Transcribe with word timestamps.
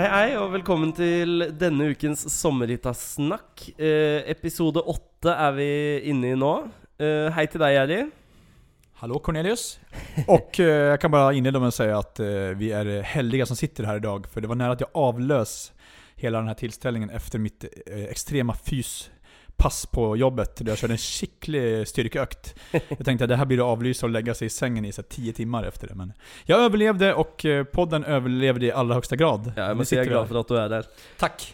Hei, 0.00 0.06
hei, 0.08 0.28
og 0.40 0.54
velkommen 0.54 0.94
til 0.96 1.42
denne 1.60 1.90
ukens 1.92 2.22
Sommerhytta-snakk. 2.32 3.66
Eh, 3.76 4.22
episode 4.32 4.80
åtte 4.88 5.34
er 5.34 5.50
vi 5.58 5.66
inne 6.08 6.30
i 6.30 6.38
nå. 6.40 6.52
Eh, 6.96 7.26
hei 7.36 7.44
til 7.52 7.60
deg, 7.60 7.74
Jerry. 7.74 7.98
Hallo, 9.02 9.18
Cornelius! 9.20 9.74
Og 10.24 10.56
eh, 10.64 10.86
jeg 10.94 11.02
kan 11.02 11.12
bare 11.12 11.34
innlede 11.36 11.60
med 11.60 11.68
å 11.68 11.76
si 11.76 11.90
at 11.92 12.22
eh, 12.24 12.54
vi 12.56 12.70
er 12.72 12.88
heldige 13.10 13.50
som 13.50 13.60
sitter 13.60 13.90
her 13.90 14.00
i 14.00 14.04
dag, 14.06 14.24
for 14.32 14.40
det 14.40 14.48
var 14.48 14.62
nær 14.62 14.72
at 14.72 14.86
jeg 14.86 14.88
avløs 14.96 15.54
hele 16.24 16.40
denne 16.40 16.56
tilstelningen 16.56 17.12
etter 17.20 17.44
mitt 17.44 17.68
eh, 17.68 18.06
extrema 18.08 18.56
fyspass 19.60 19.86
på 19.86 20.16
jobbet, 20.16 20.56
Du 20.56 20.70
har 20.70 20.76
kjørt 20.76 20.94
en 20.94 21.00
skikkelig 21.00 21.86
styrkeøkt. 21.88 22.54
Jeg 22.72 23.04
tenkte 23.04 23.24
at 23.24 23.30
det 23.30 23.38
her 23.38 23.48
blir 23.48 23.60
å 23.60 23.70
avlyse 23.74 24.06
og 24.06 24.12
legge 24.14 24.34
seg 24.34 24.48
i 24.48 24.54
sengen 24.54 24.84
i 24.84 24.92
så 24.92 25.02
här, 25.02 25.08
etter 25.28 25.36
timmar 25.36 25.64
det, 25.64 25.94
men 25.94 26.12
jeg 26.46 26.56
overlevde, 26.56 27.14
och 27.14 27.44
eh, 27.44 27.64
podden 27.64 28.04
overlevde 28.04 28.66
i 28.66 28.72
allra 28.72 28.94
høyeste 29.00 29.16
grad. 29.16 29.52
Ja, 29.56 29.68
jeg 29.68 29.76
må 29.76 29.84
si 29.84 29.96
jeg 29.96 30.06
er 30.06 30.12
glad 30.14 30.28
for 30.28 30.40
at 30.40 30.48
du 30.48 30.56
er 30.56 30.68
der. 30.68 30.90
Tack! 31.18 31.46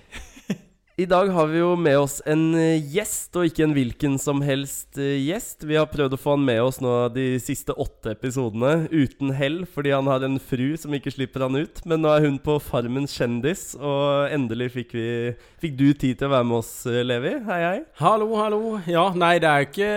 I 0.97 1.05
dag 1.05 1.28
har 1.28 1.50
vi 1.52 1.58
jo 1.58 1.75
med 1.77 1.98
oss 2.00 2.22
en 2.25 2.55
eh, 2.56 2.80
gjest, 2.80 3.28
og 3.36 3.50
ikke 3.50 3.66
en 3.66 3.72
hvilken 3.77 4.14
som 4.16 4.39
helst 4.41 4.97
eh, 4.97 5.19
gjest. 5.27 5.66
Vi 5.69 5.77
har 5.77 5.91
prøvd 5.92 6.14
å 6.16 6.19
få 6.19 6.33
han 6.39 6.44
med 6.47 6.61
oss 6.64 6.78
nå 6.80 6.92
de 7.12 7.27
siste 7.36 7.75
åtte 7.77 8.14
episodene, 8.14 8.86
uten 8.89 9.34
hell, 9.36 9.58
fordi 9.69 9.91
han 9.92 10.06
har 10.08 10.22
en 10.24 10.39
fru 10.41 10.70
som 10.80 10.94
ikke 10.97 11.11
slipper 11.12 11.42
han 11.44 11.58
ut. 11.61 11.83
Men 11.84 12.00
nå 12.00 12.14
er 12.14 12.24
hun 12.24 12.39
på 12.41 12.55
Farmen 12.64 13.05
kjendis, 13.12 13.74
og 13.77 14.33
endelig 14.33 14.70
fikk, 14.78 14.94
vi, 14.97 15.11
fikk 15.61 15.74
du 15.77 15.84
tid 15.92 16.17
til 16.17 16.30
å 16.30 16.33
være 16.33 16.47
med 16.48 16.56
oss, 16.62 16.70
eh, 16.89 17.05
Levi. 17.05 17.33
Hei, 17.44 17.58
hei. 17.61 17.83
Hallo, 18.00 18.30
hallo. 18.41 18.61
Ja, 18.89 19.11
nei, 19.12 19.34
det 19.44 19.50
er 19.50 19.67
ikke 19.67 19.91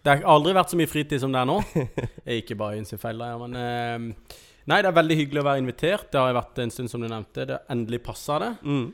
Det 0.00 0.14
har 0.14 0.24
aldri 0.36 0.54
vært 0.56 0.72
så 0.72 0.78
mye 0.80 0.88
fritid 0.88 1.20
som 1.20 1.34
det 1.36 1.42
er 1.42 1.50
nå. 1.50 1.58
Jeg 2.30 2.46
ikke 2.46 2.56
bare 2.62 2.80
sin 2.88 3.02
feil, 3.02 3.20
ja, 3.20 3.36
men 3.42 4.08
Nei, 4.08 4.80
det 4.80 4.88
er 4.88 4.96
veldig 5.02 5.20
hyggelig 5.20 5.44
å 5.44 5.46
være 5.50 5.62
invitert. 5.66 6.08
Det 6.08 6.22
har 6.24 6.32
vært 6.36 6.64
en 6.64 6.72
stund, 6.72 6.88
som 6.88 7.04
du 7.04 7.10
nevnte. 7.12 7.44
Det 7.48 7.60
endelig 7.72 8.00
passa 8.08 8.40
det. 8.40 8.50
Mm. 8.64 8.88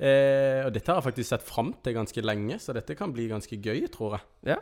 Eh, 0.00 0.64
og 0.64 0.72
dette 0.72 0.88
har 0.88 1.02
jeg 1.02 1.10
faktisk 1.10 1.28
sett 1.28 1.44
fram 1.44 1.74
til 1.84 1.96
ganske 1.98 2.24
lenge, 2.24 2.56
så 2.62 2.72
dette 2.72 2.96
kan 2.96 3.12
bli 3.12 3.28
ganske 3.28 3.58
gøy, 3.60 3.84
tror 3.92 4.16
jeg. 4.16 4.54
Ja, 4.54 4.58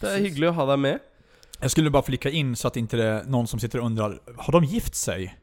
det 0.00 0.12
er 0.14 0.22
hyggelig 0.24 0.48
å 0.48 0.56
ha 0.56 0.68
deg 0.72 0.80
med. 0.80 1.06
Jag 1.60 1.70
skulle 1.70 1.90
bara 1.90 2.02
flika 2.02 2.30
in 2.30 2.56
så 2.56 2.68
att 2.68 2.76
inte 2.76 2.96
det 2.96 3.04
är 3.04 3.24
någon 3.24 3.46
som 3.46 3.60
sitter 3.60 3.78
och 3.80 3.86
undrar, 3.86 4.20
har 4.36 4.52
de 4.52 4.64
gift 4.64 4.94
sig? 4.94 5.38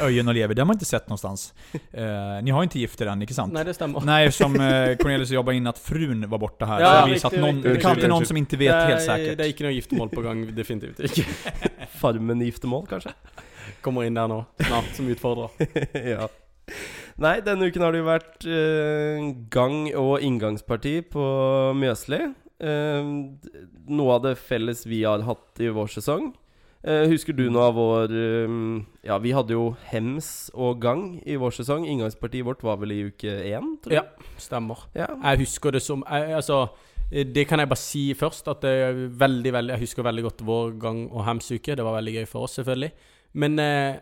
Öjen 0.00 0.28
och 0.28 0.34
Levi, 0.34 0.54
det 0.54 0.62
har 0.62 0.66
man 0.66 0.74
inte 0.74 0.84
sett 0.84 1.08
någonstans. 1.08 1.54
Eh, 1.92 2.42
ni 2.42 2.50
har 2.50 2.62
inte 2.62 2.78
gift 2.78 3.00
er 3.00 3.06
än, 3.06 3.22
ikke 3.22 3.34
sant? 3.34 3.52
Nei, 3.52 3.64
det 3.64 3.74
stemmer. 3.74 4.00
Nej, 4.04 4.26
eftersom 4.26 4.60
eh, 4.60 4.96
Cornelius 4.96 5.30
jobbade 5.30 5.56
in 5.56 5.66
att 5.66 5.78
frun 5.78 6.28
var 6.28 6.38
borta 6.38 6.66
här. 6.66 6.80
Ja, 6.80 6.86
så 6.86 6.96
jag 6.96 7.08
riktigt, 7.08 7.16
visar 7.16 7.28
att 7.28 7.40
någon, 7.40 7.56
det 7.56 7.62
kan 7.62 7.72
riktigt. 7.72 7.86
alltid 7.86 8.08
någon 8.08 8.26
som 8.26 8.36
inte 8.36 8.56
vet 8.56 8.72
det, 8.72 8.80
helt 8.80 9.00
sikkert 9.00 9.16
säkert. 9.16 9.38
det 9.38 9.44
er 9.44 9.52
ikke 9.54 9.64
noe 9.64 9.72
giftermål 9.72 10.10
på 10.12 10.24
gang, 10.26 10.42
definitivt 10.56 11.00
ikke. 11.00 11.24
Farmen-giftermål, 12.02 12.84
kanskje? 12.90 13.14
Kommer 13.80 14.04
inn 14.04 14.18
der 14.18 14.28
nå, 14.28 14.42
snart, 14.60 14.92
som 14.98 15.08
utfordrer. 15.08 15.48
ja. 16.16 16.28
Nei, 17.16 17.38
denne 17.40 17.70
uken 17.70 17.80
har 17.80 17.94
det 17.94 18.00
jo 18.02 18.08
vært 18.10 18.44
uh, 18.44 19.28
gang- 19.52 19.92
og 19.96 20.24
inngangsparti 20.24 20.98
på 21.14 21.28
Mjøsli. 21.80 22.18
Uh, 22.60 23.32
noe 23.88 24.16
av 24.16 24.26
det 24.26 24.34
felles 24.40 24.84
vi 24.88 25.02
har 25.06 25.24
hatt 25.24 25.62
i 25.64 25.70
vår 25.72 25.88
sesong. 25.94 26.34
Uh, 26.86 27.06
husker 27.08 27.32
du 27.34 27.46
noe 27.50 27.64
av 27.70 27.78
vår 27.78 28.12
Ja, 29.02 29.16
vi 29.18 29.32
hadde 29.34 29.56
jo 29.56 29.70
hems 29.88 30.50
og 30.54 30.82
gang 30.84 31.06
i 31.24 31.38
vår 31.40 31.56
sesong. 31.56 31.86
Inngangspartiet 31.88 32.44
vårt 32.46 32.64
var 32.66 32.76
vel 32.82 32.92
i 32.92 33.00
uke 33.08 33.32
én, 33.48 33.72
tror 33.80 33.96
jeg. 33.96 34.04
Ja, 34.04 34.36
stemmer. 34.42 34.84
Ja. 34.94 35.08
Jeg 35.30 35.46
husker 35.46 35.72
det 35.72 35.82
som 35.82 36.04
jeg, 36.04 36.36
Altså, 36.36 36.66
det 37.10 37.46
kan 37.48 37.62
jeg 37.62 37.70
bare 37.70 37.80
si 37.80 38.10
først. 38.18 38.52
At 38.52 38.60
det 38.66 38.76
veldig, 39.16 39.54
veldig 39.56 39.72
Jeg 39.78 39.86
husker 39.86 40.04
veldig 40.04 40.26
godt 40.28 40.44
vår 40.44 40.76
gang- 40.84 41.06
og 41.08 41.24
hemsuke. 41.24 41.78
Det 41.80 41.88
var 41.88 41.96
veldig 41.96 42.20
gøy 42.20 42.28
for 42.28 42.44
oss, 42.44 42.60
selvfølgelig. 42.60 42.92
Men 43.40 43.58
eh, 43.58 43.98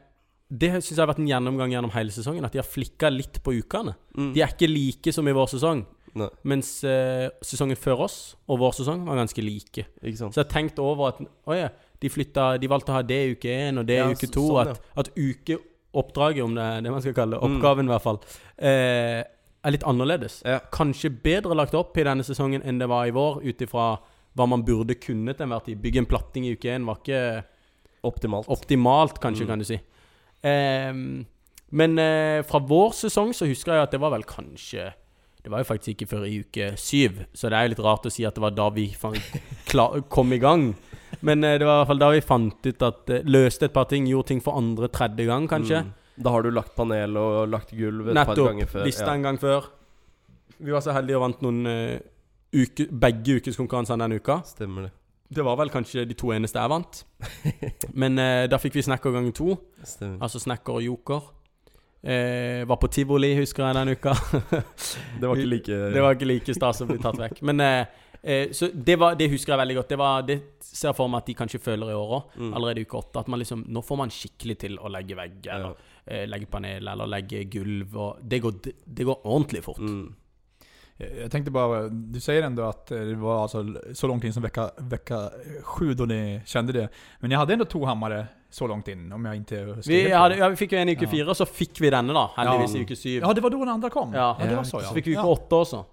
det 0.59 0.71
syns 0.75 0.91
jeg 0.93 1.01
har 1.03 1.09
vært 1.11 1.19
en 1.23 1.29
gjennomgang 1.31 1.73
gjennom 1.75 1.91
hele 1.95 2.11
sesongen. 2.15 2.45
At 2.47 2.53
de 2.55 2.61
har 2.61 2.69
flikka 2.69 3.11
litt 3.11 3.41
på 3.43 3.55
ukene. 3.59 3.95
Mm. 4.17 4.33
De 4.35 4.43
er 4.45 4.53
ikke 4.55 4.69
like 4.71 5.13
som 5.13 5.27
i 5.29 5.33
vår 5.35 5.49
sesong. 5.55 5.85
Nei, 6.15 6.29
Mens 6.47 6.69
eh, 6.87 7.29
sesongen 7.43 7.75
før 7.77 8.05
oss 8.05 8.37
og 8.47 8.61
vår 8.61 8.73
sesong 8.77 9.01
var 9.05 9.17
ganske 9.19 9.43
like. 9.43 9.83
Så 10.15 10.31
jeg 10.37 10.49
tenkte 10.53 10.85
over 10.85 11.09
at 11.09 11.19
oh 11.51 11.57
ja, 11.59 11.69
de 11.99 12.09
flytta 12.13 12.53
De 12.63 12.69
valgte 12.71 12.93
å 12.93 12.99
ha 13.01 13.03
det 13.03 13.19
i 13.25 13.33
uke 13.35 13.51
én 13.51 13.81
og 13.83 13.87
det 13.89 13.97
i 13.97 14.03
Ja, 14.05 14.11
uke 14.15 14.29
to. 14.31 14.45
sånn, 14.47 14.71
at, 14.77 14.81
at 14.97 15.11
ukeoppdraget, 15.19 16.45
om 16.45 16.55
det 16.55 16.63
er 16.63 16.81
det 16.87 16.93
man 16.95 17.03
skal 17.03 17.15
kalle 17.19 17.35
det, 17.35 17.43
Mm. 17.43 17.57
oppgaven 17.57 17.85
i 17.89 17.93
hvert 17.95 18.03
fall, 18.03 18.21
eh, 18.59 19.25
er 19.65 19.71
litt 19.73 19.83
annerledes. 19.83 20.43
Ja. 20.45 20.61
Kanskje 20.71 21.11
bedre 21.11 21.55
lagt 21.57 21.75
opp 21.75 21.97
i 21.99 22.05
denne 22.05 22.23
sesongen 22.23 22.63
enn 22.63 22.79
det 22.79 22.87
var 22.89 23.07
i 23.07 23.11
vår, 23.11 23.43
ut 23.43 23.59
ifra 23.67 23.99
hva 24.37 24.47
man 24.49 24.63
burde 24.63 24.95
kunnet 25.01 25.37
til 25.39 25.47
enhver 25.47 25.65
tid. 25.65 25.81
Bygge 25.83 25.99
en 25.99 26.07
platting 26.07 26.45
i 26.47 26.53
uke 26.55 26.69
én 26.79 26.85
var 26.87 26.97
ikke 27.03 27.45
Optimalt. 28.05 28.47
optimalt, 28.49 29.19
kanskje, 29.19 29.43
Mm. 29.45 29.47
kan 29.49 29.59
du 29.59 29.65
si. 29.65 29.81
Ehm, 30.45 31.25
men 31.75 31.99
eh, 31.99 32.43
fra 32.47 32.61
vår 32.61 32.93
sesong 32.99 33.33
så 33.35 33.49
husker 33.49 33.75
jeg 33.75 33.87
at 33.89 33.95
det 33.95 34.01
var 34.03 34.13
vel 34.13 34.27
kanskje 34.29 34.91
Det 35.41 35.51
var 35.53 35.63
jo 35.63 35.67
faktisk 35.67 35.95
ikke 35.95 36.09
før 36.13 36.27
i 36.29 36.39
uke 36.45 36.71
syv, 36.81 37.25
så 37.37 37.51
det 37.51 37.59
er 37.59 37.67
jo 37.67 37.73
litt 37.75 37.83
rart 37.85 38.07
å 38.09 38.13
si 38.13 38.25
at 38.25 38.37
det 38.37 38.45
var 38.45 38.55
da 38.57 38.71
vi 38.73 38.87
kom 40.15 40.33
i 40.33 40.41
gang. 40.41 40.71
Men 41.21 41.45
eh, 41.45 41.59
det 41.61 41.67
var 41.69 41.75
i 41.75 41.81
hvert 41.83 41.91
fall 41.93 42.01
da 42.01 42.09
vi 42.15 42.23
fant 42.25 42.71
ut 42.71 42.87
at 42.87 43.13
eh, 43.13 43.27
Løste 43.29 43.69
et 43.69 43.75
par 43.75 43.91
ting, 43.91 44.09
gjorde 44.09 44.33
ting 44.33 44.41
for 44.45 44.57
andre, 44.57 44.89
tredje 44.89 45.29
gang, 45.29 45.49
kanskje. 45.51 45.83
Mm. 45.85 45.93
Da 46.25 46.33
har 46.33 46.47
du 46.47 46.51
lagt 46.55 46.73
panel 46.79 47.19
og 47.19 47.51
lagt 47.51 47.75
gulv 47.77 48.09
et 48.09 48.17
par 48.17 48.33
ganger 48.39 48.63
Nettopp. 48.63 48.73
før. 48.73 48.89
Lista 48.89 49.09
ja. 49.11 49.15
en 49.19 49.29
gang 49.29 49.41
før. 49.43 49.71
Vi 50.65 50.73
var 50.73 50.85
så 50.85 50.95
heldige 50.95 51.19
og 51.19 51.25
vant 51.27 51.41
noen 51.43 51.67
uh, 51.67 51.97
uke, 52.55 52.87
begge 52.89 53.41
ukeskonkurransene 53.41 54.07
denne 54.07 54.21
uka. 54.23 54.39
Stemmer 54.47 54.87
det. 54.87 54.93
Det 55.31 55.45
var 55.45 55.57
vel 55.57 55.71
kanskje 55.73 56.05
de 56.07 56.15
to 56.15 56.33
eneste 56.35 56.61
jeg 56.61 56.71
vant. 56.71 57.05
Men 58.01 58.19
eh, 58.19 58.45
da 58.51 58.59
fikk 58.61 58.75
vi 58.77 58.83
Snekker 58.85 59.15
ganger 59.15 59.33
to. 59.35 59.57
Stemmer. 59.83 60.19
Altså 60.23 60.39
Snekker 60.43 60.77
og 60.77 60.83
Joker. 60.85 61.31
Eh, 62.05 62.65
var 62.69 62.77
på 62.77 62.91
tivoli, 62.93 63.31
husker 63.39 63.65
jeg, 63.65 63.75
den 63.79 63.95
uka. 63.97 64.13
Det 65.21 65.25
var 65.29 65.37
ikke 65.41 65.49
like 65.55 65.79
det 65.95 66.03
var 66.05 66.17
ikke 66.19 66.29
like 66.29 66.55
stas 66.57 66.83
å 66.85 66.89
bli 66.91 66.99
tatt 67.01 67.17
vekk. 67.23 67.41
Men 67.49 67.61
eh, 67.65 67.87
eh, 68.21 68.51
Så 68.53 68.69
det, 68.75 68.99
var, 69.01 69.17
det 69.17 69.31
husker 69.33 69.55
jeg 69.55 69.63
veldig 69.63 69.77
godt. 69.81 69.89
Det, 69.95 69.99
var, 70.03 70.27
det 70.29 70.37
ser 70.61 70.91
jeg 70.91 70.99
for 70.99 71.09
meg 71.09 71.23
at 71.25 71.31
de 71.33 71.37
kanskje 71.39 71.63
føler 71.65 71.95
i 71.95 71.97
år 71.97 72.13
òg, 72.19 72.37
Mm. 72.37 72.53
allerede 72.59 72.83
i 72.83 72.85
uke 72.85 73.01
åtte. 73.01 73.23
At 73.25 73.29
man 73.33 73.41
liksom 73.41 73.65
Nå 73.73 73.81
får 73.83 73.97
man 74.03 74.13
skikkelig 74.13 74.59
til 74.67 74.77
å 74.79 74.91
legge 74.93 75.17
vegg, 75.17 75.41
eller 75.49 75.81
eh, 76.05 76.27
legge 76.29 76.51
panel, 76.53 76.93
eller 76.93 77.09
legge 77.17 77.47
gulv. 77.57 77.97
Og 77.97 78.21
det 78.21 78.43
går, 78.45 78.61
det, 78.69 78.75
det 78.85 79.09
går 79.09 79.25
ordentlig 79.25 79.65
fort. 79.65 79.81
Mm. 79.81 80.13
Jag 80.97 81.09
jag 81.23 81.31
tänkte 81.31 81.51
bara, 81.51 81.89
du 81.89 82.21
säger 82.21 82.43
ändå 82.43 82.63
att 82.63 82.91
eh, 82.91 83.01
det 83.01 83.15
var 83.15 83.43
alltså 83.43 83.67
så 83.95 84.07
långt 84.07 84.25
in 84.25 84.33
som 84.33 84.43
vecka, 84.43 84.71
vecka 84.77 85.31
sju 85.63 85.95
då 85.95 86.05
ni 86.05 86.43
kände 86.47 86.73
det. 86.73 86.89
Men 87.21 87.31
ni 87.31 87.37
hade 87.37 87.53
ändå 87.53 87.65
två 87.65 87.85
hammare 87.85 88.27
så 88.51 88.67
långt 88.67 88.89
in, 88.89 89.13
om 89.13 89.25
jag 89.25 89.37
inte 89.37 89.83
skrev 89.83 89.83
Vi, 89.87 90.11
hadde, 90.11 90.37
ja, 90.37 90.49
vi 90.49 90.57
fikk 90.57 90.73
jo 90.73 90.79
en 90.79 90.89
i 90.89 90.93
uke 90.93 91.05
Ja. 91.05 91.11
fire, 91.11 91.27
og 91.31 91.37
så 91.37 91.47
fikk 91.47 91.81
vi 91.81 91.91
denne, 91.91 92.13
da. 92.15 92.31
Heldigvis 92.37 92.75
Ja. 92.75 92.79
i 92.81 92.85
uke 92.85 92.97
syv. 92.97 93.23
Ja, 93.23 93.33
det 93.33 93.41
var 93.41 93.51
då 93.51 93.59
den 93.59 93.69
andra 93.69 93.91
kom? 93.91 94.15
Ja. 94.15 94.37
det 94.43 94.57
var 94.57 94.65
så 94.65 94.81
ja. 94.81 94.89
Så 94.89 94.95
fikk 94.95 95.07
vi 95.07 95.17
uke 95.17 95.27
ja. 95.27 95.33
åtte 95.33 95.55
også. 95.57 95.85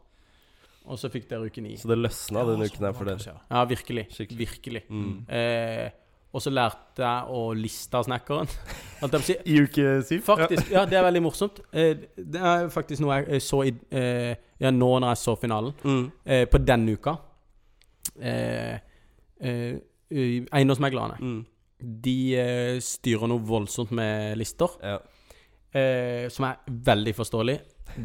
Og 0.85 1.00
så 1.00 1.09
fikk 1.09 1.29
dere 1.29 1.45
uke 1.50 1.61
ni. 1.61 1.78
Så 1.78 1.88
det 1.88 1.97
løsna 1.97 2.40
Ja, 2.40 2.45
uken 2.57 2.85
her 2.85 2.93
for 2.93 3.05
det 3.05 3.17
dere. 3.25 3.40
Ja, 3.49 3.66
virkelig. 3.66 4.08
Skikkelig. 4.11 4.37
Virkelig. 4.37 4.84
Mm. 4.90 5.25
Eh, 5.29 5.91
og 6.31 6.39
så 6.39 6.51
lærte 6.53 7.03
jeg 7.03 7.35
å 7.35 7.39
liste 7.57 7.99
snekkeren. 8.07 8.47
I 9.51 9.57
uke 9.66 9.97
syv? 10.07 10.22
Faktisk, 10.23 10.69
ja, 10.72 10.85
det 10.87 10.95
er 10.99 11.03
veldig 11.03 11.22
morsomt. 11.25 11.59
Eh, 11.75 12.05
det 12.16 12.39
er 12.39 12.69
faktisk 12.72 13.03
noe 13.03 13.17
jeg 13.25 13.41
så 13.43 13.63
i 13.67 13.73
eh, 13.97 14.35
Ja, 14.61 14.72
nå 14.72 14.91
når 15.01 15.09
jeg 15.11 15.22
så 15.23 15.35
finalen. 15.41 15.73
Mm. 15.83 16.05
Eh, 16.23 16.45
på 16.47 16.61
denne 16.63 16.95
uka. 16.95 17.17
Eiendomsmeglerne. 19.41 21.17
Mm. 21.19 21.41
De 22.05 22.17
styrer 22.85 23.27
noe 23.31 23.41
voldsomt 23.41 23.91
med 23.97 24.37
lister, 24.37 24.69
Ja. 24.85 24.99
som 26.29 26.45
er 26.45 26.59
veldig 26.67 27.16
forståelig. 27.17 27.57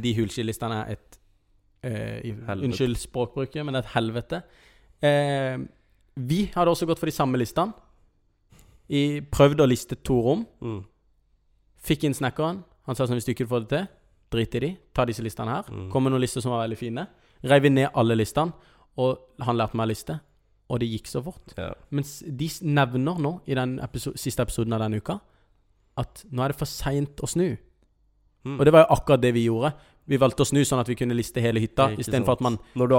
De 0.02 0.14
Hulski-listene 0.16 0.80
er 0.80 0.96
et. 0.96 1.18
Unnskyld 2.56 2.96
språkbruket, 2.98 3.62
men 3.62 3.74
det 3.74 3.82
er 3.82 3.86
et 3.86 3.94
helvete. 3.94 4.38
Vi 6.16 6.40
hadde 6.54 6.72
også 6.72 6.86
gått 6.88 6.98
for 6.98 7.06
de 7.10 7.14
samme 7.14 7.36
listene. 7.38 7.76
I, 8.88 9.20
prøvde 9.20 9.64
å 9.64 9.68
liste 9.68 9.96
to 10.06 10.20
rom. 10.22 10.46
Mm. 10.62 10.84
Fikk 11.86 12.04
inn 12.06 12.14
snekkeren. 12.14 12.62
Han 12.86 12.94
sa 12.98 13.06
sånn 13.06 13.18
hvis 13.18 13.26
du 13.26 13.32
ikke 13.34 13.48
får 13.50 13.64
det 13.66 13.68
til, 13.72 13.86
drit 14.30 14.54
i 14.54 14.62
de. 14.62 14.70
Ta 14.94 15.04
disse 15.08 15.24
listene 15.24 15.56
her. 15.56 15.70
Mm. 15.72 15.88
Kom 15.90 16.06
med 16.06 16.14
noen 16.14 16.22
lister 16.22 16.40
som 16.44 16.54
var 16.54 16.64
veldig 16.64 16.78
fine. 16.78 17.06
Reiv 17.46 17.66
ned 17.70 17.90
alle 17.94 18.16
listene, 18.18 18.54
og 18.98 19.42
han 19.44 19.58
lærte 19.58 19.76
meg 19.76 19.88
å 19.88 19.90
liste, 19.92 20.20
og 20.70 20.80
det 20.80 20.88
gikk 20.90 21.10
så 21.10 21.22
fort. 21.22 21.52
Ja. 21.58 21.72
Mens 21.94 22.20
de 22.26 22.48
nevner 22.66 23.18
nå, 23.22 23.34
i 23.46 23.54
den 23.58 23.76
episo 23.84 24.14
siste 24.18 24.42
episoden 24.46 24.72
av 24.72 24.80
denne 24.86 25.02
uka, 25.02 25.18
at 25.98 26.24
nå 26.30 26.42
er 26.44 26.52
det 26.52 26.58
for 26.58 26.68
seint 26.70 27.22
å 27.22 27.28
snu. 27.30 27.56
Mm. 28.46 28.56
Og 28.60 28.64
det 28.66 28.72
var 28.74 28.84
jo 28.86 28.94
akkurat 28.96 29.22
det 29.22 29.34
vi 29.34 29.46
gjorde. 29.48 29.72
Vi 30.06 30.18
valgte 30.22 30.44
å 30.44 30.46
snu 30.46 30.62
sånn 30.64 30.80
at 30.80 30.88
vi 30.88 30.94
kunne 30.94 31.16
liste 31.18 31.42
hele 31.42 31.58
hytta, 31.62 31.90
istedenfor 31.98 32.36
at 32.38 32.42
man 32.46 32.58
stuker 32.72 32.98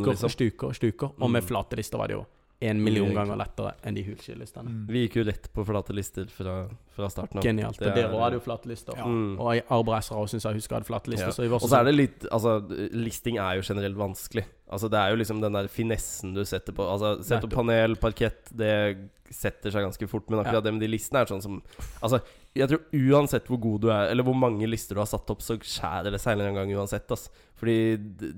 og 0.00 0.14
liksom. 0.14 0.32
stuker 0.32 0.70
og 0.70 0.76
stuker. 0.78 1.10
Og 1.20 1.30
med 1.30 1.42
Mm. 1.42 1.48
flate 1.48 1.76
lister 1.76 1.98
var 1.98 2.08
det 2.08 2.16
jo 2.16 2.26
en 2.60 2.80
million 2.84 3.08
ganger 3.14 3.38
lettere 3.40 3.70
enn 3.88 3.94
de 3.96 4.02
hulskillistene. 4.04 4.68
Mm. 4.68 4.80
Vi 4.92 5.06
gikk 5.06 5.14
jo 5.16 5.24
rett 5.24 5.46
på 5.54 5.64
flate 5.64 5.94
lister 5.96 6.26
fra, 6.28 6.68
fra 6.94 7.08
starten 7.08 7.38
av. 7.40 7.44
Genialt. 7.46 7.78
Det 7.80 7.88
Og 7.88 7.94
dere 7.96 8.08
er- 8.10 8.14
òg 8.14 8.20
hadde 8.26 8.36
jo 8.36 8.40
flate 8.44 8.68
lister. 8.68 8.96
Ja. 9.00 9.06
Mm. 9.08 9.38
Og 9.40 9.62
Arbor 9.70 9.96
Esra 9.96 10.16
òg 10.20 10.28
syns 10.28 10.44
jeg 10.44 10.58
husker 10.58 10.76
hadde 10.76 10.84
flate 10.90 11.08
lister. 11.08 11.30
Ja. 11.32 11.32
Så 11.32 11.44
i 11.46 11.48
vår 11.48 11.62
Og 11.64 11.70
så 11.70 11.80
er 11.80 11.84
det 11.88 11.94
litt 11.96 12.26
Altså, 12.30 12.58
listing 12.92 13.38
er 13.38 13.56
jo 13.56 13.62
generelt 13.62 13.96
vanskelig. 13.96 14.44
Altså, 14.70 14.90
det 14.92 14.98
er 15.00 15.10
jo 15.10 15.16
liksom 15.16 15.40
den 15.40 15.52
der 15.56 15.68
finessen 15.68 16.34
du 16.34 16.44
setter 16.44 16.72
på. 16.76 16.84
Altså, 16.84 17.22
sett 17.24 17.44
opp 17.44 17.50
panel, 17.56 17.96
parkett, 17.96 18.52
det 18.54 19.08
setter 19.30 19.70
seg 19.70 19.82
ganske 19.86 20.08
fort. 20.08 20.28
Men 20.28 20.40
akkurat 20.44 20.60
Ja. 20.60 20.60
det 20.60 20.72
med 20.74 20.80
de 20.82 20.88
listene 20.88 21.22
er 21.22 21.26
sånn 21.26 21.42
som 21.42 21.62
Altså, 22.02 22.20
jeg 22.58 22.66
tror 22.66 22.80
uansett 23.14 23.46
hvor 23.46 23.60
god 23.62 23.80
du 23.84 23.88
er, 23.94 24.08
eller 24.10 24.26
hvor 24.26 24.34
mange 24.34 24.66
lister 24.66 24.98
du 24.98 25.00
har 25.02 25.06
satt 25.06 25.28
opp, 25.30 25.42
så 25.44 25.54
skjærer 25.54 26.10
det 26.10 26.18
seg 26.22 26.40
en 26.42 26.56
gang 26.58 26.72
uansett, 26.74 27.06
ass. 27.14 27.28
Fordi 27.60 27.76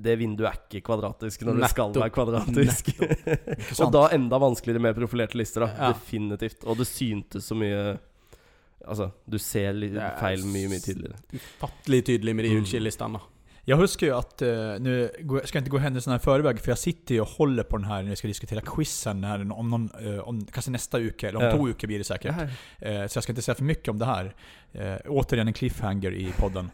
det 0.05 0.19
vinduet 0.21 0.51
er 0.51 0.59
ikke 0.61 0.83
kvadratisk 0.91 1.47
når 1.49 1.63
det 1.63 1.71
skal 1.73 1.95
være 1.97 2.13
kvadratisk. 2.13 2.91
Og 3.87 3.93
da 3.95 4.07
enda 4.13 4.41
vanskeligere 4.43 4.85
med 4.85 4.99
profilerte 4.99 5.39
lister, 5.41 5.65
da. 5.65 5.71
Ja. 5.79 5.93
Definitivt. 5.97 6.67
Og 6.69 6.77
det 6.83 6.89
syntes 6.91 7.49
så 7.49 7.57
mye 7.59 7.99
Altså, 8.83 9.13
du 9.31 9.37
ser 9.39 9.77
er 9.79 10.17
feil 10.19 10.41
mye, 10.43 10.67
mye 10.67 10.83
tydeligere. 10.83 11.15
ufattelig 11.39 12.01
tydelig 12.09 12.33
med 12.35 12.45
de 12.49 12.51
Mm. 12.51 13.21
Jag 13.65 13.77
huskar 13.77 14.07
ju 14.07 14.15
att, 14.17 14.43
uh, 14.43 14.49
nu 14.81 15.11
går- 15.21 15.41
ska 15.45 15.57
jag 15.59 15.61
inte 15.61 15.71
gå 15.71 15.79
händelserna 15.79 16.17
i 16.17 16.19
förväg, 16.19 16.61
för 16.61 16.71
jag 16.71 16.79
sitter 16.79 17.15
ju 17.15 17.21
och 17.21 17.29
håller 17.29 17.63
på 17.63 17.77
den 17.77 17.87
här 17.87 18.03
när 18.03 18.11
vi 18.11 18.17
ska 18.17 18.29
diskutera 18.29 18.61
quizen 18.61 19.25
här 19.25 19.53
om 19.53 19.71
någon, 19.71 19.91
eh, 20.07 20.19
om, 20.19 20.45
kanske 20.47 20.71
nästa 20.71 20.99
uke, 20.99 21.29
eller 21.29 21.39
om 21.39 21.45
Ja. 21.45 21.53
två 21.57 21.69
uker 21.69 21.87
blir 21.87 21.99
det 21.99 22.05
säkert. 22.05 22.35
Ja. 22.81 22.89
Eh, 22.89 23.07
så 23.07 23.17
jag 23.17 23.23
ska 23.23 23.33
inte 23.33 23.43
säga 23.43 23.55
för 23.55 23.65
mycket 23.65 23.89
om 23.89 23.99
det 23.99 24.05
här. 24.05 24.35
Eh, 24.73 24.97
återigen 25.07 25.47
en 25.49 25.55
cliffhanger 25.55 26.13
i 26.15 26.33
podden. 26.37 26.71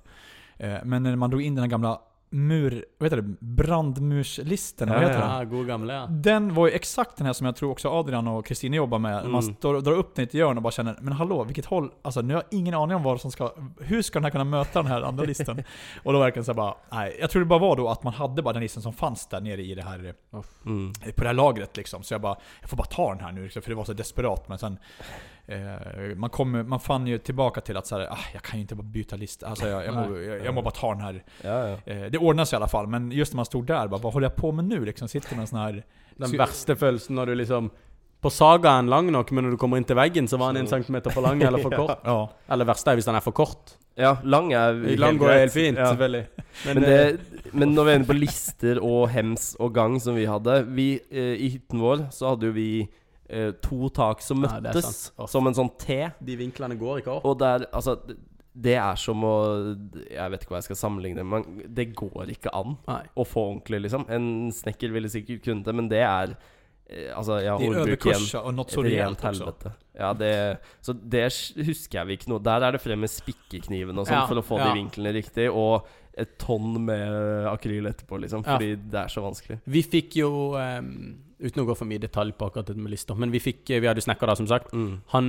Eh, 0.56 0.76
men 0.85 1.02
när 1.02 1.17
man 1.17 1.31
drog 1.31 1.43
in 1.43 1.55
den 1.55 1.62
här 1.62 1.70
gamla 1.70 2.00
mur, 2.30 2.84
vad 2.98 3.06
heter 3.06 3.22
det, 3.22 3.34
brandmurslistan, 3.40 4.88
Ja, 4.88 5.02
ja. 5.02 5.08
den? 5.38 5.48
God 5.50 5.66
gamla 5.66 5.94
ja. 5.94 6.06
Den 6.06 6.54
var 6.54 6.66
ju 6.66 6.72
exakt 6.72 7.16
den 7.16 7.26
här 7.26 7.32
som 7.32 7.46
jag 7.46 7.56
tror 7.56 7.70
också 7.70 7.88
Adrian 7.88 8.28
och 8.28 8.46
Kristina 8.46 8.76
jobbar 8.76 8.98
med. 8.98 9.25
Man 9.28 9.42
Mm. 9.42 9.54
står 9.54 9.75
och 9.75 9.82
drar 9.82 9.92
upp 9.92 10.14
den 10.14 10.22
i 10.22 10.26
ett 10.26 10.34
hjörn 10.34 10.56
och 10.56 10.62
bara 10.62 10.70
känner 10.70 10.98
Men 11.00 11.12
hallå, 11.12 11.44
vilket 11.44 11.66
håll? 11.66 11.90
Alltså 12.02 12.20
nu 12.20 12.34
har 12.34 12.42
jag 12.50 12.58
ingen 12.58 12.75
aning 12.75 12.96
om 12.96 13.02
vad 13.02 13.20
som 13.20 13.30
ska... 13.30 13.52
Hur 13.80 14.02
ska 14.02 14.19
den 14.19 14.25
här 14.25 14.30
kunna 14.30 14.44
möta 14.44 14.82
den 14.82 14.92
här 14.92 15.02
andra 15.02 15.25
listan? 15.25 15.62
och 16.04 16.12
då 16.12 16.19
verkar 16.19 16.40
det 16.40 16.44
så 16.44 16.54
bara... 16.54 16.75
Nej, 16.92 17.16
jag 17.20 17.30
tror 17.30 17.40
det 17.40 17.46
bara 17.46 17.58
var 17.58 17.76
då 17.76 17.88
att 17.88 18.02
man 18.02 18.12
hade 18.12 18.42
bara 18.42 18.52
den 18.52 18.62
listan 18.62 18.82
som 18.82 18.92
fanns 18.92 19.26
där 19.26 19.40
nere 19.40 19.62
i 19.62 19.75
det 19.75 19.82
här... 19.82 20.14
Mm. 20.66 20.92
På 20.92 21.22
det 21.22 21.26
här 21.26 21.34
lagret 21.34 21.76
liksom. 21.76 22.02
Så 22.02 22.14
jag 22.14 22.20
bara... 22.20 22.36
Jag 22.60 22.70
får 22.70 22.76
bara 22.76 22.86
ta 22.86 23.14
den 23.14 23.25
här 23.25 23.32
nu 23.32 23.42
liksom, 23.42 23.62
för 23.62 23.70
det 23.70 23.76
var 23.76 23.84
så 23.84 23.92
desperat. 23.92 24.48
Men 24.48 24.58
sen... 24.58 24.78
Eh, 25.48 26.16
man, 26.16 26.30
kom, 26.30 26.64
man 26.68 26.80
fann 26.80 27.06
ju 27.06 27.18
tillbaka 27.18 27.60
till 27.60 27.76
att 27.76 27.86
så 27.86 27.98
här, 27.98 28.12
ah, 28.12 28.18
jag 28.32 28.42
kan 28.42 28.58
ju 28.58 28.60
inte 28.60 28.74
bara 28.74 28.82
byta 28.82 29.16
lista. 29.16 29.46
Alltså 29.46 29.68
jag, 29.68 29.84
jag, 29.86 29.94
må, 29.94 30.18
jag, 30.18 30.44
jag 30.44 30.54
må 30.54 30.62
bara 30.62 30.70
ta 30.74 30.92
den 30.94 31.00
här. 31.00 31.22
Ja, 31.42 31.68
ja. 31.68 31.76
Eh, 31.92 32.10
det 32.10 32.18
ordnas 32.18 32.52
i 32.52 32.56
alla 32.56 32.68
fall. 32.68 32.86
Men 32.86 33.10
just 33.12 33.32
när 33.32 33.36
man 33.36 33.46
stod 33.46 33.66
där, 33.66 33.88
bara, 33.88 34.00
vad 34.00 34.12
håller 34.12 34.26
jag 34.26 34.36
på 34.36 34.52
med 34.52 34.64
nu? 34.64 34.84
Liksom, 34.84 35.08
sitter 35.08 35.34
med 35.34 35.40
en 35.40 35.46
sån 35.46 35.58
här... 35.58 35.84
Den 36.16 36.30
verste 36.38 36.76
følelsen 36.76 37.14
når 37.16 37.26
du 37.26 37.34
liksom 37.34 37.70
På 38.20 38.30
saga 38.30 38.70
er 38.70 38.76
den 38.76 38.86
lang 38.90 39.12
nok, 39.12 39.30
men 39.30 39.44
når 39.44 39.50
du 39.50 39.56
kommer 39.56 39.76
inn 39.78 39.84
til 39.86 39.94
veggen, 39.96 40.26
så 40.28 40.36
var 40.36 40.52
den 40.52 40.64
en 40.64 40.66
centimeter 40.68 41.10
for 41.14 41.22
lang 41.22 41.42
eller 41.42 41.62
for 41.62 41.70
kort. 41.86 42.00
Ja. 42.04 42.28
Eller 42.50 42.66
verste 42.66 42.90
er 42.90 42.98
hvis 42.98 43.06
den 43.06 43.14
er 43.14 43.22
for 43.22 43.30
kort. 43.32 43.76
ja 43.96 44.16
lang 44.24 44.52
er 44.52 44.72
Lang 44.98 45.18
går 45.18 45.32
helt 45.32 45.52
fint, 45.52 45.78
Ja. 45.78 45.86
selvfølgelig. 45.92 46.26
Men, 46.66 46.82
det, 46.82 47.20
men 47.52 47.68
når 47.74 47.84
vi 47.84 47.90
er 47.92 47.94
inne 48.00 48.06
på 48.10 48.16
lister 48.18 48.80
og 48.82 49.08
hems 49.14 49.52
og 49.60 49.72
gang 49.74 50.00
som 50.02 50.16
vi 50.18 50.24
hadde 50.26 50.64
vi, 50.66 50.88
eh, 51.10 51.36
I 51.38 51.48
hytten 51.48 51.78
vår 51.80 52.08
så 52.10 52.28
hadde 52.34 52.46
jo 52.50 52.52
vi 52.52 52.88
eh, 53.28 53.50
to 53.62 53.88
tak 53.94 54.20
som 54.25 54.40
det 54.42 54.50
er 54.50 54.60
møttes 54.69 54.84
sant. 54.88 55.14
Åh. 55.19 55.28
som 55.28 55.46
en 55.46 55.54
sånn 55.54 55.70
T. 55.78 56.00
De 56.20 56.36
vinklene 56.40 56.78
går 56.80 57.02
ikke 57.02 57.14
opp. 57.19 57.25
Og 57.28 57.38
der, 57.38 57.66
altså 57.72 57.98
Det 58.58 58.75
er 58.75 58.96
som 58.98 59.22
å 59.22 59.34
Jeg 60.10 60.30
vet 60.32 60.42
ikke 60.42 60.50
hva 60.56 60.58
jeg 60.62 60.69
skal 60.72 60.80
sammenligne 60.80 61.22
men 61.25 61.44
det 61.69 61.92
går 61.94 62.32
ikke 62.34 62.50
an 62.56 62.76
Nei. 62.88 63.02
å 63.14 63.25
få 63.28 63.44
ordentlig, 63.52 63.82
liksom. 63.86 64.06
En 64.10 64.50
snekker 64.50 64.90
ville 64.90 65.08
sikkert 65.12 65.44
kunnet 65.44 65.64
det, 65.69 65.75
men 65.75 65.88
det 65.88 66.00
er 66.02 66.32
eh, 66.90 67.12
Altså, 67.14 67.38
ja, 67.44 67.58
Det 67.58 67.66
är 67.66 67.78
ordbruk 67.78 68.06
igjen. 68.06 68.16
överkursa 68.16 68.40
och 68.40 68.54
något 68.54 68.70
så 68.70 68.84
Et 68.84 69.10
också. 69.12 69.26
helvete. 69.26 69.72
Ja, 69.94 70.12
det, 70.14 70.58
så 70.80 70.92
det 70.92 71.25
husker 71.66 71.98
jeg 71.98 72.06
vi 72.06 72.16
ikke 72.16 72.28
noe. 72.30 72.38
Der 72.42 72.62
er 72.62 72.72
det 72.72 72.80
frem 72.80 73.00
med 73.00 73.10
spikkekniven 73.10 73.98
og 73.98 74.06
sånn 74.06 74.14
Ja, 74.22 74.26
for 74.26 74.36
å 74.40 74.42
få 74.46 74.58
ja. 74.58 74.72
de 74.72 74.80
vinklene 74.80 75.12
riktig. 75.12 75.50
Og 75.52 75.86
et 76.19 76.38
tonn 76.38 76.80
med 76.84 77.46
akryl 77.46 77.86
etterpå, 77.86 78.19
liksom. 78.19 78.42
Ja. 78.42 78.56
Fordi 78.56 78.75
det 78.90 78.98
er 79.04 79.08
så 79.12 79.22
vanskelig. 79.22 79.60
Vi 79.66 79.82
fikk 79.86 80.16
jo 80.19 80.30
ehm, 80.58 81.19
Uten 81.38 81.62
å 81.62 81.69
gå 81.69 81.76
for 81.79 81.87
mye 81.87 82.02
detalj 82.02 82.32
på 82.35 82.49
akkurat 82.49 82.67
det 82.67 82.76
med 82.79 82.90
lister, 82.90 83.14
men 83.19 83.31
vi 83.31 83.38
fikk 83.43 83.69
Vi 83.70 83.87
hadde 83.87 84.02
snekker, 84.02 84.26
da, 84.26 84.35
som 84.38 84.49
sagt. 84.50 84.73
Mm. 84.75 84.96
Han 85.14 85.29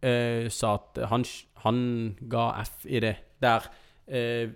eh, 0.00 0.46
sa 0.52 0.76
at 0.78 1.02
han, 1.10 1.26
han 1.64 1.82
ga 2.32 2.46
F 2.62 2.86
i 2.88 3.02
det. 3.04 3.16
Der 3.44 3.68
eh, 4.06 4.48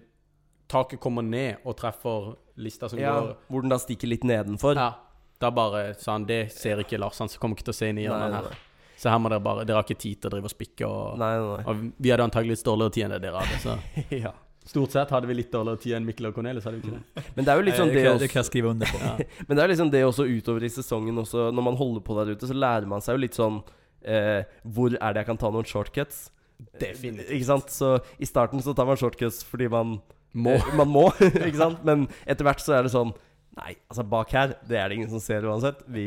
taket 0.71 1.03
kommer 1.03 1.27
ned 1.27 1.67
og 1.67 1.77
treffer 1.81 2.33
lista 2.61 2.89
som 2.89 3.01
Ja, 3.01 3.15
går 3.19 3.37
hvor 3.51 3.65
den 3.65 3.73
da 3.73 3.79
stikker 3.81 4.11
litt 4.11 4.25
nedenfor. 4.25 4.79
Ja. 4.79 4.93
Da 5.41 5.51
bare 5.57 5.95
sa 6.01 6.19
han 6.19 6.27
det 6.29 6.51
ser 6.53 6.83
ikke 6.83 7.01
Lars, 7.01 7.21
han 7.21 7.31
kommer 7.41 7.57
ikke 7.57 7.71
til 7.71 7.77
å 7.77 7.81
se 7.81 7.89
inn 7.93 8.01
i 8.01 8.05
hjørnet 8.05 8.37
her. 8.37 8.59
Så 9.01 9.09
her 9.09 9.21
må 9.23 9.31
dere 9.33 9.41
bare 9.41 9.65
Dere 9.65 9.81
har 9.81 9.87
ikke 9.87 10.03
tid 10.03 10.21
til 10.21 10.29
å 10.29 10.33
drive 10.35 10.51
og 10.51 10.53
spikke 10.53 10.89
og, 10.89 11.21
nei, 11.21 11.31
nei. 11.41 11.63
og 11.65 11.85
Vi 11.97 12.11
hadde 12.13 12.27
antakeligvis 12.29 12.65
dårligere 12.67 12.93
tid 12.97 13.07
enn 13.07 13.15
det 13.15 13.21
dere 13.25 13.41
hadde. 13.41 13.61
Så 13.63 13.77
ja. 14.27 14.35
Stort 14.71 14.95
sett 14.95 15.11
hadde 15.15 15.29
vi 15.31 15.37
litt 15.41 15.51
dårligere 15.53 15.83
tid 15.83 15.97
enn 15.99 16.07
Mikkel 16.07 16.31
og 16.31 16.37
Cornelis, 16.37 16.67
hadde 16.67 16.79
vi 16.79 16.87
ikke 16.89 16.99
det? 16.99 17.25
Men 17.37 17.47
det 17.47 17.53
er 17.53 17.61
jo 17.61 17.67
litt 17.67 17.79
sånn 17.79 17.91
det, 17.91 17.97
det 17.99 18.05
kan, 18.07 18.17
også 18.17 18.25
det 18.25 18.31
kan 18.33 18.41
jag 18.41 18.49
skriva 18.51 18.73
under 18.75 18.91
på. 18.91 19.01
Ja. 19.11 19.45
Men 19.49 19.59
det 19.59 19.63
er 19.65 19.73
liksom 19.73 19.91
det 19.93 20.03
også 20.07 20.27
utover 20.31 20.67
i 20.67 20.71
sesongen 20.73 21.23
også, 21.23 21.49
Når 21.55 21.67
man 21.67 21.79
holder 21.81 22.05
på 22.07 22.17
der 22.19 22.35
ute, 22.35 22.47
så 22.47 22.57
lærer 22.57 22.87
man 22.91 23.03
seg 23.05 23.17
jo 23.17 23.23
litt 23.25 23.39
sånn 23.39 23.59
eh, 24.05 24.45
Hvor 24.63 24.95
er 24.95 25.17
det 25.17 25.25
jeg 25.25 25.29
kan 25.33 25.41
ta 25.41 25.51
noen 25.51 25.67
shortcuts? 25.69 26.29
Definitivt. 26.81 27.33
Ikke 27.33 27.49
sant? 27.49 27.73
Så 27.73 27.97
i 28.21 28.29
starten 28.29 28.63
så 28.63 28.75
tar 28.77 28.89
man 28.89 29.01
shortcuts 29.01 29.43
fordi 29.49 29.71
man 29.73 29.99
Må. 30.33 30.55
Man 30.79 30.93
må, 30.93 31.09
ikke 31.49 31.59
sant? 31.59 31.83
Men 31.87 32.07
etter 32.23 32.47
hvert 32.47 32.63
så 32.63 32.77
er 32.79 32.87
det 32.87 32.95
sånn 32.95 33.11
Nei, 33.61 33.73
altså 33.91 34.05
bak 34.07 34.31
her, 34.31 34.53
det 34.71 34.77
er 34.79 34.89
det 34.89 34.97
ingen 35.01 35.09
som 35.11 35.21
ser 35.21 35.43
uansett. 35.45 35.81
Vi, 35.91 36.05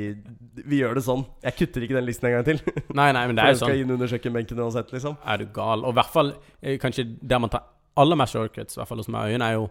vi 0.63 0.77
gjør 0.79 0.95
det 0.95 1.03
sånn. 1.03 1.25
Jeg 1.43 1.57
kutter 1.59 1.83
ikke 1.83 1.97
den 1.97 2.05
listen 2.07 2.29
en 2.29 2.37
gang 2.37 2.45
til. 2.47 2.61
Nei, 2.95 3.09
nei, 3.13 3.25
men 3.27 3.35
det 3.35 3.43
er 3.43 3.51
jo 3.51 3.59
sånn. 3.59 3.67
skal 3.67 3.81
inn 3.81 3.91
under 3.93 4.09
kjøkkenbenken 4.09 4.61
uansett, 4.63 4.93
liksom. 4.95 5.17
Er 5.27 5.43
du 5.43 5.51
gal? 5.53 5.83
Og 5.83 5.91
i 5.91 5.97
hvert 5.99 6.13
fall 6.15 6.31
eh, 6.63 6.77
kanskje 6.81 7.03
der 7.19 7.43
man 7.43 7.51
tar 7.53 7.67
aller 7.97 8.15
mest 8.19 8.33
shortcuts, 8.33 8.75
i 8.77 8.79
hvert 8.81 8.87
fall 8.89 8.97
hos 9.03 9.07
meg 9.13 9.31
Øyunn, 9.33 9.41
er 9.45 9.53
jo 9.57 9.69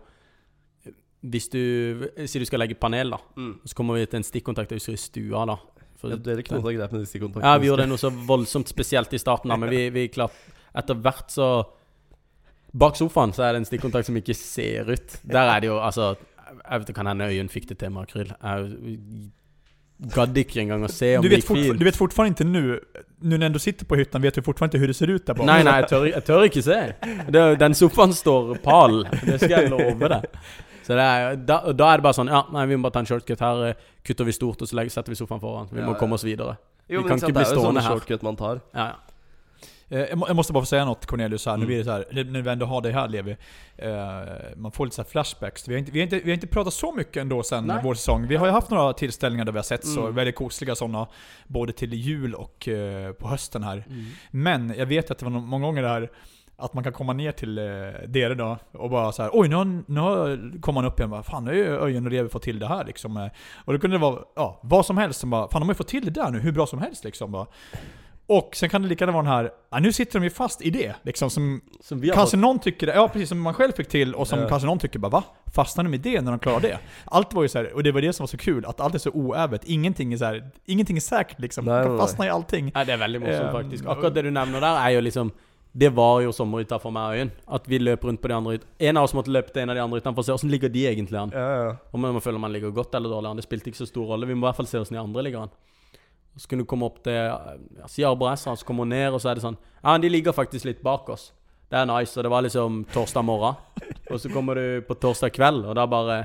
Hvis 1.22 1.48
du 1.52 1.58
sier 2.26 2.42
du 2.42 2.46
skal 2.48 2.58
legge 2.64 2.74
panel, 2.74 3.10
da, 3.14 3.18
Mm. 3.36 3.60
så 3.64 3.74
kommer 3.78 3.94
vi 3.94 4.06
til 4.06 4.16
en 4.18 4.24
stikkontakt 4.26 4.72
husker 4.74 4.92
i 4.92 4.96
stua, 4.96 5.44
da. 5.46 5.56
For 5.96 6.10
Ja, 6.10 6.16
dere 6.16 6.42
knota 6.42 6.72
greit 6.74 6.90
med 6.92 7.00
de 7.00 7.06
stikkontaktene. 7.06 7.44
Ja, 7.46 7.58
vi 7.58 7.68
gjorde 7.68 7.82
det 7.84 7.88
noe 7.92 7.98
så 8.02 8.10
voldsomt 8.10 8.66
spesielt 8.68 9.12
i 9.14 9.18
starten, 9.22 9.48
da, 9.48 9.56
men 9.56 9.70
vi, 9.70 9.88
vi 9.90 10.08
klart 10.08 10.32
Etter 10.74 10.94
hvert 10.94 11.28
så 11.30 11.64
Bak 12.74 12.96
sofaen 12.96 13.32
så 13.36 13.44
er 13.44 13.52
det 13.52 13.60
en 13.60 13.64
stikkontakt 13.68 14.06
som 14.06 14.16
ikke 14.16 14.34
ser 14.34 14.88
ut. 14.90 15.18
Der 15.28 15.46
er 15.54 15.60
det 15.60 15.66
jo 15.68 15.76
altså 15.78 16.16
Jeg 16.16 16.80
vet 16.80 16.88
ikke 16.88 16.94
kan 16.94 17.06
hende 17.06 17.28
Øyunn 17.28 17.48
fikk 17.52 17.68
det 17.68 17.78
til 17.78 17.90
med 17.90 18.02
akryl. 18.08 18.32
Jeg 18.42 19.30
gadd 20.14 20.36
ikke 20.38 20.60
engang 20.62 20.82
å 20.84 20.88
se 20.90 21.16
om 21.18 21.22
Du 21.22 21.28
det 21.28 21.36
vet, 21.36 21.44
gikk 21.44 21.48
fortfar- 21.50 21.68
fint. 21.70 21.78
du 21.78 21.84
vet 21.84 21.96
fortfarande 21.96 22.28
inte 22.32 22.44
nu, 22.44 22.80
nu 23.20 23.38
när 23.38 23.48
du 23.50 23.58
sitter 23.58 23.84
på 23.86 23.96
hytten 23.96 24.22
vet 24.22 24.34
du 24.34 24.42
fortfarande 24.42 24.76
inte 24.76 24.80
hur 24.82 24.88
det 24.88 24.94
ser 24.94 25.10
ut 25.10 25.26
där 25.26 25.34
bak? 25.34 25.46
Nei, 25.46 25.62
nei, 25.62 25.76
jeg 25.80 25.88
tør, 25.88 26.04
jeg 26.10 26.24
tør 26.26 26.42
ikke 26.48 26.62
se. 26.62 26.94
Det, 27.30 27.44
den 27.58 27.74
sofaen 27.74 28.12
står 28.12 28.54
pal. 28.64 29.04
Det 29.22 29.38
skal 29.40 29.50
jeg 29.62 29.70
love 29.70 30.08
deg. 30.08 30.26
Så 30.82 30.96
det 30.98 31.04
er, 31.06 31.36
da, 31.36 31.60
da 31.72 31.92
er 31.92 32.00
det 32.00 32.02
bare 32.02 32.16
sånn 32.18 32.26
Ja, 32.32 32.40
nei, 32.52 32.66
vi 32.66 32.76
må 32.76 32.82
bare 32.88 32.96
ta 32.98 32.98
en 33.04 33.06
shortcut. 33.06 33.38
Her 33.40 33.64
eh, 33.68 33.74
kutter 34.04 34.24
vi 34.26 34.32
stort, 34.34 34.62
og 34.62 34.68
så 34.68 34.74
legger, 34.74 34.90
setter 34.90 35.14
vi 35.14 35.20
sofaen 35.20 35.40
foran. 35.40 35.68
Vi 35.70 35.80
må 35.86 35.94
komme 36.00 36.14
oss 36.18 36.24
videre. 36.26 36.56
Jo, 36.90 36.98
vi 36.98 37.04
men 37.06 37.08
kan 37.12 37.22
ikke 37.22 37.36
bli 37.38 37.44
stående 37.46 37.80
her. 37.80 37.86
det 37.86 37.86
er 37.86 37.94
jo 37.94 38.00
sånn 38.00 38.00
shortcut 38.02 38.22
man 38.26 38.36
tar. 38.36 38.60
Ja, 38.74 38.86
ja. 38.90 39.11
Eh, 39.92 39.98
Jag 40.00 40.18
må- 40.18 40.34
måste 40.34 40.52
bara 40.52 40.62
få 40.62 40.66
säga 40.66 40.84
något 40.84 41.06
Cornelius 41.06 41.46
här, 41.46 41.54
Mm. 41.54 41.68
vi 41.68 41.76
det 41.78 41.84
så 41.84 41.90
här, 41.90 42.04
när 42.12 42.24
när 42.24 42.42
vi 42.42 42.50
ändå 42.50 42.66
har 42.66 42.80
dig 42.80 42.92
här 42.92 43.08
Levi. 43.08 43.36
Eh, 43.76 43.90
man 44.56 44.72
får 44.72 44.84
lite 44.84 44.96
så 44.96 45.04
flashbacks. 45.04 45.68
Vi 45.68 45.74
har, 45.74 45.78
inte, 45.78 45.92
vi, 45.92 45.98
har 45.98 46.04
inte, 46.04 46.16
vi 46.16 46.30
har 46.30 46.34
inte 46.34 46.46
pratat 46.46 46.74
så 46.74 46.92
mycket 46.92 47.16
ändå 47.16 47.42
sen 47.42 47.66
Nej. 47.66 47.76
vår 47.82 47.94
säsong. 47.94 48.26
Vi 48.26 48.36
har 48.36 48.46
ju 48.46 48.52
haft 48.52 48.70
några 48.70 48.92
tillställningar 48.92 49.44
där 49.44 49.52
vi 49.52 49.58
har 49.58 49.62
sett 49.64 49.86
så, 49.86 50.00
veldig 50.00 50.14
väldigt 50.14 50.34
kosliga 50.36 50.74
sådana. 50.74 51.06
Både 51.46 51.72
till 51.72 51.94
jul 51.94 52.34
och 52.34 52.68
eh, 52.68 53.12
på 53.12 53.28
hösten 53.28 53.62
här. 53.62 53.84
Mm. 53.88 54.04
Men 54.30 54.74
jag 54.78 54.86
vet 54.86 55.10
att 55.10 55.18
det 55.18 55.24
var 55.24 55.30
många 55.30 55.66
gånger 55.66 55.82
där 55.82 56.10
att 56.56 56.74
man 56.74 56.84
kan 56.84 56.92
komma 56.92 57.12
ner 57.12 57.32
till 57.32 57.58
eh, 57.58 57.64
dere 58.08 58.34
då 58.34 58.58
och 58.72 58.90
bara 58.90 59.12
så 59.12 59.22
här, 59.22 59.30
oj 59.32 59.48
nu, 59.48 59.56
har, 59.56 59.82
nu 59.86 60.00
har, 60.00 60.60
kommer 60.60 60.82
man 60.82 60.90
upp 60.90 60.98
igen 61.00 61.10
bara, 61.10 61.22
fan 61.22 61.44
nu 61.44 61.50
har 61.50 61.56
ju 61.56 61.80
Öjen 61.84 62.06
och 62.06 62.12
Levi 62.12 62.28
fått 62.28 62.42
till 62.42 62.58
det 62.58 62.66
här 62.68 62.84
liksom. 62.84 63.30
Och 63.64 63.72
då 63.72 63.78
kunde 63.78 63.96
det 63.96 64.00
vara 64.00 64.18
ja, 64.36 64.60
vad 64.62 64.86
som 64.86 64.96
helst 64.98 65.20
som 65.20 65.30
bara, 65.30 65.48
fan 65.48 65.60
de 65.60 65.68
har 65.68 65.74
ju 65.74 65.76
fått 65.76 65.88
till 65.88 66.04
det 66.04 66.10
där 66.10 66.30
nu 66.30 66.38
hur 66.38 66.52
bra 66.52 66.66
som 66.66 66.78
helst 66.78 67.04
liksom. 67.04 67.32
Bara. 67.32 67.46
Och 68.38 68.56
sen 68.56 68.68
kan 68.68 68.82
det 68.82 68.88
lika 68.88 69.02
gärna 69.04 69.12
vara 69.12 69.22
den 69.22 69.32
här, 69.32 69.50
ja, 69.70 69.78
nu 69.78 69.92
sitter 69.92 70.18
de 70.20 70.24
ju 70.24 70.30
fast 70.30 70.62
i 70.62 70.70
det. 70.70 70.94
Liksom, 71.02 71.30
som 71.30 71.60
Som 71.80 72.00
vi 72.00 72.08
kanske 72.08 72.36
fått. 72.36 72.40
någon 72.40 72.58
tycker, 72.58 72.86
det- 72.86 72.94
ja 72.94 73.08
precis 73.08 73.28
som 73.28 73.40
man 73.40 73.54
själv 73.54 73.72
fick 73.72 73.88
till 73.88 74.14
och 74.14 74.28
som 74.28 74.38
Ja. 74.40 74.48
kanske 74.48 74.66
någon 74.66 74.78
tycker 74.78 74.98
bara 74.98 75.08
va? 75.08 75.24
Fastnar 75.54 75.84
de 75.84 75.94
i 75.94 75.98
det 75.98 76.20
när 76.20 76.30
de 76.30 76.38
klarar 76.38 76.60
det? 76.60 76.78
Allt 77.04 77.32
var 77.34 77.42
ju 77.42 77.48
så 77.48 77.58
här, 77.58 77.72
och 77.74 77.82
det 77.82 77.92
var 77.92 78.00
det 78.00 78.12
som 78.12 78.24
var 78.24 78.28
så 78.28 78.36
kul, 78.36 78.64
att 78.66 78.80
allt 78.80 78.94
är 78.94 78.98
så 78.98 79.10
oävet. 79.10 79.64
Ingenting 79.64 80.12
är 80.12 80.16
så 80.16 80.24
här, 80.24 80.50
ingenting 80.66 80.96
är 80.96 81.00
säkert 81.00 81.40
liksom. 81.40 81.64
Nej, 81.64 81.74
Man 81.74 81.84
kan 81.86 81.98
fastna 81.98 82.26
i 82.26 82.30
allting. 82.30 82.64
Nei, 82.74 82.84
det 82.84 82.92
er 82.92 82.98
veldig 82.98 83.20
morsomt, 83.20 83.54
um, 83.54 83.62
faktisk. 83.62 83.86
Akkurat 83.86 84.14
det 84.14 84.22
du 84.22 84.30
nevner 84.30 84.60
der, 84.60 84.76
er 84.86 84.90
jo 84.90 85.00
liksom 85.00 85.32
Det 85.74 85.88
var 85.88 86.20
jo 86.20 86.32
sommerhytta 86.32 86.78
for 86.78 86.90
meg 86.90 87.02
og 87.02 87.14
Øyen. 87.16 87.30
At 87.48 87.62
vi 87.68 87.78
løp 87.78 88.04
rundt 88.04 88.20
på 88.20 88.28
de 88.28 88.34
andre. 88.34 88.58
En 88.78 88.96
av 88.96 89.04
oss 89.04 89.14
måtte 89.14 89.30
løpe 89.32 89.52
til 89.52 89.62
en 89.62 89.70
av 89.70 89.76
de 89.76 89.80
andre 89.82 90.00
utenfor 90.00 90.14
for 90.14 90.22
se 90.22 90.32
åssen 90.32 90.50
ligger 90.50 90.68
de 90.68 90.82
egentlig 90.86 91.16
an. 91.18 91.30
Ja, 91.34 91.64
ja. 91.64 91.76
Om 91.92 92.00
man 92.00 92.20
føler 92.20 92.38
man 92.38 92.52
ligger 92.52 92.70
godt 92.70 92.94
eller 92.94 93.08
dårlig 93.08 93.30
an. 93.30 93.36
Det 93.36 93.44
spilte 93.44 93.70
ikke 93.70 93.78
så 93.80 93.86
stor 93.88 94.04
rolle. 94.06 94.26
Vi 94.26 94.34
må 94.34 94.44
i 94.44 94.50
hvert 94.50 94.56
fall 94.56 94.66
se 94.66 94.78
åssen 94.78 94.96
de 94.96 95.00
andre 95.00 95.22
ligger 95.22 95.42
an. 95.42 95.48
Så 96.36 96.48
kunne 96.48 96.64
du 96.64 96.68
komme 96.68 96.88
opp 96.88 97.02
til 97.04 97.12
ja, 97.12 97.88
Si 97.90 98.04
Arboreisa, 98.08 98.54
så 98.56 98.66
kommer 98.66 98.86
hun 98.86 98.94
ned, 98.94 99.12
og 99.12 99.20
så 99.20 99.30
er 99.30 99.38
det 99.38 99.44
sånn 99.44 99.58
Ja, 99.82 99.96
de 100.00 100.08
ligger 100.08 100.32
faktisk 100.36 100.64
litt 100.68 100.82
bak 100.84 101.10
oss. 101.12 101.30
Det 101.68 101.80
er 101.80 101.88
nice. 101.88 102.16
Og 102.16 102.24
det 102.24 102.32
var 102.32 102.44
liksom 102.44 102.82
torsdag 102.92 103.24
morgen. 103.24 103.56
Og 104.10 104.20
så 104.20 104.30
kommer 104.32 104.56
du 104.56 104.84
på 104.88 104.96
torsdag 105.00 105.32
kveld, 105.36 105.64
og 105.66 105.76
da 105.76 105.86
bare 105.88 106.18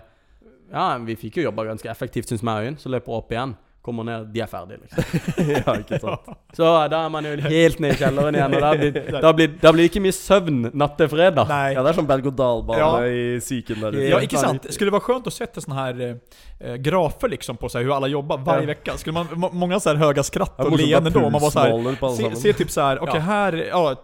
Ja, 0.71 0.97
vi 0.99 1.15
fikk 1.15 1.39
jo 1.39 1.47
jobba 1.47 1.63
ganske 1.69 1.89
effektivt, 1.91 2.27
syns 2.27 2.43
jeg, 2.43 2.67
Øyunn. 2.67 2.79
Så 2.79 2.91
løper 2.91 3.13
hun 3.13 3.21
opp 3.21 3.31
igjen. 3.31 3.55
Kommer 3.87 4.03
ned, 4.03 4.25
de 4.33 4.41
er 4.43 4.49
ferdige, 4.51 4.81
liksom. 4.83 5.03
ja, 5.55 5.75
ikke 5.79 5.99
sant. 6.03 6.25
Så 6.57 6.71
da 6.91 6.97
er 7.05 7.11
man 7.13 7.23
jo 7.23 7.35
helt 7.45 7.77
ned 7.79 7.93
i 7.93 7.99
kjelleren 8.01 8.35
igjen, 8.35 8.55
og 8.57 8.65
da 8.65 8.71
blir, 8.75 8.97
da 9.25 9.31
blir, 9.37 9.53
da 9.61 9.71
blir 9.71 9.87
ikke 9.87 10.01
mye 10.03 10.15
søvn 10.17 10.57
natt 10.75 10.97
til 10.99 11.07
fredag. 11.13 11.47
Nei. 11.47 11.69
Ja, 11.77 11.85
det 11.85 11.93
er 11.93 11.99
sånn 12.01 12.09
berg-og-dal-bane 12.09 12.81
Ja. 12.81 12.89
i 13.07 13.39
psyken 13.39 13.85
der. 13.85 13.99
Ja, 14.09 14.19
ikke 14.27 14.41
sant? 14.41 14.67
Skulle 14.75 14.91
det 14.91 14.97
være 14.97 15.07
skjønt 15.07 15.31
å 15.31 15.33
sette 15.37 15.63
sånne 15.63 15.79
her 15.79 16.03
uh, 16.03 16.75
grafer 16.83 17.31
liksom 17.31 17.61
på 17.61 17.71
seg, 17.71 17.87
hvordan 17.87 18.03
alle 18.03 18.11
jobber 18.11 18.43
hver 18.43 18.59
uke? 18.59 18.67
Ja. 18.67 18.73
vecka? 18.73 18.97
Skulle 18.99 19.17
man, 19.21 19.31
må- 19.47 19.53
många 19.63 19.79
så 19.79 19.95
här 19.95 20.23
skratt 20.27 20.59
og 20.59 20.77
leende 20.77 21.09
då? 21.09 21.29
Man 21.29 21.41
var 21.41 21.49
så 21.49 21.59
här, 21.59 21.71
pulsmåler 21.71 21.95
på 21.95 22.11
alle 22.11 22.35
se, 22.35 22.35
se 22.35 22.53
typ 22.53 22.71
så 22.71 22.81
här, 22.81 22.99
okej 23.03 23.23
Ja. 23.27 23.51
ja, 23.71 23.95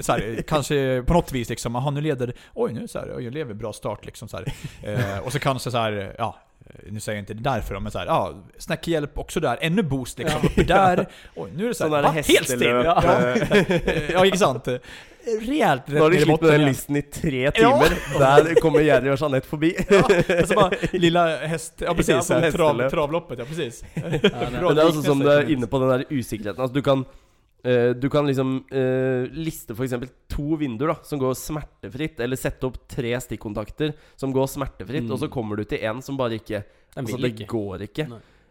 så 0.00 0.12
här, 0.12 0.42
kanske 0.48 1.02
på 1.06 1.12
något 1.12 1.32
vis 1.32 1.48
liksom, 1.48 1.76
aha 1.76 1.90
nu 1.90 2.00
leder, 2.00 2.32
oj 2.54 2.72
nu 2.72 2.88
så 2.88 2.98
här, 2.98 3.12
oj 3.16 3.30
lever 3.30 3.54
bra 3.54 3.72
start 3.72 4.06
liksom 4.06 4.28
så 4.28 4.36
här. 4.36 4.52
Eh, 4.82 5.18
och 5.24 5.32
så 5.32 5.38
kanske 5.38 5.70
så 5.70 5.78
här, 5.78 6.14
ja, 6.18 6.36
nu 6.90 7.00
säger 7.00 7.16
jag 7.16 7.22
inte 7.22 7.34
det 7.34 7.42
därför 7.42 7.80
men 7.80 7.92
så 7.92 7.98
här, 7.98 8.06
ja, 8.06 8.34
snackhjälp 8.58 9.18
också 9.18 9.40
där, 9.40 9.58
ännu 9.60 9.82
boost 9.82 10.18
liksom, 10.18 10.40
uppe 10.44 10.62
där, 10.62 11.06
oj 11.36 11.50
nu 11.56 11.64
är 11.64 11.68
det 11.68 11.74
så 11.74 11.88
här, 11.88 12.02
va? 12.02 12.08
helt 12.10 12.44
still! 12.48 12.62
Ja, 12.62 13.02
ja, 14.12 14.24
ikke 14.30 14.38
sant? 14.38 14.68
Rejält 15.46 15.82
Nå 15.88 16.00
har 16.02 16.10
du 16.10 16.20
slitt 16.20 16.40
med 16.40 16.50
den 16.52 16.64
listen 16.64 16.96
i 16.96 17.02
tre 17.02 17.50
timer. 17.50 17.90
Der 18.18 18.54
kommer 18.54 18.80
Jerry 18.80 19.10
och 19.10 19.20
Jeanette 19.20 19.48
forbi. 19.48 19.76
Alltså 20.38 20.54
bara 20.54 20.70
lilla 20.92 21.36
häst, 21.46 21.74
ja 21.78 21.86
Ja, 21.90 21.94
precis, 21.94 22.30
ja, 22.30 22.50
trav, 22.50 22.90
travloppet, 22.90 23.38
ja 23.38 23.44
precis. 23.44 23.84
Ja, 23.94 24.02
det- 24.08 24.32
Men 24.62 24.74
det 24.76 24.82
er 24.82 24.86
også 24.88 25.02
som 25.02 25.18
du 25.18 25.28
er 25.28 25.50
inne 25.50 25.66
på 25.66 25.78
den 25.78 25.88
der 25.88 26.04
usikkerheten. 26.10 26.60
alltså, 26.62 26.74
du 26.74 26.82
kan 26.82 27.04
eh, 27.64 27.90
du 27.94 28.08
kan 28.10 28.26
liksom 28.26 28.64
uh, 28.72 29.24
liste 29.32 29.74
f.eks. 29.76 29.94
to 30.28 30.56
vinduer 30.60 30.92
da 30.94 30.96
som 31.06 31.18
går 31.20 31.34
smertefritt, 31.38 32.20
eller 32.20 32.36
sette 32.36 32.66
opp 32.68 32.78
tre 32.88 33.12
stikkontakter 33.20 33.94
som 34.16 34.32
går 34.32 34.46
smertefritt, 34.48 35.04
Mm. 35.04 35.12
og 35.12 35.18
så 35.22 35.28
kommer 35.32 35.56
du 35.56 35.64
til 35.64 35.78
en 35.84 36.02
som 36.02 36.16
bare 36.16 36.38
ikke 36.40 36.64
Den 36.94 37.04
Altså, 37.06 37.20
det 37.22 37.34
ikke. 37.36 37.46
går 37.46 37.82
ikke. 37.86 38.06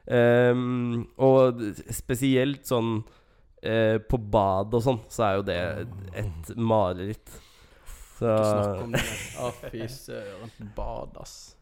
Ehm, 0.07 1.07
og 1.19 1.59
spesielt 1.91 2.63
sånn 2.65 3.03
uh, 3.65 3.97
på 3.99 4.17
bad 4.31 4.73
og 4.73 4.81
sånn, 4.85 4.99
så 5.11 5.25
er 5.27 5.35
jo 5.35 5.43
det 5.49 5.59
et 6.15 6.51
mareritt. 6.55 7.29
Så 8.19 8.27
Ikke 8.31 8.49
snakk 8.49 8.83
om 8.83 8.91
det. 8.95 9.03
Å, 9.39 9.51
fy 9.71 9.87
søren. 9.91 10.71
Bad, 10.75 11.17
ass. 11.21 11.55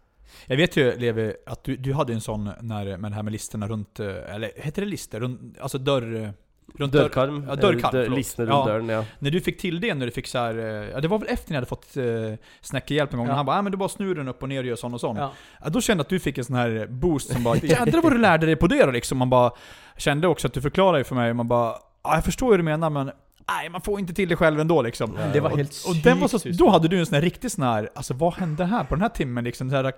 Jeg 0.50 0.58
vet 0.60 0.78
jo, 0.78 0.86
Levi, 1.02 1.26
at 1.48 1.64
du, 1.66 1.76
du 1.78 1.92
hadde 1.98 2.14
en 2.14 2.22
sånn 2.24 2.50
när, 2.62 2.98
med 2.98 3.12
det 3.12 3.16
her 3.16 3.24
med 3.24 3.34
listene 3.36 3.68
runt, 3.70 4.00
eh, 4.00 4.22
eller 4.36 4.52
heter 4.58 4.86
det 4.86 4.90
lister? 4.92 5.20
Rundt, 5.26 5.58
altså 5.60 5.78
dörr... 5.82 6.34
Runt 6.76 6.94
dörr- 6.94 7.02
Dørkarm. 7.02 7.46
Ja, 7.50 7.56
dørkarm, 7.56 7.92
Dør, 7.92 8.10
Lisne 8.10 8.46
rundt 8.46 8.54
Ja. 8.68 8.74
døren, 8.74 8.90
ja. 8.90 9.06
När 9.20 9.32
du 9.32 9.42
fick 9.42 9.58
till 9.60 9.80
det, 9.80 9.94
när 9.94 10.06
du 10.06 10.12
fick 10.12 10.28
så 10.28 10.38
här, 10.38 10.58
eh, 10.58 10.66
ja 10.66 11.02
det 11.02 11.08
var 11.08 11.20
väl 11.20 11.28
efter 11.30 11.50
ni 11.52 11.56
hade 11.56 11.68
fått 11.68 11.98
uh, 11.98 12.34
snäckehjälp 12.62 13.14
en 13.14 13.20
gång, 13.20 13.28
Ja. 13.28 13.34
han 13.34 13.46
bara 13.46 13.56
ja, 13.56 13.62
men 13.62 13.72
du 13.72 13.78
bara 13.78 13.90
snur 13.90 14.16
den 14.16 14.28
upp 14.28 14.44
och 14.44 14.50
ner 14.50 14.60
och 14.60 14.66
gör 14.66 14.76
sån 14.76 14.94
och 14.94 15.00
sån. 15.02 15.16
Ja. 15.18 15.32
Ja, 15.64 15.70
då 15.70 15.82
kände 15.82 16.00
jag 16.02 16.04
att 16.06 16.10
du 16.10 16.20
fick 16.20 16.38
en 16.38 16.46
sån 16.46 16.56
här 16.56 16.88
boost 16.90 17.32
som 17.34 17.44
bara 17.44 17.56
Jädrar 17.64 18.02
vad 18.02 18.12
du 18.12 18.18
lärde 18.18 18.46
dig 18.46 18.56
på 18.56 18.68
det 18.68 18.86
då 18.86 18.92
liksom. 18.92 19.18
Man 19.18 19.30
bara 19.30 19.52
kände 19.98 20.28
också 20.28 20.48
att 20.48 20.54
du 20.54 20.62
förklarade 20.62 20.98
ju 20.98 21.04
för 21.04 21.16
mig, 21.16 21.34
man 21.34 21.48
bara 21.48 21.76
ah, 22.02 22.16
jag 22.16 22.24
förstår 22.26 22.52
hur 22.52 22.58
du 22.58 22.64
menar 22.64 22.90
men 22.90 23.12
Nej, 23.50 23.70
man 23.70 23.82
får 23.82 24.00
inte 24.00 24.14
till 24.14 24.30
det 24.30 24.36
själv 24.36 24.60
ändå 24.60 24.82
liksom. 24.82 25.18
Ja, 25.20 25.28
Det 25.34 25.40
var 25.40 25.50
helt 25.50 25.60
helt 25.62 25.86
Och 25.88 25.96
den 26.04 26.20
var 26.20 26.28
så, 26.28 26.38
da 26.38 26.50
då 26.58 26.70
hade 26.70 26.88
du 26.88 27.00
en 27.00 27.06
sån 27.06 27.16
här 27.16 27.22
riktig 27.22 27.52
sån 27.52 27.64
här, 27.64 27.90
alltså 27.96 28.14
vad 28.14 28.34
hände 28.34 28.66
här 28.66 28.84
på 28.84 28.96
den 28.96 29.02
här 29.02 29.10
timmen 29.10 29.44
liksom? 29.44 29.70
Så 29.70 29.76
här, 29.76 29.94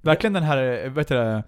verkligen 0.00 0.32
den 0.32 0.42
här, 0.42 0.88
vet 0.88 1.08
du 1.08 1.14
det, 1.14 1.42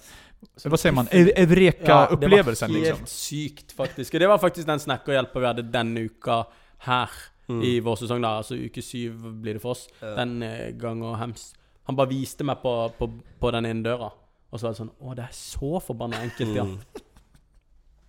vad 0.64 0.80
sier 0.80 0.92
man, 0.92 1.08
Ja, 1.12 1.18
Eureka-upplevelsen 1.36 2.68
Det 2.68 2.74
var 2.74 2.80
liksom. 2.80 2.98
helt 2.98 3.08
sykt, 3.08 3.72
faktisk. 3.76 4.14
Og 4.14 4.20
det 4.20 4.28
var 4.28 4.38
faktisk 4.38 4.66
den 4.66 4.78
snekkerhjelpa 4.80 5.40
vi 5.40 5.46
hadde 5.46 5.62
denne 5.72 6.06
uka 6.10 6.44
her 6.78 7.10
Mm. 7.48 7.62
i 7.62 7.78
vår 7.80 7.94
sesong. 7.96 8.20
da 8.22 8.38
Altså 8.40 8.56
uke 8.58 8.82
syv 8.82 9.12
blir 9.40 9.54
det 9.54 9.60
for 9.62 9.70
oss. 9.70 9.88
Ja. 10.02 10.16
Den 10.16 10.40
gangen 10.78 11.14
hems. 11.14 11.52
Han 11.86 11.94
bare 11.96 12.08
viste 12.10 12.42
meg 12.44 12.56
på, 12.62 12.92
på, 12.98 13.06
på 13.40 13.50
den 13.54 13.64
ene 13.66 13.84
døra, 13.84 14.08
og 14.50 14.58
så 14.58 14.66
var 14.66 14.72
det 14.72 14.80
sånn 14.80 14.90
Å, 15.00 15.14
det 15.14 15.22
er 15.28 15.32
så 15.36 15.78
forbanna 15.80 16.16
enkelt, 16.24 16.54
ja. 16.56 16.64
Mm. 16.64 16.78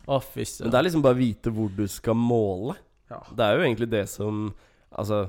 Å, 0.08 0.18
fy 0.24 0.44
Men 0.64 0.72
det 0.72 0.80
er 0.80 0.84
liksom 0.88 1.04
bare 1.04 1.14
å 1.14 1.20
vite 1.20 1.52
hvor 1.54 1.70
du 1.78 1.84
skal 1.88 2.16
måle. 2.16 2.74
Ja. 3.12 3.20
Det 3.36 3.46
er 3.46 3.58
jo 3.60 3.64
egentlig 3.68 3.90
det 3.92 4.08
som 4.10 4.54
Altså 4.98 5.28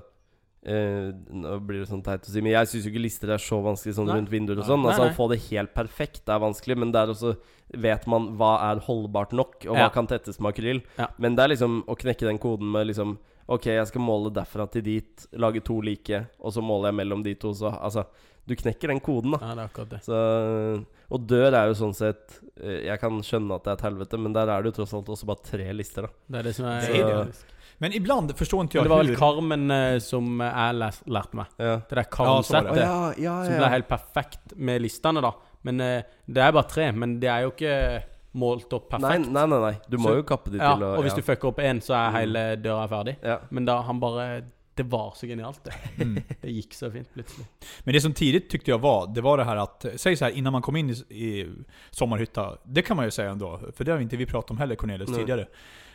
eh, 0.68 1.08
Nå 1.32 1.54
blir 1.66 1.80
det 1.82 1.88
sånn 1.90 2.02
teit 2.04 2.26
å 2.28 2.32
si, 2.32 2.42
men 2.44 2.52
jeg 2.52 2.68
syns 2.70 2.84
jo 2.86 2.92
ikke 2.92 3.02
lister 3.06 3.32
er 3.34 3.42
så 3.42 3.58
vanskelig 3.64 3.96
sånn 3.96 4.06
Nei. 4.10 4.18
rundt 4.20 4.32
vinduer 4.32 4.60
og 4.62 4.68
sånn. 4.68 4.84
Altså 4.86 5.06
nei. 5.06 5.12
Å 5.14 5.16
få 5.16 5.28
det 5.32 5.40
helt 5.48 5.72
perfekt 5.76 6.28
er 6.28 6.42
vanskelig, 6.44 6.76
men 6.84 6.92
der 6.94 7.12
også 7.14 7.34
vet 7.74 8.06
man 8.06 8.30
hva 8.40 8.52
er 8.70 8.84
holdbart 8.86 9.32
nok, 9.36 9.58
og 9.66 9.74
hva 9.74 9.88
Ja. 9.88 9.94
kan 9.94 10.06
tettes 10.06 10.38
med 10.40 10.54
akryl. 10.54 10.82
Ja. 10.98 11.08
Men 11.18 11.34
det 11.36 11.44
er 11.44 11.48
liksom 11.56 11.82
å 11.88 11.96
knekke 11.96 12.28
den 12.28 12.38
koden 12.38 12.70
med 12.70 12.86
liksom 12.92 13.18
Ok, 13.48 13.64
jeg 13.72 13.86
skal 13.88 14.02
måle 14.04 14.28
derfra 14.30 14.66
til 14.70 14.82
dit, 14.84 15.22
lage 15.32 15.62
to 15.64 15.80
like, 15.80 16.18
og 16.38 16.52
så 16.52 16.60
måler 16.60 16.90
jeg 16.90 16.96
mellom 16.98 17.22
de 17.24 17.32
to, 17.34 17.54
så 17.56 17.70
Altså, 17.80 18.02
du 18.46 18.52
knekker 18.54 18.88
den 18.92 19.00
koden, 19.00 19.32
da. 19.32 19.38
Ja, 19.40 19.54
det 19.54 19.62
er 19.62 19.68
akkurat 19.70 19.88
det. 19.94 20.00
Så, 20.04 20.84
og 21.10 21.22
dør 21.26 21.54
er 21.56 21.70
jo 21.70 21.76
sånn 21.78 21.94
sett 21.96 22.40
eh, 22.60 22.82
Jeg 22.84 23.00
kan 23.00 23.16
skjønne 23.24 23.56
at 23.56 23.64
det 23.64 23.70
er 23.72 23.78
et 23.78 23.86
helvete, 23.88 24.20
men 24.20 24.34
der 24.36 24.52
er 24.52 24.60
det 24.62 24.72
jo 24.74 24.82
tross 24.82 24.92
alt 24.98 25.08
også 25.08 25.24
bare 25.30 25.40
tre 25.48 25.72
lister, 25.72 26.02
da. 26.02 26.10
Det 26.28 26.38
er 26.42 26.48
det 26.50 26.54
som 26.58 26.66
er 26.68 26.90
er 26.92 27.24
det. 27.24 27.44
Men 27.78 27.92
ibland 27.92 28.36
förstår 28.36 28.60
inte 28.62 28.76
jeg. 28.78 28.82
jag 28.82 28.90
det 28.90 28.94
var 28.96 29.04
vel. 29.04 29.16
Carmen 29.16 29.70
eh, 29.70 29.98
som 29.98 30.40
jeg 30.40 30.74
læs- 30.74 31.02
lærte 31.06 31.36
meg. 31.36 31.46
Ja. 31.56 31.80
Det 31.88 31.94
der 31.94 31.96
Ja, 31.96 32.04
så 32.04 32.18
var 32.18 32.26
Carmen-settet. 32.26 32.76
Ja, 32.76 33.12
ja, 33.16 33.34
ja, 33.38 33.44
Som 33.44 33.54
ble 33.60 33.68
helt 33.68 33.88
perfekt 33.88 34.56
med 34.56 34.82
listene, 34.82 35.20
da. 35.22 35.32
Men 35.62 35.80
eh, 35.80 36.02
det 36.26 36.42
er 36.42 36.52
bare 36.52 36.68
tre. 36.68 36.92
Men 36.92 37.20
det 37.20 37.28
er 37.30 37.40
jo 37.46 37.50
ikke 37.54 38.02
målt 38.38 38.72
opp 38.72 38.92
Nei, 38.92 39.00
perfekt. 39.00 39.30
nei, 39.32 39.46
nei, 39.46 39.58
nei. 39.60 39.74
Du 39.88 39.96
må 39.98 40.08
Så- 40.10 40.16
jo 40.16 40.22
kappe 40.22 40.50
de 40.50 40.58
ja, 40.58 40.74
til. 40.74 40.84
og 40.84 41.02
hvis 41.02 41.14
du 41.14 41.22
fucker 41.22 41.48
opp 41.48 41.58
én, 41.58 41.80
så 41.80 41.94
er 41.94 42.10
Mm. 42.10 42.14
hele 42.20 42.56
døra 42.56 42.88
ferdig. 42.88 43.16
ja. 43.22 43.38
Men 43.50 43.64
da 43.64 43.80
han 43.82 44.00
bare 44.00 44.42
Det 44.78 44.84
var 44.86 45.10
så 45.16 45.26
genialt, 45.26 45.64
det. 45.64 45.72
Mm. 46.04 46.14
Det 46.42 46.50
gikk 46.50 46.72
så 46.74 46.90
fint 46.92 47.08
plutselig. 47.14 47.46
Men 47.84 47.92
det 47.94 48.00
som 48.00 48.12
tidigt 48.12 48.48
tyckte 48.50 48.70
jag 48.70 48.78
var, 48.78 49.06
det 49.14 49.20
var 49.20 49.36
det 49.38 49.44
här 49.44 49.56
att, 49.56 49.86
säg 49.96 50.16
så 50.16 50.24
här 50.24 50.32
innan 50.32 50.52
man 50.52 50.62
kom 50.62 50.76
in 50.76 50.90
i, 50.90 50.92
i 51.10 51.46
sommarhytta, 51.90 52.58
det 52.64 52.82
kan 52.82 52.96
man 52.96 53.04
ju 53.04 53.10
säga 53.10 53.30
ändå, 53.30 53.60
för 53.76 53.84
det 53.84 53.92
har 53.92 53.98
inte 54.00 54.16
vi 54.16 54.26
pratat 54.26 54.50
om 54.50 54.58
heller 54.58 54.74
Cornelius 54.76 55.10
Nej. 55.10 55.18
tidigare. 55.18 55.46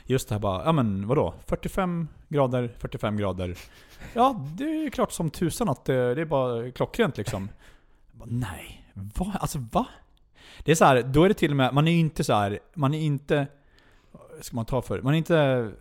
Just 0.05 0.29
det 0.29 0.35
här 0.35 0.39
bara, 0.39 0.65
ja 0.65 0.71
men 0.71 1.07
vadå? 1.07 1.33
45 1.45 2.07
grader, 2.29 2.71
45 2.77 3.17
grader. 3.17 3.57
Ja, 4.13 4.45
det 4.57 4.63
är 4.63 4.89
klart 4.89 5.11
som 5.11 5.29
tusan 5.29 5.69
att 5.69 5.85
det, 5.85 6.15
det 6.15 6.21
är 6.21 6.25
bara 6.25 6.71
klockrent 6.71 7.17
liksom. 7.17 7.49
Bara, 8.11 8.29
Nej, 8.29 8.85
va? 8.93 9.37
Alltså 9.39 9.59
va? 9.71 9.85
Det 10.63 10.71
är 10.71 10.75
så 10.75 10.85
här, 10.85 11.01
då 11.01 11.23
är 11.23 11.27
det 11.27 11.33
till 11.33 11.51
och 11.51 11.57
med, 11.57 11.73
man 11.73 11.87
är 11.87 11.91
ju 11.91 11.99
inte 11.99 12.23
så 12.23 12.33
här, 12.33 12.59
man 12.73 12.93
är 12.93 13.01
inte, 13.01 13.47
ska 14.41 14.55
man 14.55 14.65
ta 14.65 14.81
för? 14.81 15.01
Man 15.01 15.13
är 15.13 15.17
inte 15.17 15.71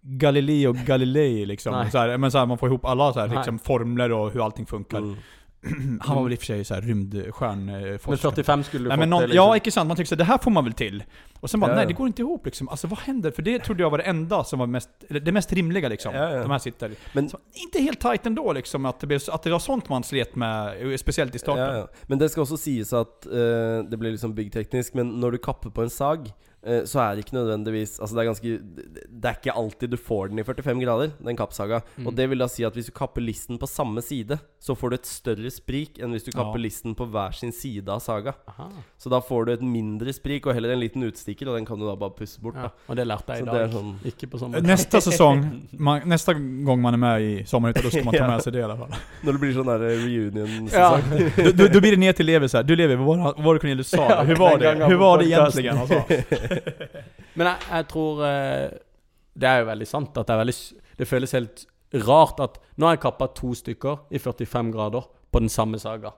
Galileo 0.00 0.72
Galilei 0.72 1.46
liksom. 1.46 1.90
Så 1.90 1.98
här, 1.98 2.18
men 2.18 2.30
så 2.30 2.38
här, 2.38 2.46
man 2.46 2.58
får 2.58 2.68
ihop 2.68 2.84
alla 2.84 3.12
så 3.12 3.20
här, 3.20 3.28
liksom, 3.28 3.58
formler 3.58 4.12
och 4.12 4.32
hur 4.32 4.44
allting 4.44 4.66
funkar. 4.66 4.98
Mm. 4.98 5.16
Han 6.00 6.16
var 6.16 6.22
väl 6.24 6.32
i 6.32 6.36
och 6.36 6.38
för 6.38 6.46
sig 6.46 6.64
så 6.64 6.74
här 6.74 6.80
rymdstjärnforskare. 6.80 7.98
Men 8.08 8.18
45 8.18 8.64
skulle 8.64 8.84
du 8.84 8.88
Nej, 8.88 8.96
fått 8.96 9.00
men 9.00 9.10
någon, 9.10 9.20
det, 9.20 9.26
liksom. 9.26 9.36
Ja, 9.36 9.54
inte 9.54 9.70
sant. 9.70 9.88
Man 9.88 9.96
tänker 9.96 10.08
så 10.08 10.14
här, 10.14 10.18
det 10.18 10.24
här 10.24 10.38
får 10.38 10.50
man 10.50 10.64
väl 10.64 10.72
till. 10.72 11.04
Och 11.40 11.50
sen 11.50 11.60
bara, 11.60 11.70
Ja, 11.70 11.76
nej 11.76 11.86
det 11.86 11.92
går 11.92 12.06
inte 12.06 12.22
ihop 12.22 12.46
liksom. 12.46 12.68
Alltså 12.68 12.86
vad 12.86 12.98
händer? 12.98 13.30
För 13.30 13.42
det 13.42 13.58
trodde 13.58 13.82
jag 13.82 13.90
var 13.90 13.98
det 13.98 14.04
enda 14.04 14.44
som 14.44 14.58
var 14.58 14.66
mest, 14.66 14.90
eller 15.08 15.20
det 15.20 15.32
mest 15.32 15.52
rimliga 15.52 15.88
liksom. 15.88 16.14
Ja, 16.14 16.32
ja. 16.32 16.42
De 16.42 16.50
här 16.50 16.58
sitter. 16.58 16.90
Men, 17.12 17.28
Så, 17.28 17.38
inte 17.52 17.82
helt 17.82 18.00
tight 18.00 18.26
ändå 18.26 18.52
liksom, 18.52 18.84
att 18.86 19.00
det, 19.00 19.06
blev, 19.06 19.20
att 19.32 19.42
det 19.42 19.50
var 19.50 19.58
sånt 19.58 19.88
man 19.88 20.04
slet 20.04 20.36
med, 20.36 20.72
spesielt 20.72 21.00
speciellt 21.00 21.34
i 21.34 21.38
starten. 21.38 21.86
men 22.06 22.18
det 22.18 22.28
skal 22.28 22.40
også 22.42 22.56
sies 22.56 22.92
at 22.92 23.26
uh, 23.26 23.32
Det 23.90 23.96
blir 23.96 24.10
liksom 24.10 24.34
byggteknisk, 24.34 24.94
men 24.94 25.08
når 25.20 25.30
du 25.30 25.38
kapper 25.38 25.70
på 25.70 25.82
en 25.82 25.90
sag, 25.90 26.26
eh, 26.26 26.32
så 26.84 26.98
er 27.00 27.14
det 27.16 27.22
ikke 27.24 27.32
nødvendigvis 27.38 27.94
Altså 28.04 28.14
Det 28.16 28.20
er 28.20 28.26
ganske 28.28 28.50
Det 29.08 29.28
er 29.30 29.36
ikke 29.38 29.54
alltid 29.56 29.88
du 29.90 29.96
får 29.96 30.28
den 30.28 30.38
i 30.38 30.44
45 30.44 30.82
grader, 30.84 31.10
den 31.24 31.36
kappsaga. 31.38 31.78
Mm. 31.96 32.06
Og 32.10 32.14
det 32.18 32.26
vil 32.28 32.38
da 32.42 32.48
si 32.52 32.64
at 32.68 32.74
hvis 32.76 32.90
du 32.90 32.92
kapper 32.92 33.24
listen 33.24 33.56
på 33.58 33.66
samme 33.66 34.02
side, 34.04 34.36
så 34.60 34.74
får 34.76 34.90
du 34.92 34.96
et 34.98 35.06
større 35.08 35.50
sprik 35.50 35.96
enn 36.04 36.12
hvis 36.12 36.26
du 36.26 36.30
kapper 36.34 36.58
Ja. 36.60 36.64
listen 36.66 36.94
på 36.94 37.06
hver 37.08 37.32
sin 37.32 37.52
side 37.52 37.88
av 37.88 38.00
saga. 38.04 38.34
Aha. 38.48 38.68
Så 39.00 39.08
da 39.08 39.20
får 39.24 39.46
du 39.46 39.52
et 39.54 39.62
mindre 39.64 40.12
sprik 40.12 40.46
og 40.46 40.54
heller 40.54 40.74
en 40.74 40.80
liten 40.82 41.02
utstikker, 41.08 41.48
og 41.48 41.56
den 41.56 41.64
kan 41.64 41.78
du 41.80 41.86
da 41.88 41.94
bare 41.96 42.12
pusse 42.18 42.40
bort. 42.44 42.54
Ja, 42.60 42.68
da 42.68 42.92
og 42.92 42.96
det 43.00 43.06
lærte 43.08 43.32
jeg 43.38 43.42
i 43.42 43.48
det 43.48 43.54
dag. 43.56 43.72
sånn 43.72 43.94
Ikke 44.12 44.28
på 44.30 44.38
samme 44.42 44.60
Neste 44.60 45.00
sesong, 45.00 45.40
man, 45.88 46.02
neste 46.12 46.34
gang 46.36 46.80
man 46.84 46.94
er 46.94 46.98
med 47.06 47.22
i 47.22 47.32
Sommerhytta, 47.48 47.82
da 47.82 47.90
skal 47.90 48.04
man 48.04 48.14
ta 48.20 48.28
med 48.34 48.44
seg 48.44 48.52
det 48.52 48.60
i 48.60 48.66
hvert 48.68 48.78
fall. 48.84 49.00
Når 49.24 49.32
det 49.32 49.40
blir 49.46 49.56
sånn 49.56 49.72
der 49.72 49.86
reunion-sesong. 49.88 51.34
Du 51.36 51.52
då, 51.52 51.68
då 51.72 51.80
blir 51.80 51.90
det 51.96 52.00
ner 52.04 52.12
til 52.12 52.26
Levi 52.26 52.48
så 52.48 52.56
här, 52.60 52.64
du 52.64 52.76
Levi, 52.76 52.94
vad 52.96 53.06
var, 53.06 53.34
vad 53.36 53.44
var 53.44 53.54
det 53.54 53.60
Cornelius 53.60 53.88
sa? 53.88 54.04
Ja, 54.10 54.22
Hur 54.24 54.36
var 54.36 54.58
det? 54.58 54.66
egentlig? 54.68 54.86
Hur 54.86 54.96
var 54.96 55.18
det 55.18 55.24
egentligen? 55.26 55.78
Alltså? 55.78 56.02
Men 57.38 57.46
jeg, 57.46 57.56
jeg 57.70 57.86
tror 57.92 58.24
eh, 58.26 58.78
Det 59.40 59.48
er 59.48 59.60
jo 59.62 59.68
veldig 59.70 59.86
sant 59.88 60.16
at 60.18 60.26
det 60.26 60.34
er 60.34 60.40
veldig 60.42 60.56
Det 60.98 61.08
føles 61.08 61.36
helt 61.36 61.62
rart 62.06 62.40
at 62.42 62.58
Nå 62.76 62.88
har 62.88 62.96
jeg 62.96 63.04
kappa 63.04 63.30
to 63.36 63.52
stykker 63.54 64.02
i 64.10 64.18
45 64.18 64.72
grader 64.74 65.06
på 65.30 65.38
den 65.38 65.48
samme 65.48 65.78
saga. 65.78 66.10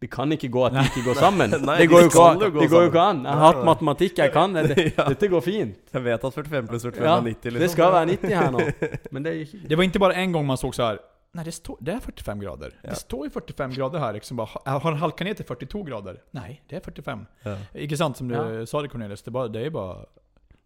Det 0.00 0.10
kan 0.12 0.30
ikke 0.32 0.48
gå 0.52 0.64
at 0.68 0.74
de 0.76 0.82
ikke 0.86 1.02
går 1.08 1.16
sammen. 1.18 1.50
Nei, 1.66 1.78
det 1.80 1.86
de 1.86 1.90
går 1.90 2.04
jo 2.04 2.10
ikke, 2.10 2.26
gå 2.38 2.60
det 2.60 2.68
går 2.70 2.84
jo 2.84 2.90
ikke 2.92 3.00
an. 3.00 3.22
Jeg 3.24 3.40
har 3.40 3.46
hatt 3.46 3.64
matematikk, 3.66 4.18
jeg 4.20 4.32
kan. 4.34 4.54
Det, 4.54 4.76
Dette 5.10 5.30
går 5.32 5.42
fint. 5.42 5.78
Jeg 5.92 6.04
vet 6.04 6.26
at 6.28 6.36
45 6.36 6.68
pluss 6.68 6.84
45 6.84 7.06
Ja, 7.08 7.16
er 7.16 7.24
90, 7.26 7.50
liksom. 7.50 7.62
det 7.64 7.70
skal 7.72 7.94
være 7.96 8.10
90 8.12 8.36
her 8.36 8.52
nå. 8.54 8.66
Men 9.10 9.24
det 9.26 9.32
er 9.32 9.40
ikke 9.46 9.62
Det 9.72 9.78
var 9.80 9.88
ikke 9.88 10.02
bare 10.04 10.18
en 10.22 10.36
gang 10.36 10.46
man 10.46 10.60
så 10.60 10.70
så 10.76 10.90
här. 10.92 11.00
Nej, 11.36 11.44
det, 11.44 11.52
står, 11.52 11.76
det 11.80 11.92
är 11.92 12.00
45 12.00 12.40
grader. 12.40 12.72
Ja. 12.82 12.90
Det 12.90 12.96
står 12.96 13.26
ju 13.26 13.30
45 13.30 13.70
grader 13.70 13.98
här. 13.98 14.12
Liksom 14.12 14.36
bara, 14.36 14.48
har 14.78 14.90
den 14.90 15.00
halkat 15.00 15.24
ner 15.26 15.34
till 15.34 15.44
42 15.44 15.82
grader? 15.82 16.22
Nej, 16.30 16.62
det 16.68 16.76
är 16.76 16.80
45. 16.80 17.26
Ja. 17.42 17.58
Inte 17.74 17.96
sant 17.96 18.16
som 18.16 18.28
du 18.28 18.34
Ja. 18.34 18.66
sa 18.66 18.82
det 18.82 18.88
Cornelius? 18.88 19.22
Det, 19.22 19.30
bara, 19.30 19.48
det 19.48 19.60
är 19.66 19.70
bara... 19.70 20.06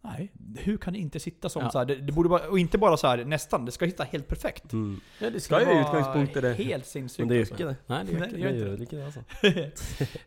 Nej, 0.03 0.33
hur 0.59 0.77
kan 0.77 0.93
det 0.93 0.99
inte 0.99 1.21
sitta 1.21 1.49
som 1.49 1.63
Ja. 1.63 1.71
så 1.71 1.79
här? 1.79 1.85
Det, 1.85 1.97
det 1.97 2.13
borde 2.13 2.29
bara, 2.29 2.49
och 2.49 2.59
inte 2.59 2.79
bara 2.79 2.97
så 2.97 3.07
här 3.07 3.25
nästan, 3.25 3.65
det 3.65 3.73
ska 3.73 3.85
hitta 3.85 4.05
helt 4.05 4.29
perfekt. 4.29 4.73
Mm. 4.73 5.01
Ja, 5.19 5.31
det 5.31 5.41
skal 5.41 5.63
jo 5.67 5.71
i 5.71 5.75
var 5.75 5.81
utgangspunktet 5.81 6.43
det. 6.43 6.53
Helt 6.53 6.87
sinnssykt. 6.87 7.19
Men 7.19 7.29
det 7.29 7.35
gör 7.35 7.41
alltså. 7.41 7.65
det. 7.65 7.77
Nei, 7.87 8.05
det 8.05 8.13
gör 8.13 8.25
inte 8.25 8.37
det 8.37 8.53
det. 8.53 8.59
gör 8.59 8.77
Det 8.77 8.81
inte 8.83 8.97
det, 8.97 9.05
altså. 9.05 9.21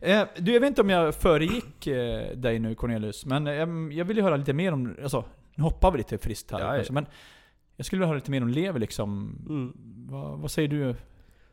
Eh, 0.00 0.26
du, 0.38 0.52
jag 0.52 0.60
vet 0.60 0.68
inte 0.68 0.80
om 0.80 0.90
jag 0.90 1.14
föregick 1.14 1.86
eh, 1.86 2.36
dig 2.36 2.58
nu 2.58 2.74
Cornelius, 2.74 3.26
men 3.26 3.46
eh, 3.46 3.96
jag 3.98 4.04
vill 4.04 4.16
ju 4.16 4.22
höra 4.22 4.36
lite 4.36 4.52
mer 4.52 4.72
om, 4.72 4.96
alltså, 5.02 5.24
nu 5.54 5.62
hoppar 5.64 5.90
vi 5.90 5.98
lite 5.98 6.18
friskt 6.18 6.50
här 6.50 6.60
Ja, 6.60 6.66
ja. 6.66 6.74
kanske, 6.74 6.92
men 6.92 7.06
jag 7.76 7.86
skulle 7.86 8.00
vilja 8.00 8.08
höra 8.08 8.16
lite 8.16 8.30
mer 8.30 8.42
om 8.42 8.48
Lever 8.48 8.80
liksom. 8.80 9.38
Mm. 9.48 9.72
Vad, 10.10 10.38
vad 10.38 10.50
säger 10.50 10.68
du? 10.68 10.94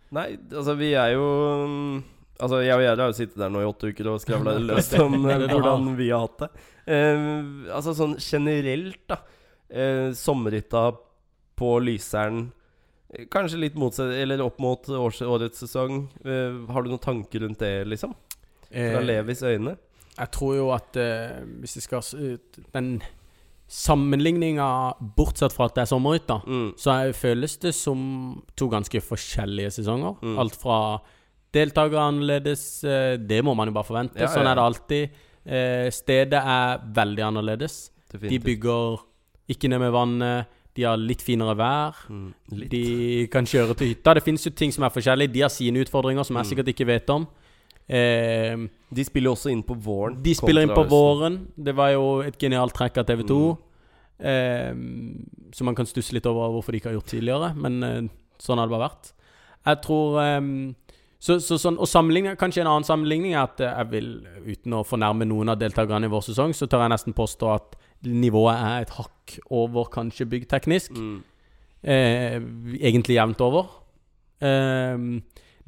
Nei, 0.09 0.37
altså 0.51 0.73
vi 0.75 0.91
er 0.93 1.13
jo 1.15 1.27
mm, 1.65 2.03
Altså 2.41 2.57
jeg 2.65 2.75
og 2.75 2.81
Gjerde 2.83 3.03
har 3.03 3.11
jo 3.11 3.15
sittet 3.15 3.37
der 3.37 3.51
nå 3.53 3.61
i 3.61 3.67
åtte 3.69 3.91
uker 3.91 4.07
og 4.11 4.21
skravla 4.23 4.55
løst 4.71 4.95
om 4.99 5.13
eh, 5.29 5.45
hvordan 5.45 5.91
vi 5.99 6.07
har 6.09 6.23
hatt 6.25 6.39
det. 6.41 6.47
Uh, 6.89 7.69
altså 7.69 7.93
sånn 7.93 8.15
generelt, 8.17 9.03
da. 9.11 9.19
Uh, 9.69 10.09
sommerhytta 10.17 10.87
på 11.61 11.75
Lyseren. 11.85 12.47
Kanskje 13.29 13.61
litt 13.61 13.77
motsatt, 13.77 14.15
eller 14.17 14.41
opp 14.41 14.57
mot 14.63 14.89
års, 14.89 15.21
årets 15.21 15.61
sesong. 15.61 16.05
Har 16.23 16.81
du 16.81 16.89
noen 16.89 17.03
tanker 17.03 17.43
rundt 17.43 17.59
det, 17.61 17.83
liksom? 17.91 18.15
Fra 18.71 19.01
Levis 19.03 19.43
øyne? 19.45 19.75
Jeg 20.17 20.31
tror 20.35 20.55
jo 20.57 20.69
at 20.75 20.97
eh, 20.99 21.41
hvis 21.61 21.77
det 21.77 21.83
skal 21.85 22.03
ut 22.13 22.61
Den 22.73 22.93
sammenligninga, 23.71 24.67
bortsett 25.15 25.53
fra 25.55 25.69
at 25.69 25.75
det 25.77 25.83
er 25.85 25.89
sommerhytta, 25.93 26.41
Mm. 26.45 26.73
så 26.77 26.95
føles 27.15 27.57
det 27.63 27.73
som 27.75 28.43
to 28.57 28.67
ganske 28.69 28.99
forskjellige 29.01 29.71
sesonger. 29.79 30.17
Mm. 30.21 30.37
Alt 30.39 30.55
fra 30.59 30.99
deltakere 31.53 31.99
annerledes 32.11 32.83
eh, 32.83 33.17
Det 33.17 33.41
må 33.43 33.53
man 33.55 33.67
jo 33.67 33.73
bare 33.73 33.87
forvente. 33.87 34.19
Ja, 34.19 34.27
Sånn 34.27 34.45
ja. 34.45 34.51
er 34.51 34.55
det 34.55 34.63
alltid. 34.63 35.09
Eh, 35.45 35.89
stedet 35.91 36.33
er 36.43 36.79
veldig 36.93 37.23
annerledes. 37.29 37.91
De 38.11 38.39
bygger 38.39 38.99
ikke 39.49 39.69
ned 39.69 39.79
med 39.79 39.91
vannet. 39.91 40.45
De 40.75 40.83
har 40.83 40.97
litt 40.97 41.21
finere 41.21 41.55
vær. 41.59 41.95
Mm. 42.09 42.33
Litt. 42.51 42.69
De 42.71 43.27
kan 43.31 43.43
kjøre 43.45 43.75
til 43.75 43.87
hytta. 43.93 44.13
Det 44.15 44.23
finnes 44.23 44.43
jo 44.45 44.51
ting 44.51 44.71
som 44.71 44.83
er 44.83 44.89
forskjellige. 44.89 45.31
De 45.33 45.41
har 45.41 45.49
sine 45.49 45.79
utfordringer 45.83 46.23
som 46.25 46.35
jeg 46.37 46.45
Mm. 46.45 46.49
sikkert 46.51 46.67
ikke 46.75 46.85
vet 46.87 47.09
om. 47.09 47.27
Eh, 47.91 48.55
De 48.95 49.03
spiller 49.03 49.31
jo 49.31 49.36
også 49.36 49.51
inn 49.51 49.63
på 49.67 49.75
våren. 49.75 50.15
de 50.24 50.36
spiller 50.36 50.63
inn 50.63 50.75
på 50.75 50.88
våren. 50.88 51.48
Det 51.55 51.75
var 51.75 51.91
jo 51.91 52.21
et 52.24 52.38
genialt 52.39 52.75
trekk 52.77 53.01
av 53.01 53.10
TV2. 53.10 53.39
Mm. 53.51 53.57
Eh, 54.31 54.74
så 55.51 55.67
man 55.67 55.75
kan 55.75 55.89
stusse 55.89 56.13
litt 56.15 56.27
over 56.29 56.53
hvorfor 56.53 56.71
de 56.71 56.79
ikke 56.79 56.91
har 56.91 57.00
gjort 57.00 57.12
tidligere, 57.12 57.53
men 57.57 57.83
eh, 57.83 58.01
sånn 58.39 58.62
har 58.62 58.69
det 58.69 58.75
bare 58.75 58.88
vært. 58.89 59.12
Jeg 59.67 59.81
tror 59.83 60.21
eh, 60.21 60.48
så, 61.21 61.38
så 61.38 61.57
sånn, 61.62 61.77
Og 61.77 62.38
kanskje 62.39 62.63
en 62.63 62.71
annen 62.71 62.88
sammenligning 62.88 63.36
er 63.36 63.43
at 63.43 63.60
eh, 63.62 63.69
jeg 63.69 63.91
vil, 63.91 64.10
uten 64.48 64.74
å 64.74 64.86
fornærme 64.88 65.27
noen 65.29 65.53
av 65.53 65.60
deltakerne 65.62 66.10
i 66.10 66.13
vår 66.13 66.24
sesong, 66.31 66.55
så 66.57 66.65
tør 66.65 66.88
jeg 66.88 66.95
nesten 66.95 67.17
påstå 67.17 67.51
at 67.53 67.77
nivået 68.07 68.57
er 68.57 68.88
et 68.88 68.95
hakk 68.98 69.36
over 69.53 69.91
kanskje 69.93 70.25
byggteknisk. 70.31 70.95
Mm. 70.98 71.19
Eh, 71.83 72.39
egentlig 72.81 73.19
jevnt 73.19 73.41
over. 73.45 73.69
Eh, 74.41 74.98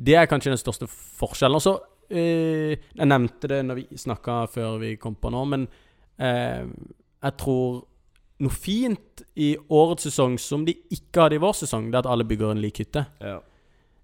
det 0.01 0.15
er 0.17 0.29
kanskje 0.29 0.55
den 0.55 0.61
største 0.61 0.89
forskjellen. 0.89 1.61
Og 1.61 1.61
så 1.61 1.75
eh, 2.13 2.75
Jeg 2.95 3.07
nevnte 3.09 3.49
det 3.51 3.61
når 3.65 3.79
vi 3.81 3.97
snakka 3.97 4.37
før 4.53 4.77
vi 4.81 4.93
kom 5.01 5.15
på 5.19 5.31
nå, 5.33 5.41
men 5.49 5.65
eh, 6.19 6.65
jeg 7.23 7.37
tror 7.41 7.81
noe 8.43 8.51
fint 8.51 9.21
i 9.39 9.53
årets 9.71 10.07
sesong 10.09 10.37
som 10.41 10.65
de 10.67 10.73
ikke 10.91 11.21
hadde 11.25 11.37
i 11.37 11.41
vår 11.43 11.53
sesong, 11.61 11.85
det 11.91 11.95
er 11.99 12.03
at 12.05 12.11
alle 12.11 12.25
bygger 12.27 12.51
en 12.55 12.61
lik 12.63 12.81
hytte. 12.83 13.05
Ja. 13.23 13.37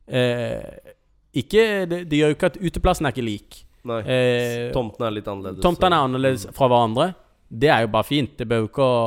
Eh, 0.07 0.93
ikke, 1.39 1.63
det, 1.89 2.03
det 2.09 2.17
gjør 2.21 2.31
jo 2.31 2.37
ikke 2.37 2.49
at 2.53 2.59
uteplassen 2.61 3.05
er 3.09 3.13
ikke 3.13 3.25
lik. 3.25 3.57
Nei. 3.89 3.99
Eh, 4.09 4.69
Tomten 4.75 5.05
er 5.07 5.13
litt 5.15 5.27
annerledes. 5.29 5.63
Tomten 5.63 5.93
er 5.93 6.05
annerledes 6.05 6.45
Mm. 6.49 6.53
fra 6.57 6.67
hverandre. 6.71 7.09
Det 7.49 7.69
er 7.69 7.81
jo 7.85 7.91
bare 7.93 8.07
fint. 8.07 8.37
Det 8.37 8.47
jo 8.49 8.67
ikke 8.69 8.85
å, 8.85 9.03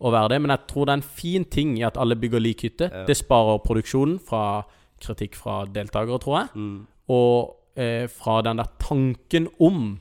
å 0.00 0.10
være 0.14 0.34
det. 0.34 0.38
Men 0.42 0.50
jeg 0.54 0.66
tror 0.70 0.86
det 0.86 0.92
er 0.94 1.00
en 1.00 1.10
fin 1.22 1.44
ting 1.44 1.76
i 1.78 1.84
at 1.86 1.96
alle 2.00 2.16
bygger 2.18 2.40
lik 2.42 2.62
hytte. 2.66 2.90
Ja. 2.90 3.04
Det 3.08 3.16
sparer 3.18 3.60
produksjonen 3.64 4.18
fra 4.22 4.64
kritikk 5.02 5.34
fra 5.36 5.64
deltakere, 5.66 6.18
tror 6.22 6.38
jeg. 6.40 6.48
Mm. 6.54 6.86
Og 7.14 7.54
eh, 7.76 8.06
fra 8.08 8.40
den 8.42 8.56
der 8.58 8.68
tanken 8.78 9.48
om 9.60 9.98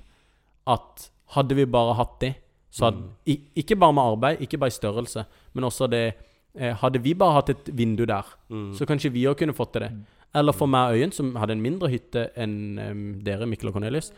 at 0.67 1.09
hadde 1.35 1.55
vi 1.55 1.65
bare 1.65 1.95
hatt 1.97 2.19
det, 2.21 2.35
så 2.71 2.85
hadde 2.85 2.97
Mm. 2.97 3.39
Ikke 3.55 3.75
bare 3.79 3.93
med 3.93 4.03
arbeid, 4.03 4.41
ikke 4.41 4.57
bare 4.57 4.67
i 4.67 4.77
størrelse, 4.79 5.25
men 5.53 5.63
også 5.63 5.87
det 5.89 6.13
eh, 6.55 6.73
Hadde 6.75 6.99
vi 7.01 7.13
bare 7.13 7.33
hatt 7.33 7.49
et 7.49 7.69
vindu 7.77 8.05
der, 8.05 8.23
Mm. 8.49 8.73
så 8.75 8.85
kanskje 8.85 9.11
vi 9.11 9.25
òg 9.25 9.35
kunne 9.37 9.53
fått 9.53 9.73
til 9.73 9.81
det. 9.81 9.91
Eller 10.35 10.51
for 10.53 10.65
meg 10.67 10.89
og 10.91 10.97
Øyen, 10.97 11.11
som 11.11 11.35
hadde 11.35 11.51
en 11.53 11.61
mindre 11.61 11.89
hytte 11.89 12.29
enn 12.37 12.79
um, 12.79 13.21
dere, 13.23 13.45
Mikkel 13.45 13.67
og 13.69 13.73
Cornelius. 13.73 14.11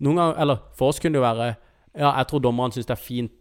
Noen 0.00 0.16
ganger, 0.16 0.38
eller 0.40 0.56
For 0.74 0.88
oss 0.88 0.98
kunne 1.00 1.12
det 1.12 1.18
jo 1.18 1.34
være 1.34 1.56
Ja, 1.98 2.12
jeg 2.16 2.26
tror 2.28 2.38
dommerne 2.40 2.72
syns 2.72 2.86
det 2.86 2.90
er 2.98 3.02
fint 3.02 3.32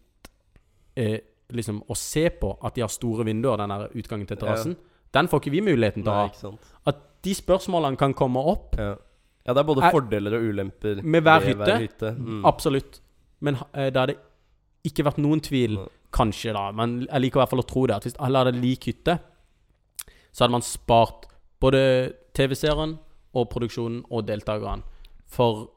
eh, 0.97 1.19
liksom 1.53 1.81
å 1.89 1.95
se 1.95 2.29
på 2.29 2.57
at 2.63 2.75
de 2.75 2.81
har 2.81 2.89
store 2.91 3.23
vinduer, 3.25 3.57
den 3.57 3.69
der 3.69 3.87
utgangen 3.95 4.27
til 4.27 4.37
terrassen. 4.37 4.75
Den 5.13 5.27
får 5.27 5.39
ikke 5.41 5.51
vi 5.51 5.61
muligheten 5.61 6.03
til 6.03 6.11
å 6.11 6.15
ha. 6.15 6.51
At 6.85 6.95
de 7.23 7.33
spørsmålene 7.35 7.97
kan 7.97 8.13
komme 8.13 8.39
opp 8.39 8.75
Ja. 8.77 8.95
Ja, 9.47 9.53
det 9.53 9.61
er 9.61 9.67
både 9.67 9.83
Er- 9.87 9.95
fordeler 9.95 10.35
og 10.35 10.43
ulemper 10.43 11.01
Med 11.03 11.23
hver 11.23 11.45
hytte? 11.47 12.11
Mm. 12.17 12.45
Absolutt. 12.45 13.01
Men 13.39 13.55
eh, 13.73 13.87
det 13.93 14.01
hadde 14.01 14.17
ikke 14.87 15.05
vært 15.07 15.21
noen 15.23 15.41
tvil, 15.43 15.77
mm. 15.79 15.93
kanskje, 16.11 16.53
da. 16.55 16.71
Men 16.75 16.99
jeg 17.05 17.23
liker 17.23 17.39
i 17.39 17.41
hvert 17.43 17.53
fall 17.53 17.63
å 17.63 17.67
tro 17.67 17.85
det. 17.87 17.95
At 17.95 18.07
hvis 18.07 18.19
alle 18.19 18.43
hadde 18.43 18.59
lik 18.59 18.89
hytte, 18.89 19.17
så 20.31 20.43
hadde 20.43 20.55
man 20.57 20.65
spart 20.65 21.29
både 21.63 21.81
TV-serien 22.37 22.97
og 23.37 23.47
produksjonen 23.53 24.03
og 24.11 24.27
deltakerne 24.27 24.83
for 25.27 25.67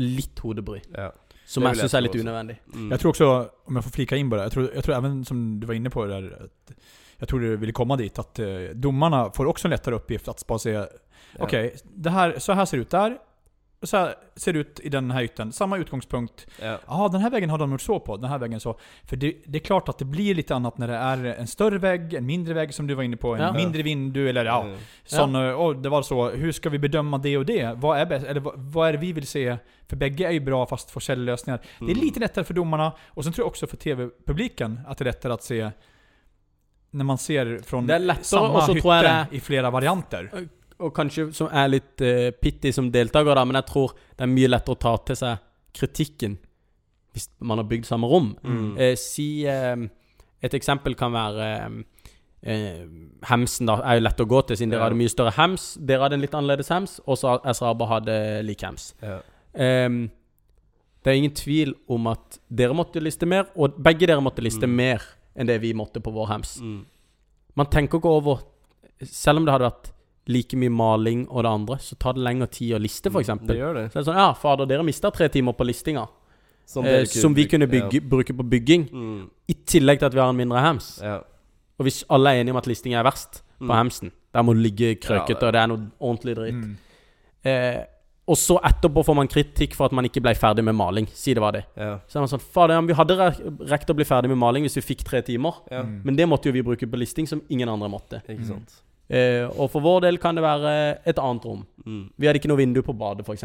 litt 0.00 0.42
hodebry. 0.42 0.82
Ja. 0.92 1.12
Som 1.46 1.62
jeg 1.68 1.78
syns 1.78 1.94
er 1.94 2.02
litt 2.02 2.18
unødvendig. 2.18 2.58
Mm. 2.74 2.90
Jeg 2.90 3.00
tror 3.00 3.14
også, 3.14 3.32
om 3.70 3.78
jeg 3.78 3.86
får 3.86 3.94
flika 3.94 4.18
inn 4.18 4.30
på 4.30 4.38
det, 4.38 4.48
jeg 4.48 4.54
tror, 4.56 4.68
jeg 4.74 4.86
tror 4.86 4.96
even, 4.98 5.18
som 5.24 5.42
du 5.60 5.66
var 5.68 5.78
inne 5.78 5.92
på 5.94 6.06
der, 6.10 6.26
där, 6.26 6.48
att 7.18 7.28
tror 7.28 7.40
du 7.40 7.56
ville 7.56 7.72
komme 7.72 7.96
dit, 7.96 8.18
at 8.18 8.38
uh, 8.38 8.70
dommerne 8.74 9.30
får 9.34 9.48
også 9.48 9.68
en 9.68 9.72
lettere 9.72 9.96
oppgift 9.96 10.28
at 10.28 10.42
bare 10.46 10.72
Ja. 10.72 10.86
Okej, 11.38 11.74
det 11.84 12.10
här, 12.10 12.34
så 12.38 12.52
här 12.52 12.64
ser 12.64 12.76
det 12.76 12.80
ut 12.82 12.90
där, 12.90 13.18
så 13.82 13.96
här 13.96 14.14
ser 14.36 14.52
det 14.52 14.58
ut 14.58 14.80
i 14.80 14.88
den 14.88 15.10
här 15.10 15.22
ytan, 15.22 15.52
samma 15.52 15.76
utgångspunkt. 15.76 16.46
Ja. 16.62 16.78
Ja, 16.88 17.08
den 17.12 17.20
här 17.20 17.30
väggen 17.30 17.50
har 17.50 17.58
de 17.58 17.72
gjort 17.72 17.80
så 17.80 18.00
på, 18.00 18.16
den 18.16 18.30
här 18.30 18.38
väggen 18.38 18.60
så. 18.60 18.78
För 19.04 19.16
det, 19.16 19.36
det 19.46 19.58
är 19.58 19.60
klart 19.64 19.88
att 19.88 19.98
det 19.98 20.04
blir 20.04 20.34
lite 20.34 20.54
annat 20.54 20.78
när 20.78 20.88
det 20.88 20.94
är 20.96 21.24
en 21.24 21.46
större 21.46 21.78
vägg, 21.78 22.14
en 22.14 22.26
mindre 22.26 22.54
vägg 22.54 22.74
som 22.74 22.86
du 22.86 22.94
var 22.94 23.02
inne 23.02 23.16
på, 23.16 23.34
en 23.34 23.40
Ja. 23.40 23.52
mindre 23.52 23.82
vindu 23.82 24.28
eller 24.28 24.44
ja, 24.44 24.62
Mm. 24.62 24.78
Sånn, 25.04 25.36
och 25.36 25.76
det 25.76 25.88
var 25.88 26.02
så, 26.02 26.30
hur 26.30 26.52
ska 26.52 26.70
vi 26.70 26.78
bedöma 26.78 27.18
det 27.18 27.36
och 27.38 27.46
det? 27.46 27.72
Vad 27.76 27.98
är 27.98 28.06
bäst? 28.06 28.26
Eller 28.26 28.40
vad, 28.40 28.54
vad 28.56 28.88
är 28.88 28.92
det 28.92 28.98
vi 28.98 29.12
vill 29.12 29.26
se? 29.26 29.56
För 29.88 29.96
bägge 29.96 30.26
är 30.26 30.30
ju 30.32 30.40
bra 30.40 30.66
fast 30.66 30.90
forskjelllösningar. 30.90 31.60
Det 31.78 31.84
är 31.84 31.90
Mm. 31.90 32.04
lite 32.04 32.20
lättare 32.20 32.44
för 32.44 32.54
domarna, 32.54 32.92
och 33.08 33.24
sen 33.24 33.32
tror 33.32 33.42
jag 33.44 33.48
också 33.48 33.66
för 33.66 33.76
TV-publiken 33.76 34.80
att 34.86 34.98
det 34.98 35.02
är 35.02 35.06
lättare 35.06 35.32
att 35.32 35.42
se 35.42 35.70
när 36.90 37.04
man 37.04 37.18
ser 37.18 37.60
från 37.64 37.86
Det 37.86 37.94
är 37.94 37.98
lättare, 37.98 38.24
samma 38.24 38.48
och 38.48 38.62
så 38.62 38.72
hytte 38.72 38.82
tror 38.82 38.94
jag 38.94 39.04
det 39.04 39.26
i 39.36 39.40
flera 39.40 39.70
varianter. 39.70 40.30
Og 40.80 40.92
kanskje 40.94 41.30
som 41.32 41.48
er 41.52 41.68
litt 41.72 42.02
uh, 42.04 42.30
pitty 42.42 42.72
som 42.72 42.90
deltaker, 42.92 43.34
da, 43.34 43.44
men 43.48 43.56
jeg 43.60 43.66
tror 43.70 43.94
det 44.16 44.26
er 44.26 44.32
mye 44.32 44.48
lettere 44.50 44.76
å 44.76 44.78
ta 44.80 44.96
til 45.08 45.16
seg 45.16 45.38
kritikken 45.76 46.38
hvis 47.16 47.30
man 47.40 47.56
har 47.58 47.64
bygd 47.64 47.86
samme 47.88 48.06
rom. 48.10 48.34
Mm. 48.44 48.76
Uh, 48.76 48.94
si 49.00 49.46
uh, 49.48 49.86
Et 50.44 50.52
eksempel 50.54 50.94
kan 50.94 51.12
være 51.16 51.46
Hemsen, 53.26 53.66
da. 53.66 53.78
Er 53.82 53.96
jo 53.98 54.02
lett 54.04 54.20
å 54.22 54.26
gå 54.28 54.42
til, 54.46 54.56
siden 54.60 54.70
dere 54.70 54.80
Ja. 54.80 54.84
hadde 54.86 54.98
mye 55.00 55.10
større 55.10 55.32
hems. 55.34 55.64
Dere 55.84 56.02
hadde 56.04 56.14
en 56.14 56.20
litt 56.20 56.34
annerledes 56.36 56.68
hems, 56.70 57.00
og 57.06 57.16
så 57.18 57.40
Esraba 57.44 57.86
hadde 57.90 58.44
lik 58.44 58.60
hems. 58.62 58.94
Ja. 59.02 59.16
Ehm, 59.54 60.10
det 61.02 61.10
er 61.10 61.16
ingen 61.16 61.34
tvil 61.34 61.74
om 61.88 62.06
at 62.06 62.38
dere 62.54 62.74
måtte 62.74 63.00
liste 63.02 63.26
mer, 63.26 63.46
og 63.56 63.74
begge 63.82 64.06
dere 64.06 64.20
måtte 64.22 64.42
liste 64.44 64.66
Mm. 64.68 64.76
mer 64.76 65.02
enn 65.36 65.46
det 65.46 65.60
vi 65.60 65.72
måtte 65.72 66.00
på 66.00 66.12
vår 66.12 66.28
hems. 66.28 66.60
Mm. 66.60 66.84
Man 67.56 67.66
tenker 67.66 67.98
ikke 67.98 68.08
over 68.10 68.42
Selv 69.02 69.38
om 69.38 69.44
det 69.44 69.52
hadde 69.52 69.70
vært 69.70 69.90
like 70.28 70.58
mye 70.58 70.72
maling 70.72 71.24
og 71.28 71.44
det 71.46 71.50
andre, 71.50 71.78
så 71.82 71.96
tar 72.02 72.16
det 72.16 72.24
lengre 72.26 72.48
tid 72.50 72.74
å 72.76 72.82
liste, 72.82 73.12
f.eks. 73.12 73.30
Mm. 73.30 73.46
Det 73.46 73.58
gjør 73.58 73.80
det. 73.80 73.84
Så 73.92 74.00
er 74.00 74.06
sånn 74.08 74.20
Ja, 74.20 74.30
fader, 74.34 74.68
dere 74.70 74.86
mista 74.86 75.10
tre 75.14 75.28
timer 75.32 75.56
på 75.56 75.66
listinga. 75.68 76.06
Som, 76.66 76.84
eh, 76.84 77.04
som 77.06 77.34
vi 77.34 77.46
kunne 77.46 77.68
bygge, 77.70 78.00
bruke 78.02 78.34
på 78.34 78.46
bygging. 78.50 78.88
Mm. 78.90 79.24
I 79.48 79.54
tillegg 79.70 80.00
til 80.02 80.08
at 80.08 80.16
vi 80.16 80.22
har 80.22 80.32
en 80.32 80.38
mindre 80.38 80.62
hems. 80.64 80.96
Ja. 81.02 81.20
Og 81.78 81.86
hvis 81.86 82.02
alle 82.10 82.32
er 82.32 82.40
enige 82.42 82.56
om 82.56 82.58
at 82.58 82.66
listing 82.66 82.96
er 82.96 83.04
verst 83.06 83.42
på 83.60 83.72
hamsen, 83.72 84.10
hemsen 84.10 84.12
Der 84.34 84.42
må 84.42 84.52
du 84.52 84.60
ligge 84.60 84.96
krøkete, 85.00 85.40
Ja, 85.40 85.48
og 85.48 85.52
det 85.52 85.60
er 85.60 85.68
noe 85.70 85.90
ordentlig 86.00 86.34
dritt. 86.36 86.54
Mm. 86.54 86.76
Eh, 87.46 87.84
og 88.26 88.36
så 88.36 88.56
etterpå 88.58 89.04
får 89.06 89.14
man 89.14 89.28
kritikk 89.30 89.76
for 89.78 89.86
at 89.86 89.94
man 89.94 90.04
ikke 90.08 90.20
ble 90.24 90.34
ferdig 90.34 90.64
med 90.66 90.74
maling. 90.74 91.06
Si 91.14 91.32
det 91.36 91.40
var 91.40 91.54
det. 91.54 91.62
Ja. 91.78 92.00
Så 92.10 92.18
er 92.18 92.24
man 92.24 92.32
sånn 92.32 92.42
Fader, 92.42 92.74
ja, 92.74 92.80
vi 92.82 92.96
hadde 92.98 93.16
rekt 93.70 93.92
å 93.92 93.94
bli 93.94 94.04
ferdig 94.08 94.32
med 94.32 94.40
maling 94.40 94.66
hvis 94.66 94.74
vi 94.80 94.82
fikk 94.88 95.04
tre 95.06 95.22
timer. 95.22 95.62
ja. 95.70 95.84
Mm. 95.86 96.00
Men 96.04 96.16
det 96.18 96.26
måtte 96.26 96.50
jo 96.50 96.56
vi 96.56 96.64
bruke 96.66 96.90
på 96.90 96.98
listing, 96.98 97.28
som 97.30 97.42
ingen 97.48 97.70
andre 97.70 97.88
måtte. 97.88 98.22
Ikke 98.26 98.48
sant. 98.48 98.82
Eh, 99.08 99.44
og 99.46 99.70
for 99.70 99.84
vår 99.84 100.00
del 100.08 100.18
kan 100.18 100.34
det 100.34 100.42
være 100.42 100.70
et 101.06 101.18
annet 101.22 101.44
rom. 101.46 101.60
Mm. 101.86 102.00
Vi 102.18 102.26
hadde 102.26 102.40
ikke 102.40 102.50
noe 102.50 102.58
vindu 102.58 102.80
på 102.82 102.94
badet, 102.98 103.26
f.eks. 103.26 103.44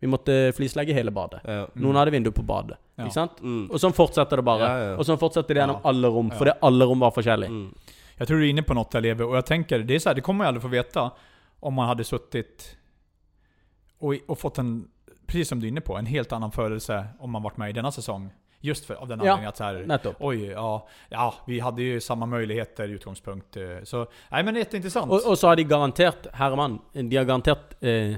Vi 0.00 0.08
måtte 0.08 0.36
flislegge 0.56 0.94
hele 0.94 1.10
badet. 1.10 1.40
Ja. 1.44 1.64
Noen 1.74 1.98
hadde 1.98 2.14
vindu 2.14 2.30
på 2.30 2.44
badet. 2.46 2.78
Ja. 2.96 3.04
Ikke 3.08 3.16
sant? 3.16 3.40
Mm. 3.42 3.64
Og 3.70 3.82
sånn 3.82 3.96
fortsetter 3.96 4.40
det 4.40 4.46
bare. 4.46 4.68
Ja, 4.68 4.84
ja. 4.90 4.92
Og 4.96 5.08
sånn 5.08 5.18
fortsetter 5.20 5.54
det 5.56 5.64
gjennom 5.64 5.80
Ja. 5.82 5.88
alle 5.90 6.08
rom, 6.08 6.30
Ja. 6.30 6.38
fordi 6.38 6.52
alle 6.62 6.84
rom 6.86 7.00
var 7.00 7.10
forskjellige. 7.10 7.50
Mm. 7.50 7.74
Jag 8.20 8.28
tror 8.28 8.38
du 8.38 8.44
er 8.44 8.50
inne 8.50 8.62
på 8.62 8.74
noe, 8.74 9.00
Levi, 9.00 9.24
og 9.24 9.34
jeg 9.34 9.44
tenker, 9.46 9.78
det 9.78 9.94
är 9.94 9.98
så 9.98 10.08
här, 10.10 10.14
det 10.14 10.20
kommer 10.20 10.44
jeg 10.44 10.48
aldri 10.48 10.60
aldrig 10.66 10.84
få 10.84 10.92
veta 10.92 11.10
om 11.60 11.74
man 11.74 11.88
hadde 11.88 12.04
sittet 12.04 12.76
og, 14.00 14.16
og, 14.28 14.38
fått 14.38 14.58
en, 14.58 14.88
precis 15.26 15.48
som 15.48 15.60
du 15.60 15.66
er 15.66 15.70
inne 15.70 15.80
på, 15.80 15.96
en 15.98 16.06
helt 16.06 16.32
annen 16.32 16.50
følelse 16.50 17.06
om 17.20 17.30
man 17.30 17.42
var 17.42 17.52
med 17.56 17.70
i 17.70 17.72
denne 17.72 17.90
säsong. 17.90 18.30
Just 18.62 18.84
för, 18.84 18.94
av 18.94 19.08
den 19.08 19.20
anledningen 19.20 19.48
att 19.48 19.56
så 19.56 19.64
här, 19.64 20.14
oj, 20.18 20.44
ja, 20.46 20.88
ja, 21.08 21.34
vi 21.46 21.60
hade 21.60 21.82
ju 21.82 22.00
samma 22.00 22.26
möjligheter 22.26 22.88
utgångspunkt. 22.88 23.56
eh, 23.56 23.62
Så, 23.84 24.06
nej 24.30 24.44
men 24.44 24.56
jätteintressant. 24.56 25.12
Og, 25.12 25.26
och 25.26 25.38
så 25.38 25.48
har 25.48 25.56
de 25.56 25.64
garantert, 25.64 26.26
herremann, 26.32 26.78
de 26.92 27.16
har 27.16 27.24
garanterat 27.24 27.74
eh, 27.80 28.14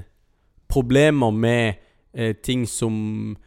problemer 0.67 1.31
med 1.31 1.73
eh, 2.13 2.35
ting 2.35 2.67
som 2.67 3.37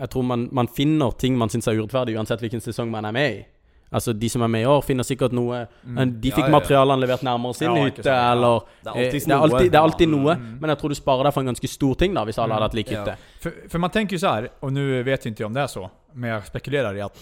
Jeg 0.00 0.10
tror 0.10 0.22
man, 0.22 0.48
man 0.52 0.68
finner 0.68 1.10
ting 1.10 1.36
man 1.38 1.48
syns 1.48 1.68
er 1.68 1.78
urettferdig, 1.78 2.16
uansett 2.18 2.40
hvilken 2.42 2.60
sesong 2.60 2.90
man 2.90 3.04
er 3.04 3.12
med 3.12 3.34
i. 3.36 3.44
Altså 3.92 4.12
De 4.14 4.28
som 4.30 4.42
er 4.42 4.48
med 4.48 4.62
i 4.62 4.66
år, 4.70 4.82
finner 4.86 5.02
sikkert 5.06 5.32
noe 5.34 5.64
Mm. 5.84 6.20
De 6.20 6.30
fikk 6.30 6.44
ja, 6.44 6.50
ja. 6.50 6.54
materialene 6.54 7.00
levert 7.02 7.22
nærmere 7.26 7.54
sin 7.58 7.66
Ja, 7.74 7.84
hytte, 7.84 8.02
sånn, 8.06 8.32
eller 8.32 8.60
Det 8.84 8.90
er 8.90 8.94
eh, 8.94 9.08
alltid 9.08 9.26
det, 9.26 9.34
er 9.34 9.40
alltid, 9.46 9.70
det 9.72 9.78
er 9.80 9.82
alltid 9.88 10.08
noe, 10.12 10.34
mm. 10.38 10.52
men 10.60 10.70
jeg 10.70 10.78
tror 10.78 10.88
du 10.88 10.94
sparer 10.94 11.24
deg 11.26 11.34
for 11.34 11.40
en 11.40 11.50
ganske 11.50 11.68
stor 11.72 11.94
ting 11.98 12.14
da 12.14 12.24
hvis 12.28 12.38
alle 12.38 12.54
hadde 12.54 12.68
hatt 12.68 12.78
lik 12.78 12.90
Ja. 12.92 13.00
hytte. 13.02 13.16
For, 13.40 13.50
för 13.72 13.78
man 13.82 13.90
tenker 13.90 14.14
jo 14.16 14.22
så 14.22 14.34
her, 14.36 14.48
og 14.62 14.72
nå 14.72 14.84
vet 15.04 15.26
inte 15.26 15.40
ikke 15.42 15.46
om 15.50 15.54
det 15.58 15.62
er 15.64 15.66
så, 15.72 15.88
men 16.14 16.30
jeg 16.30 16.46
spekulerer 16.52 16.96
i 17.00 17.04
at 17.08 17.18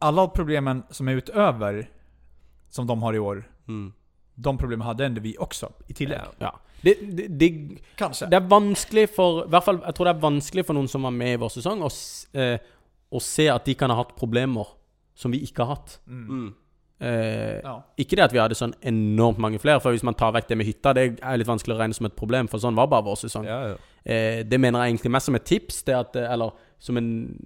alle 0.00 0.24
problemene 0.32 0.82
som 0.96 1.08
er 1.08 1.20
utover, 1.20 1.82
som 2.72 2.86
de 2.88 2.96
har 3.02 3.14
i 3.14 3.18
år, 3.18 3.44
Mm. 3.68 3.92
de 4.40 4.56
problemene 4.56 4.84
hadde 4.88 5.04
enda 5.04 5.20
vi 5.20 5.36
også, 5.38 5.68
i 5.88 5.92
tillegg. 5.92 6.18
Ja. 6.40 6.48
Ja. 6.48 6.50
Det, 6.82 6.94
det, 7.16 7.26
det, 7.38 7.50
det 8.30 8.32
er 8.38 8.46
vanskelig 8.48 9.10
for 9.12 9.42
I 9.44 9.48
hvert 9.52 9.64
fall, 9.66 9.82
Jeg 9.84 9.94
tror 9.94 10.04
det 10.08 10.14
er 10.16 10.20
vanskelig 10.22 10.64
for 10.64 10.72
noen 10.78 10.88
som 10.88 11.02
var 11.02 11.10
med 11.12 11.34
i 11.34 11.36
vår 11.36 11.50
sesong, 11.52 11.82
å, 11.84 11.90
eh, 12.32 12.56
å 13.12 13.20
se 13.22 13.48
at 13.50 13.64
de 13.66 13.74
kan 13.74 13.90
ha 13.90 13.96
hatt 13.96 14.14
problemer 14.16 14.66
som 15.14 15.32
vi 15.32 15.40
ikke 15.44 15.64
har 15.64 15.76
hatt. 15.76 15.98
Mm. 16.06 16.26
Mm. 16.28 16.50
Eh, 17.00 17.60
Ja. 17.64 17.82
Ikke 17.98 18.16
det 18.16 18.24
at 18.24 18.32
vi 18.32 18.38
hadde 18.38 18.54
sånn 18.54 18.74
enormt 18.82 19.38
mange 19.38 19.58
flere, 19.58 19.80
for 19.80 19.92
hvis 19.92 20.04
man 20.06 20.14
tar 20.14 20.32
vekk 20.32 20.48
det 20.48 20.58
med 20.60 20.66
hytta, 20.66 20.92
det 20.94 21.04
er 21.22 21.36
litt 21.40 21.48
vanskelig 21.48 21.74
å 21.76 21.80
regne 21.80 21.94
som 21.96 22.06
et 22.06 22.16
problem, 22.16 22.48
for 22.48 22.58
sånn 22.62 22.76
var 22.76 22.86
bare 22.92 23.04
vår 23.08 23.16
sesong. 23.24 23.46
Ja, 23.48 23.60
ja. 23.72 23.76
Eh, 24.04 24.42
det 24.44 24.60
mener 24.60 24.84
jeg 24.84 24.94
egentlig 24.94 25.10
mest 25.12 25.26
som 25.26 25.34
et 25.34 25.44
tips, 25.44 25.82
det 25.82 25.94
at, 25.96 26.16
eh, 26.16 26.30
eller 26.32 26.52
som 26.78 26.96
en, 26.96 27.36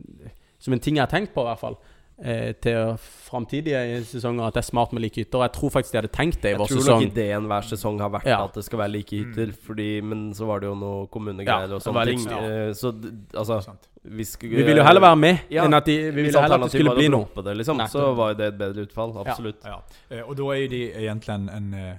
som 0.59 0.73
en 0.73 0.81
ting 0.81 0.97
jeg 0.97 1.07
har 1.07 1.11
tenkt 1.11 1.35
på, 1.35 1.43
i 1.43 1.51
hvert 1.51 1.61
fall. 1.61 1.79
Eh, 2.25 2.55
til 2.57 2.95
framtidige 3.29 3.99
sesonger, 4.09 4.47
at 4.47 4.55
det 4.55 4.63
er 4.63 4.67
smart 4.71 4.93
med 4.97 5.03
like 5.03 5.21
hytter. 5.21 5.43
Jeg 5.45 5.53
tror 5.53 5.71
faktisk 5.75 5.93
de 5.93 5.99
hadde 5.99 6.09
tenkt 6.15 6.41
det 6.41 6.55
i 6.55 6.57
vår 6.57 6.71
sesong. 6.71 6.79
Jeg 6.79 6.87
tror 6.87 7.01
nok 7.03 7.11
ideen 7.11 7.49
hver 7.51 7.67
sesong 7.69 7.99
har 8.01 8.09
vært 8.15 8.25
Ja. 8.31 8.39
at 8.45 8.55
det 8.55 8.65
skal 8.65 8.79
være 8.79 8.93
like 8.95 9.11
hytter, 9.17 9.53
fordi, 9.67 10.01
men 10.01 10.33
så 10.33 10.47
var 10.47 10.61
det 10.61 10.69
jo 10.71 10.75
noe 10.75 11.07
kommunegreier 11.13 11.69
Ja, 11.69 11.75
og 11.75 11.83
sånne 11.85 12.05
ting. 12.07 12.25
ja. 12.25 12.39
Eh, 12.69 12.73
Så 12.73 12.95
altså 13.35 13.77
vi, 14.05 14.25
skulle, 14.25 14.57
Vi 14.57 14.63
ville 14.63 14.81
jo 14.81 14.85
heller 14.87 15.01
være 15.01 15.17
med 15.17 15.39
Ja, 15.51 15.65
enn 15.67 15.75
at 15.75 15.85
de, 15.85 15.99
vi 16.13 16.23
ville 16.23 16.41
heller 16.41 16.57
at 16.57 16.63
det 16.63 16.71
skulle 16.73 16.95
bli 16.97 17.09
noe. 17.09 17.27
det, 17.45 17.57
liksom, 17.57 17.77
Nei. 17.77 17.87
så 17.89 18.15
var 18.17 18.33
jo 18.33 18.35
det 18.39 18.47
et 18.47 18.59
bedre 18.59 18.87
utfall. 18.87 19.13
Absolutt. 19.27 19.61
Ja. 19.65 19.83
da 20.09 20.17
er 20.17 20.35
då 20.35 20.51
är 20.55 20.57
ju 20.61 20.69
det 20.69 20.97
egentligen 20.97 21.49
en, 21.51 21.99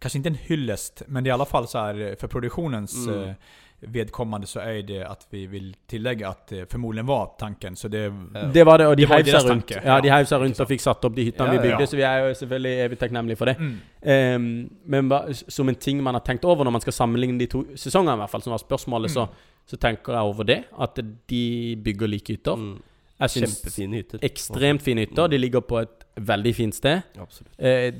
Kanskje 0.00 0.18
ikke 0.20 0.26
en 0.26 0.38
hyllest, 0.46 1.02
men 1.08 1.26
i 1.26 1.30
alle 1.30 1.46
fall 1.46 1.64
så 1.66 1.78
er 1.90 2.14
for 2.20 2.28
produksjonens 2.28 2.92
produktionens 2.92 3.06
Mm. 3.08 3.36
Eh, 3.82 3.88
vedkommande 3.92 4.46
så 4.46 4.60
er 4.62 4.82
det 4.82 5.02
at 5.06 5.26
vi 5.30 5.46
vil 5.46 5.74
tillegge 5.88 6.26
at 6.28 6.46
det 6.48 6.68
formodentlig 6.72 7.06
var 7.06 7.30
tanken. 7.38 7.76
Så 7.76 7.88
det, 7.92 8.12
Det 8.54 8.64
var 8.66 8.78
det, 8.78 8.86
og 8.86 8.96
de 8.96 9.06
heiv 9.06 9.24
seg 9.26 9.50
rundt. 9.50 9.70
Ja, 9.84 10.00
de 10.00 10.10
heiv 10.10 10.24
seg 10.26 10.40
rundt 10.40 10.60
og 10.60 10.68
fikk 10.68 10.80
satt 10.80 11.04
opp 11.04 11.14
de 11.16 11.24
hyttene 11.28 11.46
Ja, 11.46 11.52
vi 11.52 11.58
bygde, 11.68 11.80
ja. 11.80 11.86
så 11.86 11.96
vi 11.96 12.02
er 12.02 12.18
jo 12.28 12.34
selvfølgelig 12.34 12.84
evig 12.86 12.98
takknemlige 12.98 13.36
for 13.36 13.46
det. 13.46 13.56
mm. 13.58 13.76
Um, 14.06 14.70
men 14.86 15.10
som 15.34 15.68
en 15.68 15.74
ting 15.74 16.02
man 16.02 16.14
har 16.14 16.22
tenkt 16.22 16.44
over 16.44 16.64
når 16.64 16.70
man 16.76 16.80
skal 16.80 16.92
sammenligne 16.92 17.38
de 17.38 17.46
to 17.46 17.64
sesongene, 17.74 18.14
i 18.14 18.20
hvert 18.22 18.30
fall, 18.30 18.42
som 18.42 18.52
var 18.52 18.58
spørsmålet, 18.62 19.10
så, 19.10 19.26
Mm. 19.26 19.34
så 19.66 19.76
tenker 19.76 20.12
jeg 20.12 20.22
over 20.22 20.44
det. 20.44 20.64
At 20.80 21.00
de 21.28 21.76
bygger 21.84 22.06
like 22.08 22.32
hytter. 22.32 22.54
Mm. 22.56 22.82
Jeg 23.18 23.30
syns 23.30 23.54
Kjempefine 23.62 23.94
hytter. 23.96 24.18
ekstremt 24.22 24.82
fine 24.82 25.00
hytter. 25.06 25.26
De 25.28 25.38
ligger 25.38 25.60
på 25.60 25.78
et 25.80 26.04
veldig 26.20 26.54
fint 26.54 26.74
sted. 26.74 27.02
Absolutt. 27.18 27.50
Eh, 27.58 27.92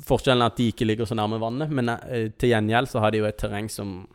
forskjellen 0.00 0.42
er 0.42 0.46
at 0.52 0.56
de 0.56 0.68
ikke 0.72 0.86
ligger 0.86 1.04
så 1.08 1.16
nærme 1.18 1.40
vannet, 1.42 1.70
men 1.74 1.88
eh, 1.88 2.28
til 2.38 2.52
gjengjeld 2.52 2.88
så 2.88 3.00
har 3.02 3.10
de 3.10 3.18
jo 3.18 3.26
et 3.28 3.36
terreng 3.40 3.68
som 3.72 4.06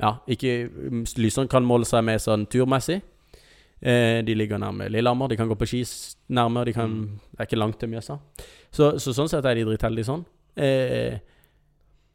ja, 0.00 0.16
ikke 0.28 0.68
Lysand 0.70 1.18
Lyseren 1.22 1.48
kan 1.48 1.64
måle 1.64 1.84
seg 1.86 2.02
med 2.04 2.20
sånn 2.20 2.46
turmessig. 2.50 3.00
Eh, 3.84 4.22
de 4.24 4.34
ligger 4.34 4.58
nærme 4.58 4.88
Lillehammer, 4.90 5.28
de 5.28 5.36
kan 5.36 5.48
gå 5.48 5.54
på 5.60 5.66
ski 5.68 5.82
nærme, 6.32 6.64
de 6.64 6.72
kan, 6.72 6.88
Mm. 6.90 7.20
det 7.32 7.40
er 7.40 7.46
ikke 7.46 7.58
langt 7.60 7.78
til 7.78 7.88
Mjøsa. 7.90 8.18
Så, 8.72 8.98
så 8.98 9.12
sånn 9.12 9.28
sett 9.28 9.44
er 9.44 9.54
de 9.54 9.64
dritheldige 9.64 10.06
sånn. 10.08 10.24
Eh, 10.56 11.18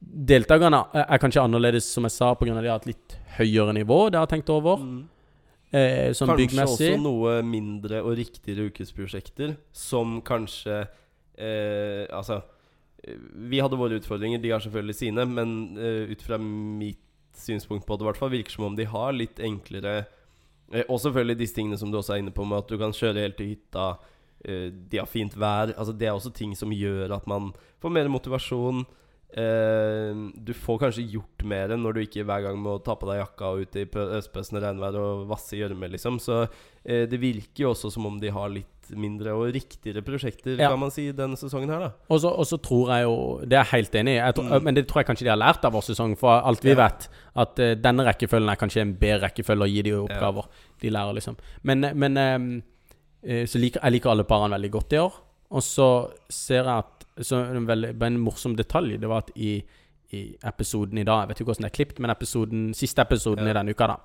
deltakerne 0.02 0.80
er 0.96 1.20
kanskje 1.22 1.44
annerledes, 1.44 1.86
som 1.94 2.04
jeg 2.08 2.12
sa, 2.16 2.34
pga. 2.36 2.62
de 2.62 2.68
har 2.70 2.80
et 2.80 2.86
litt 2.94 3.18
høyere 3.38 3.74
nivå, 3.76 4.10
det 4.10 4.18
har 4.20 4.28
jeg 4.28 4.40
tenkt 4.40 4.50
over. 4.50 4.78
Mm. 4.78 5.02
Eh, 5.72 6.12
sånn 6.18 6.32
Kanskje 6.32 6.48
byggmessig. 6.48 6.94
også 6.96 7.02
noe 7.04 7.42
mindre 7.46 8.00
og 8.02 8.16
riktigere 8.18 8.72
ukesprosjekter, 8.72 9.56
som 9.72 10.22
kanskje 10.26 10.88
eh, 11.38 12.08
Altså 12.10 12.42
eh, 13.06 13.14
Vi 13.52 13.60
hadde 13.62 13.78
våre 13.78 14.00
utfordringer, 14.00 14.42
de 14.42 14.50
har 14.50 14.60
selvfølgelig 14.60 14.96
sine, 14.98 15.26
men 15.30 15.78
eh, 15.78 16.10
ut 16.10 16.22
fra 16.26 16.40
mitt 16.42 16.98
synspunkt 17.40 17.86
på 17.88 17.96
det, 17.98 18.06
i 18.06 18.10
hvert 18.10 18.20
fall, 18.22 18.32
virker 18.34 18.52
som 18.56 18.66
om 18.70 18.76
de 18.78 18.86
har 18.90 19.12
litt 19.16 19.40
enklere 19.40 19.94
eh, 20.72 20.84
Og 20.90 21.00
selvfølgelig 21.02 21.38
disse 21.40 21.56
tingene 21.56 21.78
som 21.80 21.92
du 21.92 21.98
også 22.00 22.14
er 22.16 22.24
inne 22.24 22.34
på, 22.36 22.46
med 22.46 22.60
at 22.64 22.68
du 22.72 22.78
kan 22.78 22.92
kjøre 22.96 23.24
helt 23.26 23.38
til 23.40 23.54
hytta. 23.56 23.88
eh, 24.46 24.70
de 24.72 24.98
har 25.02 25.08
fint 25.10 25.34
vær. 25.36 25.74
Altså 25.78 25.94
Det 25.98 26.08
er 26.08 26.14
også 26.16 26.34
ting 26.34 26.56
som 26.56 26.72
gjør 26.72 27.12
at 27.18 27.28
man 27.28 27.52
får 27.82 27.92
mer 27.92 28.08
motivasjon. 28.10 28.86
Eh, 29.30 30.14
du 30.42 30.54
får 30.58 30.80
kanskje 30.82 31.04
gjort 31.12 31.44
mer 31.46 31.76
når 31.78 31.94
du 31.94 32.00
ikke 32.02 32.24
hver 32.26 32.42
gang 32.48 32.58
må 32.58 32.78
ta 32.82 32.96
på 32.98 33.06
deg 33.12 33.20
jakka 33.22 33.52
og 33.54 33.62
ut 33.68 33.76
i 33.78 33.86
pø- 33.86 34.10
østpøsende 34.18 34.62
regnvær 34.64 34.98
og 34.98 35.28
vasse 35.30 35.54
gjørme, 35.60 35.90
liksom. 35.94 36.18
Så 36.20 36.48
det 36.84 37.20
virker 37.22 37.66
jo 37.68 37.72
også 37.76 37.92
som 37.94 38.06
om 38.10 38.18
de 38.20 38.32
har 38.34 38.50
litt 38.50 38.79
mindre 38.96 39.34
og 39.34 39.54
riktigere 39.54 40.02
prosjekter, 40.02 40.58
Ja. 40.58 40.70
kan 40.70 40.80
man 40.80 40.92
si, 40.92 41.12
denne 41.12 41.36
sesongen 41.38 41.70
her, 41.70 41.80
da. 41.80 41.90
Og 42.10 42.20
så, 42.22 42.58
tror 42.62 42.90
jeg 42.94 43.04
jo 43.04 43.40
Det 43.42 43.54
er 43.54 43.64
jeg 43.64 43.72
helt 43.72 43.96
enig 43.96 44.16
i. 44.18 44.42
Mm. 44.42 44.64
Men 44.64 44.76
det 44.76 44.88
tror 44.88 45.00
jeg 45.02 45.08
kanskje 45.08 45.26
de 45.26 45.30
har 45.30 45.38
lært 45.38 45.66
av 45.66 45.74
vår 45.74 45.82
sesong, 45.82 46.16
for 46.18 46.30
alt 46.42 46.64
vi 46.64 46.70
Ja. 46.70 46.76
vet. 46.88 47.10
At 47.36 47.60
uh, 47.60 47.74
denne 47.76 48.06
rekkefølgen 48.06 48.50
er 48.50 48.56
kanskje 48.56 48.82
en 48.82 48.94
bedre 48.96 49.30
rekkefølge 49.30 49.64
å 49.64 49.70
gi 49.74 49.82
de 49.82 49.92
oppgaver. 49.92 50.46
De 50.82 50.90
lærer, 50.90 51.14
liksom. 51.14 51.38
Men, 51.64 51.82
men 51.96 52.18
ehm, 52.18 52.64
eh, 53.24 53.46
Så 53.46 53.60
liker 53.60 53.82
jeg 53.84 53.92
liker 53.92 54.10
alle 54.12 54.24
parene 54.24 54.56
veldig 54.56 54.72
godt 54.72 54.94
i 54.94 54.98
år. 54.98 55.14
Og 55.52 55.62
så 55.62 56.12
ser 56.30 56.64
jeg 56.64 56.78
at 56.78 57.06
så 57.22 57.36
en, 57.56 57.66
veldig, 57.68 58.02
en 58.02 58.18
morsom 58.20 58.56
detalj 58.56 58.98
Det 59.00 59.10
var 59.10 59.18
at 59.26 59.32
i, 59.36 59.62
i 60.14 60.36
episoden 60.46 60.98
i 60.98 61.04
dag 61.04 61.22
Jeg 61.24 61.28
vet 61.28 61.40
ikke 61.42 61.46
hvordan 61.52 61.66
det 61.66 61.72
er 61.72 61.76
klippet, 61.76 62.00
men 62.00 62.12
episoden, 62.12 62.74
siste 62.74 63.02
episoden 63.02 63.44
Ja. 63.46 63.52
i 63.52 63.54
denne 63.54 63.72
uka, 63.72 63.88
da 63.88 63.98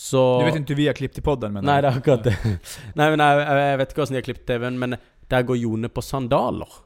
Så 0.00 0.38
Du 0.40 0.44
vet 0.44 0.56
inte 0.56 0.72
hur 0.72 0.76
vi 0.76 0.86
har 0.86 0.94
klippt 0.94 1.18
i 1.18 1.22
podden 1.22 1.52
men 1.52 1.66
Nei, 1.68 1.76
det 1.84 1.90
er 1.90 1.98
akkurat 1.98 2.22
det. 2.24 2.32
Nei, 2.98 3.08
men 3.12 3.20
jeg, 3.20 3.40
jeg, 3.44 3.80
vet 3.80 3.90
ikke 3.90 4.00
hvordan 4.00 4.14
de 4.14 4.18
har 4.18 4.24
klippet 4.24 4.46
TV-en, 4.48 4.78
men 4.80 4.96
der 5.28 5.44
går 5.44 5.58
Jone 5.60 5.90
på 5.92 6.04
sandaler 6.04 6.78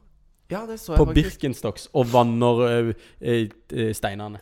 Ja, 0.51 0.65
det 0.67 0.81
så 0.81 0.93
jeg 0.93 0.99
på 0.99 1.15
Birkenstocks 1.15 1.87
og 1.95 2.09
vanner 2.11 2.59
ø, 2.65 2.73
ø, 2.91 3.37
ø, 3.71 3.85
steinene. 3.95 4.41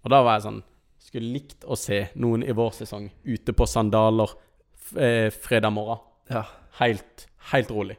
Og 0.00 0.14
da 0.14 0.22
var 0.24 0.38
jeg 0.38 0.46
sånn 0.46 0.62
Skulle 1.10 1.34
likt 1.34 1.68
å 1.68 1.76
se 1.76 2.06
noen 2.24 2.46
i 2.46 2.56
vår 2.56 2.72
sesong 2.78 3.10
ute 3.28 3.52
på 3.52 3.68
sandaler 3.68 4.32
f 4.80 4.96
eh, 4.96 5.28
fredag 5.28 5.74
morgen. 5.76 6.00
Ja. 6.32 6.46
Helt, 6.80 7.26
helt 7.52 7.74
rolig. 7.74 7.98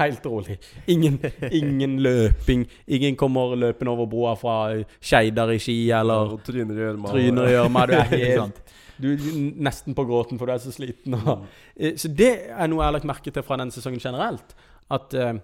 Helt 0.00 0.26
rolig. 0.26 0.58
Ingen, 0.90 1.20
ingen 1.50 1.96
løping. 2.02 2.66
Ingen 2.86 3.16
kommer 3.16 3.54
løpende 3.56 3.94
over 3.94 4.10
broa 4.10 4.34
fra 4.38 4.58
ø, 4.74 4.82
Skeidar 4.98 5.54
i 5.54 5.60
Ski, 5.62 5.78
eller 5.94 6.36
tryner 6.46 6.74
i 6.74 6.88
gjørma. 6.88 7.86
Du 7.86 7.96
er 7.98 8.12
helt? 8.16 8.67
Du 9.00 9.12
er 9.12 9.18
nesten 9.68 9.94
på 9.94 10.04
gråten, 10.08 10.38
for 10.38 10.46
du 10.46 10.52
er 10.52 10.58
så 10.62 10.72
sliten. 10.74 11.14
Og, 11.14 11.46
Eh, 11.78 11.94
Så 11.96 12.08
det 12.14 12.30
er 12.50 12.66
noe 12.68 12.80
jeg 12.82 12.88
har 12.88 12.96
lagt 12.98 13.06
merke 13.06 13.30
til 13.32 13.42
fra 13.46 13.56
denne 13.60 13.70
sesongen 13.74 14.00
generelt. 14.02 14.54
At, 14.90 15.14
eh, 15.14 15.34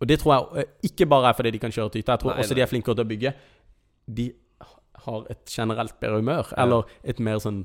og 0.00 0.08
det 0.08 0.18
tror 0.20 0.34
jeg 0.34 0.64
eh, 0.66 0.72
ikke 0.90 1.06
bare 1.08 1.30
er 1.30 1.36
fordi 1.38 1.50
de 1.54 1.58
kan 1.62 1.70
kjøre 1.72 1.90
til 1.94 2.02
hytta. 2.02 2.12
Jeg 2.16 2.20
tror 2.24 2.32
Nei, 2.34 2.42
også 2.42 2.52
nei. 2.52 2.58
de 2.58 2.62
er 2.62 2.70
flinkere 2.72 2.94
til 2.98 3.04
å 3.04 3.12
bygge. 3.12 3.34
De 4.20 4.26
har 5.06 5.24
et 5.30 5.46
generelt 5.50 5.96
bedre 6.00 6.20
humør. 6.20 6.52
Ja. 6.52 6.62
Eller 6.64 6.84
et 7.04 7.18
mer 7.20 7.38
sånn 7.42 7.64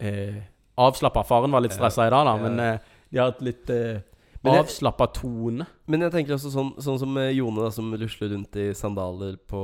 eh, 0.00 0.42
avslappa. 0.78 1.24
Faren 1.26 1.50
var 1.54 1.60
litt 1.64 1.72
stressa 1.74 2.06
i 2.06 2.10
dag, 2.12 2.26
da, 2.28 2.36
men 2.36 2.60
eh, 2.60 2.78
de 3.10 3.18
har 3.22 3.32
et 3.32 3.40
litt 3.42 3.70
eh, 3.70 4.00
jeg- 4.42 4.64
avslappa 4.64 5.06
tone. 5.14 5.66
Men 5.86 6.00
jeg 6.00 6.12
tenker 6.12 6.34
også 6.34 6.50
sånn, 6.52 6.74
sånn 6.82 6.98
som 6.98 7.16
eh, 7.18 7.30
Jone, 7.32 7.62
da, 7.62 7.70
som 7.70 7.92
rusler 7.94 8.28
rundt 8.34 8.56
i 8.56 8.72
sandaler 8.74 9.36
på, 9.48 9.60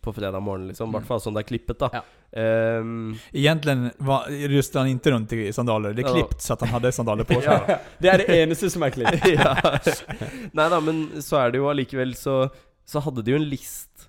på 0.00 0.14
fredag 0.14 0.40
morgen, 0.42 0.68
liksom. 0.68 0.88
I 0.90 0.98
hvert 0.98 1.06
fall 1.06 1.20
sånn 1.20 1.34
det 1.34 1.44
er 1.44 1.48
klippet, 1.50 1.78
da. 1.78 1.90
Ja. 1.92 2.02
Um, 2.80 3.14
Egentlig 3.32 3.92
var, 3.98 4.24
han 4.80 4.88
ikke 4.90 5.12
rundt 5.14 5.32
i 5.32 5.52
sandaler. 5.52 5.94
Det 5.94 6.04
er 6.04 6.12
klippet 6.14 6.40
så 6.42 6.52
at 6.56 6.60
han 6.66 6.72
hadde 6.74 6.92
sandaler 6.92 7.24
på 7.28 7.40
seg. 7.44 7.68
Ja. 7.68 7.78
Det 8.00 8.10
er 8.14 8.18
det 8.24 8.28
eneste 8.42 8.70
som 8.70 8.82
er 8.82 8.90
klippet. 8.90 9.26
ja. 9.38 9.54
Nei 10.52 10.68
da, 10.72 10.80
men 10.80 11.06
så 11.22 11.38
er 11.44 11.52
det 11.54 11.58
jo 11.62 11.68
allikevel 11.70 12.14
så, 12.18 12.48
så 12.86 13.00
hadde 13.04 13.22
de 13.24 13.34
jo 13.34 13.38
en 13.40 13.48
list 13.48 14.08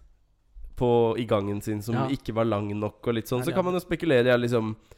på, 0.75 0.89
i 1.17 1.23
gangen 1.29 1.61
sin 1.63 1.81
som 1.81 1.95
Ja. 1.95 2.07
ikke 2.11 2.33
var 2.35 2.45
lang 2.49 2.67
nok, 2.79 2.99
og 3.07 3.13
litt 3.15 3.29
sånn. 3.31 3.43
Så 3.45 3.53
kan 3.55 3.63
man 3.63 3.73
jo 3.77 3.79
spekulere 3.83 4.33
i 4.33 4.37
liksom 4.41 4.73
eh, 4.75 4.94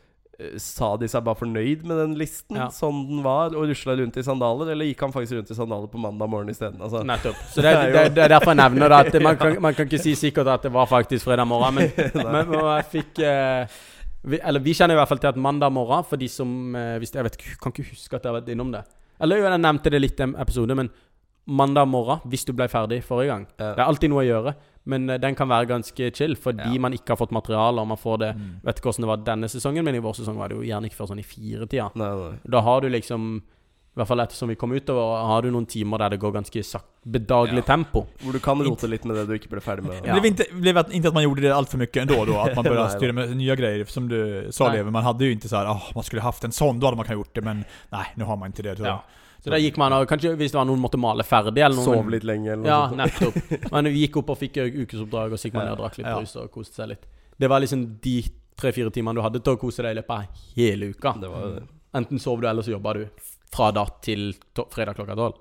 Sa 0.61 0.91
de 1.01 1.07
seg 1.09 1.23
bare 1.25 1.39
fornøyd 1.39 1.81
med 1.89 1.97
den 1.97 2.11
listen 2.19 2.59
Ja. 2.59 2.67
sånn 2.69 2.99
den 3.09 3.23
var, 3.25 3.55
og 3.57 3.63
rusla 3.71 3.95
rundt 3.97 4.19
i 4.21 4.23
sandaler? 4.25 4.69
Eller 4.69 4.85
gikk 4.85 4.99
han 5.01 5.13
faktisk 5.15 5.33
rundt 5.39 5.49
i 5.49 5.57
sandaler 5.57 5.89
på 5.89 5.97
mandag 5.97 6.29
morgen 6.29 6.51
isteden? 6.53 6.77
Altså, 6.79 7.01
Nettopp. 7.03 7.39
Så 7.55 7.63
det, 7.65 7.71
det, 7.95 8.03
det 8.13 8.23
er 8.27 8.33
derfor 8.35 8.53
jeg 8.53 8.59
nevner 8.61 8.93
det. 8.93 8.99
At 9.15 9.21
man, 9.27 9.39
kan, 9.41 9.57
man 9.65 9.73
kan 9.73 9.89
ikke 9.89 10.01
si 10.03 10.13
sikkert 10.19 10.51
at 10.53 10.67
det 10.67 10.73
var 10.75 10.85
faktisk 10.85 11.25
fredag 11.25 11.49
morgen, 11.49 11.79
men, 11.79 11.89
men, 12.21 12.51
men 12.51 12.53
jeg 12.77 12.85
fikk 12.91 13.23
eh, 13.25 13.79
vi, 14.27 14.37
Eller 14.43 14.61
vi 14.61 14.75
kjenner 14.77 14.93
i 14.93 14.99
hvert 15.01 15.09
fall 15.09 15.23
til 15.25 15.31
at 15.33 15.41
mandag 15.41 15.73
morgen, 15.73 16.05
for 16.05 16.21
de 16.21 16.29
som 16.29 16.75
eh, 16.77 16.99
hvis, 17.01 17.15
Jeg 17.17 17.25
vet, 17.31 17.37
kan 17.63 17.73
ikke 17.73 17.89
huske 17.89 18.13
at 18.13 18.21
jeg 18.21 18.29
har 18.33 18.37
vært 18.37 18.53
innom 18.53 18.71
det. 18.77 18.83
Eller 19.17 19.41
jo, 19.41 19.49
jeg 19.49 19.65
nevnte 19.65 19.89
det 19.89 20.03
litt 20.03 20.21
i 20.21 20.27
en 20.27 20.37
episode, 20.37 20.77
men 20.77 20.93
mandag 21.47 21.87
morgen, 21.89 22.21
hvis 22.29 22.45
du 22.45 22.51
ble 22.53 22.67
ferdig 22.69 23.01
forrige 23.07 23.31
gang. 23.31 23.45
Det 23.57 23.73
er 23.73 23.87
alltid 23.87 24.11
noe 24.11 24.21
å 24.21 24.27
gjøre, 24.27 24.53
men 24.87 25.09
eh, 25.09 25.17
den 25.19 25.35
kan 25.35 25.49
være 25.51 25.67
ganske 25.69 26.09
chill 26.15 26.35
fordi 26.35 26.73
Ja. 26.73 26.79
man 26.79 26.93
ikke 26.95 27.13
har 27.13 27.19
fått 27.19 27.31
materiale, 27.35 27.79
og 27.83 27.87
man 27.87 27.97
får 27.97 28.17
det 28.23 28.31
Mm. 28.37 28.61
Vet 28.63 28.79
ikke 28.79 28.89
hvordan 28.91 29.05
det 29.05 29.11
var 29.13 29.17
denne 29.27 29.47
sesongen, 29.51 29.83
men 29.85 29.95
i 29.95 29.99
vår 29.99 30.13
sesong 30.17 30.37
var 30.37 30.49
det 30.49 30.57
jo 30.57 30.63
gjerne 30.63 30.85
ikke 30.89 30.97
før 31.01 31.07
sånn 31.13 31.19
i 31.19 31.27
firetida. 31.27 31.91
Nei, 31.95 32.09
nei. 32.15 32.39
Da 32.49 32.61
har 32.61 32.81
du 32.81 32.89
liksom 32.89 33.41
I 33.97 33.99
hvert 33.99 34.07
fall 34.11 34.19
ettersom 34.21 34.49
vi 34.49 34.55
kom 34.55 34.69
utover, 34.77 35.25
har 35.25 35.41
du 35.41 35.47
noen 35.49 35.65
timer 35.65 35.97
der 35.97 36.09
det 36.13 36.19
går 36.21 36.31
ganske 36.35 36.61
bedagelig 37.03 37.63
Ja. 37.65 37.75
tempo. 37.75 38.05
Hvor 38.21 38.31
du 38.31 38.39
kan 38.39 38.59
rote 38.61 38.87
litt 38.87 39.03
med 39.05 39.15
det 39.17 39.25
du 39.27 39.33
ikke 39.33 39.49
ble 39.49 39.59
ferdig 39.59 39.83
med. 39.87 40.05
Ja. 40.05 40.13
Det 40.13 40.21
ble 40.21 40.29
ikke 40.69 40.77
at 40.77 40.85
att- 40.85 40.93
inte 40.93 41.11
man 41.13 41.23
gjorde 41.23 41.41
det 41.41 41.51
altfor 41.51 41.77
mye 41.79 41.87
mycket 41.87 42.01
ändå 42.07 42.25
då, 42.25 42.37
att 42.37 42.55
man 42.55 42.63
började 42.69 42.89
styre 42.91 42.99
styra 42.99 43.13
med 43.13 43.37
nya 43.37 43.55
grejer 43.55 43.85
som 43.85 44.07
du 44.07 44.47
sa 44.51 44.71
Leve. 44.71 44.91
Man 44.91 45.03
hadde 45.03 45.25
jo 45.25 45.33
ikke 45.35 45.47
sånn 45.49 45.65
här, 45.65 45.71
ah, 45.73 45.81
man 45.95 46.03
skulle 46.03 46.21
haft 46.21 46.43
en 46.43 46.51
sånn, 46.51 46.79
da 46.79 46.87
hadde 46.87 46.97
man 46.97 47.05
kunnat 47.07 47.25
gjort 47.25 47.33
det 47.33 47.43
men 47.43 47.65
nei, 47.91 48.05
nå 48.17 48.25
har 48.25 48.37
man 48.37 48.51
ikke 48.51 48.63
det. 48.63 48.77
Så. 48.77 48.85
Ja. 48.85 49.01
Så 49.43 49.51
der 49.53 49.61
gikk 49.61 49.77
man 49.79 49.93
og 49.93 50.07
Kanskje 50.09 50.33
hvis 50.39 50.51
det 50.51 50.57
var 50.59 50.65
noen 50.67 50.81
måtte 50.81 50.99
male 50.99 51.23
ferdig, 51.27 51.61
eller 51.63 51.77
noen 51.77 51.85
Sov 52.01 52.09
litt 52.11 52.25
lenge, 52.27 52.51
eller 52.55 52.63
noe 52.63 52.71
Ja, 52.71 52.81
sånt. 52.89 52.97
nettopp. 53.53 53.71
Men 53.71 53.91
vi 53.93 54.03
gikk 54.05 54.17
opp 54.23 54.33
og 54.33 54.39
fikk 54.41 54.59
ukesoppdrag, 54.65 55.35
og 55.35 55.39
så 55.39 55.47
gikk 55.49 55.57
man 55.59 55.69
ned 55.69 55.77
og 55.77 55.81
drakk 55.85 55.97
litt 56.01 56.09
brus 56.09 56.35
og 56.41 56.51
koste 56.51 56.81
seg 56.81 56.91
litt. 56.95 57.07
Det 57.37 57.49
var 57.51 57.61
liksom 57.63 57.85
de 58.03 58.17
tre-fire 58.57 58.91
timene 58.93 59.19
du 59.19 59.21
hadde 59.21 59.43
til 59.45 59.53
å 59.53 59.61
kose 59.61 59.85
deg 59.85 59.93
i 59.93 59.99
løpet 59.99 60.13
av 60.15 60.45
hele 60.57 60.91
uka. 60.95 61.13
Det 61.21 61.29
var 61.31 61.49
det. 61.59 61.65
Enten 62.01 62.19
sov 62.21 62.41
du, 62.41 62.47
eller 62.49 62.65
så 62.65 62.73
jobba 62.73 62.93
du 62.97 63.03
fra 63.53 63.69
da 63.71 63.85
til 64.03 64.31
fredag 64.73 64.97
klokka 64.97 65.15
tolv. 65.15 65.37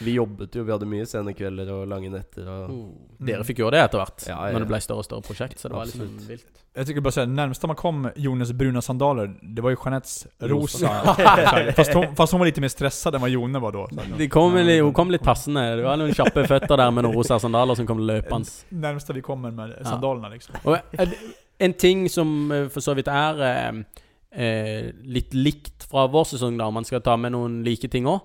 Vi 0.00 0.14
jobbet 0.16 0.54
jo, 0.56 0.64
vi 0.64 0.72
hadde 0.72 0.86
mye 0.88 1.04
sene 1.06 1.34
kvelder 1.36 1.68
og 1.74 1.86
lange 1.88 2.08
netter. 2.10 2.46
Og 2.48 3.18
Dere 3.22 3.44
fikk 3.44 3.58
gjøre 3.62 3.76
det 3.76 3.80
etter 3.84 4.00
hvert, 4.00 4.24
Ja, 4.26 4.38
ja. 4.48 4.52
når 4.56 4.64
det 4.64 4.68
ble 4.72 4.80
større 4.80 4.98
og 5.02 5.04
større 5.06 5.22
prosjekt. 5.22 5.58
Så 5.60 5.68
det 5.68 5.76
var 5.76 5.82
Absolutt. 5.86 6.10
liksom 6.10 6.28
vilt. 6.28 6.46
Jeg 6.74 6.86
tycker 6.86 7.00
bara 7.04 7.12
säga, 7.12 7.26
närmsta 7.26 7.66
man 7.66 7.76
kom 7.76 8.08
Jones 8.16 8.52
bruna 8.52 8.80
sandaler, 8.82 9.34
det 9.42 9.62
var 9.62 9.70
ju 9.70 9.76
Jeanettes 9.84 10.26
rosa. 10.40 10.88
Fast, 11.76 11.92
hon, 11.94 12.16
fast 12.16 12.32
hon 12.32 12.38
var 12.40 12.46
lite 12.46 12.60
mer 12.60 12.68
stressad 12.68 13.14
än 13.14 13.20
vad 13.20 13.30
Jone 13.30 13.58
var 13.58 13.72
då. 13.72 13.88
De 14.18 14.28
kom, 14.28 14.56
litt- 14.56 14.82
hun 14.82 14.92
kom 14.92 15.10
litt 15.10 15.22
passende. 15.22 15.76
Det 15.76 15.82
var 15.84 15.96
noen 16.00 16.14
kjappe 16.14 16.46
føtter 16.48 16.76
der 16.76 16.90
med 16.90 17.04
noen 17.04 17.14
rosa 17.14 17.38
sandaler 17.38 17.74
som 17.74 17.86
kom 17.86 17.98
løpende. 18.00 18.48
Närmsta 18.70 19.12
vi 19.12 19.20
kommer 19.22 19.50
med 19.50 19.76
sandalene 19.84 20.30
liksom. 20.32 20.54
Og 20.64 20.78
en- 21.58 21.74
ting 21.74 22.08
som 22.08 22.50
eh, 22.52 22.68
for 22.68 22.80
så 22.80 22.94
vidt 22.96 23.08
er 23.08 23.42
eh, 23.42 23.82
eh, 24.42 24.92
litt 25.04 25.34
likt 25.34 25.84
fra 25.90 26.06
vår 26.08 26.24
sesong, 26.24 26.56
da, 26.58 26.66
om 26.66 26.74
man 26.74 26.84
skal 26.88 27.00
ta 27.04 27.16
med 27.16 27.32
noen 27.36 27.60
like 27.64 27.88
ting 27.92 28.06
òg, 28.08 28.20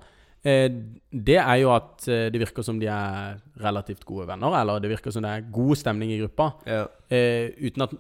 det 0.48 1.38
er 1.42 1.56
jo 1.62 1.72
at 1.74 2.06
eh, 2.08 2.28
det 2.34 2.40
virker 2.42 2.64
som 2.66 2.78
de 2.80 2.88
er 2.92 3.40
relativt 3.64 4.06
gode 4.08 4.28
venner. 4.30 4.54
Eller 4.62 4.80
det 4.84 4.92
virker 4.94 5.12
som 5.12 5.26
det 5.26 5.32
er 5.34 5.48
god 5.52 5.76
stemning 5.80 6.14
i 6.14 6.20
gruppa. 6.22 6.52
ja. 6.70 6.86
Eh, 7.10 7.52
uten 7.64 7.82
at 7.86 7.94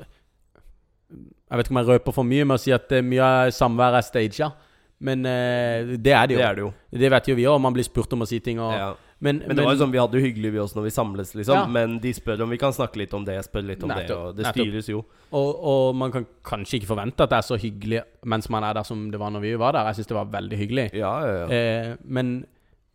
Jeg 1.47 1.57
vet 1.57 1.67
ikke 1.67 1.71
om 1.75 1.77
jeg 1.79 1.87
røper 1.87 2.11
for 2.15 2.27
mye 2.27 2.43
med 2.43 2.57
å 2.57 2.59
si 2.59 2.73
at 2.75 2.91
eh, 2.91 3.03
mye 3.05 3.23
av 3.23 3.51
samværet 3.55 4.01
er 4.01 4.07
staged. 4.07 4.63
Men 4.99 5.25
eh, 5.29 5.95
det 6.01 6.11
er 6.13 6.27
det 6.27 6.35
jo. 6.35 6.39
Det 6.41 6.47
er 6.49 6.55
det 6.57 6.63
jo. 6.65 6.71
Det 7.03 7.11
vet 7.13 7.27
jo 7.31 7.35
vi 7.37 7.45
òg. 7.47 7.59
Man 7.63 7.75
blir 7.75 7.85
spurt 7.87 8.11
om 8.17 8.25
å 8.25 8.27
si 8.27 8.39
ting. 8.43 8.59
Og, 8.59 8.73
Ja. 8.75 8.89
Men, 9.19 9.39
Men 9.47 9.55
det 9.57 9.63
var 9.65 9.73
jo 9.73 9.79
sånn, 9.81 9.91
vi 9.91 9.97
hadde 9.97 10.19
jo 10.19 10.25
hyggelig 10.27 10.51
vi 10.53 10.59
også 10.61 10.77
når 10.77 10.83
vi 10.85 10.91
samles, 10.93 11.31
liksom. 11.33 11.55
Ja. 11.57 11.65
Men 11.73 11.95
de 12.03 12.11
spør 12.13 12.43
om 12.45 12.51
vi 12.53 12.57
kan 12.61 12.73
snakke 12.75 12.99
litt 13.01 13.13
om 13.17 13.23
det, 13.25 13.39
spør 13.47 13.63
litt 13.65 13.81
om 13.83 13.89
Nettopp, 13.89 14.07
det, 14.07 14.17
og 14.17 14.35
det 14.37 14.43
nettopp. 14.45 14.67
styres 14.67 14.89
jo. 14.91 14.99
Og, 15.31 15.63
og 15.71 15.95
man 15.97 16.11
kan 16.13 16.27
kanskje 16.45 16.77
ikke 16.81 16.91
forvente 16.91 17.25
at 17.25 17.31
det 17.33 17.39
er 17.39 17.47
så 17.47 17.57
hyggelig 17.57 18.03
mens 18.29 18.49
man 18.53 18.63
er 18.67 18.77
der 18.77 18.85
som 18.85 19.07
det 19.09 19.17
var 19.19 19.33
når 19.33 19.41
vi 19.47 19.55
var 19.57 19.73
der. 19.73 19.89
Jeg 19.89 19.99
syns 20.01 20.11
det 20.11 20.17
var 20.19 20.29
veldig 20.37 20.59
hyggelig. 20.61 20.85
Ja, 20.93 21.13
ja, 21.25 21.33
ja. 21.41 21.47
Eh, 21.49 21.95
men 22.05 22.37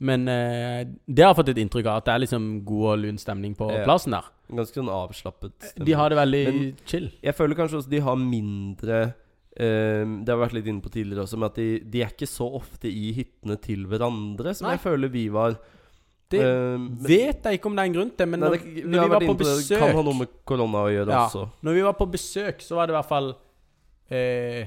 men 0.02 0.24
eh, 0.26 0.80
det 1.06 1.22
har 1.22 1.30
jeg 1.30 1.38
fått 1.38 1.50
et 1.52 1.58
inntrykk 1.62 1.87
av, 1.87 2.00
at 2.00 2.06
det 2.08 2.14
er 2.16 2.22
liksom 2.24 2.46
god 2.66 2.87
og 2.92 3.02
lun 3.04 3.18
stemning 3.22 3.52
på 3.54 3.68
plassen 3.85 4.16
der. 4.16 4.30
Ganske 4.50 4.74
sånn 4.80 4.88
avslappet 4.90 5.52
stemning. 5.62 5.87
De 5.87 5.92
har 5.94 6.11
det 6.11 6.18
veldig 6.18 6.40
Men- 6.48 6.72
chill. 6.90 7.06
Jeg 7.22 7.35
føler 7.38 7.54
kanskje 7.61 7.78
også 7.78 7.90
de 7.92 8.00
har 8.02 8.16
mindre 8.18 8.96
eh, 9.54 10.02
Det 10.02 10.26
har 10.32 10.38
vi 10.40 10.42
vært 10.42 10.56
litt 10.58 10.66
inne 10.72 10.82
på 10.82 10.90
tidligere 10.90 11.22
også, 11.22 11.38
men 11.38 11.50
at 11.50 11.54
de, 11.61 11.68
de 11.87 12.02
er 12.02 12.11
ikke 12.11 12.26
så 12.30 12.48
ofte 12.58 12.90
i 12.90 13.12
hyttene 13.14 13.58
til 13.62 13.87
hverandre 13.87 14.54
som 14.58 14.66
Nei. 14.66 14.74
jeg 14.74 14.85
føler 14.88 15.08
vi 15.14 15.28
var. 15.35 15.54
Det 16.33 16.40
Eh, 16.42 16.79
men- 16.79 16.99
vet 17.07 17.42
jeg 17.45 17.59
ikke 17.61 17.66
om 17.71 17.77
det 17.77 17.83
er 17.85 17.88
en 17.90 17.95
grunn 17.97 18.11
til, 18.16 18.27
men 18.27 18.40
Nei, 18.40 18.49
når, 18.49 18.57
det, 18.57 18.75
vi 18.75 18.83
når 18.83 19.03
vi 19.03 19.09
var 19.14 19.21
på 19.21 19.35
det. 19.37 19.38
besøk 19.47 19.68
Det 19.68 19.79
kan 19.83 19.97
ha 19.97 20.03
noe 20.03 20.18
med 20.18 20.29
korona 20.49 20.79
å 20.87 20.90
gjøre 20.92 21.09
Ja. 21.12 21.27
også. 21.29 21.49
Når 21.62 21.75
vi 21.75 21.83
var 21.83 21.92
på 21.99 22.07
besøk, 22.11 22.59
så 22.64 22.75
var 22.77 22.87
det 22.87 22.95
i 22.95 22.97
hvert 22.99 23.09
fall 23.09 23.35
eh, 24.11 24.66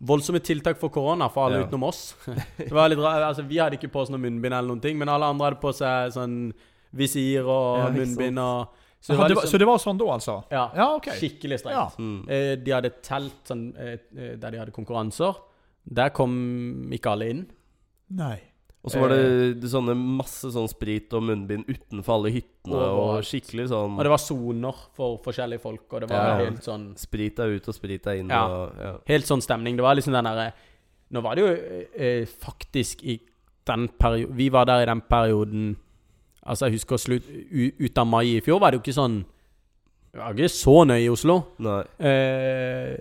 voldsomme 0.00 0.40
tiltak 0.40 0.78
for 0.78 0.88
korona 0.90 1.28
for 1.28 1.46
alle 1.46 1.60
Ja. 1.60 1.66
utenom 1.66 1.84
oss. 1.84 2.14
Det 2.58 2.70
var 2.72 2.88
litt 2.88 2.98
rart, 2.98 3.22
altså 3.22 3.42
Vi 3.46 3.58
hadde 3.58 3.76
ikke 3.78 3.90
på 3.92 4.00
oss 4.00 4.10
noe 4.10 4.18
munnbind 4.20 4.52
eller 4.54 4.68
noen 4.68 4.80
ting, 4.82 4.96
men 4.98 5.08
alle 5.08 5.24
andre 5.26 5.50
hadde 5.50 5.60
på 5.60 5.72
seg 5.74 6.12
sånn 6.14 6.52
visir 6.94 7.44
og 7.46 7.78
Ja, 7.78 7.88
munnbind 7.90 8.38
og 8.38 8.68
Så 9.00 9.12
det 9.12 9.18
var, 9.18 9.28
liksom- 9.30 9.48
så 9.50 9.58
det 9.58 9.66
var 9.66 9.78
sånn 9.78 9.98
da, 9.98 10.04
altså? 10.12 10.44
Ja, 10.50 10.70
Ja, 10.76 10.94
okay. 10.96 11.14
skikkelig 11.16 11.60
strengt. 11.60 11.72
Ja. 11.72 11.88
Mm. 11.98 12.28
Eh, 12.28 12.56
de 12.56 12.70
hadde 12.70 12.90
telt 13.02 13.44
sånn, 13.48 13.74
eh, 13.78 13.96
eh, 14.16 14.36
der 14.36 14.50
de 14.50 14.58
hadde 14.58 14.72
konkurranser. 14.72 15.34
Der 15.90 16.10
kom 16.10 16.90
ikke 16.92 17.10
alle 17.10 17.30
inn. 17.30 17.46
Nej. 18.12 18.40
Og 18.82 18.90
så 18.90 19.00
var 19.02 19.08
det, 19.12 19.18
Eh. 19.20 19.54
det 19.60 19.68
sånne 19.68 19.92
masse 19.94 20.48
sånn 20.54 20.68
sprit 20.68 21.12
og 21.12 21.22
munnbind 21.22 21.66
utenfor 21.68 22.14
alle 22.14 22.30
hyttene. 22.32 22.72
Og 22.80 23.18
og 23.18 23.22
skikkelig 23.28 23.66
sånn 23.68 23.98
Og 23.98 24.02
det 24.06 24.08
var 24.14 24.18
soner 24.18 24.74
for 24.96 25.18
forskjellige 25.18 25.60
folk, 25.60 25.84
og 25.92 26.00
det 26.00 26.08
var 26.10 26.40
Ja. 26.40 26.44
helt 26.46 26.62
sånn 26.64 26.96
Sprit 26.96 27.36
deg 27.36 27.56
ut 27.60 27.68
og 27.68 27.74
sprit 27.74 28.02
deg 28.02 28.20
inn. 28.20 28.28
Ja. 28.30 28.46
Og, 28.46 28.72
ja. 28.80 28.94
Helt 29.06 29.24
sånn 29.26 29.42
stemning. 29.42 29.76
Det 29.76 29.82
var 29.82 29.94
liksom 29.96 30.12
den 30.12 30.24
derre 30.24 30.52
Nå 31.12 31.20
var 31.22 31.34
det 31.34 31.42
jo 31.44 31.50
eh, 31.98 32.24
faktisk 32.24 33.02
i 33.04 33.20
den 33.66 33.88
perioden 33.88 34.34
Vi 34.36 34.48
var 34.48 34.64
der 34.64 34.82
i 34.82 34.86
den 34.86 35.02
perioden 35.02 35.76
Altså, 36.46 36.66
jeg 36.70 36.78
husker 36.80 36.96
slutt 36.96 37.24
ut 37.80 37.98
av 37.98 38.06
mai 38.06 38.24
i 38.36 38.40
fjor 38.40 38.58
var 38.60 38.70
det 38.70 38.78
jo 38.80 38.82
ikke 38.90 38.96
sånn 38.96 39.24
Det 40.12 40.18
var 40.18 40.32
ikke 40.32 40.48
så 40.48 40.86
nøye 40.86 41.04
i 41.04 41.08
Oslo. 41.12 41.44
Eh, 42.00 42.96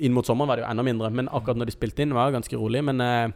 inn 0.00 0.12
mot 0.14 0.24
sommeren 0.24 0.48
var 0.48 0.56
det 0.56 0.64
jo 0.64 0.70
enda 0.70 0.82
mindre, 0.86 1.10
men 1.12 1.28
akkurat 1.28 1.56
når 1.58 1.66
de 1.66 1.72
spilte 1.72 2.00
inn, 2.00 2.14
var 2.14 2.30
det 2.30 2.38
ganske 2.40 2.56
rolig. 2.56 2.82
Men 2.82 3.00
eh, 3.04 3.32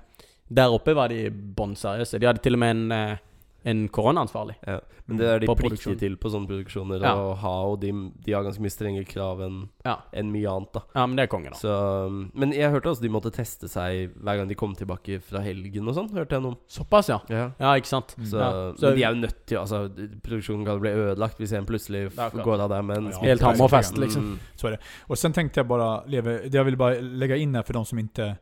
der 0.50 0.68
oppe 0.72 0.94
var 0.94 1.08
de 1.08 1.30
bånn 1.30 1.74
seriøse. 1.76 2.18
De 2.20 2.26
hadde 2.26 2.42
til 2.42 2.54
og 2.54 2.58
med 2.58 2.70
en, 2.76 2.92
eh, 2.92 3.16
en 3.64 3.88
koronaansvarlig. 3.88 4.54
Ja. 4.66 4.78
Men 5.08 5.16
det 5.18 5.26
er 5.26 5.38
de 5.40 5.46
pliktige 5.56 5.96
til 5.98 6.16
på 6.16 6.28
sånne 6.30 6.46
produksjoner 6.46 7.00
Ja. 7.00 7.14
å 7.16 7.34
ha, 7.36 7.52
og 7.64 7.80
de, 7.80 7.90
de 8.24 8.32
har 8.32 8.42
ganske 8.44 8.60
mye 8.60 8.70
strengere 8.70 9.06
krav 9.08 9.40
enn 9.40 9.68
Ja. 9.84 9.96
en 10.12 10.30
mye 10.30 10.46
annet, 10.46 10.72
da. 10.72 10.80
ja, 10.94 11.06
men 11.06 11.16
det 11.16 11.22
er 11.24 11.26
konge, 11.32 11.50
da. 11.50 11.56
Så, 11.56 12.30
men 12.34 12.52
jeg 12.52 12.70
hørte 12.70 12.90
også 12.92 13.00
de 13.00 13.08
måtte 13.08 13.32
teste 13.32 13.68
seg 13.68 14.12
hver 14.22 14.36
gang 14.36 14.48
de 14.48 14.54
kom 14.54 14.74
tilbake 14.74 15.20
fra 15.22 15.40
helgen 15.40 15.88
og 15.88 15.94
sånn. 15.96 16.10
Hørte 16.12 16.36
jeg 16.36 16.42
noe 16.42 16.52
om. 16.52 16.58
Såpass, 16.68 17.08
ja. 17.08 17.18
Ja. 17.28 17.50
Ja, 17.58 17.72
ikke 17.80 17.86
sant. 17.86 18.14
Så, 18.20 18.36
Ja, 18.38 18.72
så- 18.76 18.82
men 18.90 18.96
de 18.96 19.02
er 19.04 19.14
jo 19.14 19.20
nødt 19.26 19.46
til 19.46 19.58
Altså, 19.58 19.88
produksjonen 20.22 20.64
kan 20.66 20.80
bli 20.80 20.90
ødelagt 20.90 21.38
hvis 21.38 21.52
en 21.52 21.66
plutselig 21.66 22.14
går 22.14 22.60
av 22.60 22.68
der 22.68 22.82
med 22.82 22.96
en 22.98 23.10
Ja. 23.10 23.18
Helt 23.20 23.40
hammerfest, 23.42 23.94
Mm. 23.96 24.02
liksom. 24.04 24.38
Så 24.56 24.66
er 24.66 24.70
det. 24.76 24.80
Og 25.10 25.16
sen 25.16 25.32
tenkte 25.32 25.56
jeg 25.56 25.68
bare, 25.68 26.04
Leve, 26.06 26.42
det 26.44 26.52
jeg 26.52 26.64
ville 26.64 26.76
bare 26.76 27.00
legge 27.00 27.38
inn 27.40 27.54
her 27.54 27.62
for 27.62 27.72
de 27.72 27.84
som 27.84 27.98
inte 27.98 28.18
eh, 28.22 28.34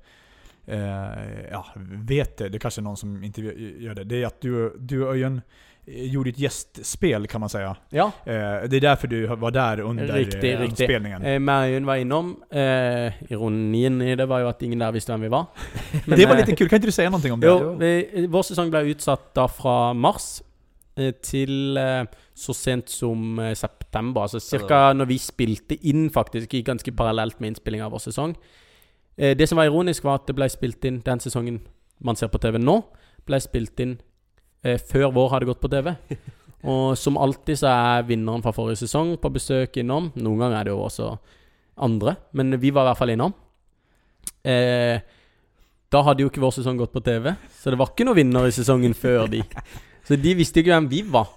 ja, 1.50 1.66
vet 1.76 2.37
det, 2.37 2.48
det 2.48 2.59
kanske 2.59 2.76
kanskje 2.76 2.83
någon 2.83 2.96
som 2.96 3.24
inte 3.24 3.40
gör 3.40 3.94
det. 3.94 4.05
Det 4.05 4.22
är 4.22 4.26
att 4.26 4.40
du, 4.40 4.76
du 4.79 5.07
och 5.07 5.16
eh, 5.16 5.38
gjorde 5.87 6.31
ett 6.31 6.38
gästspel 6.38 7.26
kan 7.26 7.40
man 7.40 7.48
säga. 7.48 7.76
Ja. 7.90 8.12
Eh, 8.24 8.33
det 8.68 8.76
är 8.76 8.81
därför 8.81 9.09
du 9.09 9.26
var 9.26 9.50
där 9.50 9.81
under 9.81 10.07
Riktig, 10.07 10.55
eh, 10.55 10.61
riktig. 10.61 10.87
spelningen. 10.87 11.22
Eh, 11.22 11.38
Marion 11.38 11.87
var 11.87 11.96
innom. 11.96 12.42
Eh, 12.50 13.33
ironien 13.33 14.02
i 14.02 14.16
det 14.16 14.26
var 14.26 14.40
jo 14.40 14.48
at 14.48 14.62
ingen 14.62 14.79
der 14.79 14.92
visste 14.92 15.12
hvem 15.12 15.20
vi 15.20 15.29
var. 15.29 15.46
Men, 16.07 16.18
det 16.18 16.26
var 16.26 16.37
litt 16.37 16.59
kult. 16.59 16.70
kan 16.70 16.81
ikke 16.81 16.90
du 16.90 16.92
si 16.92 17.07
noe 17.09 17.33
om 17.33 17.40
det? 17.40 17.48
Jo, 17.48 17.72
vi, 17.79 18.26
vår 18.26 18.42
sesong 18.50 18.70
ble 18.70 18.85
utsatt 18.90 19.33
da 19.35 19.46
fra 19.46 19.92
mars 19.94 20.42
eh, 20.96 21.14
til 21.22 21.79
eh, 21.79 22.05
så 22.35 22.55
sent 22.55 22.90
som 22.90 23.38
eh, 23.38 23.55
september. 23.55 24.26
Altså 24.26 24.42
ca. 24.66 24.92
når 24.92 25.12
vi 25.14 25.18
spilte 25.22 25.79
inn, 25.87 26.11
faktisk. 26.11 26.59
Ganske 26.66 26.92
parallelt 26.92 27.40
med 27.40 27.55
innspillinga 27.55 27.87
av 27.87 27.94
vår 27.94 28.09
sesong. 28.11 28.37
Eh, 29.16 29.37
det 29.37 29.48
som 29.48 29.59
var 29.61 29.68
ironisk, 29.68 30.05
var 30.05 30.20
at 30.20 30.29
det 30.29 30.37
ble 30.37 30.48
spilt 30.52 30.85
inn 30.88 31.00
den 31.05 31.22
sesongen 31.22 31.61
man 32.05 32.18
ser 32.18 32.29
på 32.29 32.40
TV 32.42 32.59
nå, 32.61 32.81
ble 33.26 33.40
spilt 33.40 33.81
inn 33.81 33.96
eh, 34.62 34.76
før 34.76 35.11
vår 35.16 35.33
hadde 35.35 35.48
gått 35.50 35.62
på 35.62 35.72
TV. 35.72 35.94
Og 36.70 36.96
som 36.98 37.18
alltid 37.20 37.61
så 37.61 37.70
er 37.70 38.07
vinneren 38.09 38.42
fra 38.42 38.55
forrige 38.55 38.83
sesong 38.85 39.14
på 39.22 39.33
besøk 39.33 39.76
innom. 39.81 40.11
Noen 40.18 40.40
ganger 40.42 40.59
er 40.59 40.68
det 40.68 40.74
jo 40.74 40.85
også 40.87 41.11
andre, 41.87 42.16
men 42.37 42.57
vi 42.61 42.72
var 42.74 42.87
i 42.87 42.90
hvert 42.90 43.00
fall 43.00 43.12
innom. 43.12 43.35
Eh, 44.46 44.96
da 45.92 46.02
hadde 46.02 46.24
jo 46.24 46.31
ikke 46.31 46.42
vår 46.42 46.57
sesong 46.57 46.81
gått 46.81 46.94
på 46.94 47.05
TV, 47.05 47.31
så 47.61 47.70
det 47.70 47.79
var 47.79 47.92
ikke 47.92 48.07
noen 48.09 48.18
vinner 48.18 48.48
i 48.48 48.55
sesongen 48.55 48.96
før 48.98 49.29
de. 49.31 49.42
Så 50.07 50.18
de 50.22 50.35
visste 50.38 50.62
ikke 50.62 50.74
hvem 50.74 50.88
vi 50.90 51.02
var. 51.11 51.33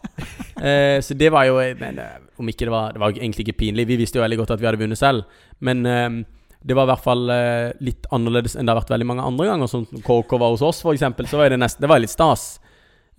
Eh, 0.60 1.00
så 1.02 1.16
det 1.18 1.32
var 1.34 1.46
jo 1.48 1.56
men, 1.80 2.00
eh, 2.04 2.18
Om 2.38 2.50
ikke 2.52 2.66
det 2.68 2.72
var 2.74 2.92
Det 2.92 3.00
var 3.00 3.12
egentlig 3.12 3.48
ikke 3.48 3.58
pinlig. 3.58 3.88
Vi 3.88 3.96
visste 3.96 4.20
jo 4.20 4.24
veldig 4.24 4.38
godt 4.38 4.52
at 4.52 4.60
vi 4.60 4.66
hadde 4.68 4.82
vunnet 4.82 4.98
selv. 4.98 5.24
Men 5.60 5.86
eh, 5.86 6.10
det 6.62 6.76
var 6.76 6.88
i 6.88 6.92
hvert 6.92 7.04
fall 7.04 7.30
eh, 7.32 7.70
litt 7.84 8.08
annerledes 8.12 8.58
enn 8.58 8.68
det 8.68 8.74
har 8.74 8.82
vært 8.82 8.92
veldig 8.92 9.08
mange 9.08 9.28
andre 9.28 9.48
ganger. 9.48 9.70
Som 9.72 9.86
KK 9.88 10.34
var 10.42 10.56
hos 10.56 10.66
oss, 10.66 10.82
f.eks. 10.84 11.06
Så 11.32 11.40
var 11.40 11.54
det 11.54 11.60
nesten 11.62 11.86
Det 11.86 11.92
var 11.92 12.02
litt 12.04 12.12
stas. 12.12 12.60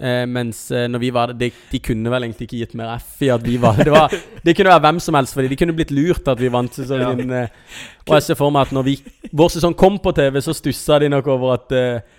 Eh, 0.01 0.27
mens 0.29 0.71
eh, 0.73 0.87
når 0.89 1.03
vi 1.03 1.11
var 1.13 1.33
der 1.33 1.37
de, 1.37 1.51
de 1.73 1.79
kunne 1.85 2.09
vel 2.09 2.25
egentlig 2.25 2.47
ikke 2.47 2.61
gitt 2.63 2.77
mer 2.79 2.95
F 2.95 3.19
i 3.25 3.29
at 3.33 3.43
vi 3.45 3.59
var 3.61 3.77
det. 3.77 3.91
Var, 3.93 4.15
det 4.45 4.55
kunne 4.57 4.73
være 4.73 4.85
hvem 4.87 5.01
som 5.05 5.19
helst, 5.19 5.37
fordi 5.37 5.51
de 5.53 5.59
kunne 5.61 5.75
blitt 5.77 5.93
lurt 5.93 6.29
at 6.33 6.41
vi 6.41 6.49
vant 6.53 6.77
sesongen. 6.77 7.33
eh, 7.37 7.53
og 8.07 8.15
jeg 8.17 8.29
ser 8.31 8.39
for 8.41 8.55
meg 8.55 8.69
at 8.69 8.73
når 8.77 8.87
vi, 8.87 8.97
vår 9.37 9.53
sesong 9.57 9.77
kom 9.77 9.99
på 10.01 10.15
TV, 10.17 10.41
så 10.45 10.57
stussa 10.57 11.01
de 11.03 11.11
nok 11.13 11.29
over 11.29 11.57
at 11.59 11.77
eh, 11.77 12.17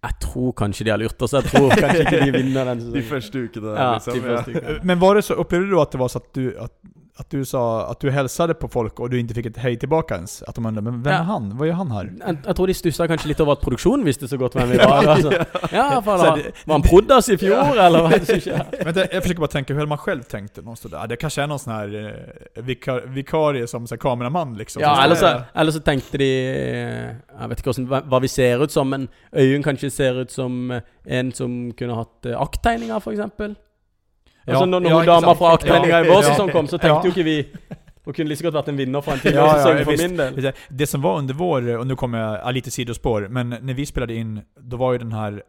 Jeg 0.00 0.16
tror 0.22 0.52
kanskje 0.56 0.84
de 0.88 0.90
har 0.94 0.98
lurt 0.98 1.22
oss. 1.22 1.36
Jeg 1.36 1.50
tror 1.52 1.70
kanskje 1.76 2.06
ikke 2.06 2.24
de 2.24 2.32
vinner 2.38 2.70
den 2.72 2.86
De 2.98 3.02
første 3.04 3.42
ukene. 3.44 3.74
Ja, 3.76 3.92
liksom. 3.94 4.14
de 4.14 4.22
første 4.24 4.54
ukene. 4.56 4.78
Men 4.90 5.00
var 5.02 5.14
det 5.14 5.24
så, 5.26 5.36
opplevde 5.38 5.70
du 5.70 5.80
at 5.82 5.92
det 5.92 6.00
var 6.00 6.14
sånn 6.14 6.24
at 6.24 6.38
du, 6.38 6.46
att, 6.56 6.76
att 7.16 7.30
du 7.30 7.44
sa 7.44 7.86
att 7.86 8.00
du 8.00 8.10
hälsade 8.10 8.54
på 8.54 8.68
folk 8.68 9.00
och 9.00 9.10
du 9.10 9.20
inte 9.20 9.34
fick 9.34 9.46
ett 9.46 9.56
hej 9.56 9.76
tillbaka 9.78 10.14
ens? 10.14 10.42
Att 10.42 10.54
de 10.54 10.66
undrade, 10.66 10.90
men 10.90 11.02
vem 11.02 11.12
Ja. 11.12 11.18
är 11.18 11.22
han? 11.22 11.56
Vad 11.58 11.68
gör 11.68 11.74
han 11.74 11.90
här? 11.90 12.12
Jeg, 12.26 12.36
jeg 12.46 12.56
tror 12.56 12.66
de 12.66 12.74
stussa 12.74 13.06
kanskje 13.08 13.28
litt 13.28 13.40
over 13.40 13.52
at 13.52 13.60
produksjonen 13.60 14.04
visste 14.06 14.28
så 14.28 14.36
godt 14.36 14.54
hvem 14.54 14.70
vi 14.70 14.76
var. 14.78 15.04
Altså. 15.06 15.30
Ja, 15.72 16.02
Så 16.04 16.10
var, 16.10 16.42
var 16.66 16.74
han 16.74 16.82
proddas 16.82 17.28
i 17.28 17.36
fjor, 17.38 17.78
eller 17.78 17.98
er 18.12 18.18
det 18.18 18.26
som 18.26 18.40
skjer? 18.40 18.64
Vänta, 18.84 19.00
jag 19.12 19.22
försöker 19.22 19.40
bara 19.40 19.48
tänka 19.48 19.72
hur 19.74 19.80
hade 19.80 19.88
man 19.88 19.98
själv 19.98 20.22
tänkt 20.22 20.56
någonstans 20.56 20.92
där. 20.92 21.06
Det 21.06 21.16
kanske 21.16 21.42
är 21.42 21.46
någon 21.46 21.58
sån 21.58 21.72
här 21.72 22.16
eh, 22.56 22.62
vikar, 22.62 23.00
vikarie 23.06 23.66
som 23.66 23.86
så 23.86 23.94
här, 23.94 24.00
kameraman 24.00 24.54
liksom. 24.56 24.82
Ja, 24.82 24.96
så 24.96 25.02
eller 25.02 25.14
så, 25.14 25.24
där. 25.24 25.44
eller 25.54 25.72
så 25.72 25.80
tenkte 25.80 26.18
de 26.18 26.24
eh, 26.24 27.14
Jeg 27.40 27.48
vet 27.48 27.58
ikke 27.60 27.70
hvordan, 27.72 27.86
hva, 27.88 28.00
hva 28.10 28.20
vi 28.20 28.28
ser 28.28 28.62
ut 28.64 28.72
som, 28.72 28.88
men 28.90 29.08
Øyunn 29.36 29.62
kanskje 29.62 29.90
ser 29.90 30.20
ut 30.22 30.30
som 30.30 30.70
eh, 30.70 30.82
en 31.06 31.32
som 31.32 31.72
kunne 31.72 31.94
hatt 31.94 32.26
uh, 32.26 32.40
akttegninger, 32.40 32.96
f.eks. 32.96 33.20
Altså, 34.46 34.64
når, 34.66 34.80
når 34.80 34.90
ja, 34.90 34.96
hun 34.96 35.06
dama 35.06 35.34
fra 35.34 35.52
Aktmeldinga 35.54 35.98
Ja, 35.98 36.04
i 36.04 36.08
vår 36.08 36.22
sesong 36.22 36.50
kom, 36.52 36.66
så 36.66 36.78
tenkte 36.78 36.86
Ja. 36.88 37.02
jo 37.04 37.10
ikke 37.10 37.24
vi 37.24 37.36
Hun 38.04 38.14
kunne 38.16 38.28
like 38.32 38.42
godt 38.42 38.54
vært 38.54 38.68
en 38.72 38.76
vinner 38.80 39.02
fra 39.04 39.12
en 39.12 39.20
tidligere 39.20 39.46
ja, 39.46 39.56
sesong 39.60 39.84
for 39.84 39.96
min 40.00 40.16
del. 40.16 40.52
Det- 40.72 40.88
som 40.88 41.02
var 41.02 41.18
under 41.18 41.34
vår, 41.34 41.68
og 41.80 41.86
nå 41.86 41.96
kommer 41.96 42.18
jeg 42.18 42.54
litt 42.54 42.64
lite 42.64 42.70
sidospår, 42.74 43.28
men 43.30 43.50
når 43.60 43.74
vi 43.76 43.84
spilte 43.84 44.16
inn, 44.16 44.42
da 44.56 44.76
var 44.76 44.92
jo 44.96 44.98
den 45.04 45.12
her 45.12 45.42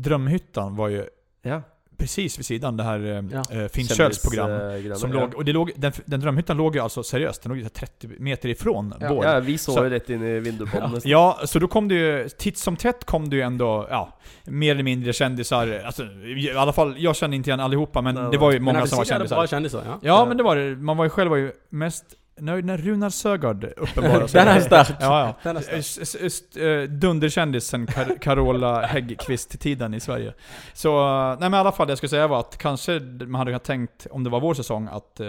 Drömhyttan 0.00 0.76
var 0.76 0.88
jo 0.90 1.04
Ja. 1.44 1.60
Precis 1.98 2.38
vid 2.38 2.46
sidan, 2.46 2.76
det 2.76 2.82
här 2.82 3.00
eh, 3.06 3.24
Ja. 3.32 3.68
Finn 3.68 3.86
Schölds 3.86 4.22
program. 4.22 4.48
Kjendisgreiene, 4.48 4.96
Som 4.96 5.12
ja. 5.12 5.20
låg, 5.20 5.34
och 5.34 5.44
det 5.44 5.52
låg, 5.52 5.72
den, 5.76 5.92
den 6.04 6.20
drömhyttan 6.20 6.56
låg 6.56 6.74
ju 6.76 6.82
alltså 6.82 7.02
seriöst, 7.02 7.42
den 7.42 7.50
låg 7.52 7.58
ju 7.58 7.68
30 7.68 8.08
meter 8.18 8.48
ifrån 8.48 8.94
Ja. 9.00 9.08
vår. 9.14 9.24
Ja, 9.24 9.40
vi 9.40 9.58
så 9.58 9.72
Så- 9.72 9.84
jo 9.84 9.90
rett 9.90 10.10
inn 10.10 10.22
i 10.22 10.40
vinduet 10.40 10.72
nesten. 10.72 11.10
Ja, 11.10 11.40
så 11.44 11.58
då 11.58 11.68
kom 11.68 11.88
det 11.88 11.94
ju, 11.94 12.28
titt 12.28 12.58
som 12.58 12.76
tätt 12.76 13.04
kom 13.04 13.30
det 13.30 13.36
ju 13.36 13.42
ändå, 13.42 13.86
ja, 13.90 14.18
mer 14.44 14.70
eller 14.72 14.82
mindre 14.82 15.12
kändisar. 15.12 15.82
Alltså, 15.86 16.02
i 16.36 16.52
alla 16.56 16.72
fall, 16.72 16.94
jag 16.98 17.16
kände 17.16 17.36
inte 17.36 17.50
igen 17.50 17.60
allihopa, 17.60 18.00
men 18.02 18.14
det 18.30 18.38
var 18.38 18.52
ju 18.52 18.60
många 18.60 18.86
som 18.86 18.96
var 18.98 19.04
kändisar. 19.04 19.46
kändisar. 19.46 19.82
Ja. 19.86 19.98
Ja, 20.02 20.24
men 20.28 20.36
det 20.36 20.42
var 20.42 20.56
det. 20.56 20.76
Man 20.76 20.96
var 20.96 21.04
ju 21.04 21.10
själv 21.10 21.30
var 21.30 21.36
ju 21.36 21.52
mest 21.70 22.04
nöjd 22.40 22.64
när 22.64 22.76
Runar 22.76 23.10
Sögaard 23.10 23.64
uppenbarar 23.76 24.26
sig. 24.26 24.44
Den 24.44 24.56
er 24.56 24.60
stark. 24.60 24.88
Ja, 25.00 25.20
ja. 25.26 25.34
Den 25.42 25.56
er 25.56 25.60
sterk. 25.60 25.78
S- 25.78 25.98
s- 26.02 26.16
s- 26.20 26.56
eh, 26.56 26.82
Dunderkändisen 26.88 27.86
Kar- 27.86 28.18
Carola 28.20 28.82
Häggkvist-tiden 28.86 29.94
i 29.94 30.00
Sverige. 30.00 30.34
Så, 30.72 30.88
eh, 30.98 31.28
nej 31.40 31.50
men 31.50 31.54
i 31.54 31.56
alla 31.56 31.72
fall 31.72 31.86
det 31.86 31.90
jag 31.90 31.98
skulle 31.98 32.10
säga 32.10 32.26
var 32.26 32.40
att 32.40 32.58
kanske 32.58 33.00
man 33.00 33.34
hade 33.34 33.50
kunnat 33.50 33.64
tänkt, 33.64 34.06
om 34.10 34.24
det 34.24 34.30
var 34.30 34.40
vår 34.40 34.54
säsong, 34.54 34.88
att 34.92 35.20
eh, 35.20 35.26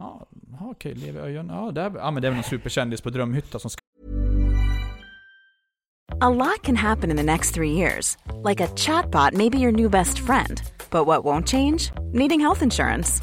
Ja, 0.00 0.26
ja, 0.60 0.66
okej, 0.70 0.94
Levi 0.94 1.18
Öjen. 1.18 1.48
Ja, 1.54 1.70
det 1.74 1.80
är, 1.80 1.92
ja, 1.96 2.10
men 2.10 2.22
det 2.22 2.28
är 2.28 2.30
väl 2.30 2.36
någon 2.36 2.44
superkändis 2.44 3.00
på 3.00 3.10
Drömhytta 3.10 3.58
som 3.58 3.70
ska... 3.70 3.80
A 6.20 6.30
lot 6.30 6.62
can 6.62 6.76
happen 6.76 7.10
in 7.10 7.16
the 7.16 7.22
next 7.22 7.54
three 7.54 7.70
years. 7.72 8.16
Like 8.48 8.64
a 8.64 8.68
chatbot 8.76 9.32
may 9.34 9.50
be 9.50 9.58
your 9.58 9.72
new 9.72 9.90
best 9.90 10.18
friend. 10.18 10.60
But 10.90 11.06
what 11.06 11.24
won't 11.24 11.46
change? 11.46 11.92
Needing 12.12 12.40
health 12.40 12.62
insurance. 12.62 13.22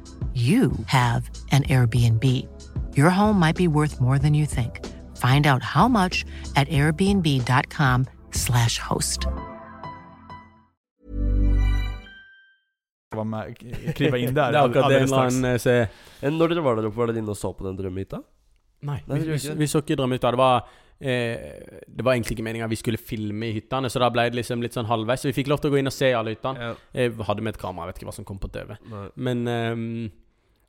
you 0.33 0.71
have 0.85 1.29
an 1.51 1.63
Airbnb. 1.63 2.47
Your 2.95 3.09
home 3.09 3.37
might 3.37 3.57
be 3.57 3.67
worth 3.67 3.99
more 3.99 4.17
than 4.17 4.33
you 4.33 4.45
think. 4.45 4.79
Find 5.17 5.45
out 5.45 5.61
how 5.61 5.89
much 5.89 6.23
at 6.55 6.69
airbnb.com/slash 6.69 8.77
host. 8.79 9.27
kliva 13.95 14.17
in 14.17 14.33
där 14.33 14.53
annen 14.53 15.45
eh, 15.45 15.87
Når 16.21 16.47
dere 16.47 16.61
var 16.61 16.75
der 16.75 16.85
oppe, 16.87 16.97
var 16.97 17.07
dere 17.07 17.17
inne 17.19 17.31
og 17.31 17.37
så 17.37 17.53
på 17.53 17.63
den 17.67 17.75
drømmehytta? 17.75 18.21
Nei, 18.81 19.01
Nei, 19.05 19.19
vi, 19.19 19.35
vi, 19.35 19.55
vi 19.59 19.67
så 19.69 19.81
ikke 19.83 19.97
Drømmehytta. 19.99 20.31
Det 20.33 20.39
var 20.39 20.63
eh, 20.97 21.83
Det 21.87 22.05
var 22.05 22.15
egentlig 22.15 22.37
ikke 22.37 22.45
meninga 22.47 22.69
vi 22.71 22.79
skulle 22.79 22.97
filme 22.97 23.51
i 23.51 23.53
hyttene, 23.59 23.91
så 23.91 24.01
da 24.01 24.09
ble 24.13 24.25
det 24.31 24.39
liksom 24.39 24.63
litt 24.63 24.77
sånn 24.77 24.89
halvveis. 24.89 25.21
Så 25.21 25.29
vi 25.29 25.35
fikk 25.37 25.51
lov 25.51 25.61
til 25.61 25.69
å 25.69 25.75
gå 25.75 25.81
inn 25.81 25.91
og 25.91 25.95
se 25.95 26.11
alle 26.17 26.35
hyttene. 26.35 26.71
Ja. 26.71 26.73
Jeg 26.97 27.13
hadde 27.27 27.45
med 27.45 27.55
et 27.55 27.61
kamera, 27.61 27.89
jeg 27.89 27.93
vet 27.93 28.01
ikke 28.01 28.09
hva 28.09 28.17
som 28.17 28.27
kom 28.27 28.41
på 28.41 28.49
TV. 28.53 28.73
Nei. 28.89 29.05
Men 29.27 29.43
ehm, 29.51 29.93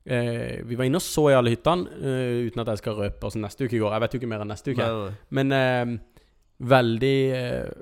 eh, 0.05 0.59
vi 0.67 0.75
var 0.79 0.89
inne 0.89 0.99
og 0.99 1.05
så 1.05 1.29
i 1.31 1.37
alle 1.37 1.53
hyttene, 1.53 1.87
eh, 2.01 2.43
uten 2.49 2.63
at 2.63 2.73
jeg 2.73 2.83
skal 2.83 2.99
røpe 2.99 3.19
hvordan 3.23 3.45
neste 3.47 3.65
uke 3.67 3.79
går. 3.79 3.95
Jeg 3.95 4.03
vet 4.05 4.13
jo 4.13 4.21
ikke 4.21 4.31
mer 4.33 4.43
enn 4.45 4.53
neste 4.53 4.73
uke. 4.75 4.83
Nei, 4.83 5.07
nei. 5.07 5.15
Men 5.39 5.57
eh, 5.59 5.97
veldig 6.73 7.17
eh, 7.39 7.73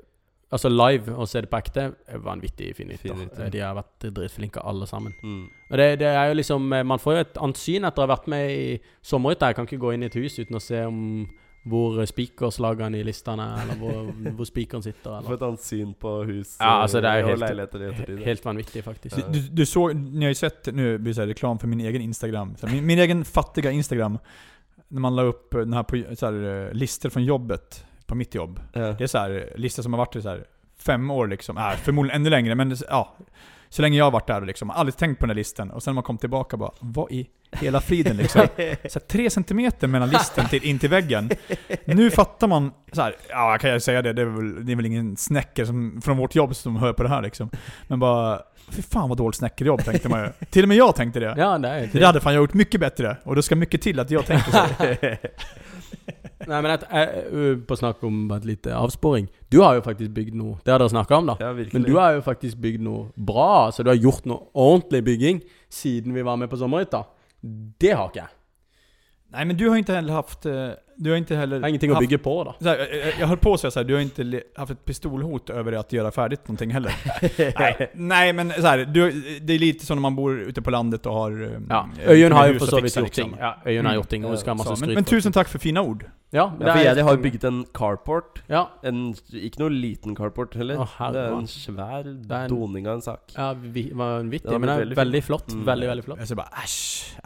Altså 0.52 0.68
live 0.68 1.14
å 1.16 1.24
se 1.24 1.40
det 1.40 1.48
på 1.48 1.56
ekte 1.62 1.84
er 2.12 2.18
vanvittig 2.20 2.74
fine 2.76 2.92
hytter. 2.92 3.14
Fin 3.14 3.22
hytter. 3.22 3.46
Eh, 3.46 3.52
De 3.54 3.60
har 3.64 3.72
vært 3.72 4.04
dritflinke 4.12 4.60
alle 4.68 4.84
sammen. 4.84 5.14
Mm. 5.24 5.46
Og 5.70 5.78
det, 5.80 5.86
det 6.02 6.10
er 6.10 6.26
jo 6.28 6.34
liksom 6.36 6.66
eh, 6.76 6.82
Man 6.84 7.00
får 7.00 7.14
jo 7.14 7.22
et 7.22 7.38
annet 7.46 7.60
syn 7.60 7.88
etter 7.88 8.02
å 8.02 8.04
ha 8.04 8.10
vært 8.12 8.28
med 8.28 8.50
i 8.52 8.66
sommerhytta. 9.00 9.48
Jeg 9.48 9.56
kan 9.56 9.68
ikke 9.70 9.80
gå 9.80 9.94
inn 9.96 10.04
i 10.04 10.10
et 10.10 10.18
hus 10.20 10.36
uten 10.42 10.58
å 10.58 10.60
se 10.60 10.82
om 10.84 10.98
hvor 11.64 12.00
spikerslagene 12.10 12.98
i 12.98 13.04
listene 13.06 13.42
er, 13.42 13.60
eller 13.62 13.76
hvor, 13.78 14.30
hvor 14.34 14.44
spikeren 14.48 14.82
sitter. 14.82 15.20
Få 15.22 15.28
For 15.28 15.34
et 15.38 15.42
annet 15.46 15.62
syn 15.62 15.92
på 15.94 16.14
hus 16.26 16.56
Ja, 16.60 16.82
altså, 16.82 17.00
det 17.00 17.10
er 17.10 17.20
jo 17.20 17.24
og 17.24 17.30
helt- 17.30 17.44
leiligheter 17.44 17.82
i 17.84 17.90
ettertid. 17.92 18.24
Helt 18.24 18.44
vanvittig, 18.44 18.82
faktisk. 18.84 19.16
Ja. 19.18 19.28
Du, 19.30 19.38
du 19.38 19.62
når 19.62 19.94
ni 19.94 20.24
har 20.26 20.32
ju 20.34 20.40
sett, 20.40 20.66
nå 20.74 20.88
blir 20.98 21.12
det 21.12 21.14
så 21.14 21.20
här 21.22 21.28
reklam 21.28 21.58
för 21.58 21.68
min 21.68 21.80
egen 21.80 22.02
Instagram. 22.02 22.56
Så 22.56 22.66
min, 22.66 22.86
min 22.86 22.98
egen 22.98 23.24
fattige 23.24 23.72
Instagram. 23.72 24.18
Når 24.88 25.00
man 25.00 25.16
la 25.16 25.28
opp 25.28 25.50
den 25.54 25.72
her 25.72 25.82
på, 25.82 26.02
så 26.14 26.26
her, 26.32 26.74
lister 26.74 27.10
fra 27.10 27.20
jobbet, 27.20 27.84
på 28.06 28.14
mitt 28.14 28.34
jobb. 28.34 28.58
Ja. 28.74 28.92
Det 28.98 29.06
er 29.06 29.06
så 29.06 29.18
her, 29.18 29.52
lister 29.56 29.82
som 29.82 29.92
har 29.94 30.02
vært 30.06 30.16
i 30.16 30.22
så 30.22 30.28
här 30.28 30.44
fem 30.78 31.10
år 31.10 31.26
liksom. 31.28 31.56
Äh, 31.56 31.76
förmodligen 31.76 32.16
enda 32.16 32.30
längre, 32.30 32.54
men 32.54 32.68
det, 32.68 32.82
ja. 32.88 33.14
Så 33.72 33.82
länge 33.82 33.98
jag 33.98 34.04
har 34.04 34.10
varit 34.10 34.26
där 34.26 34.40
liksom. 34.40 34.70
Aldrig 34.70 34.96
tänkt 34.96 35.18
på 35.18 35.26
den 35.26 35.36
här 35.36 35.68
Og 35.70 35.74
Och 35.74 35.82
sen 35.82 35.90
när 35.90 35.94
man 35.94 36.02
kom 36.02 36.18
tillbaka 36.18 36.56
bara, 36.56 36.70
vad 36.80 37.12
i 37.12 37.26
hela 37.52 37.80
friden 37.80 38.16
liksom? 38.16 38.46
Så 38.56 38.98
här, 38.98 39.06
tre 39.06 39.30
centimeter 39.30 39.86
mellan 39.86 40.10
listen 40.10 40.48
till, 40.48 40.64
in 40.64 40.78
till 40.78 40.88
väggen. 40.88 41.30
Nu 41.84 42.10
fattar 42.10 42.46
man, 42.46 42.72
så 42.92 43.02
här, 43.02 43.14
ja 43.28 43.58
kan 43.60 43.70
jag 43.70 43.82
säga 43.82 44.02
det, 44.02 44.12
det 44.12 44.22
är 44.22 44.26
väl, 44.26 44.66
det 44.66 44.72
är 44.72 44.76
väl 44.76 44.86
ingen 44.86 45.16
snäcker 45.16 45.64
som, 45.64 46.02
från 46.04 46.16
vårt 46.16 46.34
jobb 46.34 46.56
som 46.56 46.76
hör 46.76 46.92
på 46.92 47.02
det 47.02 47.08
här 47.08 47.22
liksom. 47.22 47.50
Men 47.86 47.98
bara, 48.00 48.40
fy 48.70 48.82
fan 48.82 49.08
vad 49.08 49.18
dåligt 49.18 49.36
snäckerjobb 49.36 49.84
tänkte 49.84 50.08
man 50.08 50.20
ju. 50.20 50.46
Till 50.50 50.62
och 50.64 50.68
med 50.68 50.76
jag 50.76 50.96
tänkte 50.96 51.20
det. 51.20 51.34
Ja, 51.38 51.58
det 51.58 51.68
er 51.68 51.90
Det 51.92 52.06
hade 52.06 52.20
fan 52.20 52.34
jag 52.34 52.40
gjort 52.40 52.54
mycket 52.54 52.80
bättre. 52.80 53.16
Och 53.24 53.36
det 53.36 53.42
ska 53.42 53.56
mycket 53.56 53.82
till 53.82 54.00
att 54.00 54.10
jag 54.10 54.26
tänker 54.26 54.50
så. 54.50 54.66
Nei, 56.48 56.62
men 56.62 56.70
et, 56.70 56.84
eh, 56.90 57.08
uh, 57.32 57.56
På 57.66 57.76
snakk 57.76 58.02
om 58.04 58.30
et 58.36 58.44
lite 58.44 58.74
avsporing. 58.74 59.28
Du 59.48 59.60
har 59.60 59.74
jo 59.74 59.80
faktisk 59.84 60.10
bygd 60.10 60.34
noe 60.34 60.58
Det 60.64 60.72
har 60.72 60.78
dere 60.82 60.88
snakka 60.88 61.16
om, 61.16 61.26
da. 61.26 61.36
ja. 61.40 61.52
Men 61.72 61.82
du 61.82 61.94
har 61.96 62.12
jo 62.12 62.20
faktisk 62.20 62.56
bygd 62.56 62.80
noe 62.82 63.08
bra. 63.16 63.70
Så 63.72 63.82
du 63.82 63.90
har 63.90 63.96
gjort 63.96 64.24
noe 64.24 64.48
ordentlig 64.54 65.04
bygging 65.04 65.42
siden 65.70 66.14
vi 66.14 66.22
var 66.22 66.36
med 66.36 66.50
på 66.50 66.56
sommerhytta. 66.56 67.04
Det 67.78 67.92
har 67.92 68.08
ikke 68.08 68.22
jeg. 68.24 68.28
Nej 69.32 69.44
men 69.44 69.56
du 69.56 69.68
har 69.68 69.76
inte 69.76 69.94
heller 69.94 70.12
haft, 70.12 70.46
eh, 70.46 70.68
du 70.96 71.10
har 71.10 71.16
inte 71.16 71.36
heller 71.36 71.56
Jeg 71.56 71.62
har 71.62 71.68
ingenting 71.68 71.90
haft, 71.92 72.00
bygge 72.00 72.18
på, 72.18 72.44
da. 72.44 72.54
så 72.60 72.68
här, 72.68 72.78
jag, 72.78 73.12
jag 73.20 73.26
höll 73.26 73.36
på 73.38 73.52
att 73.54 73.60
säga 73.60 73.70
så 73.70 73.82
du 73.82 73.94
har 73.94 74.00
inte 74.00 74.22
le- 74.22 74.42
haft 74.56 74.70
ett 74.72 74.84
pistolhot 74.84 75.50
över 75.50 75.72
att 75.72 75.92
göra 75.92 76.10
färdigt 76.10 76.40
någonting 76.48 76.70
heller. 76.70 76.94
nej, 77.58 77.90
nej 77.94 78.32
men 78.32 78.50
så 78.52 78.66
här, 78.66 78.78
du, 78.84 79.10
det 79.40 79.52
är 79.52 79.58
lite 79.58 79.86
som 79.86 79.96
när 79.96 80.00
man 80.02 80.16
bor 80.16 80.40
ute 80.40 80.62
på 80.62 80.70
landet 80.70 81.06
och 81.06 81.14
har... 81.14 81.42
eh, 81.42 81.60
Ja. 81.68 81.88
eh, 82.04 82.10
Øyunn 82.10 82.32
har 82.32 82.46
jo 82.46 82.52
hus 82.52 82.62
for 82.62 82.66
så 82.66 82.80
vidt 82.80 82.96
gjort 82.96 83.12
ting. 83.12 83.36
Ja, 83.40 83.56
har 83.64 83.70
Mm. 83.72 83.94
gjort 83.94 84.08
ting, 84.08 84.24
og 84.24 84.30
hun 84.30 84.38
skal 84.38 84.50
ha 84.50 84.54
masse 84.54 84.76
skryt. 84.76 84.86
men, 84.88 84.94
men 84.94 85.04
for. 85.04 85.10
tusen 85.16 85.32
tack 85.32 85.48
för 85.48 85.58
fina 85.58 85.82
ord. 85.82 86.04
Ja, 86.32 86.46
men 86.48 86.66
Ja, 86.66 86.72
for 86.72 86.80
jeg, 86.82 86.96
de 86.96 87.02
har 87.04 87.16
bygget 87.20 87.44
en 87.44 87.64
carport. 87.76 88.38
Ja, 88.48 88.62
En, 88.88 89.02
ikke 89.36 89.60
noe 89.60 89.68
liten 89.74 90.14
carport 90.16 90.54
heller. 90.56 90.78
Å, 90.80 90.86
herre 90.98 91.12
det 91.12 91.24
er 91.28 91.34
en 91.36 91.50
svær 91.52 92.06
er 92.08 92.44
en- 92.44 92.48
doning 92.48 92.86
av 92.88 92.94
en 93.00 93.02
sak. 93.04 93.34
ja 93.36 93.52
vi, 93.52 93.90
var 93.92 94.18
vanvittig. 94.22 94.48
det 94.48 94.60
Men 94.60 94.68
det 94.68 94.74
er 94.76 94.84
veldig, 94.86 94.96
veldig 94.96 95.22
flott. 95.28 95.52
Mm. 95.52 95.66
Veldig, 95.66 95.88
veldig 95.92 96.04
flott. 96.08 96.18
Jeg 96.24 96.28
ser 96.32 96.40
bare 96.40 96.64
æsj, 96.64 96.78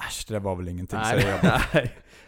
Æsj, 0.09 0.24
det 0.33 0.43
var 0.43 0.57
vel 0.59 0.68
ingenting, 0.74 0.99
Nei. 0.99 1.14
jeg. 1.22 1.43
Nei. 1.74 1.87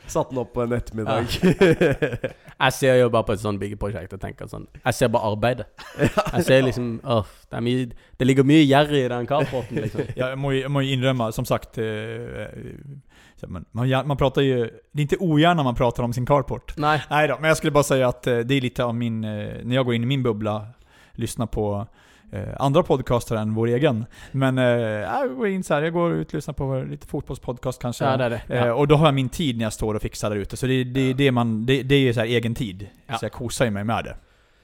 Satt 0.08 0.30
den 0.30 0.38
opp 0.40 0.54
på 0.54 0.62
en 0.64 0.72
ettermiddag. 0.72 1.26
Jeg 2.58 2.72
ser 2.72 2.94
jo 2.98 3.08
bare 3.12 3.26
på 3.28 3.34
et 3.36 3.42
sånt 3.42 3.60
byggeprosjekt 3.60 4.14
og 4.16 4.20
tenker 4.22 4.48
sånn 4.50 4.64
Jeg 4.80 4.94
ser 4.96 5.10
bare 5.12 5.28
arbeidet. 5.30 5.66
Jeg 6.00 6.44
ser 6.46 6.62
liksom 6.64 6.88
åh, 7.04 7.28
det, 7.50 7.58
er 7.58 7.60
mye, 7.66 7.84
det 8.18 8.26
ligger 8.26 8.46
mye 8.48 8.64
gjerrig 8.64 9.02
i 9.04 9.10
den 9.12 9.28
carporten, 9.28 9.82
liksom. 9.84 10.08
Ja, 10.18 10.30
jeg 10.32 10.38
må, 10.40 10.50
jeg 10.56 10.70
må 10.72 10.80
innrømme, 10.82 11.28
som 11.36 11.44
sagt, 11.46 11.76
eh, 11.78 12.48
man, 13.46 13.64
man, 14.06 14.16
pratar 14.16 14.42
ju, 14.42 14.70
det 14.92 15.00
är 15.00 15.02
inte 15.02 15.16
ogärna 15.16 15.62
man 15.62 15.74
pratar 15.74 16.02
om 16.02 16.12
sin 16.12 16.26
carport. 16.26 16.76
Nei. 16.76 17.00
Nej 17.10 17.28
då, 17.28 17.36
men 17.40 17.48
jag 17.48 17.56
skulle 17.56 17.70
bara 17.70 17.84
säga 17.84 18.08
att 18.08 18.26
eh, 18.26 18.38
det 18.38 18.54
är 18.54 18.60
lite 18.60 18.84
av 18.84 18.94
min, 18.94 19.24
eh, 19.24 19.30
när 19.64 19.74
jag 19.74 19.84
går 19.84 19.94
in 19.94 20.02
i 20.02 20.06
min 20.06 20.22
bubbla, 20.22 20.66
lyssnar 21.12 21.46
på 21.46 21.86
eh, 22.32 22.42
andra 22.58 22.82
podcaster 22.82 23.36
än 23.36 23.54
vår 23.54 23.66
egen. 23.66 24.04
Men 24.32 24.58
eh, 24.58 24.64
jag 24.64 25.36
går 25.36 25.48
in 25.48 25.64
så 25.64 25.74
här, 25.74 25.82
jag 25.82 25.92
går 25.92 26.12
ut 26.12 26.28
och 26.28 26.34
lyssnar 26.34 26.54
på 26.54 26.84
lite 26.90 27.06
fotbollspodcast 27.06 27.82
kanske. 27.82 28.04
Ja, 28.04 28.16
det 28.16 28.24
är 28.24 28.30
det. 28.30 28.42
Eh, 28.48 28.66
Ja. 28.66 28.74
och 28.74 28.88
då 28.88 28.94
har 28.96 29.06
jag 29.06 29.14
min 29.14 29.28
tid 29.28 29.56
när 29.56 29.64
jag 29.64 29.72
står 29.72 29.94
och 29.94 30.02
fixar 30.02 30.30
där 30.30 30.36
ute. 30.36 30.56
Så 30.56 30.66
det, 30.66 30.84
det, 30.84 31.12
det, 31.12 31.30
man, 31.32 31.66
det, 31.66 31.82
det 31.82 31.94
är 31.94 32.00
ju 32.00 32.14
så 32.14 32.20
här 32.20 32.26
egen 32.26 32.54
tid. 32.54 32.88
Ja. 33.06 33.18
Så 33.18 33.24
jag 33.24 33.32
kosar 33.32 33.64
ju 33.64 33.70
mig 33.70 33.84
med 33.84 34.04
det. 34.04 34.16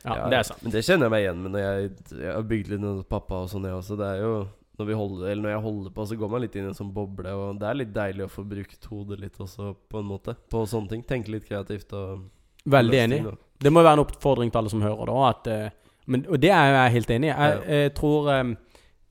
Ja, 0.05 0.29
det 0.29 0.37
er 0.37 0.43
sant. 0.43 0.61
Men 0.63 0.73
det 0.73 0.83
kjenner 0.85 1.07
jeg 1.07 1.13
meg 1.15 1.23
igjen 1.25 1.39
med 1.41 1.53
når 1.55 1.63
jeg, 1.65 1.93
jeg 2.21 2.33
har 2.35 2.43
bygd 2.49 2.67
litt 2.75 2.83
hos 2.85 3.07
pappa 3.09 3.39
og 3.41 3.47
sånn, 3.49 3.65
jeg 3.65 3.73
også. 3.79 3.97
Det 3.97 4.09
er 4.11 4.19
jo 4.21 4.33
når, 4.79 4.87
vi 4.89 4.97
holder, 4.99 5.27
eller 5.31 5.43
når 5.43 5.53
jeg 5.53 5.65
holder 5.65 5.95
på, 5.95 6.07
så 6.11 6.17
går 6.19 6.31
man 6.33 6.43
litt 6.43 6.57
inn 6.59 6.67
i 6.67 6.71
en 6.73 6.77
sånn 6.77 6.93
boble, 6.95 7.31
og 7.39 7.61
det 7.61 7.69
er 7.69 7.79
litt 7.79 7.93
deilig 7.95 8.25
å 8.27 8.33
få 8.33 8.43
brukt 8.49 8.89
hodet 8.91 9.21
litt 9.23 9.39
også, 9.41 9.71
på 9.91 10.01
en 10.01 10.09
måte. 10.09 10.35
På 10.51 10.65
sånne 10.67 10.91
ting. 10.91 11.05
Tenke 11.07 11.35
litt 11.35 11.47
kreativt 11.47 11.95
og 11.95 12.25
Veldig 12.65 12.99
enig. 12.99 13.21
ting. 13.23 13.41
Det 13.61 13.73
må 13.73 13.85
være 13.85 14.01
en 14.01 14.05
oppfordring 14.05 14.51
til 14.51 14.63
alle 14.63 14.73
som 14.73 14.83
hører 14.83 15.11
da. 15.11 15.17
at 15.29 15.51
uh, 15.53 15.95
men, 16.07 16.25
Og 16.29 16.41
det 16.41 16.51
er 16.51 16.73
jeg 16.73 16.95
helt 16.99 17.11
enig 17.11 17.29
i. 17.29 17.33
Jeg, 17.33 17.61
jeg 17.69 17.95
tror 17.97 18.31
um, 18.41 18.55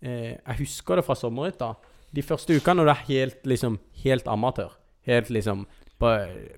uh, 0.05 0.32
Jeg 0.34 0.57
husker 0.59 0.99
det 0.99 1.05
fra 1.05 1.16
sommerhytta. 1.18 1.74
De 2.14 2.26
første 2.26 2.57
ukene 2.57 2.82
når 2.82 2.89
det 2.89 2.95
er 2.95 3.07
helt 3.07 3.47
liksom 3.49 3.80
Helt 4.03 4.28
amatør. 4.28 4.74
Helt 5.07 5.30
liksom 5.30 5.66
på, 5.99 6.11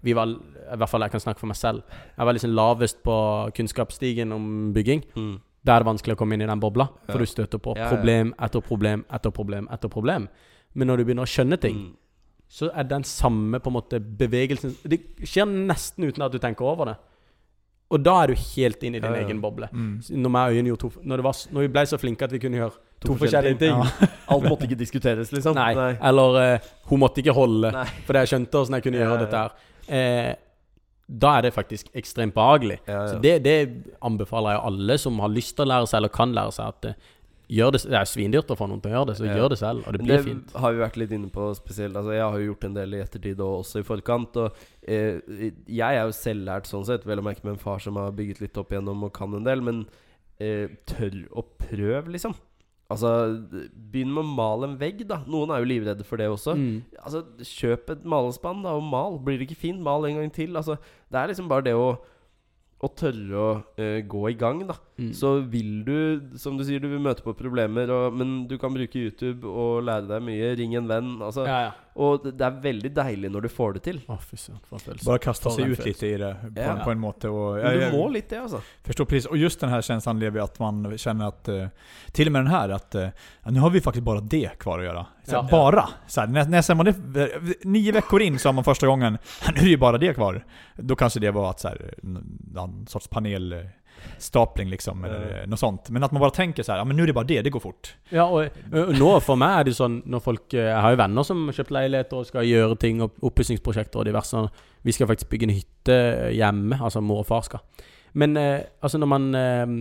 Vi 0.03 0.15
var 0.15 0.31
I 0.31 0.77
hvert 0.79 0.89
fall 0.89 1.05
jeg 1.05 1.13
kan 1.13 1.23
snakke 1.23 1.43
for 1.43 1.51
meg 1.51 1.59
selv. 1.59 1.83
Jeg 2.17 2.25
var 2.25 2.33
liksom 2.33 2.55
lavest 2.55 3.03
på 3.03 3.17
kunnskapsstigen 3.55 4.31
om 4.31 4.73
bygging. 4.73 5.03
Mm. 5.15 5.35
Da 5.65 5.75
er 5.75 5.83
det 5.83 5.87
vanskelig 5.89 6.13
å 6.15 6.19
komme 6.19 6.35
inn 6.37 6.43
i 6.45 6.45
den 6.49 6.59
bobla, 6.61 6.85
for 7.07 7.13
Ja. 7.17 7.17
du 7.17 7.25
støter 7.25 7.57
på 7.57 7.75
Ja, 7.75 7.83
ja. 7.83 7.89
problem 7.89 8.33
etter 8.39 8.61
problem 8.61 9.05
etter 9.11 9.31
problem 9.31 9.67
etter 9.71 9.89
problem. 9.89 10.27
Men 10.75 10.87
når 10.87 10.97
du 10.97 11.05
begynner 11.05 11.23
å 11.25 11.31
skjønne 11.31 11.59
ting, 11.59 11.75
Mm. 11.75 11.95
så 12.49 12.69
er 12.77 12.83
den 12.83 13.03
samme 13.03 13.59
på 13.59 13.67
en 13.67 13.73
måte 13.73 13.99
bevegelsen 13.99 14.75
Det 14.87 14.99
skjer 15.25 15.45
nesten 15.47 16.03
uten 16.07 16.21
at 16.23 16.31
du 16.31 16.37
tenker 16.39 16.61
over 16.65 16.85
det. 16.85 16.95
Og 17.91 18.01
da 18.03 18.23
er 18.23 18.27
du 18.27 18.33
helt 18.35 18.81
inn 18.83 18.95
i 18.95 18.99
din 18.99 19.11
Ja, 19.11 19.17
ja. 19.19 19.25
egen 19.27 19.41
boble. 19.41 19.69
Mm. 19.71 20.01
Når, 20.21 20.77
to, 20.77 20.91
når, 21.03 21.17
det 21.17 21.23
var, 21.23 21.33
når 21.53 21.61
vi 21.61 21.67
ble 21.67 21.81
så 21.85 21.97
flinke 21.99 22.23
at 22.23 22.31
vi 22.31 22.39
kunne 22.39 22.57
gjøre 22.57 22.73
to, 23.01 23.13
forskjellige 23.15 23.59
ting 23.59 23.75
Ja. 23.77 24.07
Alt 24.29 24.43
måtte 24.43 24.65
ikke 24.67 24.77
diskuteres, 24.77 25.31
liksom. 25.31 25.53
Nei. 25.55 25.97
Eller 26.01 26.55
uh, 26.55 26.59
hun 26.89 26.99
måtte 26.99 27.21
ikke 27.21 27.33
holde, 27.33 27.71
Nei. 27.71 27.85
fordi 28.05 28.23
jeg 28.25 28.27
skjønte 28.33 28.51
åssen 28.61 28.73
jeg 28.73 28.83
kunne 28.83 28.97
Ja, 28.99 29.05
gjøre 29.05 29.19
ja. 29.19 29.25
dette 29.25 29.37
her. 29.37 29.51
Eh, 29.87 30.35
da 31.07 31.35
er 31.37 31.41
det 31.45 31.53
faktisk 31.53 31.91
ekstremt 31.93 32.33
behagelig. 32.33 32.79
Ja, 32.87 32.93
ja. 33.03 33.07
Så 33.13 33.19
det, 33.21 33.35
det 33.45 33.57
anbefaler 34.01 34.55
jeg 34.55 34.63
alle 34.71 34.97
som 34.97 35.19
har 35.21 35.29
lyst 35.29 35.55
til 35.55 35.65
å 35.67 35.69
lære 35.69 35.87
seg, 35.91 35.99
eller 35.99 36.09
kan 36.15 36.33
lære 36.33 36.55
seg, 36.55 36.71
at 36.73 37.11
gjør 37.45 37.75
det, 37.75 37.81
det 37.91 37.97
er 37.99 38.07
svindyrt 38.09 38.49
å 38.49 38.55
få 38.57 38.65
noen 38.71 38.79
til 38.81 38.89
å 38.89 38.95
gjøre 38.95 39.07
det, 39.11 39.15
så 39.19 39.25
Ja. 39.27 39.35
gjør 39.37 39.49
det 39.53 39.57
selv, 39.61 39.83
og 39.85 39.93
det 39.93 39.99
blir 40.01 40.15
det 40.17 40.23
fint. 40.25 40.53
har 40.63 40.73
vi 40.73 40.79
vært 40.81 40.97
litt 40.97 41.11
inne 41.13 41.29
på 41.29 41.49
spesielt. 41.53 41.93
Altså, 41.95 42.15
jeg 42.15 42.23
har 42.25 42.39
jo 42.39 42.47
gjort 42.53 42.63
en 42.65 42.73
del 42.73 42.95
i 42.97 43.01
ettertid 43.03 43.39
og 43.45 43.59
også 43.61 43.83
i 43.83 43.85
forkant. 43.85 44.39
Og 44.41 44.65
eh, 44.87 45.19
jeg 45.69 45.99
er 45.99 46.01
jo 46.07 46.15
selvlært 46.17 46.65
sånn 46.65 46.85
sett, 46.89 47.05
vel 47.05 47.21
å 47.21 47.27
merke 47.27 47.43
med 47.45 47.53
en 47.53 47.61
far 47.61 47.77
som 47.85 47.95
har 48.01 48.09
bygget 48.17 48.41
litt 48.41 48.57
opp 48.57 48.73
igjennom 48.73 49.03
og 49.05 49.13
kan 49.13 49.33
en 49.37 49.45
del. 49.45 49.61
Men 49.61 49.85
eh, 50.41 50.73
tør 50.89 51.21
å 51.37 51.45
prøve, 51.61 52.09
liksom. 52.17 52.33
Altså, 52.91 53.09
begynn 53.91 54.11
med 54.13 54.21
å 54.21 54.33
male 54.37 54.67
en 54.69 54.75
vegg, 54.77 54.99
da. 55.09 55.23
Noen 55.25 55.49
er 55.53 55.63
jo 55.63 55.69
livredde 55.71 56.05
for 56.05 56.21
det 56.21 56.27
også. 56.29 56.53
Mm. 56.59 56.83
Altså, 57.01 57.23
kjøp 57.41 57.89
et 57.95 58.03
malespann 58.05 58.61
da 58.65 58.75
og 58.77 58.85
mal. 58.85 59.17
Blir 59.25 59.39
det 59.39 59.49
ikke 59.49 59.63
fint, 59.63 59.81
mal 59.81 60.05
en 60.05 60.19
gang 60.19 60.35
til. 60.35 60.53
Altså, 60.59 60.77
det 61.09 61.21
er 61.21 61.31
liksom 61.31 61.49
bare 61.49 61.65
det 61.69 61.73
å 61.79 61.95
å 62.83 62.89
tørre 62.91 63.39
å 63.39 63.49
uh, 63.79 63.99
gå 64.05 64.21
i 64.29 64.37
gang, 64.39 64.63
da. 64.67 64.75
Mm. 64.97 65.13
Så 65.13 65.39
vil 65.51 65.71
du, 65.83 65.97
som 66.39 66.55
du 66.57 66.63
sier, 66.63 66.79
du 66.79 66.87
vil 66.87 67.01
møte 67.03 67.23
på 67.25 67.33
problemer, 67.35 67.89
og, 67.91 68.13
men 68.15 68.45
du 68.47 68.55
kan 68.61 68.71
bruke 68.71 68.95
YouTube 68.95 69.43
og 69.47 69.83
lære 69.83 70.07
deg 70.07 70.23
mye. 70.23 70.53
Ring 70.55 70.77
en 70.79 70.87
venn. 70.87 71.17
Altså, 71.19 71.43
Ja, 71.47 71.57
ja. 71.67 71.73
Og 71.95 72.25
det, 72.25 72.33
det 72.35 72.43
er 72.43 72.55
veldig 72.59 72.89
deilig 72.91 73.29
når 73.31 73.45
du 73.45 73.49
får 73.51 73.77
det 73.77 73.81
til. 73.85 73.99
Å, 74.11 74.17
en 74.19 75.19
kasta 75.23 75.51
For 75.53 75.63
ut 75.63 75.83
litt 75.85 76.01
i 76.03 76.09
det 76.19 76.31
på, 76.41 76.49
Ja. 76.59 76.73
på 76.83 76.91
en 76.91 76.99
måte. 76.99 77.29
Og, 77.31 77.59
jag, 77.61 77.85
du 77.85 77.95
må 77.95 78.09
litt 78.11 78.27
det, 78.29 78.41
altså. 78.41 78.59
Forstår 78.83 79.07
precis. 79.11 79.27
Og 79.31 79.39
just 79.39 79.63
den 79.63 79.71
her 79.71 79.83
känslan 79.83 80.19
lever 80.19 80.43
at 80.43 80.59
man 80.59 80.83
kjenner 80.99 81.31
at 81.31 81.47
uh, 81.47 81.69
Til 82.11 82.27
og 82.27 82.35
med 82.35 82.43
den 82.45 82.51
her 82.51 82.75
at 82.75 82.97
uh, 82.99 83.29
nå 83.47 83.63
har 83.63 83.71
vi 83.71 83.83
faktisk 83.83 84.03
bare 84.07 84.23
det 84.27 84.57
kvar 84.59 84.83
å 84.83 84.87
gjøre. 84.87 85.05
Så, 85.23 85.35
Ja. 85.35 85.47
Bara! 85.51 85.87
Så 86.07 86.21
här, 86.21 86.27
när, 86.27 86.45
när 86.45 86.75
man 86.75 86.87
är, 86.87 87.65
nio 87.65 87.91
veckor 87.91 88.21
in 88.21 88.39
sa 88.39 88.51
man 88.51 88.63
första 88.63 88.87
gången, 88.87 89.13
nu 89.55 89.59
är 89.59 89.63
det 89.63 89.69
ju 89.69 89.77
bara 89.77 89.97
det 89.97 90.13
kvar. 90.13 90.45
Då 90.75 90.95
kanskje 90.95 91.19
det 91.19 91.31
var 91.31 91.49
att 91.49 91.59
så 91.59 91.67
här, 91.67 91.93
någon 92.03 92.87
sorts 92.87 93.07
panelstapling 93.95 94.69
liksom, 94.69 95.03
eller 95.05 95.45
noe 95.47 95.57
sånt. 95.57 95.89
Men 95.89 96.03
at 96.03 96.11
man 96.11 96.21
bare 96.21 96.31
tenker 96.31 96.63
så 96.63 96.71
här, 96.71 96.79
ja 96.79 96.85
men 96.85 96.95
nu 96.97 97.03
är 97.03 97.07
det 97.07 97.13
bara 97.13 97.25
det, 97.25 97.41
det 97.41 97.49
går 97.49 97.59
fort. 97.59 97.95
Ja, 98.09 98.23
og, 98.25 98.49
og 98.73 98.93
nå 98.99 99.19
for 99.21 99.35
meg 99.35 99.59
er 99.59 99.63
det 99.63 99.73
sånn 99.75 100.01
Når 100.05 100.19
folk 100.23 100.53
Jeg 100.53 100.81
har 100.81 100.91
jo 100.93 100.97
venner 100.99 101.23
som 101.23 101.45
har 101.47 101.53
kjøpt 101.57 101.71
leiligheter 101.71 102.17
og 102.17 102.25
skal 102.29 102.45
gjøre 102.47 102.75
ting, 102.79 103.01
og 103.01 103.11
oppussingsprosjekter 103.21 103.99
og 103.99 104.05
diverse. 104.05 104.43
Vi 104.83 104.91
skal 104.91 105.07
faktisk 105.07 105.29
bygge 105.29 105.49
en 105.49 105.55
hytte 105.55 105.97
hjemme, 106.35 106.79
altså 106.81 107.01
mor 107.01 107.19
og 107.23 107.27
far 107.27 107.41
skal. 107.47 107.59
Men 108.13 108.37
eh, 108.37 108.61
altså 108.81 108.97
når 109.01 109.07
man 109.11 109.35
eh, 109.35 109.75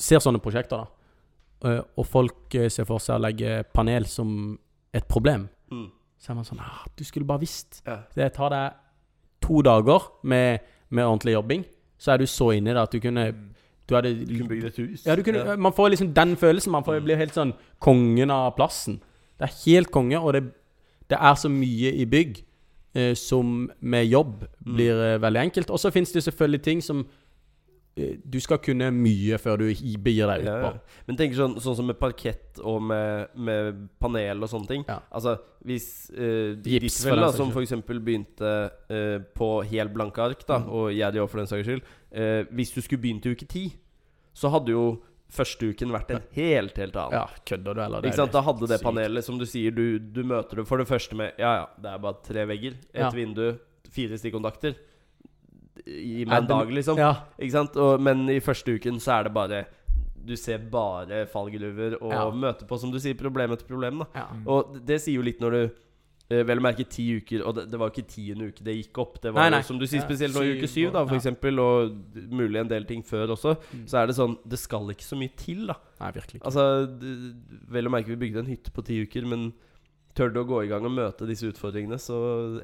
ser 0.00 0.18
sånne 0.24 0.40
prosjekter, 0.40 0.84
da, 0.84 1.68
eh, 1.68 1.80
og 1.98 2.06
folk 2.06 2.56
ser 2.72 2.86
for 2.88 2.98
seg 3.02 3.18
å 3.18 3.24
legge 3.26 3.64
panel 3.74 4.06
som 4.06 4.58
et 4.94 5.06
problem, 5.08 5.48
Mm. 5.70 5.86
så 6.18 6.32
er 6.32 6.34
man 6.34 6.44
sånn 6.44 6.58
ah, 6.58 6.80
Du 6.98 7.04
skulle 7.04 7.26
bare 7.26 7.38
visst. 7.44 7.82
Ja. 7.86 8.00
Det 8.16 8.32
tar 8.34 8.50
deg 8.50 8.72
to 9.40 9.60
dager 9.62 10.00
med, 10.26 10.58
med 10.90 11.04
ordentlig 11.06 11.32
jobbing, 11.36 11.62
så 12.00 12.14
er 12.14 12.22
du 12.22 12.26
så 12.30 12.50
inni 12.56 12.72
det 12.72 12.80
at 12.80 12.92
du 12.94 13.00
kunne 13.04 13.28
Du 13.90 13.94
hadde 13.96 14.12
Du 14.24 14.36
kunne 14.38 14.48
bygd 14.48 14.64
et 14.68 14.76
hus. 14.78 15.02
ja, 15.06 15.16
du 15.18 15.22
kunne, 15.26 15.56
Man 15.58 15.72
får 15.74 15.88
liksom 15.90 16.12
den 16.14 16.36
følelsen. 16.38 16.70
Man 16.72 16.84
får, 16.86 17.00
Mm. 17.00 17.04
blir 17.04 17.16
helt 17.18 17.34
sånn 17.34 17.52
kongen 17.80 18.30
av 18.30 18.54
plassen. 18.56 19.00
Det 19.38 19.48
er 19.48 19.54
helt 19.66 19.90
konge, 19.90 20.20
og 20.20 20.32
det, 20.32 20.42
det 21.10 21.18
er 21.20 21.34
så 21.34 21.48
mye 21.50 21.90
i 21.98 22.04
bygg 22.06 22.44
eh, 22.94 23.14
som 23.14 23.70
med 23.80 24.06
jobb 24.06 24.44
Mm. 24.64 24.74
blir 24.76 24.92
eh, 25.14 25.18
veldig 25.18 25.40
enkelt. 25.42 25.70
Og 25.70 25.78
så 25.80 25.90
fins 25.90 26.12
det 26.12 26.22
selvfølgelig 26.22 26.62
ting 26.62 26.80
som 26.82 27.06
du 28.24 28.38
skal 28.40 28.58
kunne 28.62 28.88
mye 28.94 29.38
før 29.40 29.58
du 29.62 29.66
begir 30.02 30.26
deg 30.30 30.44
Ja, 30.46 30.54
ut 30.56 30.64
ja. 30.64 30.70
på. 30.70 31.00
Men 31.08 31.18
tenker 31.20 31.36
sånn, 31.40 31.56
sånn 31.60 31.76
som 31.78 31.86
med 31.90 31.98
parkett 32.00 32.60
og 32.62 32.80
med, 32.82 33.28
med 33.36 33.82
panel 34.02 34.42
og 34.42 34.50
sånne 34.52 34.68
ting. 34.70 34.84
Ja. 34.88 34.98
Altså 35.10 35.36
hvis 35.66 35.86
uh, 36.16 36.54
Gips, 36.64 37.02
for 37.04 37.16
da, 37.20 37.28
som 37.36 37.50
f.eks. 37.52 37.74
begynte 37.90 38.50
uh, 38.90 39.18
på 39.36 39.50
helt 39.70 39.92
blanke 39.94 40.22
ark, 40.24 40.46
da, 40.48 40.58
Mm. 40.60 40.68
og 40.72 40.90
jeg 40.96 41.20
òg 41.20 41.28
for 41.30 41.38
den 41.42 41.46
saks 41.50 41.66
skyld 41.68 41.82
uh, 41.84 42.42
Hvis 42.56 42.72
du 42.74 42.80
skulle 42.82 43.00
begynt 43.02 43.26
i 43.28 43.32
uke 43.36 43.46
ti, 43.48 43.64
så 44.34 44.48
hadde 44.52 44.72
jo 44.72 44.84
første 45.30 45.68
uken 45.70 45.92
vært 45.94 46.10
en 46.10 46.22
helt, 46.34 46.76
helt 46.80 46.96
annen. 46.98 47.12
Ja, 47.20 47.42
kødder 47.46 47.74
du, 47.76 47.80
eller? 47.84 48.02
Det 48.02 48.10
Ikke 48.10 48.18
sant? 48.24 48.32
Da 48.34 48.40
hadde 48.42 48.66
det 48.66 48.80
panelet, 48.82 49.22
som 49.24 49.38
du 49.38 49.44
sier, 49.46 49.70
du, 49.70 49.98
du 50.02 50.24
møter 50.26 50.58
det 50.58 50.64
for 50.66 50.80
det 50.82 50.88
første 50.90 51.14
med 51.14 51.36
Ja, 51.38 51.52
ja, 51.60 51.66
det 51.78 51.92
er 51.92 51.98
bare 52.02 52.18
tre 52.26 52.46
vegger, 52.50 52.74
et 52.90 53.04
Ja. 53.04 53.10
vindu, 53.14 53.44
fire 53.94 54.18
stikkontakter. 54.18 54.74
Gi 55.86 56.24
meg 56.26 56.42
en 56.42 56.48
dag, 56.50 56.70
liksom. 56.76 56.98
Ja. 57.00 57.12
Ikke 57.38 57.54
sant? 57.56 57.76
Og, 57.80 58.00
men 58.00 58.26
i 58.32 58.40
første 58.44 58.74
uken 58.76 58.98
så 59.00 59.18
er 59.18 59.28
det 59.28 59.34
bare 59.36 59.64
Du 60.20 60.34
ser 60.36 60.58
bare 60.70 61.22
fallgruver 61.32 61.94
og 62.02 62.10
Ja. 62.12 62.24
møter 62.30 62.66
på, 62.68 62.78
som 62.78 62.90
du 62.92 62.98
sier, 63.00 63.14
problem 63.16 63.52
etter 63.56 63.64
problem. 63.66 64.02
da 64.04 64.06
ja. 64.20 64.26
Og 64.46 64.74
det, 64.74 64.82
det 64.86 64.98
sier 65.00 65.16
jo 65.16 65.22
litt 65.24 65.40
når 65.40 65.50
du 65.56 65.60
eh, 66.30 66.42
Vel 66.46 66.60
å 66.60 66.62
merke 66.62 66.84
ti 66.86 67.06
uker, 67.16 67.42
og 67.42 67.56
det, 67.56 67.64
det 67.72 67.78
var 67.80 67.88
jo 67.90 67.94
ikke 67.96 68.12
tiende 68.12 68.50
uke 68.52 68.62
det 68.62 68.76
gikk 68.76 68.98
opp. 69.02 69.16
Det 69.22 69.32
var 69.34 69.42
Nei, 69.48 69.56
nei. 69.56 69.62
jo, 69.64 69.66
som 69.72 69.78
du 69.80 69.86
sier, 69.88 70.04
spesielt 70.04 70.36
nå 70.36 70.44
i 70.46 70.52
uke 70.60 70.68
syv 70.70 70.92
da, 70.94 71.02
for 71.08 71.16
ja. 71.16 71.22
eksempel, 71.24 71.58
og 71.58 71.96
mulig 72.30 72.60
en 72.60 72.68
del 72.70 72.84
ting 72.86 73.02
før 73.02 73.32
også. 73.34 73.56
Mm. 73.72 73.86
Så 73.90 73.98
er 73.98 74.06
det 74.06 74.14
sånn 74.20 74.36
Det 74.46 74.60
skal 74.60 74.92
ikke 74.92 75.08
så 75.08 75.18
mye 75.18 75.32
til, 75.40 75.64
da. 75.72 75.74
Nei, 76.04 76.12
virkelig 76.20 76.38
ikke. 76.38 76.46
Altså, 76.52 76.68
vel 77.74 77.88
å 77.90 77.94
merke, 77.96 78.12
vi 78.12 78.20
bygde 78.20 78.44
en 78.44 78.52
hytte 78.52 78.70
på 78.76 78.84
ti 78.86 79.00
uker, 79.02 79.26
men 79.26 79.50
tør 80.14 80.30
du 80.34 80.40
å 80.42 80.46
gå 80.46 80.64
i 80.64 80.68
gang 80.70 80.84
og 80.84 80.92
møte 80.94 81.26
disse 81.28 81.46
utfordringene, 81.46 81.96
så 82.02 82.16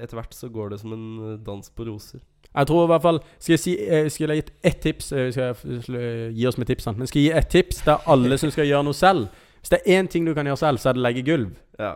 etter 0.02 0.18
hvert 0.18 0.34
så 0.34 0.48
går 0.52 0.72
det 0.74 0.80
som 0.82 0.92
en 0.96 1.36
dans 1.46 1.68
på 1.70 1.86
roser. 1.88 2.20
Jeg 2.56 2.66
tror 2.70 2.84
i 2.84 2.90
hvert 2.92 3.04
fall 3.04 3.18
Skal 3.38 3.52
jeg 3.52 3.60
si 3.60 3.74
eh, 3.84 4.08
Skal 4.12 4.32
jeg 4.32 4.42
gi 4.42 4.54
ett 4.70 4.80
tips 4.80 5.12
eh, 5.12 5.28
Skal 5.34 5.98
jeg 6.00 6.32
gi 6.36 6.46
oss 6.48 6.58
med 6.58 6.70
tipsene 6.70 6.98
Men 7.02 7.10
skal 7.10 7.20
jeg 7.20 7.30
gi 7.30 7.38
ett 7.38 7.50
tips 7.52 7.82
er 7.86 8.08
alle 8.12 8.38
som 8.40 8.52
skal 8.54 8.68
gjøre 8.68 8.86
noe 8.88 8.96
selv? 8.96 9.28
Hvis 9.60 9.72
det 9.74 9.80
er 9.82 10.00
én 10.00 10.08
ting 10.10 10.26
du 10.26 10.32
kan 10.36 10.48
gjøre 10.48 10.60
selv 10.62 10.82
Så 10.82 10.90
er 10.90 10.98
det 10.98 11.04
legge 11.04 11.24
gulv. 11.26 11.54
Ja. 11.80 11.94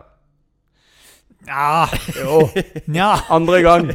Ja, 1.47 1.87
jo, 2.21 2.43
nja. 2.85 3.15
Andre 3.33 3.61
gang. 3.65 3.87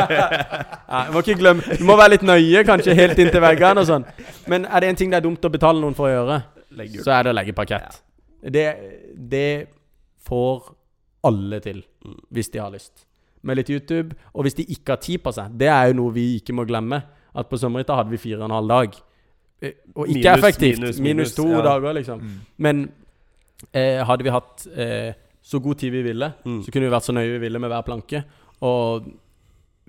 Nei, 0.92 1.04
må 1.14 1.22
ikke 1.22 1.38
glemme 1.40 1.78
Du 1.80 1.86
må 1.88 1.96
være 1.96 2.18
litt 2.18 2.26
nøye 2.28 2.64
Kanskje 2.68 2.96
helt 2.98 3.16
inn 3.22 3.30
til 3.32 3.40
veggene 3.40 3.80
og 3.80 3.88
sånn. 3.88 4.04
Men 4.50 4.66
er 4.68 4.84
det 4.84 4.90
en 4.92 4.98
ting 5.00 5.14
det 5.14 5.22
er 5.22 5.24
dumt 5.24 5.48
å 5.48 5.52
betale 5.52 5.80
noen 5.80 5.96
for 5.96 6.10
å 6.10 6.12
gjøre. 6.12 6.36
Så 7.00 7.14
er 7.16 7.24
det 7.24 7.32
å 7.32 7.38
legge 7.38 7.56
parkett. 7.56 8.02
Det, 8.44 8.66
det 9.16 9.48
får 10.28 10.68
alle 11.30 11.62
til 11.64 11.80
Mm. 12.04 12.16
Hvis 12.32 12.48
de 12.48 12.60
har 12.60 12.70
lyst 12.72 13.04
Med 13.42 13.56
litt 13.56 13.70
YouTube 13.72 14.16
Og 14.34 14.44
hvis 14.44 14.54
de 14.58 14.66
ikke 14.68 14.94
har 14.96 15.00
tid 15.00 15.22
på 15.24 15.32
seg 15.32 15.54
Det 15.60 15.68
er 15.72 15.90
jo 15.90 15.96
noe 16.02 16.12
vi 16.12 16.26
ikke 16.40 16.52
må 16.56 16.66
glemme 16.68 17.02
At 17.34 17.48
på 17.48 17.56
sommerhytta 17.60 17.96
hadde 17.96 18.12
vi 18.12 18.20
fire 18.20 18.40
og 18.42 18.48
en 18.50 18.56
halv 18.58 18.68
dag 18.68 18.98
Eh, 19.60 19.72
Og 19.94 20.08
ikke 20.08 20.22
Minus, 20.24 20.38
effektivt 20.38 20.78
minus, 20.80 20.98
Minus, 20.98 21.16
minus, 21.16 21.34
to 21.36 21.48
ja. 21.52 21.62
dager 21.66 21.92
liksom 21.98 22.20
Mm. 22.20 22.36
Men 22.56 22.78
eh, 23.74 24.00
hadde 24.06 24.24
vi 24.24 24.30
hatt 24.32 24.66
eh, 24.72 25.12
så 25.42 25.58
god 25.60 25.74
tid 25.80 25.90
vi 25.92 26.02
ville. 26.02 26.32
Mm. 26.44 26.62
Så 26.62 26.70
kunne 26.72 26.86
vi 26.86 26.92
vært 26.92 27.04
så 27.04 27.12
nøye 27.12 27.32
vi 27.32 27.38
ville 27.42 27.58
med 27.58 27.68
hver 27.72 27.82
planke. 27.84 28.22
Og 28.60 29.04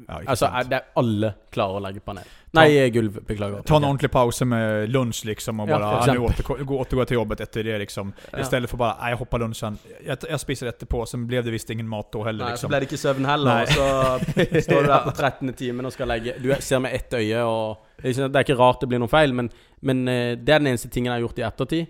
Ja, 0.08 0.20
altså, 0.28 0.48
er 0.48 0.64
det 0.72 0.80
alle 0.98 1.34
klarer 1.54 1.78
å 1.78 1.84
legge 1.84 2.00
panel. 2.04 2.26
Nei, 2.54 2.90
gulv. 2.90 3.20
Beklager. 3.28 3.62
Ta 3.64 3.76
en 3.78 3.84
ordentlig 3.84 4.12
pause 4.12 4.46
med 4.46 4.90
lunsj, 4.90 5.26
liksom 5.28 5.60
och 5.60 5.70
Ja, 5.70 5.80
bara, 5.80 6.04
för 6.04 6.12
ah, 6.12 6.14
nu 6.14 6.26
exempel. 6.26 6.56
återgå, 6.56 6.66
gå- 6.66 6.80
återgå 6.80 7.06
till 7.06 7.16
jobbet 7.16 7.40
etter 7.42 7.64
det 7.64 7.78
liksom. 7.80 8.14
Ja. 8.32 8.40
Istället 8.40 8.70
för 8.70 8.78
bara, 8.78 8.96
jeg 9.02 9.12
jag 9.12 9.18
hoppar 9.18 9.40
lunchen. 9.40 9.78
Jag, 10.06 10.18
jag 10.30 10.40
spiser 10.40 10.68
etterpå, 10.68 11.06
sen 11.06 11.28
blev 11.28 11.44
det 11.46 11.52
visst 11.52 11.70
ingen 11.70 11.88
mat 11.88 12.12
da 12.12 12.24
heller 12.24 12.46
Nei, 12.46 12.50
så 12.50 12.54
liksom. 12.54 12.70
ble 12.70 12.80
det 12.80 12.86
ikke 12.92 12.98
søvn 12.98 13.26
heller. 13.26 13.54
Nei. 13.54 13.62
Og 13.64 13.70
så 13.70 14.62
står 14.68 14.82
du 14.82 14.88
der 14.88 15.04
på 15.06 15.12
13. 15.12 15.54
timen 15.54 15.86
og 15.86 15.94
skal 15.94 16.08
legge 16.08 16.34
Du 16.44 16.52
ser 16.60 16.80
med 16.80 16.94
ett 16.96 17.14
øye, 17.14 17.44
og 17.44 17.78
det 18.02 18.06
er 18.06 18.10
ikke- 18.10 18.28
det 18.28 18.36
er 18.36 18.46
ikke 18.50 18.60
rart 18.60 18.80
det 18.82 18.90
blir 18.90 19.00
noe 19.00 19.08
feil, 19.08 19.34
men, 19.34 19.50
men 19.82 20.08
eh, 20.08 20.36
det 20.36 20.50
er 20.56 20.60
den 20.60 20.68
eneste 20.68 20.90
tingen 20.90 21.12
jeg 21.14 21.22
har 21.22 21.28
gjort 21.28 21.40
i 21.40 21.48
ettertid. 21.48 21.88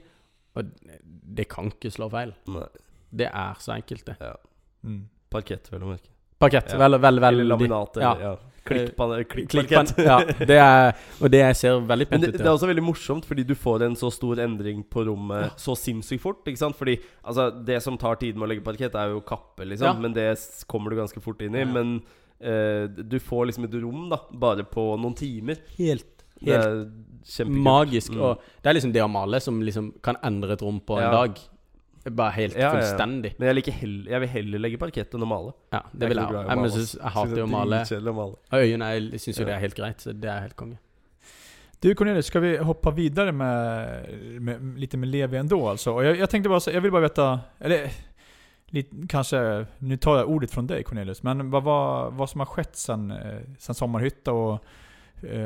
Og 0.56 0.64
det 1.38 1.48
kan 1.50 1.72
ikke 1.72 1.92
slå 1.92 2.10
feil. 2.12 2.34
Nei. 2.48 2.68
Det 3.10 3.28
er 3.34 3.54
så 3.60 3.74
enkelt, 3.74 4.06
det. 4.06 4.16
Ja. 4.22 4.36
Mm. 4.86 5.08
Parkett, 5.32 5.72
vel 5.72 5.82
å 5.82 5.86
merke. 5.96 6.10
Parkett. 6.40 6.72
Ja. 6.74 6.78
Veldig, 6.78 7.00
veldig, 7.02 7.18
Eller 7.24 7.28
veldig 7.32 7.48
laminat. 7.50 7.98
ja. 8.02 8.16
Ja. 8.22 8.38
Klikkparkett. 8.66 9.94
Ja, 9.98 10.20
det 10.46 10.58
er 10.62 10.94
Og 11.22 11.32
det 11.34 11.42
ser 11.58 11.80
veldig 11.88 12.08
pent 12.10 12.24
ut 12.24 12.30
ut. 12.34 12.38
det 12.38 12.46
er 12.46 12.52
også 12.54 12.70
veldig 12.70 12.84
morsomt, 12.86 13.26
fordi 13.26 13.46
du 13.48 13.56
får 13.58 13.86
en 13.88 13.96
så 13.98 14.12
stor 14.14 14.42
endring 14.44 14.84
på 14.88 15.06
rommet 15.08 15.58
så 15.62 15.76
sinnssykt 15.78 16.22
fort. 16.22 16.44
Ikke 16.46 16.62
sant? 16.62 16.78
Fordi 16.78 16.98
altså, 17.24 17.50
det 17.66 17.82
som 17.84 17.98
tar 17.98 18.20
tid 18.22 18.38
med 18.38 18.48
å 18.48 18.52
legge 18.54 18.64
parkett, 18.66 18.96
er 18.96 19.14
jo 19.16 19.22
kappe, 19.26 19.66
liksom. 19.66 19.88
Ja. 19.90 19.94
Men 20.00 20.14
det 20.14 20.28
kommer 20.72 20.92
du 20.94 21.00
ganske 21.02 21.22
fort 21.24 21.42
inn 21.42 21.56
i. 21.58 21.64
Ja. 21.66 21.72
Men 21.74 21.96
uh, 22.44 22.86
du 22.88 23.18
får 23.20 23.50
liksom 23.52 23.66
et 23.70 23.78
rom, 23.82 24.10
da, 24.14 24.22
bare 24.34 24.64
på 24.70 24.92
noen 25.02 25.18
timer. 25.18 25.62
Helt, 25.78 26.06
Det 26.42 26.54
helt 26.54 26.66
er 26.66 26.86
kjempekult. 27.26 27.64
magisk. 27.66 28.14
Mm. 28.14 28.22
Og 28.22 28.46
det 28.62 28.70
er 28.72 28.78
liksom 28.78 28.94
det 28.94 29.04
å 29.06 29.10
male 29.12 29.42
som 29.42 29.60
liksom 29.62 29.92
kan 30.06 30.18
endre 30.26 30.54
et 30.58 30.62
rom 30.66 30.80
på 30.82 30.98
en 30.98 31.04
Ja. 31.08 31.12
dag. 31.12 31.42
Bare 32.10 32.32
helt 32.32 32.56
Ja, 32.56 32.60
ja, 32.62 32.66
ja. 32.68 32.72
fullstendig. 32.82 33.36
Men 33.38 33.48
jeg, 33.48 33.56
liker 33.56 33.72
hell, 33.72 33.98
jeg 34.10 34.20
vil 34.24 34.30
heller 34.30 34.60
legge 34.60 34.78
parkett 34.82 35.14
enn 35.14 35.22
å 35.22 35.28
male. 35.30 35.52
Ja, 35.72 35.82
det 35.94 36.02
Jeg 36.02 36.10
vil 36.10 36.18
jeg 36.18 36.26
òg. 36.26 36.48
Jeg, 36.50 36.58
Jeg, 36.64 36.72
synes- 36.72 36.96
jeg 37.02 37.12
hater 37.12 37.38
jo 37.38 37.44
å 37.46 37.50
male. 37.50 37.82
Å 37.86 38.14
male. 38.14 38.36
Og 38.52 38.58
øynene 38.60 38.88
jeg 38.94 39.20
syns 39.20 39.38
jo 39.38 39.42
Ja. 39.44 39.46
det 39.46 39.56
er 39.56 39.60
helt 39.60 39.76
greit. 39.76 39.98
Så 40.02 40.14
det 40.14 40.30
er 40.30 40.40
helt 40.42 40.56
konge. 40.56 40.78
Du 41.82 41.94
Cornelius, 41.96 42.26
skal 42.26 42.42
vi 42.42 42.58
hoppe 42.58 42.92
videre 42.96 43.32
med, 43.32 44.42
med 44.42 44.80
lite 44.80 44.98
med 44.98 45.10
Levi 45.10 45.38
ändå 45.38 45.70
alltså? 45.70 45.92
Och 45.94 46.06
jag, 46.06 46.18
jag 46.18 46.30
tänkte 46.30 46.50
bara, 46.50 46.60
så- 46.60 46.72
jag 46.72 46.82
vill 46.82 46.92
bara 46.92 47.02
veta, 47.02 47.40
eller 47.60 47.90
lite, 48.70 48.96
kanske, 49.10 49.66
nu 49.80 49.98
tar 49.98 50.18
jag 50.18 50.30
ordet 50.30 50.52
från 50.52 50.68
dig 50.68 50.84
Cornelius, 50.84 51.24
men 51.24 51.50
vad, 51.50 51.64
vad, 51.64 52.14
vad 52.14 52.30
som 52.30 52.40
har 52.40 52.46
skett 52.46 52.76
sen, 52.76 53.12
eh, 53.12 53.40
sen 53.58 53.76
Sommarhytta 53.76 54.32
och 54.34 54.64
eh, 55.24 55.42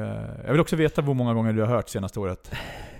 jag 0.45 0.51
vill 0.51 0.60
också 0.62 0.76
veta 0.76 1.01
hur 1.01 1.14
många 1.14 1.34
gånger 1.34 1.53
du 1.53 1.62
har 1.62 1.68
hört 1.68 1.89
senaste 1.89 2.20
året. 2.20 2.51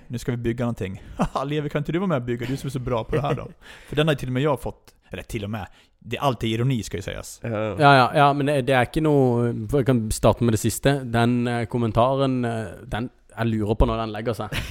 Nu 0.08 0.18
ska 0.18 0.32
vi 0.32 0.38
bygga 0.38 0.66
någonting. 0.66 1.03
Haha 1.18 1.43
Levi, 1.43 1.70
kan 1.70 1.80
inte 1.80 1.91
du 1.91 1.99
vara 1.99 2.08
med 2.08 2.16
och 2.16 2.24
bygga? 2.24 2.45
Du 2.45 2.58
som 2.58 2.68
är 2.68 2.72
så 2.72 2.80
bra 2.80 3.03
på 3.03 3.16
det 3.16 3.22
här 3.22 3.34
då. 3.36 3.47
För 3.88 3.95
den 3.95 4.08
har 4.08 4.16
till 4.16 4.30
och 4.30 4.34
med 4.34 4.43
jag 4.43 4.62
fått, 4.62 4.93
eller 5.10 5.24
till 5.24 5.43
och 5.43 5.49
med, 5.49 5.68
det 5.99 6.16
er 6.16 6.22
alltid 6.22 6.49
ironi 6.49 6.84
ska 6.84 6.97
ju 6.97 7.01
sägas. 7.01 7.39
Ja. 7.43 7.76
Ja, 7.80 8.12
ja, 8.16 8.34
men 8.34 8.45
det, 8.45 8.62
det 8.62 8.74
er 8.78 8.86
ikke 8.86 9.01
noe 9.01 9.53
for 9.72 9.82
Jeg 9.82 9.88
kan 9.88 10.01
starte 10.14 10.45
med 10.45 10.53
det 10.53 10.60
siste. 10.62 10.99
Den 11.03 11.47
eh, 11.47 11.64
kommentaren 11.66 12.45
eh, 12.45 12.76
Den 12.86 13.10
Jeg 13.38 13.47
lurer 13.47 13.76
på 13.76 13.88
når 13.89 14.03
den 14.03 14.14
legger 14.14 14.38
seg. 14.38 14.53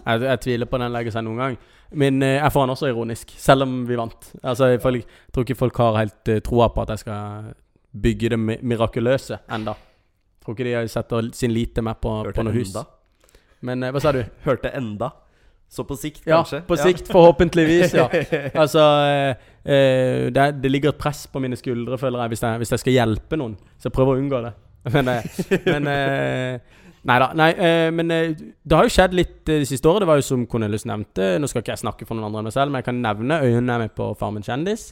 Jeg, 0.00 0.22
jeg 0.22 0.40
tviler 0.40 0.66
på 0.66 0.78
den 0.80 0.92
legger 0.94 1.12
seg 1.12 1.24
noen 1.26 1.36
gang. 1.36 1.56
Men 1.92 2.22
eh, 2.22 2.38
jeg 2.38 2.52
får 2.54 2.62
den 2.64 2.72
også 2.72 2.88
ironisk, 2.88 3.34
selv 3.36 3.66
om 3.66 3.74
vi 3.86 3.98
vant. 4.00 4.30
Altså, 4.42 4.70
jeg, 4.72 4.80
folk, 4.80 4.96
jeg 4.96 5.34
tror 5.34 5.44
ikke 5.44 5.58
folk 5.60 5.80
har 5.82 5.98
helt 5.98 6.30
uh, 6.32 6.38
troa 6.46 6.70
på 6.72 6.82
at 6.82 6.94
jeg 6.94 7.02
skal 7.02 7.50
bygge 7.92 8.30
det 8.32 8.38
mi 8.40 8.56
mirakuløse 8.62 9.42
enda. 9.52 9.74
Tror 10.40 10.56
ikke 10.56 10.70
de 10.70 10.88
setter 10.88 11.28
sin 11.36 11.52
lit 11.52 11.74
til 11.76 11.84
meg 11.84 12.00
på, 12.00 12.14
Hørte 12.24 12.40
på 12.40 12.46
noe 12.48 12.56
hus. 12.56 12.72
enda. 12.72 12.86
Men 13.66 13.82
eh, 13.84 13.92
hva 13.94 14.00
sa 14.02 14.12
du? 14.16 14.22
Hørte 14.46 14.72
enda. 14.76 15.10
Så 15.70 15.84
på 15.86 15.94
sikt, 15.94 16.24
Ja, 16.26 16.40
kanskje? 16.40 16.64
på 16.66 16.76
sikt, 16.80 17.12
forhåpentligvis, 17.12 17.92
ja. 17.94 18.08
Altså, 18.62 18.82
eh, 19.06 19.44
eh, 19.62 20.24
det, 20.34 20.48
det 20.64 20.70
ligger 20.72 20.90
et 20.90 20.98
press 20.98 21.28
på 21.30 21.38
mine 21.42 21.54
skuldre, 21.58 21.98
føler 21.98 22.24
jeg, 22.24 22.32
hvis 22.34 22.42
jeg, 22.42 22.58
hvis 22.62 22.72
jeg 22.74 22.82
skal 22.82 22.96
hjelpe 22.96 23.38
noen. 23.38 23.54
Så 23.78 23.86
jeg 23.86 23.94
prøver 23.94 24.16
å 24.16 24.22
unngå 24.24 24.40
det. 24.48 24.52
Men, 24.96 25.08
eh, 25.12 25.26
men 25.68 25.86
eh, 25.92 26.78
Nei 27.08 27.16
da. 27.20 27.28
Nei, 27.36 27.48
eh, 27.56 27.90
men 27.96 28.10
eh, 28.12 28.32
det 28.36 28.76
har 28.76 28.84
jo 28.84 28.92
skjedd 28.92 29.14
litt 29.16 29.38
det 29.48 29.62
siste 29.68 29.88
året. 29.88 30.02
Det 30.04 30.08
var 30.10 30.18
jo 30.20 30.24
som 30.26 30.42
Cornelius 30.50 30.84
nevnte. 30.88 31.30
Nå 31.40 31.48
skal 31.48 31.62
ikke 31.62 31.72
jeg 31.72 31.82
snakke 31.84 32.08
for 32.08 32.16
noen 32.16 32.26
andre 32.28 32.42
enn 32.42 32.48
meg 32.50 32.56
selv, 32.56 32.72
men 32.72 32.82
jeg 32.82 32.88
kan 32.90 32.98
nevne 33.00 33.38
øynene 33.40 33.76
er 33.76 33.84
med 33.86 33.94
på 33.96 34.10
Farmen 34.20 34.44
kjendis. 34.44 34.90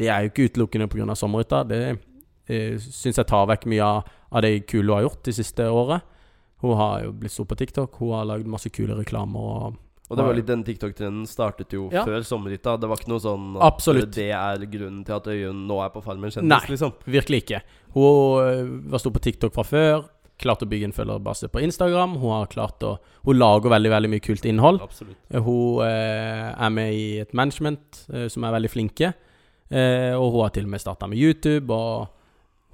Det 0.00 0.08
er 0.08 0.24
jo 0.24 0.30
ikke 0.32 0.46
utelukkende 0.48 0.88
pga. 0.92 1.16
sommerhytta. 1.18 1.60
Det 1.68 1.80
eh, 1.92 2.78
syns 2.80 3.20
jeg 3.20 3.28
tar 3.28 3.50
vekk 3.52 3.66
mye 3.72 3.84
av, 3.84 4.08
av 4.32 4.46
det 4.46 4.54
kule 4.70 4.88
hun 4.88 4.96
har 4.96 5.04
gjort 5.08 5.28
det 5.28 5.36
siste 5.36 5.68
året. 5.68 6.08
Hun 6.62 6.76
har 6.78 7.02
jo 7.04 7.12
blitt 7.12 7.32
stor 7.34 7.44
på 7.50 7.56
TikTok. 7.58 7.96
Hun 7.98 8.12
har 8.14 8.24
lagd 8.28 8.46
masse 8.46 8.70
kule 8.70 8.94
reklamer. 8.94 9.40
og 9.40 9.76
Og 10.12 10.16
det 10.18 10.24
var 10.26 10.34
litt 10.36 10.46
den 10.46 10.62
TikTok-trenden 10.64 11.26
startet 11.26 11.72
jo 11.72 11.88
Ja. 11.90 12.04
før 12.04 12.20
sommerhytta. 12.22 12.78
Det 12.80 12.88
var 12.88 12.96
ikke 13.00 13.08
noe 13.08 13.18
sånn 13.22 13.56
at 13.56 13.62
Absolutt. 13.72 14.10
det 14.14 14.30
er 14.30 14.58
grunnen 14.66 15.04
til 15.06 15.14
at 15.16 15.24
Øyunn 15.24 15.66
nå 15.66 15.78
er 15.84 15.88
på 15.90 16.02
Farmen 16.04 16.30
kjendis, 16.30 16.48
Nei. 16.48 16.66
liksom. 16.68 16.92
Virkelig 17.06 17.42
ikke. 17.46 17.62
Hun 17.94 18.42
øh, 18.42 18.90
var 18.92 18.98
stor 18.98 19.10
på 19.10 19.20
TikTok 19.22 19.54
fra 19.54 19.62
før. 19.64 20.04
Klart 20.38 20.62
å 20.62 20.68
bygge 20.68 20.84
en 20.84 20.92
følgerbase 20.92 21.48
på 21.48 21.62
Instagram. 21.62 22.16
Hun 22.18 22.30
har 22.30 22.46
klart 22.46 22.80
å 22.82 22.98
Hun 23.24 23.38
lager 23.38 23.70
veldig 23.70 23.90
veldig 23.90 24.10
mye 24.10 24.20
kult 24.20 24.44
innhold. 24.44 24.80
Absolutt. 24.82 25.16
Hun 25.32 25.80
øh, 25.80 26.54
er 26.60 26.70
med 26.70 26.92
i 26.94 27.18
et 27.20 27.32
management 27.32 28.04
som 28.28 28.44
er 28.44 28.52
veldig 28.52 28.70
flinke. 28.70 29.14
Eh, 29.70 30.12
og 30.14 30.32
hun 30.32 30.40
har 30.42 30.50
til 30.50 30.64
og 30.64 30.70
med 30.70 30.80
starta 30.80 31.08
med 31.08 31.16
YouTube. 31.18 31.70
Og 31.72 32.08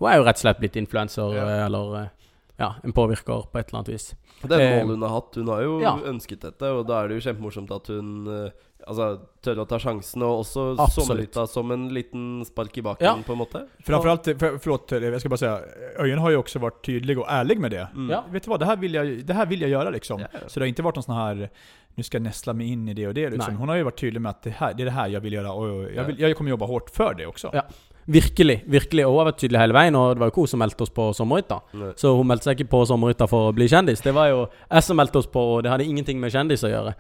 hun 0.01 0.09
er 0.11 0.17
jo 0.19 0.25
rett 0.25 0.37
og 0.37 0.43
slett 0.43 0.59
blitt 0.59 0.77
influenser, 0.77 1.35
Ja. 1.35 1.67
eller 1.67 2.11
ja, 2.59 2.75
en 2.85 2.93
påvirker 2.93 3.45
på 3.53 3.59
et 3.61 3.69
eller 3.69 3.81
annet 3.81 3.93
vis. 3.95 4.15
Det 4.43 4.55
er 4.55 4.61
et 4.61 4.69
Eh, 4.69 4.81
mål 4.85 4.97
hun 4.97 5.05
har 5.07 5.13
hatt. 5.15 5.37
Hun 5.39 5.49
har 5.53 5.63
jo 5.63 5.77
ja. 5.83 5.93
ønsket 6.11 6.41
dette, 6.43 6.71
og 6.75 6.87
da 6.89 7.03
er 7.03 7.09
det 7.09 7.19
jo 7.21 7.27
kjempemorsomt 7.29 7.71
at 7.75 7.93
hun 7.95 8.17
eh, 8.27 8.65
Altså 8.89 9.19
tør 9.45 9.59
å 9.61 9.65
ta 9.69 9.77
sjansen, 9.83 10.23
og 10.25 10.39
også 10.47 10.63
sommerhytta 10.95 11.43
som 11.51 11.69
en 11.75 11.89
liten 11.93 12.45
spark 12.47 12.79
i 12.79 12.85
baken, 12.87 13.05
Ja. 13.05 13.17
på 13.27 13.35
en 13.35 13.41
måte. 13.43 13.67
Framförallt, 13.85 14.25
för, 14.39 14.57
forlåt, 14.59 14.93
jeg 14.93 15.21
skal 15.21 15.31
bare 15.31 15.39
si, 15.43 15.51
Øyen 15.99 16.23
har 16.23 16.31
jo 16.33 16.41
også 16.41 16.63
vært 16.63 16.79
tydelig 16.87 17.19
og 17.19 17.27
ærlig 17.29 17.59
med 17.61 17.75
det. 17.75 17.85
Mm. 17.93 18.09
Ja. 18.09 18.23
Vet 18.33 18.47
du 18.47 18.49
hva, 18.49 18.59
det 18.59 18.71
her 18.71 18.77
vil 18.81 18.93
jeg, 18.97 19.27
det 19.27 19.37
her 19.37 19.47
vil 19.51 19.61
jeg 19.61 19.75
gjøre, 19.75 19.93
liksom. 19.93 20.25
Så 20.47 20.55
det 20.55 20.63
har 20.63 20.73
ikke 20.73 20.87
vært 20.89 21.03
noen 21.03 21.09
sånn 21.11 21.21
her 21.21 21.51
nu 21.99 22.05
skal 22.07 22.21
jeg 22.21 22.29
nesle 22.29 22.55
meg 22.55 22.71
inn 22.71 22.89
i 22.89 22.95
det 22.95 23.09
og 23.11 23.15
det 23.19 23.27
liksom. 23.35 23.57
Hun 23.59 23.73
har 23.73 23.81
jo 23.81 23.89
vært 23.89 23.99
tydelig 23.99 24.23
med 24.23 24.31
at 24.31 24.43
det, 24.47 24.53
her, 24.61 24.75
det 24.79 24.85
er 24.85 24.91
det 24.93 24.95
her 24.95 25.09
jeg 25.17 25.25
vil 25.25 25.35
gjøre, 25.35 25.53
og 25.59 25.81
jeg, 25.91 26.07
vil, 26.07 26.21
jeg 26.23 26.37
kommer 26.39 26.55
jobbe 26.55 26.69
hardt 26.71 26.93
for 26.95 27.19
det 27.19 27.27
også. 27.27 27.51
Ja. 27.59 27.65
Virkelig. 28.09 28.63
virkelig 28.65 29.05
Og 29.05 29.13
hun 29.13 29.19
har 29.21 29.27
vært 29.29 29.41
tydelig 29.43 29.61
hele 29.61 29.77
veien. 29.77 29.97
Og 29.99 30.15
det 30.15 30.23
var 30.23 30.31
jo 30.31 30.33
ikke 30.33 30.45
hun 30.47 30.53
som 30.55 30.63
meldte 30.63 30.85
oss 30.87 30.93
på 30.97 31.11
sommerhytta. 31.17 31.61
Så 32.01 32.15
hun 32.17 32.29
meldte 32.31 32.49
seg 32.49 32.59
ikke 32.59 32.73
på 32.73 32.83
sommerhytta 32.89 33.29
for 33.29 33.51
å 33.51 33.55
bli 33.57 33.69
kjendis. 33.69 34.01
Det 34.05 34.15
var 34.17 34.31
jo 34.33 34.47
jeg 34.49 34.87
som 34.87 34.97
meldte 34.97 35.21
oss 35.21 35.29
på, 35.29 35.43
og 35.55 35.63
det 35.65 35.73
hadde 35.73 35.85
ingenting 35.89 36.21
med 36.23 36.33
kjendis 36.33 36.65
å 36.65 36.73
gjøre. 36.73 36.95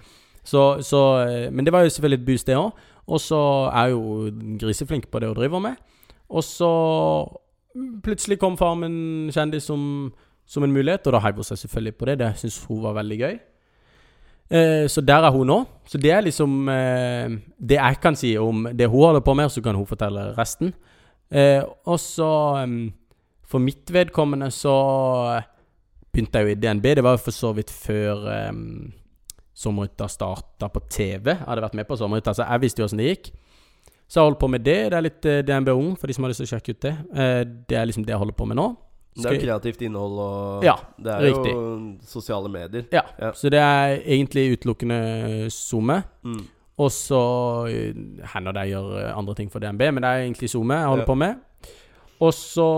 Så, 0.44 0.62
så, 0.84 1.02
eh, 1.24 1.50
men 1.52 1.64
det 1.64 1.72
var 1.72 1.84
jo 1.84 1.92
selvfølgelig 1.92 2.20
et 2.20 2.26
boost, 2.26 2.46
det 2.48 2.56
òg. 2.56 2.86
Og 3.09 3.20
så 3.24 3.40
er 3.72 3.92
jo 3.94 4.28
griseflink 4.61 5.09
på 5.09 5.20
det 5.20 5.28
hun 5.30 5.36
driver 5.36 5.62
med. 5.64 5.76
Og 6.28 6.44
så 6.44 6.70
plutselig 8.04 8.38
kom 8.40 8.56
Farmen 8.61 9.30
kjendis 9.32 9.68
som, 9.68 9.82
som 10.46 10.64
en 10.64 10.72
mulighet, 10.72 11.06
og 11.06 11.16
da 11.16 11.22
heiv 11.24 11.40
hun 11.40 11.48
seg 11.48 11.61
selvfølgelig 11.62 11.96
på 11.96 12.09
det. 12.11 12.18
Det 12.20 12.34
syns 12.40 12.61
hun 12.68 12.82
var 12.84 12.96
veldig 13.00 13.18
gøy. 13.22 13.38
Eh, 14.48 14.84
så 14.88 15.00
der 15.04 15.24
er 15.24 15.32
hun 15.32 15.48
nå. 15.48 15.59
Så 15.88 16.00
det 16.00 16.12
er 16.12 16.24
liksom 16.24 16.68
eh, 16.72 17.38
det 17.61 17.80
jeg 17.80 18.00
kan 18.02 18.16
si 18.16 18.36
om 18.40 18.68
det 18.72 18.88
hun 18.88 19.04
holder 19.09 19.24
på 19.24 19.34
med, 19.34 19.48
så 19.52 19.64
kan 19.64 19.76
hun 19.76 19.88
fortelle 19.88 20.32
resten. 20.36 20.72
Eh, 21.30 21.60
og 21.84 21.98
så 22.00 22.28
um, 22.64 22.92
For 23.48 23.60
mitt 23.60 23.90
vedkommende 23.92 24.48
så 24.52 24.72
begynte 26.12 26.40
jeg 26.40 26.46
jo 26.48 26.54
i 26.54 26.60
DNB. 26.60 26.86
Det 26.98 27.04
var 27.04 27.16
jo 27.16 27.22
for 27.26 27.36
så 27.36 27.52
vidt 27.56 27.70
før 27.72 28.24
um, 28.50 28.90
sommerhytta 29.58 30.08
starta 30.10 30.68
på 30.72 30.82
TV. 30.90 31.32
Jeg 31.34 31.44
hadde 31.46 31.64
vært 31.66 31.76
med 31.78 31.88
på 31.88 31.98
sommerhytta, 32.00 32.34
så 32.38 32.46
jeg 32.48 32.64
visste 32.64 32.82
jo 32.82 32.88
åssen 32.88 33.00
det 33.02 33.10
gikk. 33.12 33.30
Så 34.08 34.20
jeg 34.22 34.30
holdt 34.30 34.40
på 34.40 34.48
med 34.48 34.64
det. 34.64 34.78
Det 34.92 34.96
er 34.98 35.04
litt 35.04 35.28
uh, 35.28 35.38
DNB 35.44 35.72
Ung, 35.76 35.94
for 36.00 36.08
de 36.08 36.16
som 36.16 36.24
har 36.24 36.32
lyst 36.32 36.42
til 36.44 36.48
å 36.48 36.52
sjekke 36.56 36.76
ut 36.76 36.84
det. 36.86 36.94
Uh, 37.12 37.42
det 37.68 37.76
er 37.80 37.88
liksom 37.90 38.06
det 38.08 38.14
jeg 38.16 38.22
holder 38.24 38.38
på 38.40 38.48
med 38.48 38.60
nå. 38.60 38.68
Det 39.18 39.26
er 39.26 39.34
jo 39.34 39.42
kreativt 39.42 39.80
innhold, 39.82 40.18
og 40.22 40.62
Ja, 40.64 40.76
det 41.02 41.10
er 41.10 41.24
riktig. 41.26 41.50
jo 41.50 41.62
sosiale 42.06 42.50
medier. 42.52 42.84
Ja, 42.94 43.02
Ja. 43.18 43.32
så 43.34 43.50
det 43.50 43.58
er 43.58 43.96
egentlig 44.04 44.44
utelukkende 44.54 44.98
SoMe. 45.50 46.04
Mm. 46.22 46.44
Og 46.78 46.90
så 46.94 47.20
eh, 47.66 47.94
hender 48.34 48.54
det 48.54 48.66
jeg 48.68 48.76
gjør 48.76 48.92
eh, 49.00 49.12
andre 49.18 49.34
ting 49.34 49.50
for 49.50 49.58
DNB, 49.64 49.82
men 49.96 50.04
det 50.04 50.10
er 50.12 50.24
egentlig 50.26 50.50
SoMe 50.52 50.76
jeg 50.78 50.86
holder 50.92 51.04
Ja. 51.06 51.10
på 51.12 51.16
med. 51.18 51.34
Og 52.20 52.32
så 52.34 52.68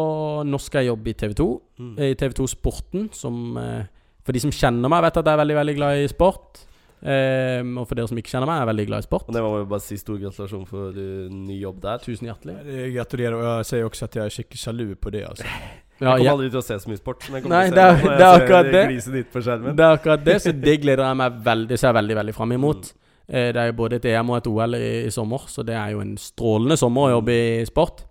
Nå 0.44 0.58
skal 0.60 0.82
jeg 0.84 0.90
jobbe 0.92 1.10
i 1.10 1.12
TV 1.16 1.34
2. 1.36 1.48
Mm. 1.80 1.92
I 1.98 2.14
TV2 2.14 2.46
Sporten, 2.48 3.08
som 3.12 3.56
eh, 3.60 3.84
For 4.24 4.32
de 4.36 4.40
som 4.40 4.50
kjenner 4.52 4.88
meg, 4.92 5.02
vet 5.02 5.16
at 5.16 5.24
jeg 5.26 5.32
er 5.32 5.40
veldig, 5.44 5.56
veldig 5.56 5.76
glad 5.76 6.02
i 6.04 6.08
sport. 6.12 6.66
Um, 7.00 7.78
og 7.80 7.86
for 7.88 7.96
dere 7.96 8.10
som 8.10 8.18
ikke 8.20 8.28
kjenner 8.28 8.44
meg, 8.50 8.58
jeg 8.58 8.62
er 8.66 8.68
veldig 8.68 8.84
glad 8.90 9.00
i 9.00 9.06
sport. 9.06 9.28
Og 9.30 9.32
det 9.34 9.40
må 9.42 9.52
jo 9.62 9.64
bare 9.70 9.80
si 9.80 9.96
stor 9.96 10.18
gratulasjon 10.20 10.66
for 10.68 10.92
uh, 10.92 11.30
ny 11.32 11.56
jobb 11.62 11.78
der. 11.80 12.02
Tusen 12.04 12.28
hjertelig. 12.28 12.56
Jeg 12.68 12.92
gratulerar 12.94 13.32
och 13.38 13.44
jag 13.44 13.66
säger 13.66 13.84
också 13.84 14.04
att 14.04 14.14
jag 14.14 14.26
är 14.26 14.30
skickligt 14.30 14.66
jaloux 14.66 15.00
på 15.00 15.10
det 15.10 15.24
Altså. 15.24 15.44
Ja, 16.00 16.16
jeg 16.16 16.18
kommer 16.18 16.24
ja. 16.24 16.32
aldri 16.32 16.48
til 16.50 16.58
å 16.58 16.62
se 16.64 16.76
så 16.80 16.88
mye 16.88 16.96
sport. 16.96 17.24
Men 17.28 17.34
jeg 17.34 17.42
kommer 17.44 17.56
Nei, 17.58 17.64
til 17.68 17.72
å 17.72 17.76
det 17.76 17.82
se 17.84 17.90
er- 17.90 18.04
når 18.04 18.16
det 18.16 18.26
er 18.26 18.40
akkurat 18.40 18.68
det. 18.72 19.76
Det 19.76 19.84
er 19.84 19.92
akkurat 19.98 20.22
det, 20.24 20.36
så 20.42 20.52
det 20.52 20.76
gleder 20.80 21.04
jeg 21.04 21.16
meg 21.20 21.32
veldig 21.44 21.68
Det 21.68 21.78
ser 21.78 21.88
jeg 21.88 21.94
veldig, 21.98 22.16
veldig 22.16 22.34
fram 22.34 22.52
imot. 22.56 22.88
Mm. 22.88 23.09
Eh, 23.30 23.52
Det 23.54 23.62
er 23.62 23.72
både 23.78 24.00
et 24.00 24.08
EM 24.10 24.30
og 24.34 24.40
et 24.40 24.50
OL 24.50 24.74
i, 24.74 25.06
i 25.06 25.10
sommer, 25.14 25.46
så 25.48 25.62
det 25.66 25.76
er 25.78 25.92
jo 25.94 26.00
en 26.02 26.16
strålende 26.18 26.76
sommer 26.80 27.08
å 27.08 27.16
jobbe 27.18 27.36
i 27.36 27.64
sport. 27.68 28.04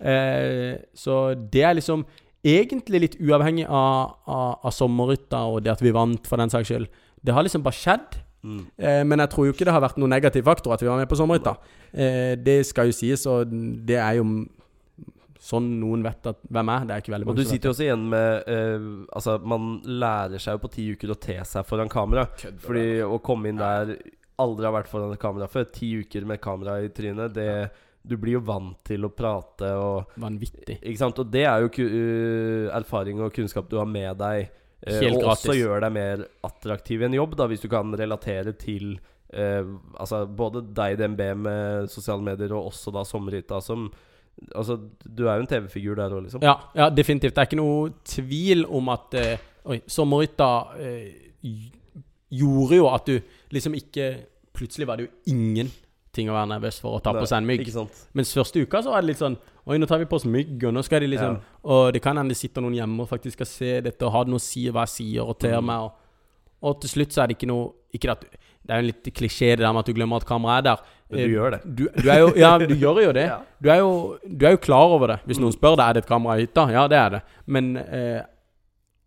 Eh, 0.00 0.76
så 0.94 1.34
det 1.38 1.62
er 1.64 1.78
liksom 1.78 2.04
egentlig 2.46 3.00
litt 3.02 3.16
uavhengig 3.22 3.64
av, 3.66 4.16
av, 4.26 4.58
av 4.66 4.74
sommerhytta 4.74 5.40
og 5.50 5.62
det 5.64 5.72
at 5.72 5.82
vi 5.82 5.94
vant, 5.94 6.26
for 6.28 6.38
den 6.42 6.52
saks 6.52 6.68
skyld. 6.70 6.90
Det 7.22 7.34
har 7.34 7.46
liksom 7.46 7.64
bare 7.64 7.78
skjedd. 7.78 8.18
Mm. 8.46 8.60
Eh, 8.78 9.00
men 9.08 9.22
jeg 9.24 9.32
tror 9.32 9.46
jo 9.48 9.54
ikke 9.54 9.66
det 9.66 9.74
har 9.74 9.82
vært 9.82 9.96
noen 9.98 10.12
negativ 10.14 10.44
faktor 10.46 10.74
at 10.76 10.82
vi 10.84 10.90
var 10.90 11.00
med 11.00 11.08
på 11.10 11.18
sommerhytta. 11.18 11.56
Eh, 11.92 12.34
det 12.38 12.60
skal 12.68 12.90
jo 12.90 12.94
sies, 12.94 13.24
og 13.30 13.50
det 13.88 13.98
er 13.98 14.20
jo 14.20 14.26
sånn 15.46 15.66
noen 15.80 16.02
vet 16.02 16.26
at 16.26 16.38
hvem 16.50 16.70
er. 16.74 16.84
Det 16.86 16.94
er 16.94 17.02
ikke 17.02 17.14
veldig 17.14 17.30
Og 17.30 17.38
du 17.38 17.44
sitter 17.46 17.68
jo 17.68 17.74
også 17.74 17.84
igjen 17.86 18.06
med 18.10 18.48
eh, 18.50 18.86
Altså, 19.14 19.36
man 19.46 19.76
lærer 19.86 20.42
seg 20.42 20.56
jo 20.56 20.62
på 20.64 20.70
ti 20.74 20.86
uker 20.94 21.12
å 21.14 21.18
te 21.22 21.36
seg 21.46 21.66
foran 21.68 21.90
kamera. 21.92 22.26
Fordi 22.62 22.86
å 23.06 23.18
komme 23.22 23.50
inn 23.52 23.60
der 23.60 23.94
Aldri 24.42 24.68
har 24.68 24.74
vært 24.74 24.90
foran 24.90 25.14
et 25.14 25.20
kamera 25.20 25.48
før. 25.48 25.66
Ti 25.72 25.88
uker 26.02 26.26
med 26.28 26.40
kamera 26.44 26.76
i 26.84 26.92
trynet, 26.92 27.34
det 27.36 27.50
Du 28.06 28.14
blir 28.20 28.36
jo 28.36 28.44
vant 28.46 28.76
til 28.86 29.02
å 29.02 29.10
prate 29.10 29.72
og. 29.80 30.12
Vanvittig. 30.22 30.78
Ikke 30.78 31.00
sant? 31.00 31.18
Og 31.18 31.30
det 31.32 31.42
er 31.48 31.64
jo 31.64 31.70
uh, 31.72 32.68
erfaring 32.76 33.22
og 33.24 33.34
kunnskap 33.34 33.70
du 33.70 33.78
har 33.80 33.88
med 33.88 34.12
deg. 34.20 34.52
Uh, 34.86 35.00
Helt 35.00 35.16
og 35.16 35.24
gratis. 35.24 35.48
også 35.48 35.56
gjør 35.56 35.82
deg 35.82 35.94
mer 35.96 36.26
attraktiv 36.46 37.02
i 37.02 37.08
en 37.08 37.16
jobb, 37.16 37.34
da 37.40 37.48
hvis 37.50 37.64
du 37.64 37.70
kan 37.72 37.94
relatere 37.96 38.52
til 38.60 38.98
uh, 39.32 39.72
Altså 39.96 40.26
både 40.28 40.62
deg 40.76 40.94
i 40.94 41.00
DNB 41.00 41.22
med 41.48 41.90
sosiale 41.90 42.22
medier, 42.22 42.52
og 42.54 42.70
også 42.70 42.94
da 42.94 43.06
Sommerhytta, 43.08 43.62
som 43.64 43.88
Altså, 44.52 44.74
du 45.00 45.22
er 45.24 45.38
jo 45.38 45.46
en 45.46 45.48
TV-figur 45.48 45.94
der 45.96 46.12
òg, 46.12 46.26
liksom. 46.26 46.42
Ja, 46.44 46.58
ja, 46.76 46.90
definitivt. 46.92 47.32
Det 47.32 47.40
er 47.40 47.48
ikke 47.48 47.56
noe 47.56 47.94
tvil 48.04 48.66
om 48.68 48.90
at 48.92 49.14
Oi, 49.64 49.78
sommerhytta 49.88 50.50
gjorde 52.30 52.76
jo 52.80 52.88
at 52.94 53.06
du 53.06 53.20
liksom 53.54 53.74
ikke 53.78 54.08
Plutselig 54.56 54.86
var 54.88 54.96
det 54.96 55.04
jo 55.04 55.12
ingenting 55.34 56.30
å 56.30 56.32
være 56.32 56.48
nervøs 56.54 56.78
for 56.80 56.96
å 56.96 57.00
ta 57.04 57.12
Nei, 57.12 57.20
på 57.20 57.26
seg 57.28 57.42
en 57.42 57.46
mygg. 57.50 57.60
Ikke 57.60 57.74
sant? 57.74 57.98
Mens 58.16 58.30
første 58.32 58.62
uka 58.64 58.80
så 58.80 58.88
var 58.94 59.02
det 59.04 59.10
litt 59.10 59.20
sånn 59.20 59.34
Oi, 59.68 59.76
nå 59.76 59.84
tar 59.90 59.98
vi 60.00 60.06
på 60.08 60.16
oss 60.16 60.24
mygg, 60.24 60.62
og 60.64 60.72
nå 60.72 60.82
skal 60.86 61.02
de 61.04 61.10
liksom 61.12 61.34
Ja. 61.36 61.58
Og 61.68 61.92
det 61.92 62.00
kan 62.00 62.16
hende 62.16 62.32
det 62.32 62.38
sitter 62.40 62.62
noen 62.64 62.72
hjemme 62.78 63.02
og 63.04 63.08
faktisk 63.10 63.36
skal 63.36 63.46
se 63.50 63.80
dette 63.84 64.06
og 64.06 64.12
ha 64.14 64.22
noe 64.24 64.40
å 64.40 64.44
si 64.46 64.64
hva 64.70 64.86
jeg 64.86 64.94
sier 64.94 65.28
og 65.28 65.36
ter 65.38 65.58
Mm. 65.60 65.66
meg. 65.66 65.80
Og, 65.80 65.92
og 66.62 66.80
til 66.80 66.88
slutt 66.94 67.12
så 67.12 67.22
er 67.22 67.26
det 67.28 67.36
ikke 67.38 67.48
noe 67.52 67.72
Ikke 67.92 68.10
at 68.12 68.20
Det 68.22 68.70
er 68.72 68.80
jo 68.80 68.82
en 68.82 68.86
litt 68.90 69.04
klisjé 69.14 69.50
det 69.56 69.58
der 69.60 69.72
med 69.72 69.78
at 69.80 69.86
du 69.86 69.92
glemmer 69.94 70.16
at 70.16 70.24
kameraet 70.26 70.58
er 70.58 70.62
der. 70.72 70.80
Men 71.10 71.18
du 71.18 71.24
Eh, 71.24 71.34
gjør 71.36 71.50
det. 71.50 71.60
Du, 71.76 71.84
du 71.94 72.08
jo 72.08 72.32
Ja, 72.36 72.58
du 72.58 72.74
gjør 72.74 73.02
jo 73.04 73.12
det. 73.12 73.26
Du 73.62 73.68
er 73.70 73.78
jo, 73.78 74.18
du 74.26 74.46
er 74.46 74.50
jo 74.56 74.58
klar 74.58 74.88
over 74.96 75.06
det. 75.08 75.18
Hvis 75.26 75.36
Mm. 75.38 75.42
noen 75.44 75.52
spør 75.52 75.76
deg 75.76 75.84
er 75.88 75.92
det 75.94 76.02
et 76.04 76.08
kamera 76.08 76.38
i 76.38 76.46
hytta, 76.46 76.64
ja, 76.72 76.88
det 76.88 76.96
er 76.98 77.10
det. 77.10 77.22
Men 77.46 77.76
eh, 77.76 78.22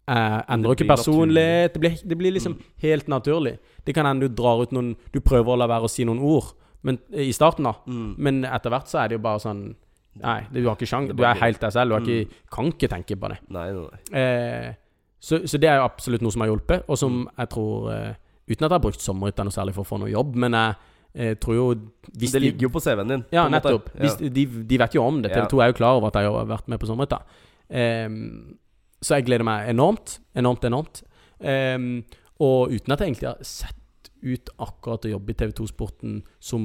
eh, 0.10 0.38
endrer 0.56 0.74
ikke 0.76 0.88
personlighet. 0.90 1.74
Det 1.76 1.82
blir, 1.84 1.98
det 2.12 2.18
blir 2.18 2.34
liksom 2.36 2.56
Mm. 2.58 2.64
helt 2.82 3.08
naturlig. 3.08 3.58
Det 3.86 3.94
kan 3.96 4.06
hende 4.10 4.26
du 4.28 4.34
drar 4.42 4.62
ut 4.64 4.72
noen 4.76 4.96
Du 5.14 5.20
prøver 5.22 5.54
å 5.54 5.58
la 5.58 5.68
være 5.68 5.86
å 5.86 5.90
si 5.90 6.04
noen 6.06 6.20
ord 6.20 6.54
men, 6.84 6.98
eh, 7.14 7.28
i 7.30 7.32
starten, 7.36 7.64
da. 7.68 7.74
Mm. 7.88 8.16
Men 8.18 8.44
etter 8.46 8.70
hvert 8.72 8.88
så 8.88 9.04
er 9.04 9.10
det 9.10 9.18
jo 9.20 9.24
bare 9.24 9.40
sånn 9.40 9.76
Nei, 10.20 10.42
du 10.52 10.66
har 10.66 10.76
ikke 10.76 10.88
sjans. 10.90 11.14
Du 11.16 11.24
er 11.24 11.36
helt 11.36 11.60
deg 11.62 11.72
selv. 11.72 11.90
Du 11.90 11.94
har 11.94 12.02
Mm. 12.02 12.08
ikke, 12.10 12.30
kan 12.52 12.66
ikke 12.74 12.90
tenke 12.90 13.16
på 13.20 13.30
det. 13.30 13.38
Nei, 13.50 13.72
nei. 13.72 14.20
Eh, 14.20 14.74
så, 15.22 15.38
så 15.48 15.58
det 15.60 15.70
er 15.70 15.78
jo 15.78 15.86
absolutt 15.86 16.22
noe 16.22 16.32
som 16.32 16.42
har 16.42 16.50
hjulpet, 16.50 16.84
og 16.90 16.98
som 16.98 17.12
Mm. 17.26 17.28
jeg 17.38 17.50
tror 17.50 17.92
eh, 17.94 18.14
Uten 18.50 18.66
at 18.66 18.72
jeg 18.72 18.80
har 18.80 18.80
brukt 18.80 19.00
sommerhytta 19.00 19.44
noe 19.46 19.52
særlig 19.54 19.74
for 19.76 19.84
å 19.84 19.88
få 19.88 20.00
noe 20.00 20.10
jobb, 20.10 20.34
men 20.36 20.52
jeg 20.54 20.76
eh, 21.16 21.34
tror 21.36 21.54
jo 21.56 21.74
det 22.18 22.34
ligger 22.42 22.62
jo 22.66 22.70
på 22.70 22.82
CV-en 22.82 23.08
din. 23.08 23.26
ja, 23.32 23.48
nettopp. 23.48 23.90
Ja. 24.00 24.16
De, 24.18 24.46
de 24.66 24.78
vet 24.78 24.92
jo 24.96 25.04
om 25.04 25.22
det. 25.22 25.30
Ja. 25.32 25.46
TV 25.46 25.50
2 25.52 25.62
er 25.62 25.68
jo 25.68 25.74
klar 25.78 25.96
over 25.98 26.08
at 26.08 26.16
jeg 26.16 26.26
har 26.32 26.46
vært 26.46 26.68
med 26.68 26.80
på 26.80 26.88
sommerhytta. 26.90 27.22
Ehm, 27.70 28.58
så 29.02 29.18
jeg 29.18 29.28
gleder 29.30 29.48
meg 29.48 29.70
enormt. 29.72 30.20
Enormt, 30.38 30.66
enormt. 30.68 31.04
Um, 31.40 32.02
og 32.44 32.74
uten 32.74 32.94
at 32.94 33.02
jeg 33.02 33.14
egentlig 33.14 33.30
har 33.32 33.44
sett 33.48 34.10
ut 34.20 34.52
akkurat 34.60 35.06
å 35.08 35.14
jobbe 35.14 35.32
i 35.32 35.38
TV 35.40 35.54
2-sporten 35.56 36.18
som 36.44 36.64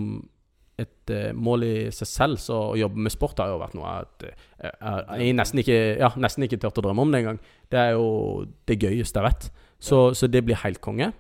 et 0.81 1.13
uh, 1.15 1.31
mål 1.39 1.67
i 1.67 1.75
seg 1.95 2.11
selv, 2.11 2.41
så 2.43 2.57
å 2.73 2.79
jobbe 2.79 3.05
med 3.07 3.15
sport 3.15 3.39
har 3.39 3.53
jo 3.53 3.61
vært 3.61 3.77
noe 3.79 3.93
jeg, 3.93 4.33
uh, 4.59 4.73
jeg, 4.73 5.21
jeg 5.23 5.37
nesten 5.39 5.63
ikke 5.63 5.79
Ja, 6.03 6.11
nesten 6.19 6.47
ikke 6.49 6.59
turt 6.65 6.81
å 6.83 6.87
drømme 6.89 7.07
om 7.07 7.15
det 7.15 7.23
engang. 7.23 7.39
Det 7.71 7.79
er 7.79 7.95
jo 7.95 8.09
det 8.67 8.81
gøyeste 8.83 9.23
jeg 9.23 9.29
vet. 9.29 9.49
Så, 9.79 10.01
så 10.19 10.31
det 10.31 10.43
blir 10.47 10.59
helt 10.65 10.83
konge. 10.83 11.13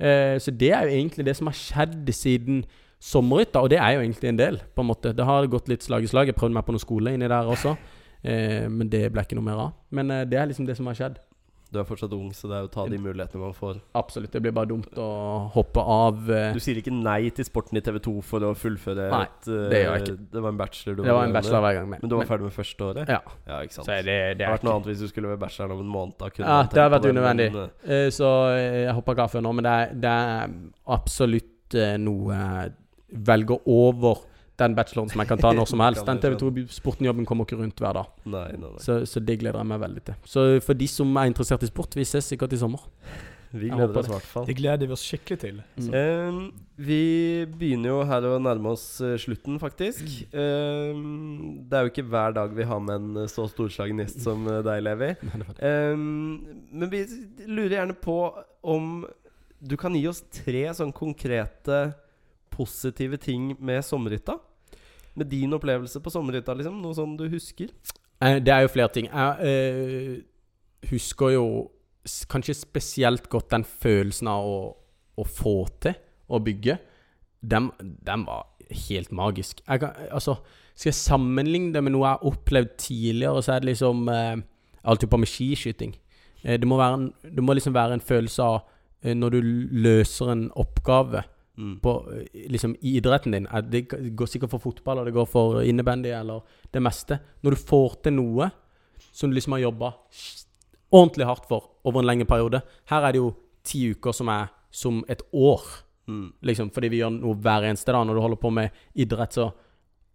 Uh, 0.00 0.34
så 0.42 0.50
det 0.50 0.72
er 0.74 0.88
jo 0.88 0.96
egentlig 0.98 1.28
det 1.28 1.36
som 1.38 1.50
har 1.50 1.58
skjedd 1.58 2.10
siden 2.16 2.64
sommerhytta, 3.00 3.62
og 3.62 3.70
det 3.72 3.78
er 3.80 3.94
jo 3.94 4.02
egentlig 4.02 4.28
en 4.28 4.38
del, 4.38 4.58
på 4.74 4.82
en 4.82 4.90
måte. 4.90 5.14
Det 5.16 5.24
har 5.24 5.48
gått 5.50 5.70
litt 5.72 5.86
slag 5.86 6.04
i 6.04 6.10
slag. 6.10 6.28
Jeg 6.28 6.36
prøvde 6.36 6.56
meg 6.58 6.66
på 6.66 6.74
noen 6.74 6.82
skole 6.82 7.14
inni 7.16 7.30
der 7.30 7.48
også, 7.48 7.76
eh, 8.22 8.68
men 8.68 8.88
det 8.92 9.06
ble 9.12 9.22
ikke 9.26 9.36
noe 9.38 9.44
mer 9.50 9.64
av. 9.68 9.74
Men 9.90 10.10
eh, 10.10 10.24
det 10.28 10.38
er 10.38 10.46
liksom 10.52 10.66
det 10.68 10.76
som 10.76 10.86
har 10.90 10.94
skjedd. 10.98 11.18
Du 11.70 11.78
er 11.78 11.84
fortsatt 11.86 12.10
ung, 12.16 12.32
så 12.34 12.48
det 12.50 12.56
er 12.56 12.62
jo 12.64 12.66
å 12.66 12.70
ta 12.74 12.84
de 12.90 12.96
mulighetene 12.98 13.38
man 13.44 13.52
får. 13.54 13.76
Absolutt. 13.94 14.32
Det 14.34 14.40
blir 14.42 14.50
bare 14.50 14.66
dumt 14.66 14.96
å 14.98 15.04
hoppe 15.54 15.78
av. 15.78 16.16
eh. 16.34 16.48
Du 16.50 16.58
sier 16.58 16.80
ikke 16.80 16.90
nei 16.90 17.28
til 17.30 17.46
sporten 17.46 17.78
i 17.78 17.82
TV 17.86 18.00
2 18.02 18.14
for 18.26 18.42
å 18.42 18.50
fullføre 18.58 19.04
Nei, 19.12 19.20
et 19.28 19.46
eh, 19.46 19.68
det 19.70 19.82
gjør 19.84 19.94
jeg 19.94 20.02
ikke. 20.08 20.16
Det 20.32 20.42
var 20.42 20.50
en 20.50 20.58
bachelor 20.58 20.96
du 20.98 21.02
Det 21.06 21.14
var 21.14 21.28
en 21.28 21.36
bachelor 21.36 21.62
hver 21.62 21.76
gang. 21.78 21.86
Med. 21.92 22.02
Men 22.02 22.10
du 22.10 22.16
var 22.18 22.26
ferdig 22.26 22.48
med 22.48 22.56
første 22.56 22.88
året? 22.88 23.12
Ja. 23.14 23.20
Ja, 23.46 23.60
ikke 23.62 23.76
sant. 23.76 23.86
Så 23.86 23.92
det, 24.00 24.02
det 24.08 24.16
det 24.40 24.48
hadde 24.48 24.56
vært 24.56 24.66
noe 24.66 24.74
annet 24.80 24.90
hvis 24.90 25.04
du 25.06 25.08
skulle 25.12 25.30
være 25.30 25.42
bachelor 25.44 25.76
om 25.76 25.84
en 25.86 25.92
måned. 25.94 26.26
Ja, 26.42 26.58
det 26.66 26.82
hadde 26.82 26.88
vært 26.96 27.06
unødvendig. 27.12 27.48
men, 27.54 27.70
Eh, 27.86 28.10
Så 28.18 28.32
jeg 28.58 28.94
hopper 28.98 29.14
ikke 29.14 29.28
av 29.28 29.36
før 29.36 29.46
nå, 29.46 29.52
men 29.60 29.68
det 29.70 29.76
er, 29.78 29.94
det 29.94 30.10
er 30.10 30.58
absolutt 30.98 31.78
uh, 31.78 31.94
noe 32.02 32.34
uh, 32.34 32.66
velger 33.30 33.62
over 33.70 34.26
den 34.60 34.76
bacheloren 34.76 35.10
som 35.12 35.22
jeg 35.22 35.30
kan 35.30 35.40
ta 35.40 35.52
når 35.56 35.70
som 35.70 35.82
helst. 35.86 36.06
Den 36.06 36.22
TV 36.22 36.36
2-sporten-jobben 36.40 37.28
kommer 37.28 37.48
ikke 37.48 37.60
rundt 37.60 37.82
hver 37.82 37.98
dag. 38.00 38.14
Nei, 38.24 38.46
nei, 38.54 38.68
nei. 38.68 38.84
Så, 38.84 39.02
så 39.08 39.22
det 39.24 39.40
gleder 39.42 39.62
jeg 39.62 39.72
meg 39.72 39.82
veldig 39.82 40.06
til. 40.10 40.22
Så 40.28 40.46
for 40.64 40.78
de 40.78 40.88
som 40.90 41.20
er 41.20 41.32
interessert 41.32 41.66
i 41.66 41.70
sport, 41.70 41.98
vi 41.98 42.06
ses 42.08 42.32
sikkert 42.34 42.56
i 42.56 42.60
sommer. 42.60 42.86
Vi 43.50 43.66
gleder 43.66 43.96
oss 43.98 44.06
i 44.06 44.12
hvert 44.12 44.26
fall. 44.30 44.44
Det 44.46 44.54
gleder 44.60 44.86
vi 44.86 44.94
oss 44.94 45.02
skikkelig 45.02 45.38
til. 45.42 45.56
Mm. 45.74 45.86
Um, 45.90 46.36
vi 46.78 47.00
begynner 47.58 47.90
jo 47.90 48.02
her 48.06 48.26
å 48.28 48.36
nærme 48.42 48.74
oss 48.76 48.84
eh, 49.02 49.16
slutten, 49.18 49.56
faktisk. 49.58 50.04
Um, 50.30 51.64
det 51.66 51.78
er 51.78 51.86
jo 51.86 51.90
ikke 51.90 52.06
hver 52.12 52.36
dag 52.36 52.54
vi 52.54 52.66
har 52.70 52.84
med 52.84 52.94
en 53.00 53.32
så 53.32 53.48
storslagen 53.50 53.98
gjest 54.04 54.22
som 54.22 54.46
deg, 54.46 54.84
Levi. 54.86 55.14
Um, 55.60 56.38
men 56.72 56.88
vi 56.92 57.02
lurer 57.44 57.74
gjerne 57.74 57.94
på 57.98 58.14
om 58.70 59.02
du 59.60 59.74
kan 59.80 59.94
gi 59.98 60.06
oss 60.08 60.22
tre 60.32 60.62
sånn 60.76 60.92
konkrete 60.96 61.82
positive 62.54 63.18
ting 63.20 63.54
med 63.58 63.84
sommerhytta? 63.84 64.38
Med 65.20 65.28
din 65.30 65.52
opplevelse 65.56 66.00
på 66.02 66.12
sommerhytta, 66.12 66.54
liksom? 66.56 66.80
Noe 66.82 66.96
sånn 66.96 67.16
du 67.18 67.26
husker? 67.32 67.72
Eh, 68.20 68.38
Det 68.40 68.52
er 68.54 68.64
jo 68.64 68.72
flere 68.72 68.92
ting. 68.94 69.10
Jeg 69.10 69.50
eh, 69.50 70.14
husker 70.90 71.34
jo 71.36 71.46
kanskje 72.32 72.56
spesielt 72.56 73.28
godt 73.28 73.50
den 73.52 73.64
følelsen 73.64 74.30
av 74.32 74.46
å, 74.48 74.60
å 75.20 75.24
få 75.28 75.56
til 75.84 75.98
å 76.30 76.40
bygge. 76.40 76.78
Den, 77.40 77.70
den 77.80 78.24
var 78.28 78.46
helt 78.70 79.12
magisk. 79.12 79.60
Jeg 79.66 79.82
kan, 79.82 79.96
altså, 80.10 80.38
skal 80.74 80.90
jeg 80.90 80.98
sammenligne 81.00 81.74
det 81.74 81.82
med 81.84 81.92
noe 81.94 82.06
jeg 82.06 82.16
har 82.16 82.30
opplevd 82.30 82.76
tidligere, 82.80 83.42
så 83.44 83.54
er 83.54 83.62
det 83.62 83.72
liksom 83.74 84.08
eh, 84.08 84.38
Alltid 84.80 85.10
på 85.12 85.18
med 85.20 85.28
skiskyting. 85.28 85.90
Eh, 86.42 86.56
det, 86.56 86.64
må 86.64 86.78
en, 86.80 87.10
det 87.20 87.42
må 87.44 87.52
liksom 87.52 87.74
være 87.76 87.98
en 87.98 88.04
følelse 88.04 88.42
av 88.42 88.62
eh, 89.04 89.12
når 89.12 89.34
du 89.34 89.40
løser 89.84 90.32
en 90.32 90.46
oppgave 90.56 91.20
Mm. 91.60 91.74
på 91.84 91.92
eh, 92.12 92.48
liksom 92.48 92.74
i 92.80 92.94
idretten 92.96 93.32
din. 93.32 93.46
Eh, 93.46 93.60
Det 93.60 93.82
går 94.16 94.26
sikkert 94.26 94.50
for 94.50 94.58
fotball, 94.58 94.98
og 94.98 95.04
det 95.06 95.12
går 95.14 95.26
for 95.28 95.60
innebandy, 95.60 96.08
eller 96.08 96.40
det 96.72 96.80
meste. 96.82 97.18
Når 97.42 97.50
du 97.50 97.56
får 97.56 97.98
til 98.02 98.12
noe 98.16 98.50
som 99.12 99.28
du 99.30 99.34
liksom 99.34 99.52
har 99.52 99.60
jobba 99.66 99.92
ordentlig 100.92 101.26
hardt 101.26 101.46
for 101.48 101.70
over 101.84 102.00
en 102.00 102.06
lengre 102.06 102.26
periode. 102.26 102.62
Her 102.90 103.04
er 103.06 103.12
det 103.12 103.20
jo 103.20 103.34
ti 103.64 103.90
uker 103.94 104.12
som 104.16 104.28
er 104.28 104.48
som 104.70 105.04
et 105.08 105.22
år, 105.32 105.60
Mm. 106.08 106.32
liksom, 106.42 106.70
fordi 106.70 106.88
vi 106.90 106.98
gjør 106.98 107.20
noe 107.20 107.34
hver 107.34 107.62
eneste 107.68 107.92
dag. 107.92 108.06
Når 108.06 108.14
du 108.14 108.20
holder 108.20 108.36
på 108.36 108.50
med 108.52 108.70
idrett, 108.96 109.32
så 109.32 109.50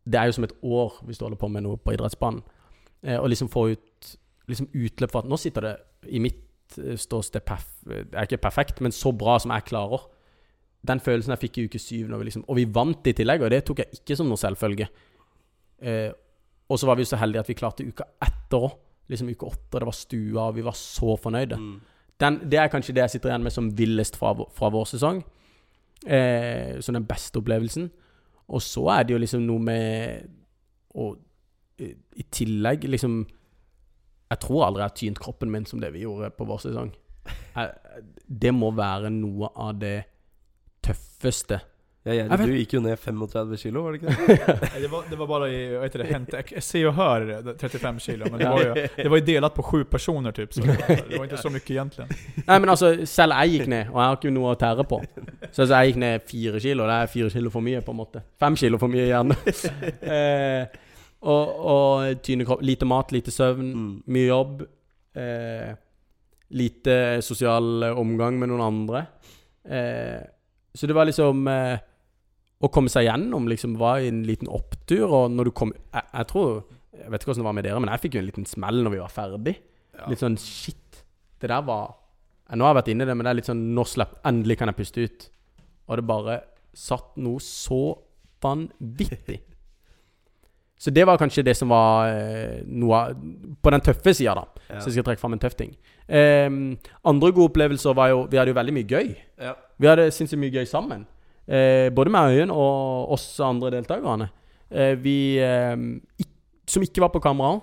Det 0.07 0.15
er 0.19 0.25
jo 0.25 0.31
som 0.33 0.43
et 0.43 0.53
år 0.63 0.93
hvis 1.05 1.17
du 1.17 1.25
holder 1.25 1.37
på 1.37 1.47
med 1.49 1.63
noe 1.63 1.77
på 1.77 1.91
idrettsbanen. 1.93 2.43
Eh, 3.03 3.17
og 3.19 3.29
liksom 3.29 3.47
få 3.49 3.71
ut 3.71 4.17
liksom 4.47 4.67
utløp 4.73 5.11
for 5.11 5.19
at 5.19 5.25
Nå 5.29 5.37
sitter 5.37 5.61
det 5.61 5.77
i 6.09 6.19
mitt 6.19 6.77
eh, 6.77 6.95
ståsted 6.95 7.41
perf 7.45 7.65
Det 7.83 8.13
er 8.13 8.21
ikke 8.27 8.37
perfekt, 8.41 8.81
men 8.81 8.91
så 8.91 9.11
bra 9.17 9.39
som 9.39 9.51
jeg 9.51 9.63
klarer. 9.65 9.99
Den 10.85 11.01
følelsen 11.03 11.33
jeg 11.33 11.43
fikk 11.45 11.57
i 11.57 11.65
uke 11.69 11.81
syv, 11.81 12.11
vi 12.11 12.27
liksom, 12.27 12.45
og 12.47 12.59
vi 12.59 12.67
vant 12.69 13.07
i 13.07 13.15
tillegg, 13.15 13.43
og 13.45 13.53
det 13.53 13.63
tok 13.65 13.83
jeg 13.83 13.99
ikke 13.99 14.17
som 14.19 14.29
noe 14.29 14.41
selvfølge. 14.41 14.87
Eh, 15.81 16.11
og 16.69 16.81
så 16.81 16.89
var 16.89 16.97
vi 16.99 17.05
så 17.07 17.19
heldige 17.21 17.43
at 17.45 17.51
vi 17.51 17.57
klarte 17.57 17.85
uka 17.85 18.07
etter 18.25 18.67
òg. 18.67 18.81
Liksom 19.11 19.29
uke 19.29 19.45
åtte, 19.45 19.77
det 19.77 19.85
var 19.85 19.93
stua, 19.93 20.47
og 20.47 20.55
vi 20.57 20.63
var 20.65 20.77
så 20.77 21.13
fornøyde. 21.21 21.59
Mm. 21.61 21.75
Den, 22.21 22.37
det 22.49 22.57
er 22.57 22.71
kanskje 22.73 22.95
det 22.97 23.03
jeg 23.03 23.15
sitter 23.15 23.31
igjen 23.31 23.45
med 23.45 23.53
som 23.53 23.67
villest 23.77 24.17
fra, 24.17 24.31
fra 24.55 24.71
vår 24.73 24.87
sesong. 24.95 25.19
Eh, 26.05 26.79
som 26.81 26.97
den 26.97 27.05
beste 27.07 27.39
opplevelsen. 27.41 27.89
Og 28.47 28.61
så 28.61 28.83
er 28.93 29.05
det 29.05 29.15
jo 29.15 29.21
liksom 29.21 29.45
noe 29.45 29.61
med 29.61 30.27
å 30.95 31.13
i, 31.81 31.89
I 31.91 32.23
tillegg 32.31 32.85
liksom 32.87 33.17
Jeg 34.29 34.39
tror 34.39 34.63
aldri 34.63 34.79
jeg 34.79 34.89
har 34.89 34.99
tynt 34.99 35.19
kroppen 35.19 35.51
min 35.51 35.65
som 35.67 35.81
det 35.81 35.89
vi 35.91 36.05
gjorde 36.05 36.31
på 36.37 36.47
vår 36.47 36.61
sesong. 36.63 36.91
Jeg, 37.55 38.03
det 38.25 38.51
må 38.55 38.71
være 38.75 39.11
noe 39.13 39.51
av 39.53 39.75
det 39.79 39.97
tøffeste. 40.85 41.61
Ja, 42.05 42.13
ja, 42.13 42.25
du 42.37 42.51
gikk 42.53 42.75
jo 42.75 42.79
ned 42.85 42.99
35 43.01 43.55
kilo, 43.57 43.81
var 43.81 43.95
det 43.95 44.03
ikke 44.03 44.11
det? 44.27 44.67
Det 44.83 44.89
var, 44.91 45.05
det 45.09 45.17
var 45.17 45.27
bare 45.31 45.47
i, 45.49 45.61
vad 45.73 45.83
heter 45.87 46.03
det, 46.03 46.09
hänt, 46.11 46.33
jag 46.53 46.63
ser 46.63 46.87
och 46.87 46.93
hör 46.93 47.53
35 47.57 47.99
kilo, 47.99 48.27
men 48.29 48.39
det 48.39 48.49
var, 48.49 48.61
jo, 48.61 48.73
det 48.95 49.07
var 49.09 49.17
jo 49.17 49.25
delt 49.25 49.55
på 49.55 49.63
sju 49.63 49.79
personer 49.89 50.31
typ, 50.31 50.53
så 50.53 50.61
det 50.67 50.75
var, 51.17 51.25
ikke 51.25 51.39
så 51.41 51.49
mye 51.49 51.63
egentlig. 51.65 52.05
Nei, 52.45 52.59
men 52.59 52.69
altså, 52.69 52.91
selv 53.09 53.33
jeg 53.39 53.55
gikk 53.55 53.71
ned, 53.73 53.89
og 53.89 53.97
jeg 53.97 54.11
har 54.11 54.19
ikke 54.19 54.33
noe 54.35 54.51
å 54.53 54.59
tære 54.61 54.85
på. 54.91 54.99
Så 55.49 55.63
altså, 55.63 55.71
jeg 55.79 55.89
gikk 55.95 55.97
ned 56.03 56.27
fire 56.29 56.61
kilo. 56.67 56.85
Det 56.91 56.99
er 56.99 57.09
fire 57.15 57.31
kilo 57.39 57.53
for 57.55 57.65
mye, 57.65 57.81
på 57.87 57.95
en 57.95 57.99
måte. 58.03 58.21
Fem 58.45 58.59
kilo 58.61 58.81
for 58.85 58.93
mye, 58.93 59.07
gjerne. 59.09 59.39
eh, 60.13 60.77
og 61.25 61.65
og 61.73 62.21
tyne 62.29 62.45
kropp. 62.45 62.61
Lite 62.69 62.85
mat, 62.85 63.15
lite 63.17 63.33
søvn, 63.33 63.73
Mm. 63.73 63.89
mye 64.13 64.27
jobb. 64.29 64.61
Eh, 65.17 65.73
lite 66.61 67.01
sosial 67.25 67.89
omgang 67.95 68.37
med 68.37 68.53
noen 68.53 68.61
andre. 68.69 69.05
Eh, 69.65 70.21
så 70.75 70.87
det 70.87 70.95
var 70.97 71.07
liksom 71.07 71.47
eh, 71.51 71.77
Å 72.63 72.69
komme 72.71 72.91
seg 72.91 73.07
gjennom 73.07 73.47
liksom 73.51 73.75
var 73.79 74.03
en 74.03 74.23
liten 74.27 74.49
opptur, 74.51 75.05
og 75.07 75.31
når 75.33 75.49
du 75.49 75.51
kom 75.55 75.73
jeg, 75.75 76.03
jeg 76.03 76.27
tror 76.31 76.49
Jeg 76.95 77.11
vet 77.11 77.21
ikke 77.21 77.31
hvordan 77.31 77.43
det 77.43 77.49
var 77.49 77.57
med 77.57 77.67
dere, 77.67 77.83
men 77.83 77.93
jeg 77.93 78.03
fikk 78.05 78.17
jo 78.17 78.23
en 78.23 78.29
liten 78.29 78.49
smell 78.49 78.81
når 78.83 78.95
vi 78.95 79.01
var 79.03 79.13
ferdig. 79.13 79.55
Litt 80.11 80.21
sånn 80.23 80.37
shit. 80.39 81.01
Det 81.39 81.49
der 81.51 81.63
var 81.67 81.95
jeg, 82.47 82.59
Nå 82.59 82.65
har 82.65 82.73
jeg 82.73 82.79
vært 82.81 82.91
inne 82.93 83.05
i 83.05 83.09
det, 83.09 83.15
men 83.17 83.27
det 83.27 83.31
er 83.33 83.39
litt 83.41 83.49
sånn 83.49 83.65
Nå 83.75 83.87
slapp 83.89 84.19
Endelig 84.27 84.59
kan 84.61 84.71
jeg 84.71 84.79
puste 84.79 85.03
ut. 85.07 85.27
Og 85.89 85.99
det 85.99 86.07
bare 86.07 86.39
satt 86.75 87.15
noe 87.21 87.43
så 87.43 87.83
vanvittig. 88.43 89.41
Så 90.77 90.91
det 90.91 91.05
var 91.07 91.17
kanskje 91.17 91.45
det 91.47 91.53
som 91.55 91.69
var 91.71 92.09
eh, 92.11 92.63
noe 92.67 92.97
av 92.97 93.19
På 93.63 93.71
den 93.71 93.83
tøffe 93.83 94.11
sida, 94.13 94.33
da. 94.35 94.65
Ja. 94.67 94.81
Så 94.81 94.89
jeg 94.89 94.97
skal 94.97 95.05
trekke 95.07 95.21
fram 95.21 95.37
en 95.37 95.41
tøff 95.41 95.55
ting. 95.55 95.71
Ehm, 96.05 96.75
andre 97.07 97.31
gode 97.31 97.53
opplevelser 97.53 97.95
var 97.97 98.11
jo 98.11 98.25
Vi 98.29 98.37
hadde 98.37 98.51
jo 98.51 98.57
veldig 98.59 98.75
mye 98.75 98.89
gøy. 98.89 99.13
Ja. 99.41 99.53
Vi 99.79 99.87
hadde 99.89 100.09
sinnssykt 100.11 100.39
mye 100.41 100.53
gøy 100.55 100.65
sammen. 100.69 101.05
Eh, 101.47 101.89
både 101.93 102.09
med 102.13 102.31
Øyen 102.35 102.51
og 102.51 103.11
oss 103.13 103.25
andre 103.43 103.71
deltakerne. 103.75 104.29
Eh, 104.71 104.95
vi 104.95 105.37
eh, 105.39 105.75
ikk- 106.21 106.31
Som 106.67 106.81
ikke 106.81 107.01
var 107.03 107.09
på 107.13 107.19
kamera. 107.21 107.59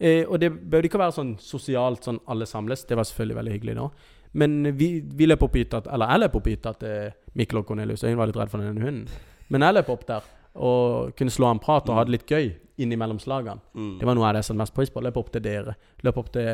Eh, 0.00 0.24
og 0.28 0.38
det 0.40 0.48
bør 0.70 0.84
ikke 0.88 0.98
være 1.00 1.12
sånn 1.12 1.34
sosialt 1.40 2.04
sånn 2.04 2.20
alle 2.28 2.46
samles. 2.46 2.84
Det 2.88 2.96
var 2.96 3.04
selvfølgelig 3.04 3.36
veldig 3.36 3.52
hyggelig 3.52 3.74
da. 3.76 3.88
Men 4.32 4.62
vi, 4.76 5.00
vi 5.00 5.26
løp 5.26 5.42
opp 5.46 5.54
hytta 5.56 5.78
Eller 5.92 6.10
jeg 6.12 6.20
løp 6.20 6.34
opp 6.36 6.46
hytta 6.50 6.72
eh, 6.84 7.12
Mikkel 7.38 7.58
og 7.62 7.66
Cornelius 7.68 8.02
Øyen 8.04 8.16
var 8.18 8.26
litt 8.28 8.36
redd 8.36 8.50
for 8.52 8.60
denne 8.60 8.80
hunden. 8.84 9.06
Men 9.48 9.62
jeg 9.64 9.74
løp 9.78 9.88
opp 9.94 10.06
der 10.08 10.22
og 10.56 11.12
kunne 11.16 11.28
slå 11.30 11.50
en 11.52 11.58
prat 11.60 11.88
og 11.88 11.96
ha 11.98 12.04
det 12.08 12.14
litt 12.14 12.30
gøy 12.32 12.46
innimellom 12.80 13.18
slagene. 13.20 13.60
Mm. 13.76 13.98
Det 14.00 14.06
var 14.08 14.14
noe 14.16 14.24
av 14.28 14.32
det 14.34 14.40
jeg 14.40 14.48
satte 14.48 14.60
mest 14.62 14.74
pris 14.76 14.88
på. 14.92 15.02
Løp 15.04 15.16
opp 15.20 15.28
til 15.34 15.42
dere. 15.44 15.74
Løp 16.04 16.16
opp 16.22 16.30
til 16.32 16.48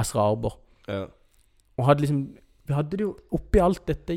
Esra 0.00 0.24
Arbor. 0.32 0.56
ja. 0.88 1.02
Og 1.78 1.86
hadde 1.88 2.00
liksom 2.04 2.22
Vi 2.68 2.74
hadde 2.76 2.96
det 2.96 3.00
jo 3.04 3.12
oppi 3.32 3.60
alt 3.60 3.84
dette 3.88 4.16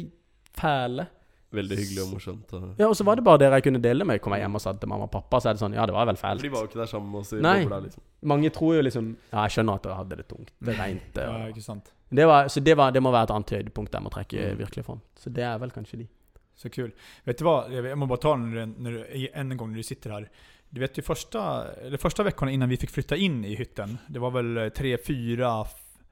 fæle. 0.60 1.08
Veldig 1.56 1.76
hyggelig 1.78 2.02
og 2.04 2.10
morsomt. 2.12 2.54
Og... 2.58 2.64
Ja, 2.82 2.88
og 2.90 2.96
så 3.00 3.06
var 3.08 3.16
det 3.16 3.24
bare 3.24 3.40
dere 3.40 3.60
jeg 3.62 3.64
kunne 3.70 3.80
dele 3.84 4.04
med. 4.08 4.20
Kom 4.24 4.34
jeg 4.36 4.42
hjem 4.44 4.58
og 4.58 4.62
sa 4.64 4.74
til 4.76 4.90
mamma 4.92 5.06
og 5.08 5.12
pappa, 5.14 5.40
så 5.40 5.50
er 5.50 5.56
det 5.56 5.62
sånn 5.62 5.76
Ja, 5.78 5.86
det 5.88 5.94
var 5.96 6.06
vel 6.10 6.18
fælt. 6.20 6.42
de 6.44 6.50
var 6.52 6.66
jo 6.66 6.68
ikke 6.72 6.82
der 6.82 6.90
sammen 6.92 7.12
med 7.14 7.20
oss 7.22 7.32
i 7.34 7.40
Nei. 7.44 7.54
bobla, 7.64 7.80
liksom. 7.86 8.04
Mange 8.32 8.50
tror 8.52 8.74
jo 8.76 8.82
liksom 8.88 9.12
Ja, 9.32 9.46
jeg 9.46 9.54
skjønner 9.56 9.78
at 9.80 9.84
dere 9.88 9.96
hadde 10.02 10.18
det 10.20 10.28
tungt. 10.28 10.52
Det 10.60 10.76
regnet. 10.80 11.16
Ja, 11.22 11.38
ikke 11.54 11.64
sant. 11.64 11.92
Det 12.16 12.26
var, 12.28 12.48
så 12.52 12.60
det, 12.64 12.76
var, 12.78 12.92
det 12.92 13.02
må 13.04 13.12
være 13.16 13.30
et 13.30 13.32
annet 13.38 13.50
høydepunkt 13.56 13.94
jeg 13.94 14.04
må 14.04 14.10
trekke 14.14 14.50
Mm. 14.52 14.58
virkelig 14.60 14.86
fram. 14.86 15.00
Så 15.20 15.30
det 15.34 15.44
er 15.44 15.58
vel 15.60 15.72
kanskje 15.72 15.98
de. 16.04 16.08
Så 16.56 16.70
kul. 16.72 16.92
Vet 17.26 17.38
du 17.40 17.44
hva, 17.48 17.56
jeg 17.72 17.98
må 17.98 18.08
bare 18.08 18.22
ta 18.24 18.36
när 18.36 18.52
du, 18.66 18.76
når, 18.84 18.92
du, 18.92 19.30
en 19.34 19.50
gang 19.58 19.70
når 19.72 19.76
du 19.76 19.84
sitter 19.84 20.12
her. 20.12 20.28
Du 20.72 20.80
vet 20.82 20.94
de 20.96 21.02
første, 21.02 21.40
eller 21.88 21.98
första 21.98 22.24
veckorna 22.24 22.52
innan 22.52 22.70
vi 22.70 22.78
fikk 22.78 22.90
flytta 22.92 23.16
inn 23.16 23.46
i 23.46 23.56
hytten, 23.56 23.98
det 24.08 24.20
var 24.20 24.32
väl 24.32 24.58
eh, 24.58 24.70
tre, 24.70 24.98
fyra, 24.98 25.66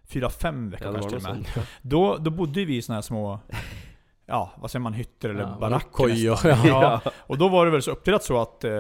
fyra, 0.08 0.30
fem 0.30 0.70
uker 0.74 1.20
Ja, 1.20 1.34
med. 1.34 1.46
Då, 1.82 2.18
då 2.18 2.32
bodde 2.32 2.66
vi 2.66 2.78
i 2.78 2.82
sånne 2.82 3.02
små, 3.04 3.40
ja 4.26 4.52
vad 4.56 4.72
säger 4.72 4.82
man, 4.82 4.94
hytter 4.94 5.30
eller 5.30 5.42
Ja, 5.42 5.58
baracker 5.60 5.90
kojor, 5.92 6.40
ja. 6.66 7.02
Och 7.18 7.38
då 7.38 7.50
var 7.50 7.66
det 7.66 7.72
väl 7.72 7.82
så 7.82 7.92
uppdelat 7.92 8.24
så 8.24 8.42
att 8.42 8.64
eh, 8.64 8.72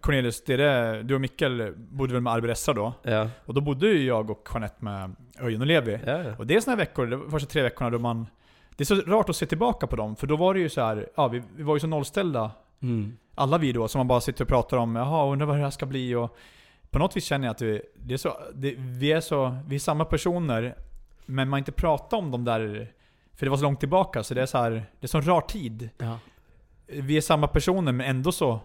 Cornelius, 0.00 0.44
det 0.44 1.02
du 1.02 1.14
och 1.14 1.20
Mikkel 1.20 1.74
bodde 1.76 2.12
väl 2.12 2.22
med 2.22 2.32
Arbressa 2.32 2.72
då? 2.72 2.92
Ja. 3.02 3.28
Och 3.44 3.54
då 3.54 3.60
bodde 3.60 3.86
ju 3.86 4.06
jag 4.06 4.30
och 4.30 4.48
Jeanette 4.52 4.84
med 4.84 5.16
Öjen 5.40 5.60
och 5.60 5.66
Levi. 5.66 5.98
Ja, 6.06 6.22
ja. 6.22 6.32
Och 6.38 6.46
det 6.46 6.54
är 6.54 6.70
här 6.70 6.76
veckor, 6.76 7.06
de 7.06 7.30
första 7.30 7.48
tre 7.48 7.62
veckorna 7.62 7.90
då 7.90 7.98
man... 7.98 8.26
Det 8.76 8.82
är 8.82 8.86
så 8.86 8.94
rart 8.94 9.28
att 9.28 9.36
se 9.36 9.46
tillbaka 9.46 9.86
på 9.86 9.96
dem, 9.96 10.16
för 10.16 10.26
då 10.26 10.36
var 10.36 10.54
det 10.54 10.60
ju 10.60 10.68
så 10.68 10.80
här, 10.80 11.08
ja 11.14 11.28
vi, 11.28 11.42
vi 11.56 11.62
var 11.62 11.76
ju 11.76 11.80
så 11.80 11.86
nollställda 11.86 12.50
Mm. 12.82 13.16
alla 13.34 13.58
vi 13.58 13.72
då, 13.72 13.88
som 13.88 13.98
man 13.98 14.08
bara 14.08 14.20
sitter 14.20 14.44
och 14.44 14.48
pratar 14.48 14.76
om, 14.76 14.96
jaha 14.96 15.32
undrar 15.32 15.46
vad 15.46 15.56
det 15.56 15.62
här 15.62 15.70
ska 15.70 15.86
bli 15.86 16.14
och... 16.14 16.36
På 16.90 16.98
något 16.98 17.16
vis 17.16 17.24
känner 17.24 17.46
jag 17.46 17.50
att 17.54 17.62
vi, 17.62 17.82
det 17.94 18.14
är 18.14 18.18
så, 18.18 18.36
det, 18.54 18.74
vi 18.78 19.12
är 19.12 19.20
så, 19.20 19.56
vi 19.66 19.74
är 19.74 19.78
samma 19.78 20.04
personer, 20.04 20.74
men 21.26 21.48
man 21.48 21.58
inte 21.58 21.72
pratar 21.72 22.16
om 22.16 22.30
de 22.30 22.44
där, 22.44 22.92
för 23.40 23.46
det 23.46 23.50
var 23.50 23.56
så 23.56 23.62
långt 23.62 23.80
tillbaka, 23.80 24.22
så 24.22 24.34
det 24.34 24.42
är 24.42 24.46
så 24.46 24.58
här, 24.58 24.70
det 24.70 25.06
är 25.06 25.08
sån 25.08 25.22
rar 25.22 25.40
tid. 25.40 25.90
Ja. 25.98 26.18
Vi 26.86 27.16
är 27.16 27.20
samma 27.20 27.46
personer, 27.48 27.92
men 27.92 28.06
ändå 28.06 28.32
så, 28.32 28.60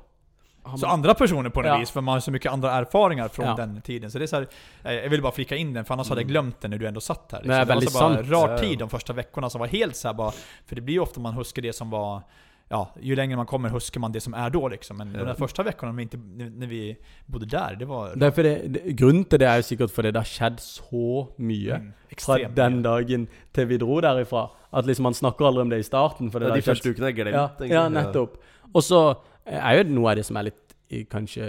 man... 0.64 0.78
så 0.78 0.88
andra 0.88 1.14
personer 1.14 1.50
på 1.50 1.62
något 1.62 1.68
Ja. 1.70 1.78
vis, 1.78 1.92
för 1.92 2.02
man 2.02 2.14
har 2.14 2.20
så 2.20 2.32
mycket 2.32 2.52
andra 2.52 2.72
erfaringar 2.72 3.28
från 3.28 3.46
Ja. 3.46 3.56
den 3.56 3.82
tiden. 3.82 4.12
Så 4.12 4.18
det 4.18 4.26
är 4.26 4.28
så 4.28 4.36
här, 4.36 4.48
eh, 4.84 4.94
jag 4.94 5.10
ville 5.10 5.22
bara 5.24 5.32
flika 5.32 5.56
in 5.56 5.74
den, 5.74 5.86
för 5.86 5.94
annars 5.94 6.10
hade 6.10 6.22
jag 6.22 6.28
glömt 6.28 6.62
den 6.62 6.72
när 6.72 6.78
du 6.78 6.88
ändå 6.88 7.02
satt 7.02 7.32
här. 7.32 7.40
liksom. 7.40 7.50
Det 7.60 7.66
det 7.66 7.74
var 7.76 7.82
så 7.82 8.00
bara 8.00 8.16
sant. 8.16 8.30
rar 8.32 8.58
tid 8.58 8.80
de 8.80 8.90
första 8.90 9.14
veckorna 9.14 9.50
som 9.50 9.60
var 9.60 9.68
helt 9.68 9.96
så 9.96 10.08
här 10.08 10.14
bara, 10.16 10.32
för 10.66 10.76
det 10.76 10.82
blir 10.82 10.96
ju 10.96 11.00
ofta 11.02 11.20
man 11.20 11.34
huskar 11.34 11.62
det 11.62 11.74
som 11.74 11.90
var 11.90 12.22
Ja, 12.70 12.88
ju 13.02 13.16
längre 13.16 13.36
man 13.38 13.46
kommer 13.46 13.70
huskar 13.70 14.00
man 14.00 14.12
det 14.12 14.22
som 14.22 14.34
är 14.34 14.50
då 14.50 14.68
liksom. 14.68 14.98
Men 14.98 15.14
de 15.14 15.20
første 15.20 15.26
där 15.26 15.34
första 15.34 15.64
veckorna 15.64 15.92
när 15.92 15.98
vi, 15.98 16.02
inte, 16.04 16.18
när 16.50 16.68
vi 16.68 16.98
bodde 17.26 17.46
där, 17.46 17.76
det 17.76 17.86
var 17.86 18.16
Det 18.16 18.26
er 18.26 18.32
fordi, 18.32 18.68
det, 18.68 18.96
grunnen 18.98 19.26
til 19.26 19.40
det 19.40 19.48
er 19.48 19.56
jo 19.56 19.62
sikkert 19.64 19.92
fordi 19.92 20.12
det 20.12 20.18
har 20.20 20.26
skjedd 20.26 20.60
så 20.60 21.28
mye 21.38 21.78
Mm, 21.78 21.94
fra 22.18 22.38
den 22.56 22.82
dagen 22.82 23.28
til 23.54 23.68
vi 23.68 23.78
dro 23.78 24.00
derifra. 24.02 24.50
At 24.74 24.86
liksom 24.86 25.04
man 25.04 25.14
snakker 25.14 25.46
aldri 25.46 25.62
om 25.62 25.70
det 25.70 25.80
i 25.80 25.84
starten. 25.84 26.32
For 26.32 26.40
det 26.40 26.48
Ja, 26.50 26.56
de 26.56 26.62
første 26.62 26.90
ukene 26.90 27.08
er 27.08 27.12
glemt, 27.12 27.36
ja, 27.36 27.48
egentlig. 27.60 27.70
ja, 27.70 27.90
nettopp. 27.90 28.38
Og 28.74 28.84
så 28.84 29.16
er 29.46 29.78
jo 29.78 29.84
noe 29.94 30.10
av 30.12 30.16
det 30.16 30.26
som 30.26 30.38
er 30.38 30.44
litt 30.44 30.76
kanskje 31.10 31.46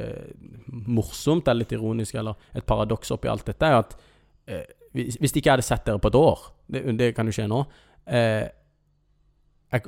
morsomt, 0.66 1.48
eller 1.48 1.64
litt 1.64 1.72
ironisk, 1.72 2.14
eller 2.14 2.34
et 2.54 2.66
paradoks 2.66 3.10
oppi 3.10 3.28
alt 3.28 3.46
dette, 3.46 3.66
er 3.66 3.78
at 3.78 3.96
eh, 4.46 4.64
hvis, 4.92 5.16
hvis 5.20 5.36
ikke 5.36 5.50
hadde 5.50 5.62
sett 5.62 5.84
dere 5.86 5.98
på 5.98 6.08
et 6.08 6.14
år, 6.14 6.38
det, 6.66 6.84
det 6.98 7.14
kan 7.14 7.26
jo 7.26 7.32
skje 7.32 7.48
nå 7.48 7.64
eh, 8.06 8.48
jeg, 9.72 9.82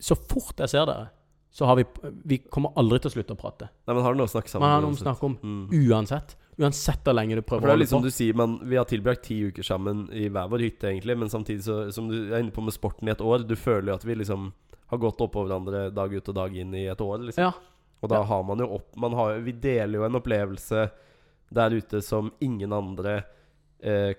Så 0.00 0.16
fort 0.16 0.58
jeg 0.58 0.68
ser 0.68 0.86
dere, 0.86 1.10
så 1.54 1.66
har 1.66 1.76
vi 1.76 1.84
Vi 2.24 2.38
kommer 2.50 2.72
aldri 2.76 2.98
til 3.00 3.10
å 3.10 3.14
slutte 3.14 3.36
å 3.36 3.38
prate. 3.38 3.68
Nei, 3.86 3.94
men 3.94 4.02
har 4.02 4.12
du 4.14 4.18
noe 4.18 4.26
å 4.26 4.32
snakke 4.32 4.50
sammen 4.50 4.66
Man 4.66 4.74
har 4.74 4.82
noe 4.82 4.96
å 4.96 5.02
snakke 5.02 5.24
om 5.24 5.36
Mm. 5.42 5.68
uansett. 5.90 6.36
Uansett 6.58 7.02
hvor 7.04 7.14
lenge 7.14 7.34
du 7.34 7.42
prøver 7.42 7.62
prøver 7.62 7.62
holde 7.62 7.62
på. 7.62 7.66
å 7.66 7.68
det 7.68 7.74
er 7.74 7.84
liksom 7.84 8.02
du 8.02 8.10
sier, 8.10 8.34
man, 8.34 8.58
vi 8.68 8.76
har 8.76 8.84
tilbrakt 8.84 9.22
ti 9.24 9.40
uker 9.48 9.62
sammen 9.62 10.08
i 10.12 10.28
hver 10.28 10.48
vår 10.50 10.58
hytte, 10.62 10.86
egentlig. 10.90 11.16
Men 11.18 11.28
samtidig, 11.28 11.62
så, 11.64 11.92
som 11.92 12.08
du 12.08 12.32
er 12.32 12.40
inne 12.42 12.52
på 12.54 12.62
med 12.62 12.72
sporten 12.74 13.08
i 13.08 13.10
et 13.12 13.20
år, 13.20 13.46
du 13.46 13.56
føler 13.56 13.88
jo 13.92 13.94
at 13.94 14.04
vi 14.04 14.14
liksom 14.14 14.52
har 14.86 14.98
gått 14.98 15.18
oppå 15.20 15.46
hverandre 15.46 15.92
dag 15.94 16.12
ut 16.14 16.28
og 16.28 16.34
dag 16.34 16.56
inn 16.56 16.74
i 16.74 16.86
et 16.86 17.00
år. 17.00 17.18
liksom 17.26 17.42
Ja. 17.42 17.52
Og 18.02 18.08
da 18.10 18.22
har 18.22 18.42
man 18.44 18.58
jo 18.58 18.66
opp 18.74 18.96
man 18.96 19.12
har, 19.14 19.38
Vi 19.40 19.52
deler 19.52 19.94
jo 19.98 20.04
en 20.04 20.14
opplevelse 20.20 20.90
der 21.52 21.70
ute 21.70 22.02
som 22.02 22.32
ingen 22.40 22.72
andre 22.72 23.24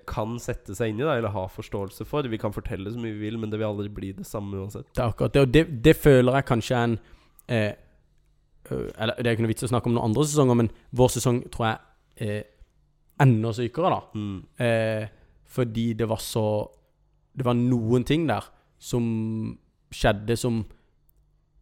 kan 0.05 0.36
sette 0.39 0.76
seg 0.78 0.91
inn 0.91 0.99
i, 0.99 1.05
da, 1.07 1.16
eller 1.18 1.32
ha 1.34 1.47
forståelse 1.49 2.05
for. 2.05 2.28
Vi 2.30 2.38
kan 2.38 2.53
fortelle 2.53 2.91
så 2.93 2.99
mye 3.01 3.16
vi 3.16 3.24
vil, 3.26 3.38
men 3.41 3.49
det 3.49 3.57
vil 3.57 3.66
aldri 3.72 3.89
bli 3.89 4.11
det 4.13 4.26
samme 4.30 4.59
uansett. 4.61 4.91
Det 4.93 5.01
er 5.01 5.09
akkurat 5.09 5.34
det. 5.34 5.41
Og 5.41 5.53
det, 5.55 5.63
det 5.88 5.95
føler 5.97 6.38
jeg 6.38 6.45
kanskje 6.51 6.76
er 6.78 6.84
en 6.84 6.97
eh, 7.49 7.74
Eller 8.97 9.16
det 9.18 9.28
er 9.28 9.34
ikke 9.36 9.45
noe 9.45 9.53
vits 9.53 9.66
å 9.66 9.72
snakke 9.72 9.89
om 9.89 9.95
noen 9.97 10.09
andre 10.11 10.26
sesonger, 10.26 10.59
men 10.61 10.70
vår 10.97 11.09
sesong 11.16 11.39
tror 11.53 11.68
jeg 11.72 12.30
er 12.30 12.43
enda 13.26 13.51
sykere, 13.55 13.89
da. 13.93 13.99
Mm. 14.18 14.38
Eh, 14.59 15.07
fordi 15.55 15.93
det 15.97 16.07
var 16.09 16.20
så 16.22 16.45
Det 17.36 17.45
var 17.45 17.53
noen 17.57 18.03
ting 18.07 18.28
der 18.28 18.43
som 18.80 19.57
skjedde 19.91 20.38
som 20.39 20.61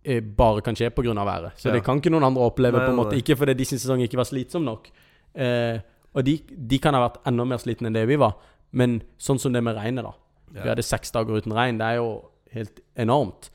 eh, 0.05 0.19
bare 0.21 0.61
kan 0.61 0.75
skje 0.75 0.89
pga. 0.93 1.13
været. 1.25 1.53
Så 1.57 1.69
Ja. 1.69 1.73
det 1.73 1.83
kan 1.83 1.97
ikke 1.97 2.11
noen 2.11 2.23
andre 2.23 2.41
oppleve. 2.41 2.77
Nei, 2.77 2.85
på 2.85 2.91
en 2.91 2.99
måte. 2.99 3.17
Ikke 3.17 3.37
fordi 3.37 3.53
de 3.53 3.65
sin 3.65 3.79
sesong 3.79 4.01
ikke 4.01 4.17
var 4.17 4.25
slitsom 4.25 4.63
nok. 4.65 4.89
Eh, 5.35 5.79
og 6.13 6.25
de, 6.27 6.37
de 6.47 6.79
kan 6.81 6.95
ha 6.97 7.05
vært 7.07 7.23
enda 7.29 7.45
mer 7.47 7.61
slitne 7.61 7.89
enn 7.89 7.97
det 7.97 8.05
vi 8.09 8.19
var. 8.21 8.37
Men 8.73 9.01
sånn 9.21 9.41
som 9.41 9.53
det 9.53 9.63
med 9.65 9.77
regnet, 9.77 10.05
da. 10.05 10.13
Vi 10.53 10.69
hadde 10.69 10.85
seks 10.85 11.13
dager 11.13 11.41
uten 11.41 11.53
regn. 11.55 11.79
Det 11.81 11.89
er 11.89 11.99
jo 12.01 12.09
helt 12.53 12.81
enormt. 12.99 13.49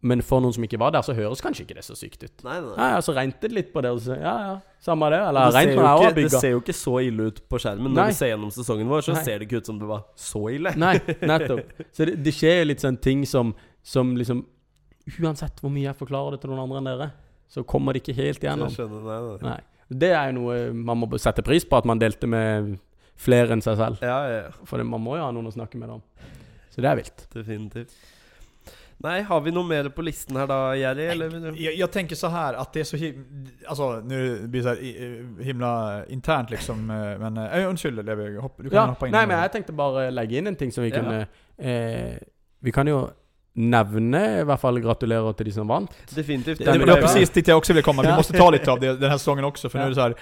Men 0.00 0.20
for 0.22 0.38
noen 0.38 0.54
som 0.54 0.62
ikke 0.62 0.78
var 0.78 0.92
der, 0.94 1.02
så 1.02 1.14
høres 1.16 1.40
kanskje 1.42 1.64
ikke 1.64 1.74
det 1.80 1.82
så 1.82 1.96
sykt 1.98 2.22
ut. 2.22 2.44
Nei, 2.46 2.60
nei. 2.62 2.74
Ja, 2.76 2.90
ja, 2.94 2.98
så 3.02 3.14
regnet 3.16 3.40
det 3.42 3.48
litt 3.50 3.72
på 3.74 3.82
det, 3.82 3.90
og 3.96 4.02
så 4.04 4.14
Ja, 4.14 4.34
ja, 4.46 4.52
samme 4.84 5.08
det. 5.10 5.18
Eller 5.26 5.48
det, 5.48 5.54
ser 5.56 5.70
regnet 5.72 5.88
jo 5.88 6.10
ikke, 6.10 6.14
det 6.20 6.42
ser 6.42 6.52
jo 6.52 6.60
ikke 6.62 6.76
så 6.78 6.92
ille 7.02 7.26
ut 7.32 7.40
på 7.50 7.58
skjermen. 7.64 7.90
Nei. 7.90 7.96
Når 7.96 8.12
du 8.12 8.18
ser 8.20 8.30
gjennom 8.30 8.52
sesongen 8.54 8.92
vår, 8.92 9.02
så 9.08 9.16
Nei. 9.16 9.24
ser 9.26 9.40
det 9.40 9.48
ikke 9.48 9.62
ut 9.64 9.70
som 9.72 9.80
det 9.80 9.88
var 9.90 10.04
så 10.28 10.44
ille. 10.54 10.74
Nei, 10.78 10.92
nettopp. 11.32 11.72
Så 11.98 12.06
det, 12.06 12.14
det 12.22 12.34
skjer 12.36 12.62
litt 12.68 12.84
sånn 12.84 13.00
ting 13.02 13.24
som, 13.26 13.50
som 13.82 14.14
liksom 14.18 14.44
Uansett 15.24 15.62
hvor 15.62 15.72
mye 15.72 15.86
jeg 15.86 15.96
forklarer 15.96 16.34
det 16.36 16.42
til 16.42 16.50
noen 16.52 16.66
andre 16.66 16.80
enn 16.82 16.88
dere, 16.90 17.06
så 17.48 17.62
kommer 17.64 17.96
det 17.96 18.02
ikke 18.02 18.14
helt 18.18 18.42
gjennom. 18.44 18.68
Jeg 18.68 18.76
skjønner, 18.76 19.06
nei, 19.08 19.20
nei. 19.24 19.54
Nei. 19.54 19.77
Det 19.88 20.10
er 20.12 20.30
jo 20.30 20.36
noe 20.40 20.58
man 20.76 21.00
må 21.00 21.08
sette 21.20 21.42
pris 21.46 21.64
på, 21.64 21.78
at 21.80 21.88
man 21.88 22.00
delte 22.00 22.28
med 22.28 22.76
flere 23.18 23.56
enn 23.56 23.64
seg 23.64 23.78
selv. 23.80 24.04
Ja, 24.04 24.18
ja. 24.30 24.44
For 24.68 24.82
man 24.84 25.02
må 25.02 25.16
jo 25.16 25.24
ha 25.24 25.32
noen 25.34 25.48
å 25.48 25.54
snakke 25.54 25.80
med 25.80 25.88
da. 25.90 25.98
Så 26.70 26.84
det 26.84 26.90
er 26.90 27.00
vilt. 27.00 27.26
Definitivt. 27.34 27.94
Nei, 28.98 29.20
har 29.22 29.40
vi 29.44 29.52
noe 29.54 29.62
mer 29.66 29.86
på 29.94 30.02
listen 30.02 30.34
her 30.40 30.48
da, 30.50 30.56
Jerry? 30.74 31.04
Eller 31.12 31.30
jeg, 31.54 31.76
Jag, 31.78 31.92
jag 31.94 32.16
så 32.18 32.28
her 32.34 32.56
at 32.58 32.72
det 32.74 32.80
er 32.82 32.88
så 32.88 32.98
Altså, 32.98 33.86
nå 34.02 34.18
blir 34.50 34.62
det 34.62 34.64
så 34.64 35.44
himla 35.46 35.70
internt 36.10 36.50
liksom 36.50 36.90
eh, 36.90 37.12
Men, 37.18 37.38
äh, 37.44 37.68
unnskyld 37.68 38.02
Levi, 38.02 38.32
du 38.34 38.40
kan 38.70 38.72
Ja, 38.72 38.86
hoppe 38.90 39.06
inn. 39.06 39.12
nei, 39.14 39.24
men 39.26 39.38
jeg 39.38 39.52
tenkte 39.54 39.76
bare 39.78 40.10
legge 40.10 40.38
inn 40.40 40.50
en 40.50 40.56
ting 40.58 40.72
som 40.74 40.82
vi 40.82 40.90
Ja. 40.90 40.98
kunne 40.98 41.28
eh, 41.58 42.18
Vi 42.60 42.72
kan 42.74 42.86
jo 42.90 43.04
nevne, 43.58 44.20
i 44.40 44.44
hvert 44.46 44.60
fall 44.62 44.78
gratulerer 44.80 45.34
til 45.38 45.48
de 45.48 45.52
som 45.56 45.68
vant. 45.70 45.90
Definitivt. 46.14 46.58
Det, 46.58 46.64
Den 46.68 46.78
det 46.80 46.86
det 46.86 46.92
var 46.94 47.00
precis 47.02 47.30
dit 47.34 47.48
jag 47.48 47.58
också 47.58 47.72
ville 47.72 47.82
komma, 47.82 48.02
vi 48.02 48.08
måtte 48.08 48.18
måste 48.18 48.38
ta 48.38 48.50
lite 48.50 48.70
av 48.72 48.80
det, 48.80 48.94
den 48.96 49.10
här 49.10 49.18
säsongen 49.18 49.44
också 49.44 49.68
för 49.68 49.78
nu 49.78 49.84
är 49.84 49.88
det 49.88 49.94
så 49.94 50.00
här 50.00 50.14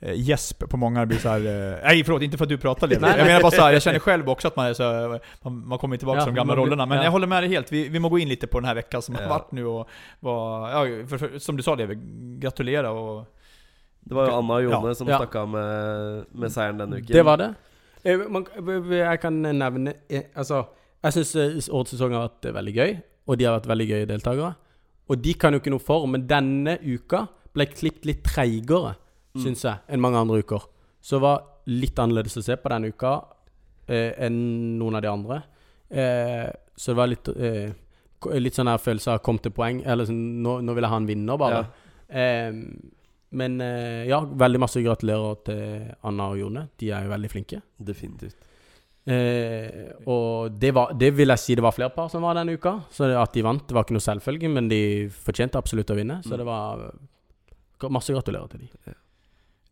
eh, 0.00 0.14
gäsp 0.20 0.68
på 0.68 0.76
många 0.76 1.06
blir 1.06 1.18
så 1.18 1.28
här. 1.28 1.40
eh, 1.40 1.78
Nej 1.84 2.04
förlåt, 2.04 2.22
inte 2.22 2.36
för 2.38 2.44
att 2.44 2.48
du 2.48 2.58
pratar 2.58 2.86
Levi. 2.88 3.00
jeg 3.02 3.10
Jag 3.10 3.16
bare 3.18 3.26
menar 3.26 3.40
bara 3.42 3.50
så 3.50 3.62
här, 3.62 3.72
jag 3.72 3.82
känner 3.82 3.98
själv 3.98 4.28
också 4.30 4.48
att 4.48 4.56
man 4.56 4.66
är 4.66 4.74
så 4.74 4.82
här, 4.82 5.20
man, 5.42 5.66
man 5.68 5.78
kommer 5.78 5.96
tillbaka 5.96 6.18
Ja, 6.18 6.24
till 6.24 6.34
de 6.34 6.36
gamla 6.36 6.54
man 6.56 6.64
rollerna. 6.64 6.86
Men 6.86 6.98
ja. 6.98 7.04
jag 7.04 7.10
håller 7.10 7.26
med 7.26 7.42
dig 7.42 7.50
helt, 7.50 7.72
vi, 7.72 7.88
vi 7.88 7.98
må 7.98 8.08
gå 8.08 8.18
in 8.18 8.28
lite 8.28 8.46
på 8.46 8.60
den 8.60 8.64
här 8.68 8.74
veckan 8.74 9.02
som 9.02 9.14
Ja. 9.14 9.22
har 9.22 9.28
varit 9.28 9.52
nu 9.52 9.66
och 9.66 9.88
var, 10.20 10.70
ja, 10.70 11.06
för, 11.08 11.18
för, 11.18 11.38
som 11.38 11.56
du 11.56 11.62
sa 11.62 11.74
Levi, 11.74 11.98
gratulera 12.40 12.90
och 12.90 13.24
Det 14.00 14.14
var 14.14 14.26
jo 14.28 14.34
Anna 14.34 14.54
og 14.54 14.62
Jone 14.62 14.88
Ja. 14.88 14.94
som 14.94 15.08
Ja. 15.08 15.16
stakk 15.18 15.34
av 15.36 15.48
med, 15.48 16.24
med 16.32 16.52
seieren 16.52 16.78
denne 16.78 16.96
uken. 16.96 17.16
Det 17.16 17.22
var 17.22 17.36
det. 17.36 17.54
Jeg, 18.04 18.18
Man, 18.30 18.46
jeg 18.90 19.20
kan 19.20 19.42
nevne 19.42 19.92
eh, 20.08 20.22
Altså, 20.34 20.64
jeg 21.02 21.12
syns 21.16 21.68
årets 21.70 21.90
sesong 21.94 22.12
har 22.12 22.28
vært 22.28 22.44
eh, 22.50 22.52
veldig 22.56 22.74
gøy, 22.76 23.02
og 23.28 23.38
de 23.38 23.44
har 23.44 23.58
vært 23.60 23.70
veldig 23.70 23.88
gøye 23.88 24.06
deltakere. 24.10 24.54
Og 25.10 25.22
de 25.22 25.34
kan 25.34 25.52
jo 25.52 25.58
ikke 25.60 25.70
noe 25.74 25.82
for, 25.82 26.06
men 26.06 26.26
denne 26.30 26.78
uka 26.82 27.24
ble 27.54 27.66
klippet 27.66 28.04
litt 28.06 28.22
treigere, 28.24 28.96
Mm. 29.30 29.42
syns 29.44 29.60
jeg, 29.62 29.78
enn 29.88 30.00
mange 30.02 30.18
andre 30.18 30.40
uker. 30.42 30.64
Så 31.00 31.16
det 31.16 31.22
var 31.22 31.42
litt 31.70 31.94
annerledes 32.02 32.34
å 32.36 32.42
se 32.42 32.56
på 32.58 32.68
denne 32.68 32.88
uka 32.90 33.12
eh, 33.88 34.12
enn 34.26 34.76
noen 34.78 34.96
av 34.98 35.02
de 35.02 35.08
andre. 35.08 35.36
Eh, 35.88 36.50
så 36.76 36.90
det 36.90 36.96
var 36.96 37.06
litt 37.12 37.28
eh, 37.36 37.70
Litt 38.36 38.52
sånn 38.52 38.68
her 38.68 38.76
følelse 38.76 39.12
av 39.14 39.22
'kom 39.22 39.38
til 39.40 39.50
poeng', 39.50 39.82
eller 39.86 40.04
sånn 40.04 40.42
'nå, 40.42 40.60
nå 40.62 40.74
vil 40.74 40.82
jeg 40.82 40.90
ha 40.90 40.96
en 40.96 41.06
vinner', 41.06 41.38
bare. 41.38 41.66
Eh, 42.10 42.52
men 43.32 43.60
eh, 43.62 44.04
ja, 44.08 44.20
veldig 44.20 44.58
masse 44.60 44.82
gratulerer 44.82 45.36
til 45.44 45.94
Anna 46.04 46.26
og 46.28 46.38
Jone. 46.38 46.68
De 46.76 46.90
er 46.90 47.04
jo 47.04 47.08
veldig 47.08 47.30
flinke. 47.30 47.62
Definitivt. 47.82 48.36
Eh, 49.06 49.92
og 50.06 50.50
det, 50.60 50.70
var, 50.76 50.92
det 50.92 51.10
vil 51.16 51.28
jeg 51.32 51.38
si 51.38 51.54
det 51.56 51.62
var 51.64 51.72
flere 51.72 51.90
par 51.94 52.08
som 52.12 52.22
var 52.22 52.34
denne 52.36 52.52
uka. 52.52 52.76
Så 52.92 53.08
at 53.16 53.32
de 53.34 53.42
vant, 53.42 53.66
det 53.68 53.74
var 53.74 53.84
ikke 53.86 53.96
noe 53.96 54.04
selvfølge, 54.04 54.48
men 54.52 54.68
de 54.68 54.82
fortjente 55.10 55.58
absolutt 55.58 55.90
å 55.90 55.96
vinne. 55.98 56.20
Så 56.22 56.34
Mm. 56.34 56.38
det 56.38 56.44
var 56.46 57.90
masse 57.90 58.12
gratulerer 58.12 58.48
til 58.52 58.60
de. 58.66 58.94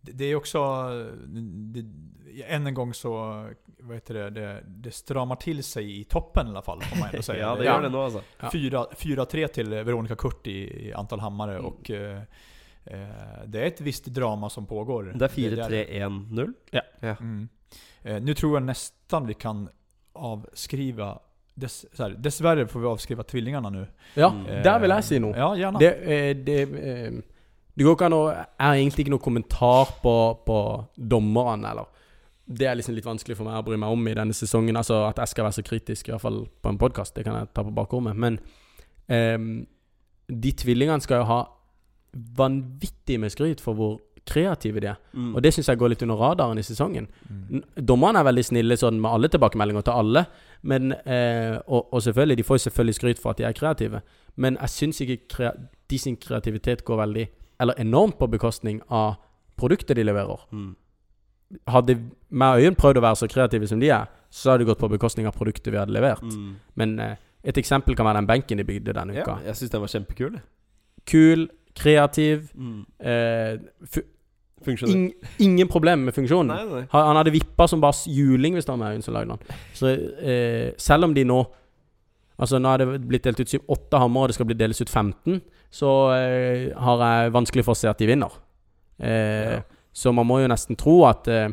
Det, 0.00 0.24
er 0.24 0.30
är 0.30 0.34
också, 0.36 0.58
det, 1.26 1.84
än 2.48 2.66
en 2.66 2.74
gång 2.74 2.94
så, 2.94 3.10
vad 3.80 3.94
heter 3.96 4.14
det, 4.14 4.30
det, 4.30 4.62
det 4.66 4.90
stramar 4.94 5.36
till 5.36 5.62
sig 5.64 6.00
i 6.00 6.04
toppen 6.04 6.46
i 6.46 6.50
alla 6.50 6.62
fall 6.62 6.80
får 6.82 6.96
man 6.98 7.08
ändå 7.08 7.22
säga. 7.22 7.38
Ja, 7.48 7.56
det 7.56 7.64
Ja. 7.64 7.74
gjør 7.76 7.82
det 7.82 7.88
nå, 7.90 8.04
altså. 8.04 8.22
Ja. 8.40 8.86
4-3 8.96 9.46
till 9.48 9.68
Veronica 9.68 10.16
Kurt 10.16 10.46
i, 10.46 10.86
i 10.88 10.92
antal 10.92 11.20
hammare 11.20 11.52
Mm. 11.58 11.64
och 11.66 11.90
eh, 11.90 12.18
eh, 12.84 13.44
det 13.46 13.60
är 13.62 13.66
ett 13.66 13.80
visst 13.80 14.04
drama 14.06 14.50
som 14.50 14.66
pågår. 14.66 15.12
Det 15.14 15.24
er 15.24 15.28
4-3-1-0. 15.28 16.52
Mm. 17.20 17.48
Eh, 18.02 18.20
nu 18.22 18.34
tror 18.34 18.56
jag 18.56 18.62
nästan 18.62 19.26
vi 19.26 19.34
kan 19.34 19.68
avskriva, 20.12 21.18
dess, 21.54 21.86
så 21.92 22.02
här, 22.02 22.10
dessvärre 22.10 22.66
får 22.66 22.80
vi 22.80 22.86
avskriva 22.86 23.22
tvillingarna 23.22 23.70
nu. 23.70 23.86
Ja, 24.14 24.30
Mm. 24.30 24.62
der 24.62 24.78
vil 24.78 24.90
jeg 24.90 25.04
si 25.04 25.18
noe. 25.18 25.36
Ja, 25.36 25.54
gjerne. 25.56 25.78
Det, 25.78 25.92
eh, 26.02 26.36
det, 26.36 26.62
eh, 26.62 27.12
det 27.74 27.84
går 27.84 27.94
ikke 27.96 28.06
an 28.06 28.12
å 28.12 28.28
Jeg 28.30 28.66
har 28.66 28.74
egentlig 28.74 29.04
ikke 29.04 29.10
noen 29.10 29.22
kommentar 29.22 29.88
på, 30.02 30.38
på 30.46 30.84
dommerne, 30.96 31.70
eller 31.70 31.86
Det 32.50 32.66
er 32.66 32.74
liksom 32.76 32.94
litt 32.94 33.04
vanskelig 33.04 33.36
for 33.36 33.44
meg 33.44 33.54
å 33.60 33.64
bry 33.64 33.76
meg 33.76 33.90
om 33.92 34.08
i 34.08 34.14
denne 34.14 34.32
sesongen. 34.32 34.76
Altså 34.76 35.06
At 35.08 35.16
jeg 35.18 35.28
skal 35.28 35.44
være 35.44 35.52
så 35.52 35.62
kritisk, 35.62 36.08
i 36.08 36.12
hvert 36.12 36.20
fall 36.22 36.46
på 36.62 36.68
en 36.70 36.78
podkast, 36.78 37.14
det 37.14 37.24
kan 37.24 37.34
jeg 37.36 37.48
ta 37.54 37.62
på 37.62 37.74
bakrommet. 37.74 38.16
Men 38.16 38.38
ehm, 39.10 39.66
de 40.28 40.52
tvillingene 40.52 41.00
skal 41.02 41.18
jo 41.18 41.24
ha 41.24 41.42
vanvittig 42.14 43.18
med 43.20 43.30
skryt 43.30 43.60
for 43.60 43.74
hvor 43.74 43.98
kreative 44.28 44.80
de 44.84 44.90
er. 44.92 44.98
Mm. 45.16 45.30
Og 45.34 45.42
det 45.42 45.52
syns 45.56 45.68
jeg 45.72 45.80
går 45.80 45.92
litt 45.94 46.02
under 46.06 46.20
radaren 46.20 46.60
i 46.60 46.64
sesongen. 46.66 47.08
Mm. 47.28 47.62
Dommerne 47.88 48.20
er 48.20 48.28
veldig 48.28 48.44
snille 48.50 48.76
sånn 48.80 49.00
med 49.00 49.10
alle 49.10 49.30
tilbakemeldinger 49.32 49.86
til 49.88 49.98
alle. 50.02 50.24
Men, 50.68 50.92
eh, 51.06 51.56
og, 51.66 51.88
og 51.94 52.02
selvfølgelig, 52.04 52.36
de 52.40 52.46
får 52.48 52.58
jo 52.60 52.64
selvfølgelig 52.68 52.94
skryt 52.98 53.22
for 53.22 53.30
at 53.32 53.40
de 53.40 53.46
er 53.48 53.56
kreative. 53.56 54.02
Men 54.36 54.58
jeg 54.60 54.74
syns 54.76 55.00
ikke 55.04 55.18
krea 55.34 55.52
de 55.88 55.98
sin 55.98 56.16
kreativitet 56.20 56.84
går 56.84 56.98
veldig 57.00 57.28
Eller 57.60 57.74
enormt 57.80 58.18
på 58.20 58.26
bekostning 58.30 58.82
av 58.92 59.16
produktet 59.58 59.96
de 59.96 60.04
leverer. 60.04 60.38
Mm. 60.52 60.74
Hadde 61.66 61.94
meg 62.30 62.52
og 62.54 62.60
Øyunn 62.62 62.76
prøvd 62.78 63.00
å 63.00 63.02
være 63.02 63.18
så 63.22 63.28
kreative 63.32 63.66
som 63.66 63.80
de 63.80 63.88
er, 63.90 64.04
så 64.30 64.52
hadde 64.52 64.62
det 64.62 64.68
gått 64.68 64.82
på 64.82 64.90
bekostning 64.92 65.26
av 65.26 65.34
produktet 65.34 65.72
vi 65.72 65.78
hadde 65.80 65.94
levert. 65.96 66.22
Mm. 66.22 66.52
Men 66.78 66.92
eh, 67.00 67.16
et 67.48 67.58
eksempel 67.58 67.96
kan 67.96 68.06
være 68.06 68.20
den 68.20 68.28
benken 68.28 68.60
de 68.60 68.66
bygde 68.68 68.94
denne 68.94 69.16
uka. 69.16 69.38
Ja, 69.40 69.48
jeg 69.48 69.58
syns 69.58 69.72
den 69.72 69.82
var 69.82 69.90
kjempekul. 69.94 70.36
Kul, 71.08 71.48
kreativ, 71.78 72.50
Mm. 72.54 72.84
eh, 73.00 73.58
ing, 74.88 75.12
ingen 75.38 75.68
problem 75.68 76.04
med 76.08 76.14
funksjonen. 76.14 76.50
Nei, 76.54 76.64
nei. 76.66 76.82
Han 76.92 77.06
han 77.10 77.16
hadde 77.20 77.32
vippa 77.34 77.66
som 77.68 77.80
bare 77.80 77.94
juling 78.12 78.54
hvis 78.58 78.66
det 78.66 78.74
var 78.74 78.80
med 78.82 79.04
som 79.04 79.14
lagde 79.14 79.36
den. 79.36 79.56
Så 79.74 79.92
eh, 80.22 80.72
selv 80.78 81.04
om 81.08 81.14
de 81.14 81.24
nå 81.24 81.44
Altså 82.38 82.60
Nå 82.62 82.70
er 82.70 82.78
det 82.78 83.00
blitt 83.08 83.24
delt 83.26 83.40
ut 83.40 83.54
åtte 83.66 83.98
hammer, 83.98 84.20
og 84.22 84.28
det 84.30 84.34
skal 84.36 84.46
bli 84.46 84.54
deles 84.54 84.78
ut 84.80 84.88
15, 84.88 85.40
så 85.74 85.88
eh, 86.14 86.68
har 86.78 87.00
jeg 87.02 87.32
vanskelig 87.34 87.64
for 87.66 87.74
å 87.74 87.78
se 87.80 87.88
at 87.90 87.98
de 87.98 88.06
vinner. 88.06 88.30
Eh, 89.02 89.56
Ja. 89.58 89.62
Så 89.98 90.12
man 90.14 90.28
må 90.28 90.36
jo 90.38 90.46
nesten 90.46 90.76
tro 90.78 91.00
at 91.08 91.26
eh, 91.26 91.48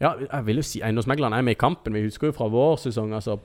Ja, 0.00 0.14
jeg 0.16 0.44
vil 0.46 0.56
jo 0.56 0.64
si 0.64 0.80
eiendomsmeglerne 0.80 1.36
er 1.36 1.44
med 1.44 1.58
i 1.58 1.60
kampen. 1.60 1.92
Vi 1.92 2.06
husker 2.06 2.30
jo 2.30 2.32
fra 2.32 2.48
vår 2.48 2.78
sesong. 2.80 3.12
Altså 3.12 3.36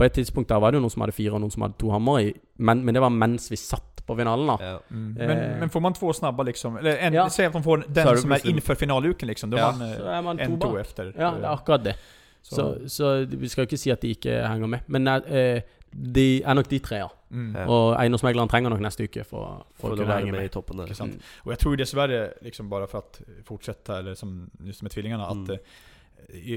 På 0.00 0.06
et 0.08 0.14
tidspunkt 0.16 0.48
der 0.48 0.60
var 0.62 0.72
det 0.72 0.80
jo 0.80 0.84
noen 0.86 0.94
som 0.94 1.04
hadde 1.04 1.12
fire, 1.16 1.34
og 1.36 1.42
noen 1.44 1.52
som 1.52 1.66
hadde 1.66 1.76
to 1.80 1.90
hammer. 1.92 2.30
Men, 2.56 2.84
men 2.86 2.96
det 2.96 3.02
var 3.04 3.12
mens 3.12 3.50
vi 3.52 3.58
satt 3.60 4.00
på 4.06 4.16
finalen, 4.16 4.48
da. 4.48 4.56
Ja. 4.64 4.78
Mm. 4.90 5.10
Eh. 5.18 5.26
Men, 5.28 5.42
men 5.60 5.70
får 5.74 5.82
man 5.84 5.96
to 5.98 6.12
snabba 6.16 6.46
liksom, 6.48 6.78
eller 6.80 6.96
en, 7.06 7.12
Ja. 7.18 7.26
se 7.28 7.44
at 7.50 7.52
man 7.54 7.62
får 7.66 7.84
den 7.88 8.16
som 8.22 8.32
er 8.32 8.46
innenfor 8.48 8.78
finaleuken, 8.80 9.28
liksom, 9.28 9.50
Da 9.52 9.60
Ja. 9.60 9.70
man 9.72 9.92
Så 9.92 10.06
eh, 10.06 10.16
er 10.18 10.22
man 10.22 10.38
to 10.40 10.44
en, 10.44 10.58
to 10.60 10.78
efter. 10.80 11.12
Ja, 11.18 11.30
det 11.36 11.44
er 11.44 11.52
akkurat 11.52 11.84
det. 11.84 11.96
Så, 12.42 12.88
så 12.88 13.26
vi 13.28 13.48
skal 13.52 13.66
ikke 13.68 13.76
si 13.78 13.90
at 13.92 14.00
de 14.00 14.14
ikke 14.14 14.40
henger 14.48 14.66
med. 14.66 14.80
Men 14.88 15.06
eh, 15.08 15.60
de 15.92 16.42
er 16.42 16.54
nok 16.54 16.68
de 16.70 16.78
tre, 16.78 16.96
ja. 17.04 17.08
Mm. 17.30 17.54
Og 17.68 17.94
eiendomsmegleren 18.00 18.48
trenger 18.50 18.70
nok 18.72 18.80
neste 18.82 19.04
uke 19.06 19.22
for, 19.24 19.66
for, 19.76 19.82
For 19.84 19.92
å 19.92 19.96
kunne 19.98 20.08
være 20.08 20.24
henge 20.24 20.32
med 20.34 20.48
i 20.48 20.52
toppen 20.54 20.80
der. 20.80 20.88
Ikke 20.90 20.96
sant? 20.98 21.14
Mm. 21.14 21.44
Og 21.44 21.52
jeg 21.52 21.58
tror 21.62 21.76
dessverre, 21.76 22.20
liksom 22.42 22.70
bare 22.72 22.88
for 22.90 23.04
å 23.04 23.44
fortsette 23.46 23.98
eller 24.00 24.14
som 24.18 24.50
just 24.66 24.82
med 24.82 24.90
tvillingarna, 24.94 25.28
Mm. 25.30 25.58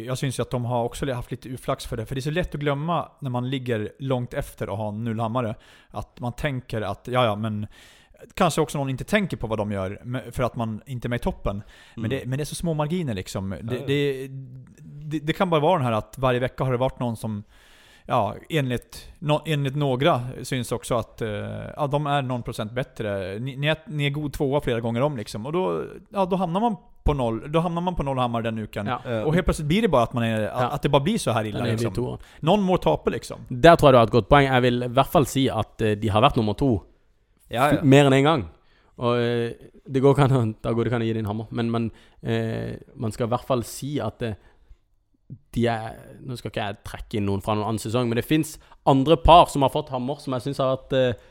Jag 0.05 0.17
syns 0.17 0.39
ju 0.39 0.41
att 0.41 0.49
de 0.49 0.65
har 0.65 0.83
också 0.83 1.13
haft 1.13 1.31
lite 1.31 1.49
uflax 1.49 1.85
för 1.85 1.97
det. 1.97 2.05
För 2.05 2.15
det 2.15 2.19
är 2.19 2.21
så 2.21 2.31
lätt 2.31 2.55
att 2.55 2.61
glömma 2.61 3.11
när 3.19 3.29
man 3.29 3.49
ligger 3.49 3.91
långt 3.99 4.33
efter 4.33 4.69
och 4.69 4.77
har 4.77 4.91
nullhammare, 4.91 5.55
att 5.89 6.19
man 6.19 6.33
tänker 6.33 6.81
att, 6.81 7.07
ja 7.07 7.25
ja 7.25 7.35
men 7.35 7.67
Kanske 8.33 8.61
också 8.61 8.77
någon 8.77 8.89
inte 8.89 9.03
tänker 9.03 9.37
på 9.37 9.47
vad 9.47 9.57
de 9.57 9.71
gör, 9.71 10.01
for 10.03 10.31
för 10.31 10.43
att 10.43 10.55
man 10.55 10.81
inte 10.85 11.07
är 11.07 11.09
med 11.09 11.19
i 11.19 11.23
toppen. 11.23 11.63
Men, 11.95 12.05
Mm. 12.05 12.09
det, 12.09 12.25
men 12.25 12.37
det 12.37 12.43
är 12.43 12.45
så 12.45 12.55
små 12.55 12.73
marginer 12.73 13.13
liksom. 13.13 13.49
Det, 13.49 13.87
det, 13.87 14.27
det, 14.81 15.19
det 15.19 15.33
kan 15.33 15.49
bara 15.49 15.61
vara 15.61 15.77
den 15.77 15.85
här 15.85 15.91
att 15.91 16.17
varje 16.17 16.39
vecka 16.39 16.63
har 16.63 16.71
det 16.71 16.77
varit 16.77 16.99
någon 16.99 17.17
som 17.17 17.43
Ja, 18.05 18.35
enligt, 18.49 19.07
no, 19.19 19.41
enligt 19.45 19.75
några 19.75 20.21
syns 20.43 20.71
också 20.71 20.95
att 20.95 21.21
eh, 21.21 21.29
ja, 21.77 21.87
de 21.87 22.07
är 22.07 22.21
någon 22.21 22.43
procent 22.43 22.71
bättre. 22.71 23.39
Ni, 23.39 23.55
ni, 23.55 23.67
är, 23.67 23.77
ni 23.87 24.05
är 24.05 24.09
god 24.09 24.33
tvåa 24.33 24.61
flera 24.61 24.79
gånger 24.79 25.01
om 25.01 25.17
liksom. 25.17 25.45
Och 25.45 25.51
då, 25.53 25.83
ja, 26.09 26.25
då 26.25 26.35
hamnar 26.35 26.59
man 26.61 26.75
på 27.03 27.13
noll. 27.13 27.51
Då 27.51 27.59
hamnar 27.59 27.81
man 27.81 27.95
på 27.95 28.03
noll 28.03 28.17
hammar 28.17 28.41
den 28.41 28.57
uken. 28.59 28.87
Ja. 28.87 29.01
Ja. 29.05 29.23
Och 29.25 29.33
helt 29.33 29.45
plötsligt 29.45 29.67
blir 29.67 29.81
det 29.81 29.87
bara 29.87 30.03
att 30.03 30.13
man 30.13 30.23
är, 30.23 30.41
Ja. 30.41 30.49
att 30.51 30.81
det 30.81 30.89
bara 30.89 31.03
blir 31.03 31.17
så 31.17 31.31
här 31.31 31.45
illa 31.45 31.59
Den 31.59 31.67
er 31.67 31.71
liksom. 31.77 32.17
Någon 32.39 32.61
må 32.61 32.77
tape 32.77 33.09
liksom. 33.09 33.39
Der 33.49 33.75
tror 33.75 33.87
jeg 33.87 33.93
du 33.93 33.97
har 33.97 34.03
et 34.07 34.11
godt 34.11 34.29
poeng. 34.29 34.45
Jeg 34.47 34.61
vil 34.61 34.83
i 34.83 34.87
hvert 34.87 35.11
fall 35.11 35.25
si 35.25 35.49
at 35.49 35.81
eh, 35.81 35.95
de 35.99 36.07
har 36.11 36.21
vært 36.21 36.35
nummer 36.35 36.53
to 36.53 36.81
Ja, 37.49 37.73
ja. 37.73 37.79
mer 37.83 38.05
enn 38.05 38.13
én 38.13 38.17
en 38.17 38.23
gang. 38.23 38.43
Og 38.97 39.17
eh, 39.19 39.51
det 39.89 39.99
går 40.01 40.13
ikke 40.15 40.23
an 40.23 40.35
å, 40.37 40.43
da 40.63 40.71
går 40.71 40.83
det 40.83 40.91
kan 40.93 41.01
an 41.01 41.07
å 41.07 41.11
gi 41.11 41.19
en 41.19 41.25
hammer. 41.25 41.47
Men 41.51 41.69
man, 41.71 41.91
eh, 42.21 42.75
man 42.95 43.11
skal 43.11 43.27
i 43.27 43.29
hvert 43.33 43.47
fall 43.47 43.63
si 43.63 43.99
at 43.99 44.21
eh, 44.21 44.35
de 45.53 45.67
er 45.69 45.93
Nå 46.23 46.37
skal 46.39 46.51
ikke 46.51 46.63
jeg 46.65 46.79
trekke 46.87 47.19
inn 47.19 47.25
noen 47.27 47.41
fra 47.43 47.55
noen 47.57 47.67
annen 47.73 47.81
sesong, 47.83 48.07
men 48.09 48.19
det 48.19 48.25
fins 48.25 48.55
andre 48.89 49.17
par 49.19 49.49
som 49.51 49.65
har 49.65 49.71
fått 49.73 49.91
hammer 49.93 50.19
som 50.23 50.35
jeg 50.37 50.45
syns 50.47 50.61
har 50.63 50.75
vært 50.77 50.95
eh, 50.97 51.29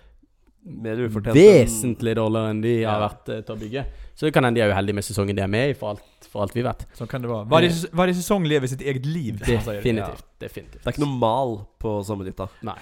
vesentlig 1.34 2.14
dårligere 2.18 2.50
enn 2.52 2.60
de 2.62 2.74
har 2.86 3.00
vært 3.02 3.30
uh, 3.32 3.40
til 3.42 3.54
å 3.54 3.58
bygge. 3.58 3.84
Så 4.14 4.28
det 4.28 4.32
kan 4.36 4.44
hende 4.46 4.60
de 4.60 4.64
er 4.66 4.70
uheldige 4.70 4.94
med 4.94 5.06
sesongen 5.06 5.38
de 5.38 5.42
er 5.42 5.50
med 5.50 5.72
i, 5.72 5.74
for 5.78 5.96
alt, 5.96 6.28
for 6.30 6.44
alt 6.44 6.54
vi 6.54 6.62
vet. 6.62 6.84
Så 6.94 7.06
kan 7.10 7.24
det 7.24 7.30
være. 7.30 7.48
Varje, 7.50 7.70
Eh. 7.72 7.94
varje 7.98 8.14
säsong 8.14 8.46
lever 8.46 8.66
sitt 8.70 8.80
eget 8.82 9.06
liv. 9.06 9.38
Definitivt. 9.38 9.66
Ja. 9.66 9.80
Definitivt. 9.80 10.24
Definitivt. 10.38 10.82
Det 10.84 10.86
er 10.86 10.94
ikke 10.94 11.04
noe 11.06 11.18
mal 11.18 11.54
på 11.82 11.96
sommerhytta. 12.06 12.48
Nei, 12.68 12.78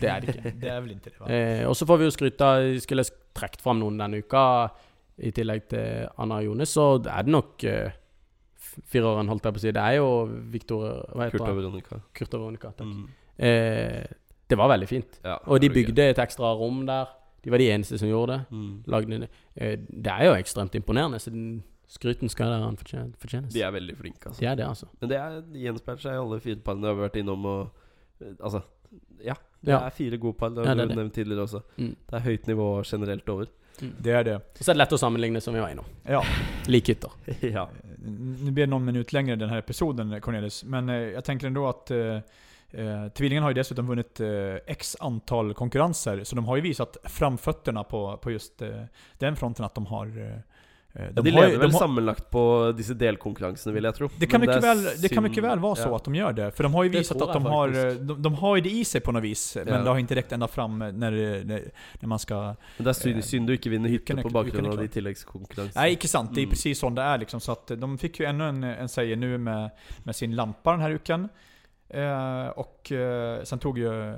det 0.00 0.08
er 0.08 0.20
det 0.20 0.36
ikke. 0.36 0.54
Det 0.62 0.70
er 0.72 0.80
vel 0.80 0.92
inte 0.94 1.10
det 1.10 1.18
va? 1.20 1.26
Eh, 1.28 1.64
og 1.68 1.76
så 1.76 1.88
får 1.88 1.98
vi 1.98 2.08
jo 2.08 2.14
skryte 2.14 2.48
av 2.48 2.80
Skulle 2.80 3.04
jeg 3.04 3.12
trukket 3.36 3.64
fram 3.64 3.82
noen 3.82 3.98
denne 4.00 4.22
uka, 4.22 4.44
i 5.18 5.32
tillegg 5.34 5.68
til 5.68 6.06
Anna 6.16 6.38
og 6.38 6.44
Jone, 6.46 6.66
så 6.70 6.84
er 7.02 7.26
det 7.26 7.34
nok 7.34 7.64
eh, 7.66 7.90
fireren, 8.86 9.28
holdt 9.28 9.44
jeg 9.44 9.52
på 9.54 9.58
å 9.58 9.60
si. 9.60 9.72
Det 9.72 9.82
er 9.82 9.96
jo 9.98 10.08
Victor 10.52 10.82
Hva 11.14 11.26
heter 11.28 11.38
Kurt 11.38 11.48
og? 11.48 11.56
Veronica. 11.56 12.00
Kurt 12.14 12.34
og 12.34 12.40
Veronica. 12.40 12.70
Takk. 12.78 12.86
Mm. 12.86 13.08
Eh, 13.38 14.04
det 14.48 14.56
var 14.58 14.68
veldig 14.68 14.88
fint. 14.88 15.20
Ja, 15.24 15.38
Og 15.46 15.60
de 15.60 15.68
bygde 15.70 16.10
et 16.10 16.18
ekstra 16.18 16.54
rom 16.56 16.86
der. 16.86 17.06
De 17.44 17.50
var 17.50 17.58
de 17.58 17.68
eneste 17.70 17.98
som 17.98 18.08
gjorde 18.08 18.32
det. 18.38 18.46
Mm. 18.50 18.82
Lagde 18.86 19.18
det. 19.24 19.28
Eh, 19.56 19.76
det 19.76 20.06
er 20.12 20.24
jo 20.26 20.32
ekstremt 20.34 20.74
imponerende, 20.74 21.18
så 21.20 21.30
den 21.30 21.62
skryten 21.88 22.28
skal 22.28 22.46
han 22.60 22.76
fortjenes. 22.76 23.52
De 23.52 23.62
er 23.62 23.70
veldig 23.72 23.96
flinke, 23.96 24.26
altså. 24.28 24.40
De 24.40 24.46
er 24.46 24.54
det, 24.56 24.64
altså. 24.66 24.86
Men 25.00 25.08
det 25.08 25.16
er, 25.18 25.42
gjenspeiler 25.52 26.00
seg 26.02 26.12
i 26.12 26.22
alle 26.22 26.40
fire 26.40 26.60
parene 26.64 26.82
vi 26.82 26.88
har 26.88 26.98
vært 27.08 27.16
innom. 27.22 27.46
Og, 27.46 27.70
eh, 28.20 28.34
altså, 28.40 28.62
ja. 29.24 29.34
Det 29.60 29.72
Ja. 29.72 29.78
er 29.86 29.90
fire 29.90 30.16
gode 30.18 30.36
par. 30.38 30.50
Det 30.50 30.64
har 30.66 30.74
er 30.76 30.86
du 30.86 30.88
det. 30.88 30.96
nevnt 30.96 31.14
tidligere 31.14 31.42
også. 31.42 31.62
Mm. 31.78 31.94
Det 32.10 32.14
er 32.14 32.20
høyt 32.20 32.46
nivå 32.46 32.66
generelt 32.86 33.28
over. 33.28 33.46
Det 33.80 34.12
er 34.12 34.24
det. 34.26 34.36
Og 34.36 34.64
så 34.64 34.70
er 34.70 34.76
det 34.76 34.82
lett 34.82 34.96
å 34.96 35.00
sammenligne, 35.00 35.40
som 35.40 35.54
vi 35.56 35.62
var 35.62 35.72
innom. 35.72 35.86
Ja. 36.08 36.22
Likhytter. 36.72 37.14
ja. 37.54 37.68
Nå 37.98 38.50
blir 38.50 38.66
det 38.66 38.72
noen 38.72 38.86
minutter 38.86 39.18
lengre 39.18 39.36
i 39.36 39.40
denne 39.40 39.58
episoden 39.60 40.14
Cornelis, 40.24 40.62
men 40.64 40.90
eh, 40.92 41.14
jeg 41.16 41.24
tenker 41.26 41.50
ändå 41.50 41.66
at 41.68 41.90
eh, 41.94 42.20
eh, 42.70 43.08
Tvillingen 43.16 43.46
har 43.46 43.54
ju 43.54 43.58
dessutom 43.60 43.90
vunnit 43.90 44.20
eh, 44.20 44.60
x 44.66 44.96
antall 45.00 45.54
konkurrenser, 45.58 46.24
så 46.24 46.36
de 46.36 46.46
har 46.46 46.56
ju 46.56 46.62
visat 46.62 46.96
framfötterna 47.04 47.84
på, 47.84 48.02
på 48.22 48.34
just 48.34 48.62
eh, 48.62 48.84
den 49.18 49.36
fronten 49.36 49.64
att 49.64 49.74
de 49.74 49.86
har... 49.86 50.42
Eh, 50.98 51.04
eh, 51.04 51.10
de 51.22 51.30
lever 51.30 51.58
vel 51.62 51.72
sammenlagt 51.72 52.24
på 52.30 52.42
disse 52.76 52.94
delkonkurransene, 52.98 53.72
vil 53.74 53.84
jeg 53.84 53.94
tro. 53.94 54.08
det 54.18 54.26
kan, 54.30 54.42
ikke, 54.42 54.54
det 54.58 54.62
vel, 54.64 54.80
det 55.02 55.10
kan 55.12 55.24
ikke 55.28 55.42
vel 55.44 55.60
være 55.62 55.76
så 55.76 55.94
att 55.94 56.04
de 56.04 56.14
gjør 56.14 56.34
det, 56.34 56.48
For 56.56 56.62
de 56.66 56.72
har 56.74 56.84
jo 56.84 56.90
vist 56.90 57.12
at 57.12 57.18
de 57.18 57.42
har, 57.44 57.68
eh, 57.68 57.94
de, 57.94 58.14
de 58.26 58.34
har 58.34 58.60
det 58.60 58.72
i 58.72 58.82
seg 58.84 59.02
på 59.06 59.12
noe 59.14 59.22
vis, 59.22 59.44
men 59.56 59.68
Ja. 59.68 59.78
det 59.82 59.86
har 59.92 59.98
ikke 60.02 60.16
rekt 60.18 60.32
enda 60.32 60.48
fram 60.48 60.78
når, 60.78 61.10
det- 61.10 61.44
när, 61.46 61.70
när 62.00 62.08
man 62.08 62.18
skal 62.18 62.56
Men 62.78 62.84
det 62.84 62.88
er 62.88 62.92
synd, 63.00 63.16
Eh, 63.16 63.22
synd 63.22 63.46
du 63.46 63.52
ikke 63.56 63.70
vinner 63.70 63.88
hytte 63.88 64.16
på 64.22 64.30
bakgrunn 64.30 64.66
av 64.66 64.76
de 64.76 64.88
tilleggskonkurransene. 64.88 65.76
Nei, 65.76 65.94
ikke 65.96 66.08
sant. 66.08 66.34
Det 66.34 66.42
er 66.42 66.46
Mm. 66.46 66.50
precis 66.50 66.78
sån 66.80 66.94
det 66.94 67.02
er. 67.04 67.18
liksom. 67.18 67.40
Så 67.40 67.52
att 67.52 67.66
de 67.68 67.98
fikk 67.98 68.20
jo 68.20 68.26
enda 68.26 68.48
en, 68.48 68.64
en 68.64 68.88
seier 68.88 69.16
nu 69.16 69.38
med, 69.38 69.70
med 70.04 70.14
sin 70.16 70.34
lampa 70.34 70.76
denne 70.76 70.94
uken. 70.98 71.28
Eh, 71.90 72.48
og 72.58 72.90
eh, 72.92 73.44
sen 73.44 73.58
tog 73.58 73.78
ju 73.78 73.86
eh, 73.88 74.16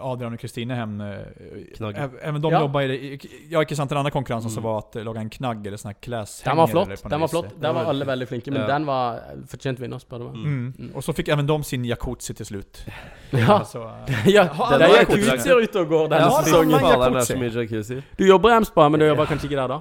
Adrian 0.00 0.32
og 0.32 0.38
Kristine 0.38 0.74
hem. 0.74 1.00
eh, 1.00 1.74
Knagg. 1.76 1.96
Även 2.22 2.40
de 2.42 2.50
Ja. 2.50 2.60
jobbar 2.60 2.80
i 2.82 2.86
det. 2.88 3.24
Ja, 3.50 3.60
ikke 3.60 3.76
sant. 3.76 3.88
Den 3.90 3.98
andre 3.98 4.10
konkurransen 4.10 4.50
som 4.50 4.62
Mm. 4.62 4.68
var 4.70 4.78
at 4.78 4.94
lage 5.04 5.16
en 5.20 5.30
knagg 5.30 5.66
eller 5.66 5.76
sånn 5.76 5.94
kleshenger. 6.00 6.44
Den 6.50 6.56
var 6.56 6.66
flott. 6.66 7.10
Den 7.10 7.20
var 7.20 7.28
flott. 7.28 7.60
Der 7.60 7.72
var 7.72 7.84
alle 7.84 8.04
veldig 8.04 8.28
flinke, 8.28 8.50
men 8.52 8.60
Ja. 8.62 8.66
den 8.66 8.86
var 8.86 9.20
fortjent 9.46 9.78
vinner, 9.80 9.98
spør 9.98 10.18
du 10.18 10.24
meg. 10.24 10.34
Mm. 10.34 10.74
Mm. 10.78 10.90
Og 10.96 11.02
så 11.02 11.12
fikk 11.14 11.28
även 11.28 11.46
de 11.46 11.62
sin 11.64 11.84
jacuzzi 11.84 12.34
til 12.34 12.46
slutt. 12.46 12.84
Ja. 13.32 13.58
Altså, 13.58 13.78
ja, 14.26 14.44
Den 14.44 14.78
det 14.80 14.88
er 14.90 15.04
jacuzzier 15.06 15.62
ute 15.62 15.76
og 15.80 15.88
går 15.88 16.08
denne 16.08 16.20
Ja, 16.20 16.42
sesongen. 16.42 16.80
faen, 16.80 17.12
det 17.12 17.22
er 17.22 17.34
så 17.34 17.38
mye 17.38 17.50
jacuzzi. 17.50 18.02
Du 18.18 18.24
jobber 18.26 18.48
i 18.50 18.56
Emspa, 18.58 18.88
men 18.90 19.00
du 19.00 19.06
jobber 19.06 19.24
kanskje 19.26 19.44
ikke 19.48 19.56
der 19.56 19.68
da? 19.68 19.80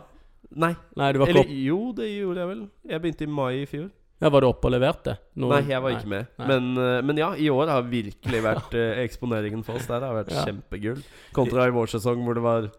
Nei. 0.56 0.76
Nei, 0.98 1.12
du 1.14 1.20
var 1.20 1.28
Eller 1.28 1.44
jo, 1.48 1.92
det 1.94 2.08
gjorde 2.12 2.38
jeg 2.40 2.48
vel. 2.48 2.70
Jeg 2.90 3.02
begynte 3.02 3.22
i 3.22 3.26
mai 3.26 3.62
i 3.62 3.66
fjor. 3.66 3.90
Ja, 4.22 4.30
var 4.30 4.42
du 4.44 4.48
oppe 4.52 4.70
og 4.70 4.74
leverte? 4.76 5.16
Noe- 5.42 5.56
Nei, 5.58 5.64
jeg 5.72 5.82
var 5.82 5.96
ikke 5.96 6.08
med. 6.12 6.28
Men, 6.38 6.78
eh, 6.78 7.02
men 7.02 7.18
ja, 7.18 7.32
i 7.34 7.48
år 7.50 7.68
har 7.74 7.82
virkelig 7.90 8.42
vært 8.46 8.76
eh, 8.78 9.02
eksponeringen 9.06 9.64
for 9.66 9.80
oss 9.80 9.88
der. 9.90 10.00
Det 10.04 10.08
har 10.12 10.20
vært 10.24 10.34
kjempegull. 10.46 11.02
Kontra 11.34 11.66
i 11.68 11.74
vår 11.74 11.90
sesong 11.96 12.22
hvor 12.24 12.38
det 12.38 12.44
var 12.46 12.70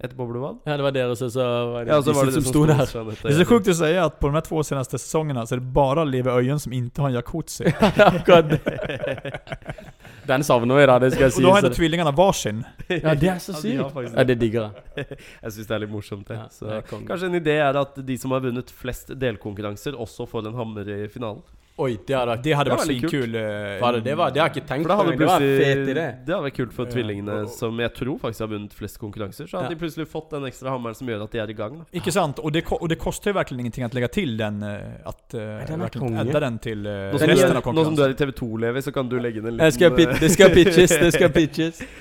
et 0.00 0.12
boblebad. 0.14 0.60
Ja, 0.64 0.76
det 0.78 0.84
var 0.86 0.92
dere 0.94 1.16
som 1.18 1.30
så 1.34 1.42
var 1.72 1.84
det 1.84 1.90
Ja, 1.90 2.02
så 2.02 2.12
var 2.14 2.28
det 2.28 2.32
som, 2.36 2.42
som 2.44 2.52
sto 2.52 2.60
der. 2.66 2.84
Jeanette 2.86 3.22
det 3.28 3.32
er 3.34 3.38
så 3.40 3.46
sjukt 3.50 3.70
å 3.72 3.74
si 3.74 3.88
at 3.98 4.20
på 4.22 4.30
de 4.30 4.42
två 4.46 4.62
senaste 4.62 4.98
säsongerna 4.98 5.42
så 5.46 5.56
er 5.56 5.62
det 5.62 5.72
bare 5.74 6.04
Leve 6.06 6.30
Øyen 6.38 6.60
som 6.62 6.72
ikke 6.76 7.02
har 7.02 7.08
en 7.10 7.16
jacuzzi. 7.18 7.66
Akkurat. 8.06 8.52
Den 10.28 10.44
savner 10.44 10.76
vi, 10.76 10.86
da. 10.86 10.98
Det 11.00 11.10
skal 11.14 11.22
jeg 11.24 11.32
Og 11.32 11.36
si. 11.38 11.42
da 11.42 11.48
har 11.48 11.54
så 11.54 11.58
ändå 11.64 11.68
det- 11.72 11.76
tvillingene 11.80 12.12
varsin. 12.16 12.64
Ja, 12.88 13.14
det 13.14 13.28
er 13.32 13.38
så 13.42 13.52
Ja, 13.56 13.58
sykt. 13.88 14.14
Ja, 14.16 14.24
det 14.24 14.38
digger 14.40 14.60
jeg. 14.68 15.06
Jeg 15.42 15.52
syns 15.56 15.66
det 15.66 15.74
er 15.74 15.78
litt 15.86 15.90
morsomt, 15.94 16.26
det. 16.28 16.36
Ja, 16.36 16.48
så 16.52 16.80
kanskje 17.08 17.26
en 17.32 17.38
idé 17.40 17.56
er 17.64 17.78
at 17.80 17.96
de 18.06 18.18
som 18.18 18.30
har 18.36 18.40
vunnet 18.44 18.70
flest 18.70 19.14
delkonkurranser, 19.18 19.96
også 19.96 20.26
får 20.28 20.46
en 20.50 20.54
hammer 20.60 20.88
i 20.94 21.08
finalen. 21.08 21.42
Oi, 21.78 21.92
det 22.08 22.16
hadde 22.18 22.34
Det 22.42 22.54
hadde 22.58 22.70
Det 22.70 22.74
vært 22.74 22.82
veldig 22.88 23.00
kult. 23.00 23.12
svinkul. 23.12 23.34
eh, 23.38 23.92
det, 23.94 24.02
det, 24.04 24.14
var, 24.18 24.30
det 24.34 24.40
har 24.42 24.48
jeg 24.48 24.54
ikke 24.56 24.68
tenkt 24.68 24.88
på. 24.88 24.96
hadde 24.98 25.12
Det 25.18 25.26
var 25.28 25.38
fet 25.44 25.82
idé. 25.92 26.06
Det 26.26 26.34
hadde 26.34 26.46
vært 26.48 26.56
kult 26.56 26.72
for 26.74 26.84
Ja. 26.88 26.90
tvillingene, 26.92 27.36
som 27.54 27.78
jeg 27.78 27.92
tror 27.94 28.18
faktisk 28.18 28.40
har 28.40 28.50
vunnet 28.50 28.72
flest 28.74 28.98
konkurranser. 28.98 29.46
Så 29.46 29.56
hadde 29.60 29.70
Ja. 29.70 29.74
de 29.76 29.80
plutselig 29.84 30.08
fått 30.10 30.30
den 30.34 30.42
ekstra 30.50 30.70
hammeren 30.74 30.96
som 30.98 31.06
gjør 31.06 31.22
at 31.24 31.30
de 31.30 31.38
er 31.38 31.48
i 31.50 31.54
gang. 31.54 31.78
Da. 31.78 31.84
Ikke 32.00 32.10
sant? 32.12 32.38
Og 32.42 32.52
det, 32.52 32.64
og 32.72 32.88
det 32.88 32.98
koster 32.98 33.30
jo 33.32 33.38
virkelig 33.38 33.60
ingenting 33.62 33.84
å 33.86 33.94
legge 33.94 34.10
til 34.10 34.36
den. 34.36 34.62
eh, 34.62 35.06
At 35.06 35.34
uh, 35.34 35.64
den 35.70 35.80
er 35.82 35.88
konge. 35.90 36.40
den 36.40 36.58
til 36.58 36.78
uh, 36.86 37.12
Nå 37.12 37.18
som, 37.18 37.28
resten 37.28 37.50
er, 37.50 37.56
av 37.62 37.74
nå 37.74 37.84
som 37.84 37.94
du 37.94 38.02
er 38.02 38.10
i 38.10 38.14
TV 38.14 38.32
2, 38.32 38.56
Levi, 38.58 38.80
så 38.82 38.92
kan 38.92 39.08
du 39.08 39.18
legge 39.20 39.38
inn 39.38 39.46
en 39.46 39.56
liten 39.56 39.72
skal 39.72 39.90
pit, 39.94 40.18
det 40.20 40.30
skal 40.34 40.50
pitches, 40.50 40.90
det 40.98 41.12
skal 41.14 41.30
pitches. 41.30 41.82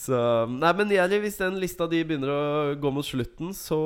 Så 0.00 0.16
Nei, 0.48 0.72
men 0.72 0.88
Jerry, 0.88 1.18
hvis 1.20 1.36
den 1.36 1.58
lista 1.60 1.86
di 1.86 1.98
begynner 2.04 2.30
å 2.32 2.74
gå 2.80 2.90
mot 2.90 3.04
slutten, 3.04 3.50
så 3.52 3.76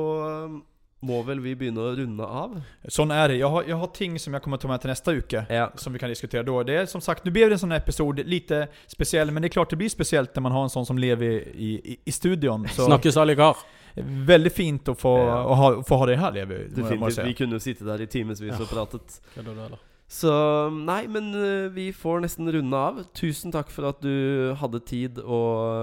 må 1.05 1.21
vel 1.27 1.43
vi 1.45 1.57
begynne 1.59 1.83
å 1.83 1.93
runde 1.99 2.29
av? 2.29 2.57
Sånn 2.89 3.13
er 3.15 3.35
det. 3.35 3.41
Jeg 3.43 3.51
har, 3.51 3.67
jeg 3.67 3.81
har 3.83 3.93
ting 3.97 4.17
som 4.23 4.37
jeg 4.37 4.45
kommer 4.45 4.63
til 4.63 4.69
å 4.69 4.71
ta 4.71 4.75
med 4.77 4.85
til 4.85 4.93
neste 4.95 5.17
uke. 5.19 5.45
Ja. 5.51 5.69
Som 5.81 5.97
vi 5.97 6.03
kan 6.03 6.13
diskutere 6.13 6.47
da. 6.47 6.63
Det 6.67 6.81
er 6.85 6.91
som 6.91 7.03
sagt, 7.05 7.27
Nå 7.27 7.35
blir 7.35 7.51
det 7.51 7.59
en 7.59 7.65
sånn 7.67 7.77
episode, 7.77 8.23
litt 8.25 8.45
lite 8.45 8.69
spesiell, 8.87 9.31
men 9.33 9.43
det 9.43 9.51
er 9.51 9.57
klart 9.59 9.71
det 9.71 9.81
blir 9.81 9.93
spesielt 9.93 10.35
når 10.35 10.43
man 10.49 10.53
har 10.53 10.67
en 10.69 10.75
sånn 10.75 10.87
som 10.87 10.99
lever 11.01 11.49
i, 11.55 11.73
i, 11.95 11.97
i 12.05 12.15
studioen. 12.15 12.69
Så 12.75 12.89
Snakkesalig 12.89 13.37
kar. 13.41 13.57
veldig 13.95 14.53
fint 14.53 14.89
å 14.89 14.95
få, 14.99 15.17
Ja. 15.19 15.41
å 15.45 15.55
ha, 15.55 15.73
få 15.87 15.99
ha 16.03 16.07
det 16.07 16.19
her, 16.19 16.33
Levi. 16.33 16.69
Definitivt. 16.75 17.15
si. 17.15 17.27
Vi 17.31 17.35
kunne 17.35 17.59
jo 17.59 17.65
sitte 17.65 17.85
der 17.85 18.03
i 18.03 18.07
timevis 18.07 18.61
og 18.61 18.69
pratet. 18.69 19.21
Ja, 19.37 19.43
da, 19.43 19.69
da. 19.75 19.83
Så 20.15 20.31
nei, 20.71 21.07
men 21.09 21.33
uh, 21.35 21.73
vi 21.73 21.89
får 21.97 22.21
nesten 22.23 22.51
runde 22.53 22.77
av. 22.77 23.01
Tusen 23.17 23.51
takk 23.51 23.71
for 23.73 23.89
at 23.89 24.03
du 24.05 24.53
hadde 24.61 24.83
tid 24.87 25.19
å 25.19 25.39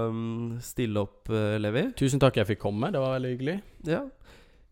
um, 0.08 0.58
stille 0.62 1.02
opp, 1.02 1.26
uh, 1.28 1.58
Levi. 1.60 1.88
Tusen 1.98 2.22
takk 2.22 2.38
jeg 2.38 2.52
fikk 2.54 2.62
komme, 2.62 2.92
det 2.94 3.02
var 3.02 3.18
veldig 3.18 3.32
hyggelig. 3.34 3.56
Ja. 3.84 4.04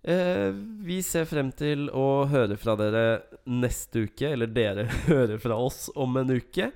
Eh, 0.03 0.51
vi 0.85 1.01
ser 1.05 1.27
frem 1.29 1.51
til 1.53 1.91
å 1.93 2.25
høre 2.31 2.57
fra 2.61 2.77
dere 2.81 3.05
neste 3.51 4.07
uke, 4.09 4.33
eller 4.33 4.51
dere 4.53 4.87
hører 5.11 5.41
fra 5.43 5.59
oss 5.61 5.89
om 5.95 6.17
en 6.21 6.37
uke. 6.39 6.71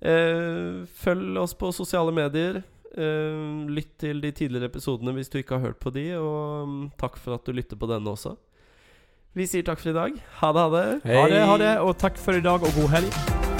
Eh, 0.00 0.84
følg 1.02 1.40
oss 1.42 1.56
på 1.58 1.72
sosiale 1.76 2.14
medier. 2.14 2.62
Eh, 2.90 3.42
lytt 3.70 3.98
til 4.02 4.22
de 4.24 4.32
tidligere 4.34 4.70
episodene 4.72 5.14
hvis 5.14 5.30
du 5.30 5.38
ikke 5.42 5.58
har 5.58 5.70
hørt 5.70 5.82
på 5.82 5.92
de, 5.94 6.08
og 6.18 6.64
um, 6.66 6.78
takk 6.98 7.20
for 7.20 7.36
at 7.36 7.46
du 7.46 7.54
lytter 7.54 7.78
på 7.78 7.90
denne 7.90 8.16
også. 8.16 8.34
Vi 9.36 9.46
sier 9.46 9.62
takk 9.62 9.78
for 9.78 9.92
i 9.92 9.98
dag. 9.98 10.16
Ha 10.40 10.54
det, 10.56 10.64
ha 10.64 10.70
det. 10.74 10.86
Ha 11.06 11.28
det, 11.30 11.44
ha 11.52 11.60
det, 11.60 11.74
og 11.84 11.94
takk 12.00 12.18
for 12.18 12.34
i 12.34 12.42
dag, 12.42 12.64
og 12.64 12.80
god 12.80 12.96
helg. 12.96 13.59